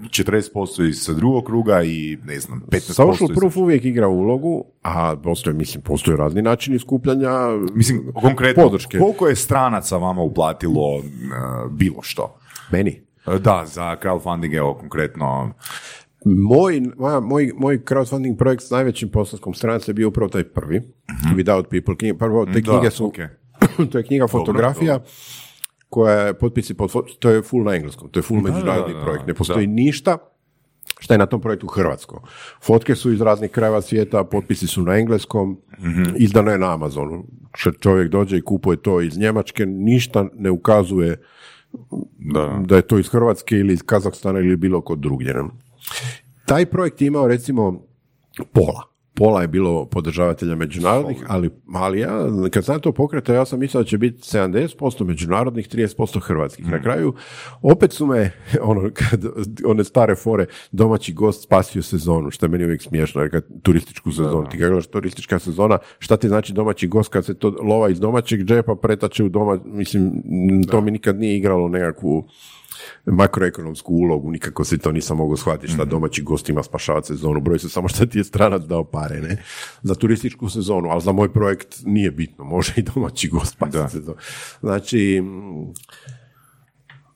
40% 0.04 0.89
iz 0.89 1.10
drugog 1.16 1.46
kruga 1.46 1.84
i, 1.84 2.18
ne 2.26 2.39
znam, 2.39 2.62
15% 2.70 2.80
Social 2.94 3.32
iz... 3.32 3.36
proof 3.36 3.58
uvijek 3.58 3.86
igra 3.86 4.08
ulogu, 4.08 4.66
a 4.84 5.16
postoje, 5.24 5.54
mislim, 5.54 5.84
postoje 5.84 6.18
razni 6.18 6.42
načini 6.42 6.80
skupljanja 6.80 7.32
Mislim, 7.74 8.12
konkretno, 8.22 8.64
podrške. 8.64 9.00
koliko 9.00 9.28
je 9.28 9.36
stranaca 9.36 9.98
vama 9.98 10.22
uplatilo 10.22 11.02
bilo 11.72 12.02
što? 12.02 12.38
Meni. 12.72 13.02
Da, 13.39 13.64
za 13.66 13.98
crowdfunding, 14.04 14.58
evo, 14.58 14.74
konkretno, 14.74 15.54
Moj, 16.26 16.82
moja, 16.97 17.19
moj, 17.19 17.51
moj 17.57 17.80
crowdfunding 17.86 18.38
projekt 18.38 18.63
s 18.63 18.69
najvećim 18.69 19.09
postotkom 19.09 19.53
stranaca 19.53 19.89
je 19.91 19.93
bio 19.93 20.07
upravo 20.07 20.30
taj 20.30 20.43
prvi, 20.43 20.82
Without 21.36 21.63
People. 21.69 21.97
Knjige, 21.97 22.17
prvo, 22.17 22.45
te 22.45 22.61
Da, 22.61 22.72
knjige 22.72 22.91
su, 22.91 23.05
ok. 23.05 23.15
to 23.91 23.97
je 23.97 24.03
knjiga 24.03 24.28
fotografija, 24.28 24.99
koja 25.89 26.15
je 26.15 26.34
potpisi, 26.34 26.74
pod, 26.74 26.91
to 27.19 27.30
je 27.30 27.41
full 27.41 27.63
na 27.63 27.76
engleskom, 27.76 28.09
to 28.09 28.19
je 28.19 28.24
full 28.24 28.41
međunarodni 28.41 28.93
da, 28.93 28.99
da, 28.99 29.05
projekt, 29.05 29.28
ne 29.28 29.34
postoji 29.34 29.67
ništa 29.67 30.17
šta 30.99 31.13
je 31.13 31.17
na 31.17 31.26
tom 31.26 31.41
projektu 31.41 31.67
hrvatsko. 31.67 32.22
Fotke 32.63 32.95
su 32.95 33.11
iz 33.11 33.22
raznih 33.22 33.51
krajeva 33.51 33.82
svijeta, 33.82 34.24
potpisi 34.24 34.67
su 34.67 34.82
na 34.82 34.97
engleskom, 34.97 35.57
izdano 36.17 36.51
je 36.51 36.57
na 36.57 36.74
Amazonu. 36.74 37.24
Što 37.53 37.72
čovjek 37.72 38.11
dođe 38.11 38.38
i 38.38 38.41
kupuje 38.41 38.78
to 38.78 39.01
iz 39.01 39.17
Njemačke, 39.17 39.65
ništa 39.65 40.26
ne 40.34 40.51
ukazuje 40.51 41.22
da, 42.17 42.61
da 42.65 42.76
je 42.76 42.82
to 42.82 42.99
iz 42.99 43.09
Hrvatske 43.09 43.55
ili 43.55 43.74
iz 43.74 43.84
Kazahstana 43.84 44.39
ili 44.39 44.55
bilo 44.55 44.82
kod 44.82 44.99
drugdje. 44.99 45.34
Taj 46.46 46.66
projekt 46.66 47.02
je 47.02 47.08
imao 47.08 47.28
recimo 47.28 47.86
pola. 48.54 48.92
Pola 49.14 49.42
je 49.42 49.48
bilo 49.48 49.86
podržavatelja 49.86 50.56
međunarodnih, 50.56 51.26
ali, 51.28 51.50
ali 51.74 52.00
ja, 52.00 52.10
kad 52.52 52.66
sam 52.66 52.80
to 52.80 52.92
pokretao, 52.92 53.36
ja 53.36 53.46
sam 53.46 53.60
mislio 53.60 53.84
da 53.84 53.90
će 53.90 53.98
biti 53.98 54.22
70% 54.22 55.04
međunarodnih, 55.04 55.70
30% 55.70 56.20
hrvatskih. 56.20 56.72
Na 56.72 56.82
kraju, 56.82 57.14
opet 57.62 57.94
su 57.94 58.06
me, 58.06 58.32
ono, 58.62 58.90
kad, 58.94 59.26
one 59.66 59.84
stare 59.84 60.16
fore, 60.16 60.46
domaći 60.72 61.14
gost 61.14 61.44
spasio 61.44 61.82
sezonu, 61.82 62.32
što 62.32 62.46
je 62.46 62.50
meni 62.50 62.64
uvijek 62.64 62.82
smiješno, 62.82 63.22
jer 63.22 63.32
kad 63.32 63.44
turističku 63.64 64.12
sezonu, 64.12 64.50
ti 64.50 64.58
kad 64.58 64.68
gledaš 64.70 64.88
turistička 64.88 65.40
sezona, 65.40 65.78
šta 66.00 66.18
ti 66.18 66.28
znači 66.28 66.54
domaći 66.54 66.88
gost 66.88 67.10
kad 67.10 67.26
se 67.26 67.34
to 67.34 67.56
lova 67.64 67.90
iz 67.90 68.00
domaćeg 68.00 68.44
džepa 68.44 68.76
pretače 68.76 69.24
u 69.24 69.30
doma, 69.30 69.60
mislim, 69.66 70.12
to 70.72 70.82
mi 70.82 70.92
nikad 70.92 71.20
nije 71.20 71.38
igralo 71.38 71.68
nekakvu 71.68 72.28
makroekonomsku 73.06 73.94
ulogu, 73.94 74.32
nikako 74.32 74.64
se 74.64 74.78
to 74.78 74.92
nisam 74.92 75.18
mogao 75.18 75.38
shvatiti 75.38 75.74
šta 75.74 75.86
domaći 75.86 76.22
gost 76.22 76.50
ima 76.50 76.64
spašavati 76.64 77.08
sezonu, 77.08 77.42
broj 77.42 77.60
se 77.60 77.70
samo 77.70 77.88
šta 77.88 78.06
ti 78.06 78.18
je 78.18 78.24
stranac 78.24 78.62
dao 78.62 78.84
pare, 78.84 79.22
ne? 79.22 79.44
Za 79.84 79.96
turističku 79.96 80.50
sezonu, 80.50 80.89
ali 80.89 81.02
za 81.02 81.12
moj 81.12 81.34
projekt 81.34 81.76
nije 81.86 82.12
bitno, 82.12 82.44
može 82.44 82.74
i 82.76 82.82
domaći 82.82 83.28
gost 83.28 83.52
spasiti 83.52 83.92
sezonu. 83.92 84.18
Znači, 84.62 85.24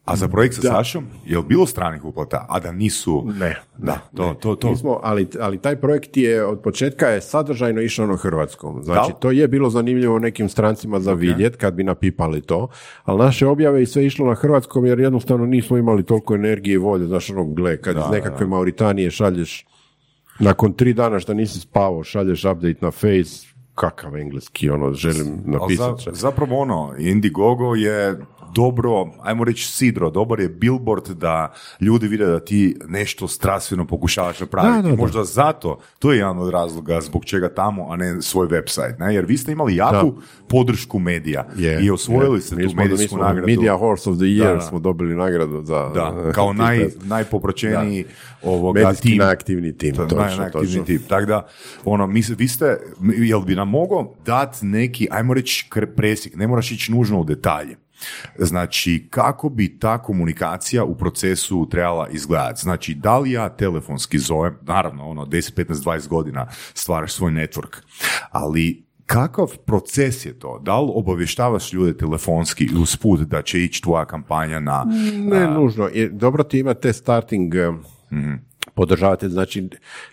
A 0.05 0.15
za 0.15 0.27
projekt 0.27 0.55
sa 0.55 0.61
Sašom, 0.61 1.05
je 1.25 1.37
li 1.37 1.43
bilo 1.47 1.65
stranih 1.65 2.05
uplata, 2.05 2.45
a 2.49 2.59
da 2.59 2.71
nisu... 2.71 3.25
ne, 3.39 3.55
Da, 3.77 3.99
to, 4.15 4.35
to, 4.39 4.55
to. 4.55 4.69
Mi 4.69 4.77
smo, 4.77 4.99
ali, 5.03 5.27
ali 5.39 5.57
taj 5.57 5.75
projekt 5.75 6.17
je 6.17 6.45
od 6.45 6.61
početka 6.61 7.07
je 7.07 7.21
sadržajno 7.21 7.81
išao 7.81 8.07
na 8.07 8.15
hrvatskom. 8.17 8.83
Znači, 8.83 9.11
Da. 9.11 9.19
to 9.19 9.31
je 9.31 9.47
bilo 9.47 9.69
zanimljivo 9.69 10.19
nekim 10.19 10.49
strancima 10.49 10.99
za 10.99 11.13
vidjet 11.13 11.55
kad 11.55 11.73
bi 11.73 11.83
napipali 11.83 12.41
to, 12.41 12.67
ali 13.03 13.19
naše 13.19 13.47
objave 13.47 13.81
i 13.81 13.85
sve 13.85 14.05
išlo 14.05 14.27
na 14.27 14.35
hrvatskom 14.35 14.85
jer 14.85 14.99
jednostavno 14.99 15.45
nismo 15.45 15.77
imali 15.77 16.03
toliko 16.03 16.35
energije 16.35 16.73
i 16.73 16.77
volje. 16.77 17.05
Znaš, 17.05 17.29
ono, 17.29 17.45
gle, 17.45 17.77
kad 17.77 17.97
iz 17.97 18.11
nekakve 18.11 18.47
Mauritanije 18.47 19.11
šalješ 19.11 19.65
nakon 20.39 20.73
tri 20.73 20.93
dana 20.93 21.19
što 21.19 21.33
nisi 21.33 21.59
spavao, 21.59 22.03
šalješ 22.03 22.45
update 22.45 22.79
na 22.81 22.91
face, 22.91 23.54
kakav 23.75 24.17
engleski, 24.17 24.69
ono, 24.69 24.93
želim 24.93 25.27
Ali 25.59 25.75
za- 25.75 25.87
napisati. 25.87 26.17
zapravo 26.17 26.57
ono, 26.57 26.93
Indiegogo 26.99 27.75
je 27.75 28.19
dobro, 28.51 28.91
ajmo 29.21 29.43
reći 29.43 29.67
sidro, 29.67 30.09
dobar 30.09 30.39
je 30.39 30.49
billboard 30.49 31.07
da 31.07 31.51
ljudi 31.81 32.07
vide 32.07 32.25
da 32.25 32.39
ti 32.39 32.77
nešto 32.87 33.27
strastveno 33.27 33.87
pokušavaš 33.87 34.39
napraviti. 34.39 34.75
Da, 34.75 34.81
da, 34.81 34.89
da. 34.89 34.95
Možda 34.95 35.23
zato, 35.23 35.79
to 35.99 36.11
je 36.11 36.17
jedan 36.17 36.39
od 36.39 36.49
razloga 36.49 37.01
zbog 37.01 37.25
čega 37.25 37.49
tamo, 37.49 37.87
a 37.89 37.95
ne 37.95 38.21
svoj 38.21 38.47
website. 38.47 38.99
Ne? 38.99 39.15
Jer 39.15 39.25
vi 39.25 39.37
ste 39.37 39.51
imali 39.51 39.75
jaku 39.75 40.13
podršku 40.47 40.99
medija 40.99 41.47
Je, 41.57 41.81
i 41.81 41.91
osvojili 41.91 42.37
je. 42.37 42.41
ste 42.41 42.55
Mi 42.55 42.63
tu 42.63 42.69
smo- 42.69 42.81
medijsku 42.83 43.07
smo 43.07 43.17
nagradu. 43.19 43.47
Media 43.47 43.77
Horse 43.77 44.09
of 44.09 44.15
the 44.15 44.25
Year 44.25 44.61
smo 44.61 44.79
dobili 44.79 45.15
nagradu 45.15 45.63
za... 45.63 45.89
Da, 45.89 46.31
kao 46.31 46.53
naj, 46.63 46.85
najpopraćeniji 47.03 48.05
ovoga 48.43 48.79
Medijski 48.79 49.07
tim. 49.07 49.17
najaktivniji 49.17 49.73
tim, 49.73 49.95
To 49.95 50.05
točno, 50.05 50.17
naj- 50.37 50.51
točno. 50.51 50.83
tim. 50.83 51.01
Tako 51.01 51.25
da, 51.25 51.47
ono, 51.85 52.07
mi, 52.07 52.21
vi 52.29 52.47
ste, 52.47 52.77
jel 53.17 53.41
bi 53.41 53.55
nam 53.55 53.64
mogao 53.65 54.15
dati 54.25 54.65
neki, 54.65 55.07
ajmo 55.11 55.33
reći, 55.33 55.69
presjek, 55.95 56.35
ne 56.35 56.47
moraš 56.47 56.71
ići 56.71 56.91
nužno 56.91 57.19
u 57.19 57.23
detalje. 57.23 57.77
Znači, 58.37 59.07
kako 59.09 59.49
bi 59.49 59.79
ta 59.79 60.01
komunikacija 60.01 60.83
u 60.83 60.95
procesu 60.95 61.67
trebala 61.69 62.07
izgledati? 62.09 62.61
Znači, 62.61 62.93
da 62.93 63.17
li 63.19 63.31
ja 63.31 63.49
telefonski 63.49 64.19
zovem, 64.19 64.57
naravno, 64.61 65.09
ono, 65.09 65.25
10, 65.25 65.53
15, 65.53 65.73
20 65.73 66.07
godina 66.07 66.47
stvaraš 66.73 67.13
svoj 67.13 67.31
network, 67.31 67.81
ali 68.31 68.85
kakav 69.05 69.47
proces 69.65 70.25
je 70.25 70.39
to? 70.39 70.59
Da 70.63 70.79
li 70.79 70.91
obavještavaš 70.93 71.73
ljude 71.73 71.97
telefonski 71.97 72.69
usput 72.81 73.19
da 73.19 73.41
će 73.41 73.63
ići 73.63 73.81
tvoja 73.81 74.05
kampanja 74.05 74.59
na... 74.59 74.85
Ne, 75.13 75.47
nužno. 75.47 75.89
Dobro 76.11 76.43
ti 76.43 76.59
ima 76.59 76.73
te 76.73 76.93
starting 76.93 77.55
eh, 77.55 77.71
podržavatelj, 78.75 79.29
znači 79.29 79.69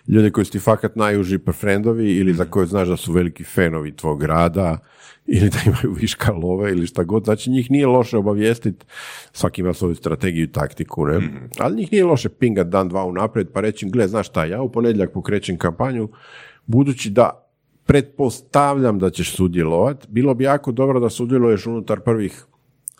ljudi 0.07 0.31
koji 0.31 0.45
su 0.45 0.51
ti 0.51 0.59
fakat 0.59 0.95
najuži 0.95 1.39
friendovi 1.51 2.11
ili 2.11 2.33
za 2.33 2.45
koje 2.45 2.65
znaš 2.65 2.87
da 2.87 2.97
su 2.97 3.11
veliki 3.11 3.43
fanovi 3.43 3.95
tvog 3.95 4.23
rada 4.23 4.77
ili 5.25 5.49
da 5.49 5.57
imaju 5.65 5.95
viška 6.01 6.31
love 6.31 6.71
ili 6.71 6.87
šta 6.87 7.03
god. 7.03 7.25
Znači 7.25 7.49
njih 7.49 7.71
nije 7.71 7.87
loše 7.87 8.17
obavijestiti, 8.17 8.85
svaki 9.31 9.61
ima 9.61 9.73
svoju 9.73 9.95
strategiju 9.95 10.43
i 10.43 10.51
taktiku, 10.51 11.05
ne? 11.05 11.19
Ali 11.59 11.75
njih 11.75 11.91
nije 11.91 12.05
loše 12.05 12.29
pingat 12.29 12.67
dan, 12.67 12.89
dva 12.89 13.05
unaprijed 13.05 13.47
pa 13.53 13.61
reći, 13.61 13.89
gle, 13.89 14.07
znaš 14.07 14.27
šta, 14.27 14.45
ja 14.45 14.61
u 14.61 14.71
ponedjeljak 14.71 15.11
pokrećem 15.11 15.57
kampanju, 15.57 16.09
budući 16.65 17.09
da 17.09 17.49
pretpostavljam 17.85 18.99
da 18.99 19.09
ćeš 19.09 19.35
sudjelovat, 19.35 20.07
bilo 20.09 20.33
bi 20.33 20.43
jako 20.43 20.71
dobro 20.71 20.99
da 20.99 21.09
sudjeluješ 21.09 21.67
unutar 21.67 21.99
prvih 21.99 22.45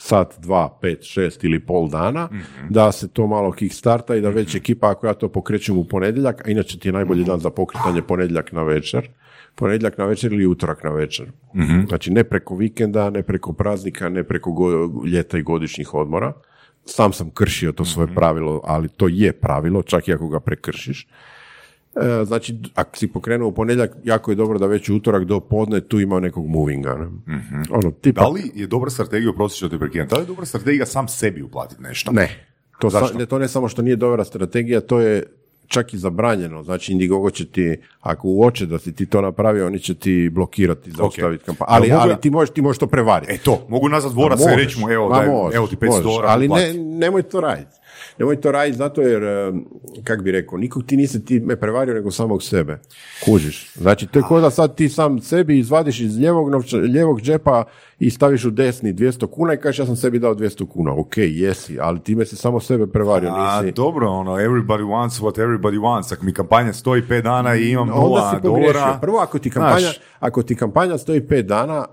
sat, 0.04 0.36
dva, 0.40 0.68
pet, 0.82 1.04
šest 1.08 1.44
ili 1.44 1.60
pol 1.60 1.88
dana, 1.90 2.30
da 2.70 2.92
se 2.92 3.08
to 3.08 3.28
malo 3.28 3.52
kickstarta 3.52 4.16
i 4.16 4.22
da 4.22 4.30
već 4.30 4.56
ekipa, 4.56 4.90
ako 4.92 5.08
ja 5.08 5.14
to 5.14 5.30
pokrećem 5.30 5.78
u 5.78 5.84
ponedjeljak, 5.84 6.48
a 6.48 6.52
inače 6.52 6.80
ti 6.80 6.88
je 6.88 6.94
najbolji 6.94 7.24
dan 7.24 7.40
za 7.40 7.50
pokretanje 7.50 8.02
ponedjeljak 8.02 8.52
na 8.52 8.64
večer, 8.64 9.10
ponedjeljak 9.56 9.98
na 9.98 10.06
večer 10.06 10.34
ili 10.34 10.46
utorak 10.46 10.84
na 10.84 10.90
večer. 10.92 11.32
Znači 11.88 12.12
ne 12.12 12.24
preko 12.24 12.56
vikenda, 12.56 13.10
ne 13.10 13.24
preko 13.24 13.54
praznika, 13.54 14.10
ne 14.10 14.24
preko 14.24 14.52
go- 14.52 15.06
ljeta 15.06 15.38
i 15.38 15.44
godišnjih 15.44 15.94
odmora. 15.94 16.34
Sam 16.86 17.14
sam 17.14 17.30
kršio 17.30 17.72
to 17.72 17.86
svoje 17.86 18.08
pravilo, 18.16 18.62
ali 18.64 18.90
to 18.90 19.08
je 19.08 19.34
pravilo, 19.34 19.84
čak 19.84 20.08
i 20.08 20.14
ako 20.14 20.28
ga 20.28 20.40
prekršiš. 20.40 21.08
E, 21.96 22.26
znači, 22.26 22.56
ako 22.76 22.98
si 22.98 23.08
pokrenuo 23.08 23.48
u 23.48 23.54
ponedjeljak, 23.54 23.92
jako 24.04 24.32
je 24.32 24.36
dobro 24.36 24.60
da 24.60 24.68
već 24.68 24.90
utorak 24.90 25.24
do 25.24 25.40
podne 25.40 25.82
tu 25.82 26.00
ima 26.00 26.20
nekog 26.20 26.48
movinga. 26.48 26.96
Ne? 26.96 27.08
Ono, 27.72 27.92
tipa, 27.92 28.22
Da 28.22 28.28
li 28.28 28.52
je 28.56 28.68
dobra 28.68 28.90
strategija, 28.90 29.30
oprosti 29.30 29.58
što 29.58 29.70
te 29.70 29.80
prekidam, 29.80 30.08
da 30.08 30.16
li 30.16 30.22
je 30.22 30.28
dobra 30.28 30.46
strategija 30.46 30.86
sam 30.86 31.08
sebi 31.08 31.42
uplatiti 31.42 31.82
nešto? 31.82 32.12
Ne. 32.12 32.46
To, 32.80 32.90
sa- 32.90 33.00
Zašto? 33.00 33.18
ne, 33.18 33.26
to 33.26 33.40
ne 33.40 33.48
samo 33.48 33.68
što 33.68 33.82
nije 33.82 33.96
dobra 33.96 34.24
strategija, 34.24 34.82
to 34.82 35.00
je 35.00 35.24
čak 35.68 35.94
i 35.94 35.98
zabranjeno. 35.98 36.64
Znači, 36.64 36.92
Indiegogo 36.92 37.30
će 37.30 37.46
ti, 37.46 37.78
ako 38.02 38.28
uoče 38.28 38.66
da 38.66 38.80
si 38.80 38.94
ti 38.94 39.06
to 39.06 39.22
napravio, 39.22 39.66
oni 39.68 39.80
će 39.80 39.94
ti 39.94 40.30
blokirati, 40.30 40.92
zaustaviti 40.92 41.44
kampanju. 41.44 41.68
Ali, 41.70 41.92
ali 41.92 42.12
ja- 42.12 42.18
ti, 42.18 42.30
možeš, 42.30 42.50
ti 42.50 42.62
možeš 42.62 42.80
to 42.80 42.88
prevariti. 42.88 43.32
E 43.32 43.38
to, 43.38 43.66
mogu 43.70 43.90
nazvat 43.90 44.14
dvoraca 44.14 44.54
i 44.54 44.56
reći 44.56 44.80
mu, 44.80 44.90
evo, 44.90 45.10
daj, 45.10 45.28
možeš, 45.28 45.56
evo 45.56 45.68
ti 45.68 45.76
500 45.76 45.86
možeš, 45.88 46.04
dolara. 46.04 46.28
Ali 46.28 46.48
ne, 46.48 46.74
nemoj 46.74 47.22
to 47.24 47.42
raditi. 47.42 47.72
Nemoj 48.20 48.42
to 48.42 48.52
raditi 48.52 48.78
zato 48.78 49.02
jer, 49.02 49.24
eh, 49.24 49.54
kak 50.04 50.22
bi 50.22 50.32
rekao, 50.32 50.58
nikog 50.58 50.84
ti 50.86 50.98
nisi 50.98 51.26
ti 51.26 51.40
me 51.40 51.56
prevario 51.56 51.94
nego 51.94 52.12
samog 52.12 52.44
sebe. 52.44 52.80
Kužiš. 53.26 53.74
Znači, 53.74 54.08
to 54.08 54.20
je 54.20 54.24
kao 54.28 54.42
da 54.42 54.50
sad 54.50 54.76
ti 54.76 54.90
sam 54.90 55.20
sebi 55.20 55.60
izvadiš 55.60 56.00
iz 56.00 56.20
ljevog, 56.20 56.50
novča, 56.50 56.78
ljevog 56.78 57.22
džepa 57.22 57.64
i 58.00 58.10
staviš 58.10 58.46
u 58.46 58.52
desni 58.52 58.94
200 58.94 59.28
kuna 59.28 59.54
i 59.54 59.58
kažeš 59.58 59.80
ja 59.80 59.86
sam 59.86 59.96
sebi 59.96 60.20
dao 60.20 60.36
200 60.36 60.68
kuna. 60.68 60.94
Ok, 60.94 61.18
jesi, 61.18 61.78
ali 61.80 62.00
time 62.00 62.26
si 62.26 62.36
samo 62.36 62.60
sebe 62.60 62.88
prevario. 62.88 63.30
A 63.34 63.62
nisi... 63.62 63.74
dobro, 63.74 64.10
ono, 64.10 64.32
everybody 64.32 64.84
wants 64.84 65.22
what 65.22 65.38
everybody 65.38 65.80
wants. 65.80 66.14
Ako 66.14 66.26
mi 66.26 66.34
kampanja 66.34 66.74
stoji 66.74 67.02
5 67.02 67.22
dana 67.22 67.56
i 67.56 67.70
imam 67.70 67.88
nula 67.88 68.40
dolara... 68.44 68.98
Prvo, 69.02 69.18
ako 69.20 69.40
ti, 69.40 69.50
kampanja, 69.50 69.80
znaš, 69.80 70.00
ako 70.20 70.44
ti 70.44 70.56
kampanja 70.56 70.98
stoji 70.98 71.28
pet 71.28 71.46
dana, 71.46 71.86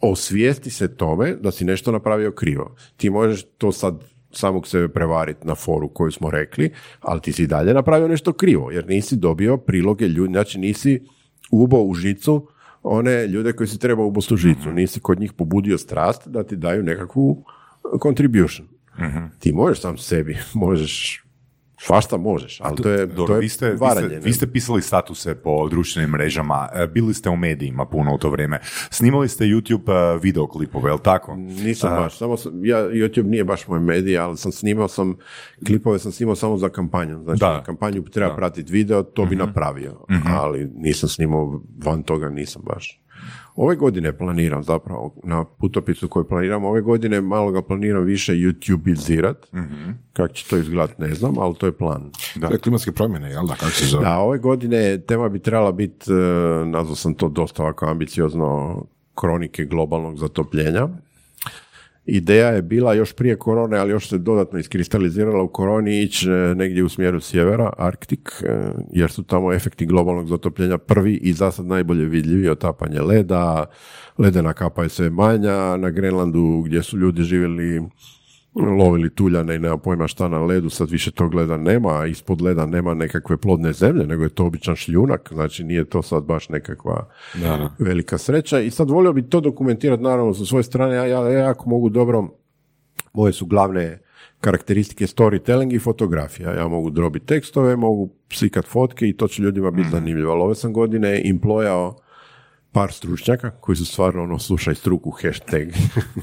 osvijesti 0.00 0.70
se 0.70 0.96
tome 0.96 1.34
da 1.34 1.50
si 1.50 1.64
nešto 1.64 1.92
napravio 1.92 2.32
krivo. 2.32 2.74
Ti 2.96 3.10
možeš 3.10 3.44
to 3.58 3.72
sad 3.72 4.13
samog 4.38 4.66
sebe 4.66 4.88
prevariti 4.88 5.46
na 5.46 5.54
foru 5.54 5.88
koju 5.88 6.12
smo 6.12 6.30
rekli, 6.30 6.70
ali 7.00 7.20
ti 7.20 7.32
si 7.32 7.42
i 7.42 7.46
dalje 7.46 7.74
napravio 7.74 8.08
nešto 8.08 8.32
krivo, 8.32 8.70
jer 8.70 8.86
nisi 8.88 9.16
dobio 9.16 9.56
priloge 9.56 10.08
ljudi, 10.08 10.32
znači 10.32 10.58
nisi 10.58 11.02
ubo 11.50 11.82
u 11.82 11.94
žicu 11.94 12.48
one 12.82 13.26
ljude 13.26 13.52
koji 13.52 13.66
si 13.68 13.78
trebao 13.78 14.06
ubosti 14.06 14.34
u 14.34 14.36
žicu, 14.36 14.72
nisi 14.72 15.00
kod 15.00 15.20
njih 15.20 15.32
pobudio 15.32 15.78
strast 15.78 16.28
da 16.28 16.42
ti 16.42 16.56
daju 16.56 16.82
nekakvu 16.82 17.44
contribution. 18.02 18.68
Ti 19.38 19.52
možeš 19.52 19.80
sam 19.80 19.98
sebi, 19.98 20.38
možeš, 20.54 21.23
svašta 21.86 22.16
možeš, 22.16 22.60
ali 22.60 22.82
to 22.82 22.90
je, 22.90 23.06
Dobro, 23.06 23.26
to 23.26 23.34
je 23.34 23.40
vi, 23.40 23.48
ste, 23.48 23.70
vi, 23.70 23.76
varanje. 23.76 24.06
ste, 24.06 24.14
ne? 24.14 24.20
vi 24.20 24.32
ste 24.32 24.46
pisali 24.46 24.82
statuse 24.82 25.34
po 25.34 25.68
društvenim 25.68 26.10
mrežama, 26.10 26.68
e, 26.74 26.86
bili 26.86 27.14
ste 27.14 27.30
u 27.30 27.36
medijima 27.36 27.86
puno 27.86 28.14
u 28.14 28.18
to 28.18 28.30
vrijeme, 28.30 28.60
snimali 28.90 29.28
ste 29.28 29.44
YouTube 29.44 30.14
e, 30.14 30.18
videoklipove, 30.22 30.90
jel 30.90 30.98
tako? 30.98 31.36
Nisam 31.36 31.90
baš, 31.90 32.18
samo 32.18 32.36
sam, 32.36 32.64
ja, 32.64 32.78
YouTube 32.78 33.26
nije 33.26 33.44
baš 33.44 33.68
moj 33.68 33.80
medij, 33.80 34.18
ali 34.18 34.36
sam 34.36 34.52
snimao 34.52 34.88
sam, 34.88 35.16
klipove 35.66 35.98
sam 35.98 36.12
snimao 36.12 36.36
samo 36.36 36.56
za 36.56 36.68
kampanju. 36.68 37.22
Znači, 37.22 37.40
Da. 37.40 37.62
Kampanju 37.62 38.02
treba 38.02 38.36
pratiti 38.36 38.72
video, 38.72 39.02
to 39.02 39.24
bi 39.24 39.36
napravio, 39.36 40.06
ali 40.40 40.70
nisam 40.76 41.08
snimao 41.08 41.62
van 41.84 42.02
toga, 42.02 42.28
nisam 42.28 42.62
baš. 42.64 43.03
Ove 43.56 43.76
godine 43.76 44.12
planiram 44.12 44.62
zapravo, 44.62 45.14
na 45.24 45.44
putopisu 45.44 46.08
koji 46.08 46.24
planiram, 46.24 46.64
ove 46.64 46.80
godine 46.80 47.20
malo 47.20 47.50
ga 47.50 47.62
planiram 47.62 48.04
više 48.04 48.32
YouTubeizirat, 48.32 49.36
Mhm. 49.54 49.90
kako 50.12 50.34
će 50.34 50.48
to 50.48 50.56
izgledati 50.56 51.02
ne 51.02 51.14
znam, 51.14 51.38
ali 51.38 51.54
to 51.54 51.66
je 51.66 51.72
plan. 51.72 52.10
To 52.40 52.52
je 52.52 52.58
klimatske 52.58 52.92
promjene, 52.92 53.30
jel 53.30 53.46
da, 53.46 53.54
kako 53.54 53.72
se 53.72 53.84
zove? 53.86 54.04
Da, 54.04 54.18
ove 54.18 54.38
godine 54.38 55.00
tema 55.00 55.28
bi 55.28 55.38
trebala 55.38 55.72
biti, 55.72 56.12
e, 56.12 56.14
nazvao 56.66 56.94
sam 56.94 57.14
to 57.14 57.28
dosta 57.28 57.62
ovako 57.62 57.86
ambiciozno, 57.86 58.82
kronike 59.14 59.64
globalnog 59.64 60.18
zatopljenja. 60.18 60.88
Ideja 62.06 62.48
je 62.48 62.62
bila 62.62 62.94
još 62.94 63.12
prije 63.12 63.38
korone, 63.38 63.78
ali 63.78 63.90
još 63.90 64.08
se 64.08 64.18
dodatno 64.18 64.58
iskristalizirala 64.58 65.42
u 65.42 65.48
koroni 65.48 66.02
ići 66.02 66.30
e, 66.30 66.54
negdje 66.54 66.84
u 66.84 66.88
smjeru 66.88 67.20
sjevera, 67.20 67.72
Arktik, 67.78 68.30
e, 68.42 68.72
jer 68.92 69.10
su 69.10 69.22
tamo 69.22 69.52
efekti 69.52 69.86
globalnog 69.86 70.28
zatopljenja 70.28 70.78
prvi 70.78 71.14
i 71.14 71.32
za 71.32 71.50
sad 71.50 71.66
najbolje 71.66 72.04
vidljivi, 72.04 72.48
otapanje 72.48 73.00
leda, 73.00 73.66
ledena 74.18 74.52
kapa 74.52 74.82
je 74.82 74.88
sve 74.88 75.10
manja, 75.10 75.76
na 75.76 75.90
Grenlandu 75.90 76.62
gdje 76.66 76.82
su 76.82 76.98
ljudi 76.98 77.22
živjeli 77.22 77.82
lovili 78.54 79.14
tuljane 79.14 79.54
i 79.54 79.58
nema 79.58 79.78
pojma 79.78 80.08
šta 80.08 80.28
na 80.28 80.40
ledu, 80.44 80.70
sad 80.70 80.90
više 80.90 81.10
tog 81.10 81.34
leda 81.34 81.56
nema, 81.56 82.00
a 82.00 82.06
ispod 82.06 82.42
leda 82.42 82.66
nema 82.66 82.94
nekakve 82.94 83.36
plodne 83.36 83.72
zemlje, 83.72 84.06
nego 84.06 84.22
je 84.22 84.28
to 84.28 84.46
običan 84.46 84.76
šljunak, 84.76 85.32
znači 85.32 85.64
nije 85.64 85.84
to 85.84 86.02
sad 86.02 86.24
baš 86.24 86.48
nekakva 86.48 87.08
Da, 87.34 87.48
da. 87.56 87.70
velika 87.78 88.18
sreća. 88.18 88.60
I 88.60 88.70
sad 88.70 88.90
volio 88.90 89.12
bi 89.12 89.28
to 89.28 89.40
dokumentirati 89.40 90.02
naravno 90.02 90.34
sa 90.34 90.44
svoje 90.44 90.62
strane, 90.62 90.94
ja, 90.94 91.06
ja, 91.06 91.30
ja 91.30 91.38
jako 91.38 91.70
mogu 91.70 91.88
dobro, 91.88 92.28
moje 93.12 93.32
su 93.32 93.46
glavne 93.46 93.98
karakteristike 94.40 95.06
storytelling 95.06 95.74
i 95.74 95.78
fotografija. 95.78 96.54
Ja 96.54 96.68
mogu 96.68 96.90
drobiti 96.90 97.26
tekstove, 97.26 97.76
mogu 97.76 98.10
slikat 98.32 98.66
fotke 98.66 99.08
i 99.08 99.16
to 99.16 99.28
će 99.28 99.42
ljudima 99.42 99.70
biti 99.70 99.88
zanimljivo. 99.90 100.32
Ali 100.32 100.42
ove 100.42 100.54
sam 100.54 100.72
godine 100.72 101.22
implojao 101.24 101.96
par 102.74 102.92
stručnjaka 102.92 103.50
koji 103.50 103.76
su 103.76 103.86
stvarno 103.86 104.22
ono 104.22 104.38
slušaj 104.38 104.74
struku 104.74 105.10
hashtag 105.10 105.68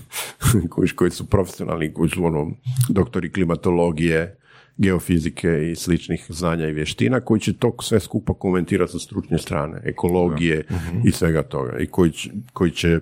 koji, 0.71 0.89
koji 0.89 1.11
su 1.11 1.25
profesionalni 1.25 1.93
koji 1.93 2.09
su 2.09 2.25
ono 2.25 2.51
doktori 2.89 3.31
klimatologije 3.31 4.37
geofizike 4.77 5.71
i 5.71 5.75
sličnih 5.75 6.25
znanja 6.29 6.67
i 6.67 6.73
vještina 6.73 7.19
koji 7.19 7.41
će 7.41 7.53
to 7.53 7.75
sve 7.81 7.99
skupa 7.99 8.33
komentirati 8.33 8.91
sa 8.91 8.99
stručne 8.99 9.37
strane 9.37 9.81
ekologije 9.85 10.65
i 11.05 11.11
svega 11.11 11.43
toga. 11.43 11.77
I 11.79 11.85
koji 11.85 12.11
će, 12.11 12.29
koji 12.53 12.71
će 12.71 12.99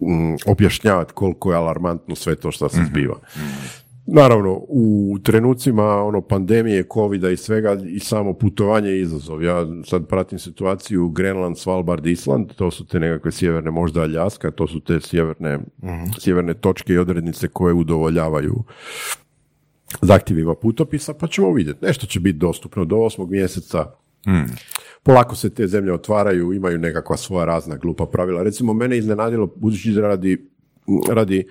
mm, 0.00 0.34
objašnjavati 0.46 1.12
koliko 1.12 1.50
je 1.50 1.56
alarmantno 1.56 2.14
sve 2.14 2.36
to 2.36 2.50
što 2.50 2.68
se 2.68 2.84
zbiva. 2.90 3.20
Naravno, 4.08 4.60
u 4.68 5.16
trenucima 5.22 5.84
ono 5.84 6.20
pandemije, 6.20 6.84
covida 6.92 7.30
i 7.30 7.36
svega 7.36 7.76
i 7.88 7.98
samo 7.98 8.34
putovanje 8.34 8.88
je 8.88 9.00
izazov. 9.00 9.42
Ja 9.42 9.66
sad 9.84 10.08
pratim 10.08 10.38
situaciju 10.38 11.08
Grenland, 11.08 11.58
Svalbard, 11.58 12.06
Island, 12.06 12.52
to 12.56 12.70
su 12.70 12.86
te 12.86 13.00
nekakve 13.00 13.32
sjeverne, 13.32 13.70
možda 13.70 14.00
Aljaska, 14.00 14.50
to 14.50 14.66
su 14.66 14.80
te 14.80 15.00
sjeverne, 15.00 15.58
sjeverne 16.18 16.54
točke 16.54 16.92
i 16.92 16.98
odrednice 16.98 17.48
koje 17.48 17.74
udovoljavaju 17.74 18.64
zahtjevima 20.02 20.54
putopisa, 20.54 21.14
pa 21.14 21.26
ćemo 21.26 21.52
vidjeti. 21.52 21.84
Nešto 21.84 22.06
će 22.06 22.20
biti 22.20 22.38
dostupno 22.38 22.84
do 22.84 22.96
osmog 22.96 23.30
mjeseca, 23.30 23.86
Polako 25.02 25.36
se 25.36 25.50
te 25.50 25.66
zemlje 25.66 25.92
otvaraju, 25.92 26.52
imaju 26.52 26.78
nekakva 26.78 27.16
svoja 27.16 27.44
razna 27.44 27.76
glupa 27.76 28.06
pravila. 28.06 28.42
Recimo, 28.42 28.74
mene 28.74 28.98
iznenadilo, 28.98 29.46
budući 29.56 29.92
da 29.92 30.00
radi 30.00 30.50
radi 31.08 31.46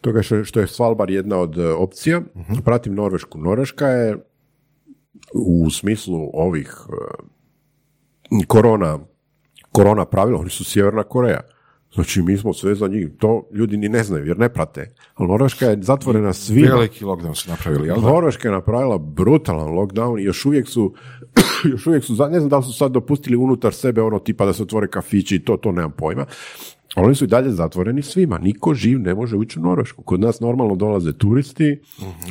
toga 0.00 0.22
što, 0.22 0.44
što 0.44 0.60
je 0.60 0.66
Svalbard 0.66 1.10
jedna 1.10 1.38
od 1.38 1.58
e, 1.58 1.68
opcija, 1.72 2.20
pratim 2.64 2.94
Norvešku. 2.94 3.38
Norveška 3.38 3.86
je 3.86 4.16
u 5.34 5.70
smislu 5.70 6.30
ovih 6.32 6.74
e, 8.30 8.44
korona, 8.46 8.98
korona 9.72 10.04
pravila, 10.04 10.40
oni 10.40 10.50
su 10.50 10.64
Sjeverna 10.64 11.02
Koreja. 11.02 11.40
Znači, 11.94 12.22
mi 12.22 12.36
smo 12.36 12.52
sve 12.52 12.74
za 12.74 12.88
njih. 12.88 13.08
To 13.18 13.48
ljudi 13.52 13.76
ni 13.76 13.88
ne 13.88 14.02
znaju, 14.04 14.26
jer 14.26 14.38
ne 14.38 14.48
prate. 14.48 14.94
Ali 15.14 15.28
Norveška 15.28 15.66
je 15.66 15.78
zatvorena 15.82 16.32
svima. 16.32 16.68
Veliki 16.68 17.04
lockdown 17.04 17.34
su 17.34 17.50
napravili, 17.50 17.88
jel 17.88 18.00
da? 18.00 18.08
Norveška 18.08 18.48
je 18.48 18.52
napravila 18.52 18.98
brutalan 18.98 19.68
lockdown 19.68 20.20
i 20.20 20.24
još 20.24 20.46
uvijek 20.46 20.68
su, 20.68 20.94
još 21.72 21.86
uvijek 21.86 22.04
su, 22.04 22.12
ne 22.12 22.38
znam 22.38 22.48
da 22.48 22.58
li 22.58 22.64
su 22.64 22.72
sad 22.72 22.92
dopustili 22.92 23.36
unutar 23.36 23.74
sebe 23.74 24.02
ono 24.02 24.18
tipa 24.18 24.46
da 24.46 24.52
se 24.52 24.62
otvore 24.62 24.88
kafići 24.88 25.36
i 25.36 25.44
to, 25.44 25.56
to 25.56 25.72
nemam 25.72 25.92
pojma. 25.92 26.26
Oni 26.96 27.14
su 27.14 27.24
i 27.24 27.28
dalje 27.28 27.50
zatvoreni 27.50 28.02
svima. 28.02 28.38
Niko 28.38 28.74
živ 28.74 29.00
ne 29.00 29.14
može 29.14 29.36
ući 29.36 29.58
u 29.58 29.62
Norvešku. 29.62 30.02
Kod 30.02 30.20
nas 30.20 30.40
normalno 30.40 30.76
dolaze 30.76 31.12
turisti, 31.12 31.80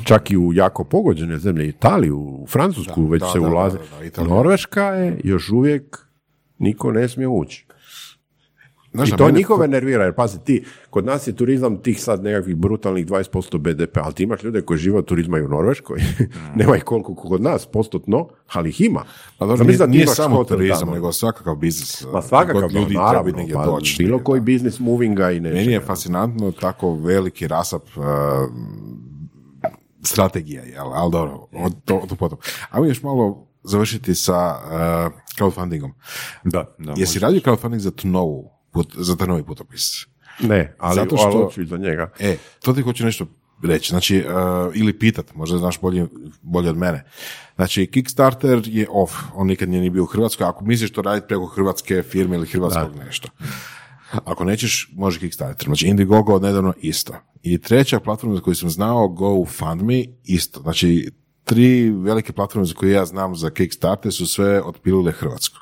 čak 0.03 0.31
i 0.31 0.37
u 0.37 0.53
jako 0.53 0.83
pogođene 0.83 1.37
zemlje, 1.37 1.67
Italiju, 1.67 2.17
u 2.19 2.47
Francusku 2.47 3.05
već 3.05 3.21
da, 3.21 3.27
se 3.27 3.39
da, 3.39 3.47
ulaze. 3.47 3.77
da, 4.15 4.23
da. 4.23 4.29
Norveška 4.29 4.83
je 4.83 5.19
još 5.23 5.49
uvijek 5.49 6.07
niko 6.59 6.91
ne 6.91 7.09
smije 7.09 7.27
ući. 7.27 7.65
Znaš, 8.95 9.09
I 9.09 9.13
a 9.13 9.17
to 9.17 9.25
mene- 9.25 9.37
njihove 9.37 9.67
nervira, 9.67 10.03
jer 10.03 10.13
pazi 10.13 10.39
ti, 10.39 10.63
kod 10.89 11.05
nas 11.05 11.27
je 11.27 11.35
turizam 11.35 11.77
tih 11.77 12.01
sad 12.01 12.23
nekakvih 12.23 12.55
brutalnih 12.55 13.05
20% 13.05 13.57
BDP, 13.57 13.97
ali 13.97 14.13
ti 14.13 14.23
imaš 14.23 14.43
ljude 14.43 14.61
koji 14.61 14.77
žive 14.77 14.97
od 14.97 15.05
turizma 15.05 15.37
i 15.37 15.41
u 15.41 15.47
Norveškoj, 15.47 15.99
nema 16.55 16.77
ih 16.77 16.83
koliko 16.83 17.15
kod 17.15 17.41
nas, 17.41 17.65
postotno, 17.65 18.27
ali 18.47 18.69
ih 18.69 18.81
ima. 18.81 19.03
Pa 19.37 19.45
dobro, 19.45 19.65
nije, 19.65 19.87
nije 19.87 20.07
samo 20.07 20.43
turizam, 20.43 20.89
nego 20.89 21.11
svakakav 21.11 21.55
biznis. 21.55 22.05
Ma 22.13 22.21
svakakav, 22.21 22.61
God 22.61 22.71
ljudi 22.71 22.93
naravno, 22.95 23.23
treba 23.23 23.37
negdje 23.37 23.55
pa 23.55 23.65
doći. 23.65 24.03
bilo 24.03 24.19
koji 24.19 24.39
Da. 24.39 24.43
biznis 24.43 24.79
movinga 24.79 25.31
i 25.31 25.39
nečega. 25.39 25.59
Meni 25.59 25.71
je 25.71 25.81
fascinantno 25.81 26.51
tako 26.51 26.93
veliki 26.93 27.47
rasap 27.47 27.83
uh, 27.97 28.03
strategija, 30.03 30.63
jel? 30.63 30.87
ali 30.87 31.11
dobro, 31.11 31.47
od, 31.55 31.73
to, 31.85 32.01
to 32.09 32.15
potom. 32.15 32.37
Ajmo 32.69 32.85
još 32.87 33.03
malo 33.03 33.47
završiti 33.63 34.15
sa 34.15 34.55
uh, 34.55 35.11
crowdfundingom. 35.39 35.91
Da, 36.43 36.75
da. 36.77 36.93
Jesi 36.97 37.19
radio 37.19 37.39
crowdfunding 37.39 37.77
za 37.77 37.91
tu 37.91 38.07
novu, 38.07 38.51
put, 38.75 38.95
za 38.97 39.15
taj 39.15 39.27
novi 39.27 39.43
putopis? 39.43 40.05
Ne, 40.39 40.75
ali, 40.79 40.95
Zato 40.95 41.17
što- 41.17 41.25
ali 41.25 41.43
hoću 41.43 41.61
iza 41.61 41.77
njega. 41.77 42.11
E, 42.19 42.37
to 42.63 42.73
ti 42.73 42.81
hoću 42.81 43.05
nešto 43.05 43.25
reći, 43.63 43.89
znači, 43.89 44.17
uh, 44.27 44.75
ili 44.75 44.99
pitat, 44.99 45.35
možda 45.35 45.57
znaš 45.57 45.81
bolje, 45.81 46.07
bolje 46.41 46.69
od 46.69 46.77
mene. 46.77 47.03
Znači, 47.55 47.87
Kickstarter 47.87 48.61
je 48.65 48.87
off, 48.91 49.13
on 49.33 49.47
nikad 49.47 49.69
nije 49.69 49.81
ni 49.81 49.89
bio 49.89 50.03
u 50.03 50.05
Hrvatskoj, 50.05 50.47
ako 50.47 50.65
misliš 50.65 50.91
to 50.91 51.01
raditi 51.01 51.27
preko 51.27 51.45
hrvatske 51.45 52.03
firme 52.03 52.35
ili 52.35 52.47
hrvatskog 52.47 52.95
nešto. 52.95 53.29
Ako 54.11 54.43
nećeš, 54.43 54.89
može 54.93 55.19
Kickstarter. 55.19 55.65
Znači, 55.65 55.87
Indiegogo 55.87 56.39
nedavno 56.39 56.73
isto. 56.81 57.13
I 57.43 57.57
treća 57.57 57.99
platforma 57.99 58.35
za 58.35 58.41
koju 58.41 58.55
sam 58.55 58.69
znao, 58.69 59.07
GoFundMe, 59.07 60.03
isto. 60.23 60.61
Znači, 60.61 61.11
tri 61.43 61.89
velike 61.89 62.33
platforme 62.33 62.65
za 62.65 62.73
koje 62.73 62.91
ja 62.91 63.05
znam 63.05 63.35
za 63.35 63.49
Kickstarter 63.49 64.13
su 64.13 64.27
sve 64.27 64.61
otpilile 64.61 65.11
Hrvatsku. 65.11 65.59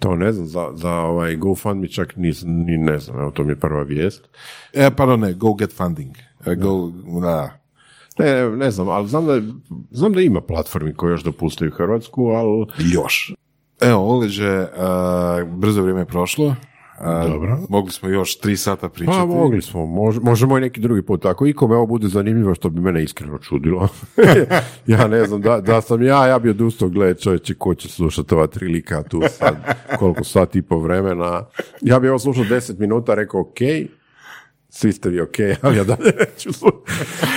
To 0.00 0.16
ne 0.16 0.32
znam, 0.32 0.46
za, 0.46 0.70
za 0.74 0.92
ovaj 0.92 1.36
GoFundMe 1.36 1.88
čak 1.88 2.16
ni, 2.16 2.32
ni 2.44 2.78
ne 2.78 2.98
znam, 2.98 3.20
evo 3.20 3.30
to 3.30 3.44
mi 3.44 3.52
je 3.52 3.60
prva 3.60 3.82
vijest. 3.82 4.28
E, 4.72 4.90
pardon, 4.96 5.20
ne, 5.20 5.32
Go 5.32 5.54
Get 5.54 5.72
Funding. 5.72 6.16
E, 6.46 6.54
Go, 6.54 6.92
da. 7.20 7.58
Ne, 8.18 8.32
ne, 8.32 8.56
ne 8.56 8.70
znam, 8.70 8.88
ali 8.88 9.08
znam 9.08 9.26
da, 9.26 9.40
znam 9.90 10.12
da 10.12 10.20
ima 10.20 10.40
platformi 10.40 10.94
koje 10.94 11.10
još 11.10 11.24
dopuštaju 11.24 11.70
Hrvatsku, 11.70 12.26
ali 12.26 12.66
Još. 12.92 13.34
Evo, 13.80 14.16
Oleđe, 14.16 14.60
uh, 14.60 15.58
brzo 15.58 15.82
vrijeme 15.82 16.00
je 16.00 16.06
prošlo. 16.06 16.54
Dobro. 17.04 17.58
Mogli 17.68 17.92
smo 17.92 18.08
još 18.08 18.38
tri 18.38 18.56
sata 18.56 18.88
pričati. 18.88 19.18
Pa 19.18 19.26
mogli 19.26 19.62
smo, 19.62 19.80
Mož- 19.80 20.22
možemo 20.22 20.58
i 20.58 20.60
neki 20.60 20.80
drugi 20.80 21.02
put. 21.02 21.24
Ako 21.24 21.46
ikome 21.46 21.76
ovo 21.76 21.86
bude 21.86 22.08
zanimljivo, 22.08 22.54
što 22.54 22.70
bi 22.70 22.80
mene 22.80 23.02
iskreno 23.02 23.38
čudilo. 23.38 23.88
ja 24.86 25.08
ne 25.08 25.24
znam, 25.24 25.40
da, 25.40 25.60
da 25.60 25.80
sam 25.80 26.02
ja, 26.02 26.26
ja 26.26 26.38
bi 26.38 26.50
odustao, 26.50 26.88
gledaj 26.88 27.14
čovječe, 27.14 27.54
ko 27.54 27.74
će 27.74 27.88
slušati 27.88 28.34
ova 28.34 28.46
tri 28.46 28.68
lika 28.68 29.02
tu 29.02 29.22
sad, 29.30 29.56
koliko 29.98 30.24
sat 30.24 30.56
i 30.56 30.62
po 30.62 30.78
vremena. 30.78 31.46
Ja 31.80 32.00
bi 32.00 32.08
ovo 32.08 32.18
slušao 32.18 32.44
deset 32.44 32.78
minuta, 32.78 33.14
rekao 33.14 33.40
ok, 33.40 33.58
svi 34.76 34.92
ste 34.92 35.08
vi 35.08 35.20
ok, 35.20 35.30
ali 35.62 35.76
ja 35.76 35.84
dalje 35.84 36.12
neću 36.20 36.52
slušati. 36.52 36.78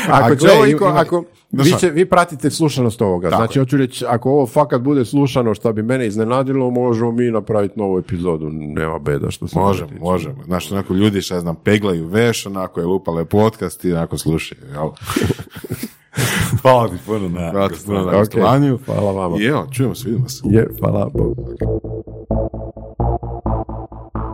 Ako 0.10 0.34
A 0.34 0.36
će 0.36 0.48
ovo 0.48 0.66
ima- 0.66 0.68
iko- 0.70 0.86
ako, 0.88 1.24
vi, 1.52 1.72
će, 1.72 1.90
vi 1.90 2.06
pratite 2.06 2.50
slušanost 2.50 3.02
ovoga, 3.02 3.30
Tako 3.30 3.40
znači 3.40 3.60
hoću 3.60 3.78
reći, 3.78 4.06
ako 4.08 4.30
ovo 4.30 4.48
fakat 4.48 4.82
bude 4.82 5.06
slušano 5.06 5.54
što 5.54 5.74
bi 5.74 5.84
mene 5.84 6.08
iznenadilo, 6.08 6.70
možemo 6.72 7.12
mi 7.12 7.24
napraviti 7.26 7.80
novu 7.80 8.00
epizodu, 8.00 8.50
nema 8.52 9.00
beda 9.00 9.32
što 9.32 9.48
se 9.48 9.60
Možemo, 9.60 9.90
tiče. 9.90 10.00
možemo. 10.02 10.44
Znaš, 10.44 10.72
onako 10.72 10.94
ljudi, 10.94 11.22
šta 11.22 11.36
ja 11.36 11.42
znam, 11.42 11.56
peglaju 11.56 12.08
veš, 12.08 12.46
onako 12.46 12.80
je 12.80 12.86
lupale 12.86 13.26
podcast 13.26 13.86
i 13.86 13.94
onako 13.94 14.18
slušaju, 14.18 14.62
jel? 14.74 14.90
Hvala 16.62 16.88
ti 16.88 16.96
puno 17.06 17.30
na 17.30 17.52
Hvala 17.52 17.70
puno 17.86 18.00
na 18.02 18.08
Ok, 18.08 18.14
gostovanju. 18.14 18.80
hvala 18.86 19.12
vama. 19.14 19.38
I 19.40 19.46
evo, 19.46 19.68
čujemo 19.72 19.96
se, 19.96 20.10
vidimo 20.10 20.30
se. 20.30 20.42
Je, 20.46 20.68
hvala. 20.80 21.10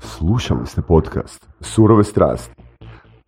Slušali 0.01 0.59
ste 0.65 0.81
podcast 0.81 1.47
Surove 1.61 2.03
strasti. 2.03 2.64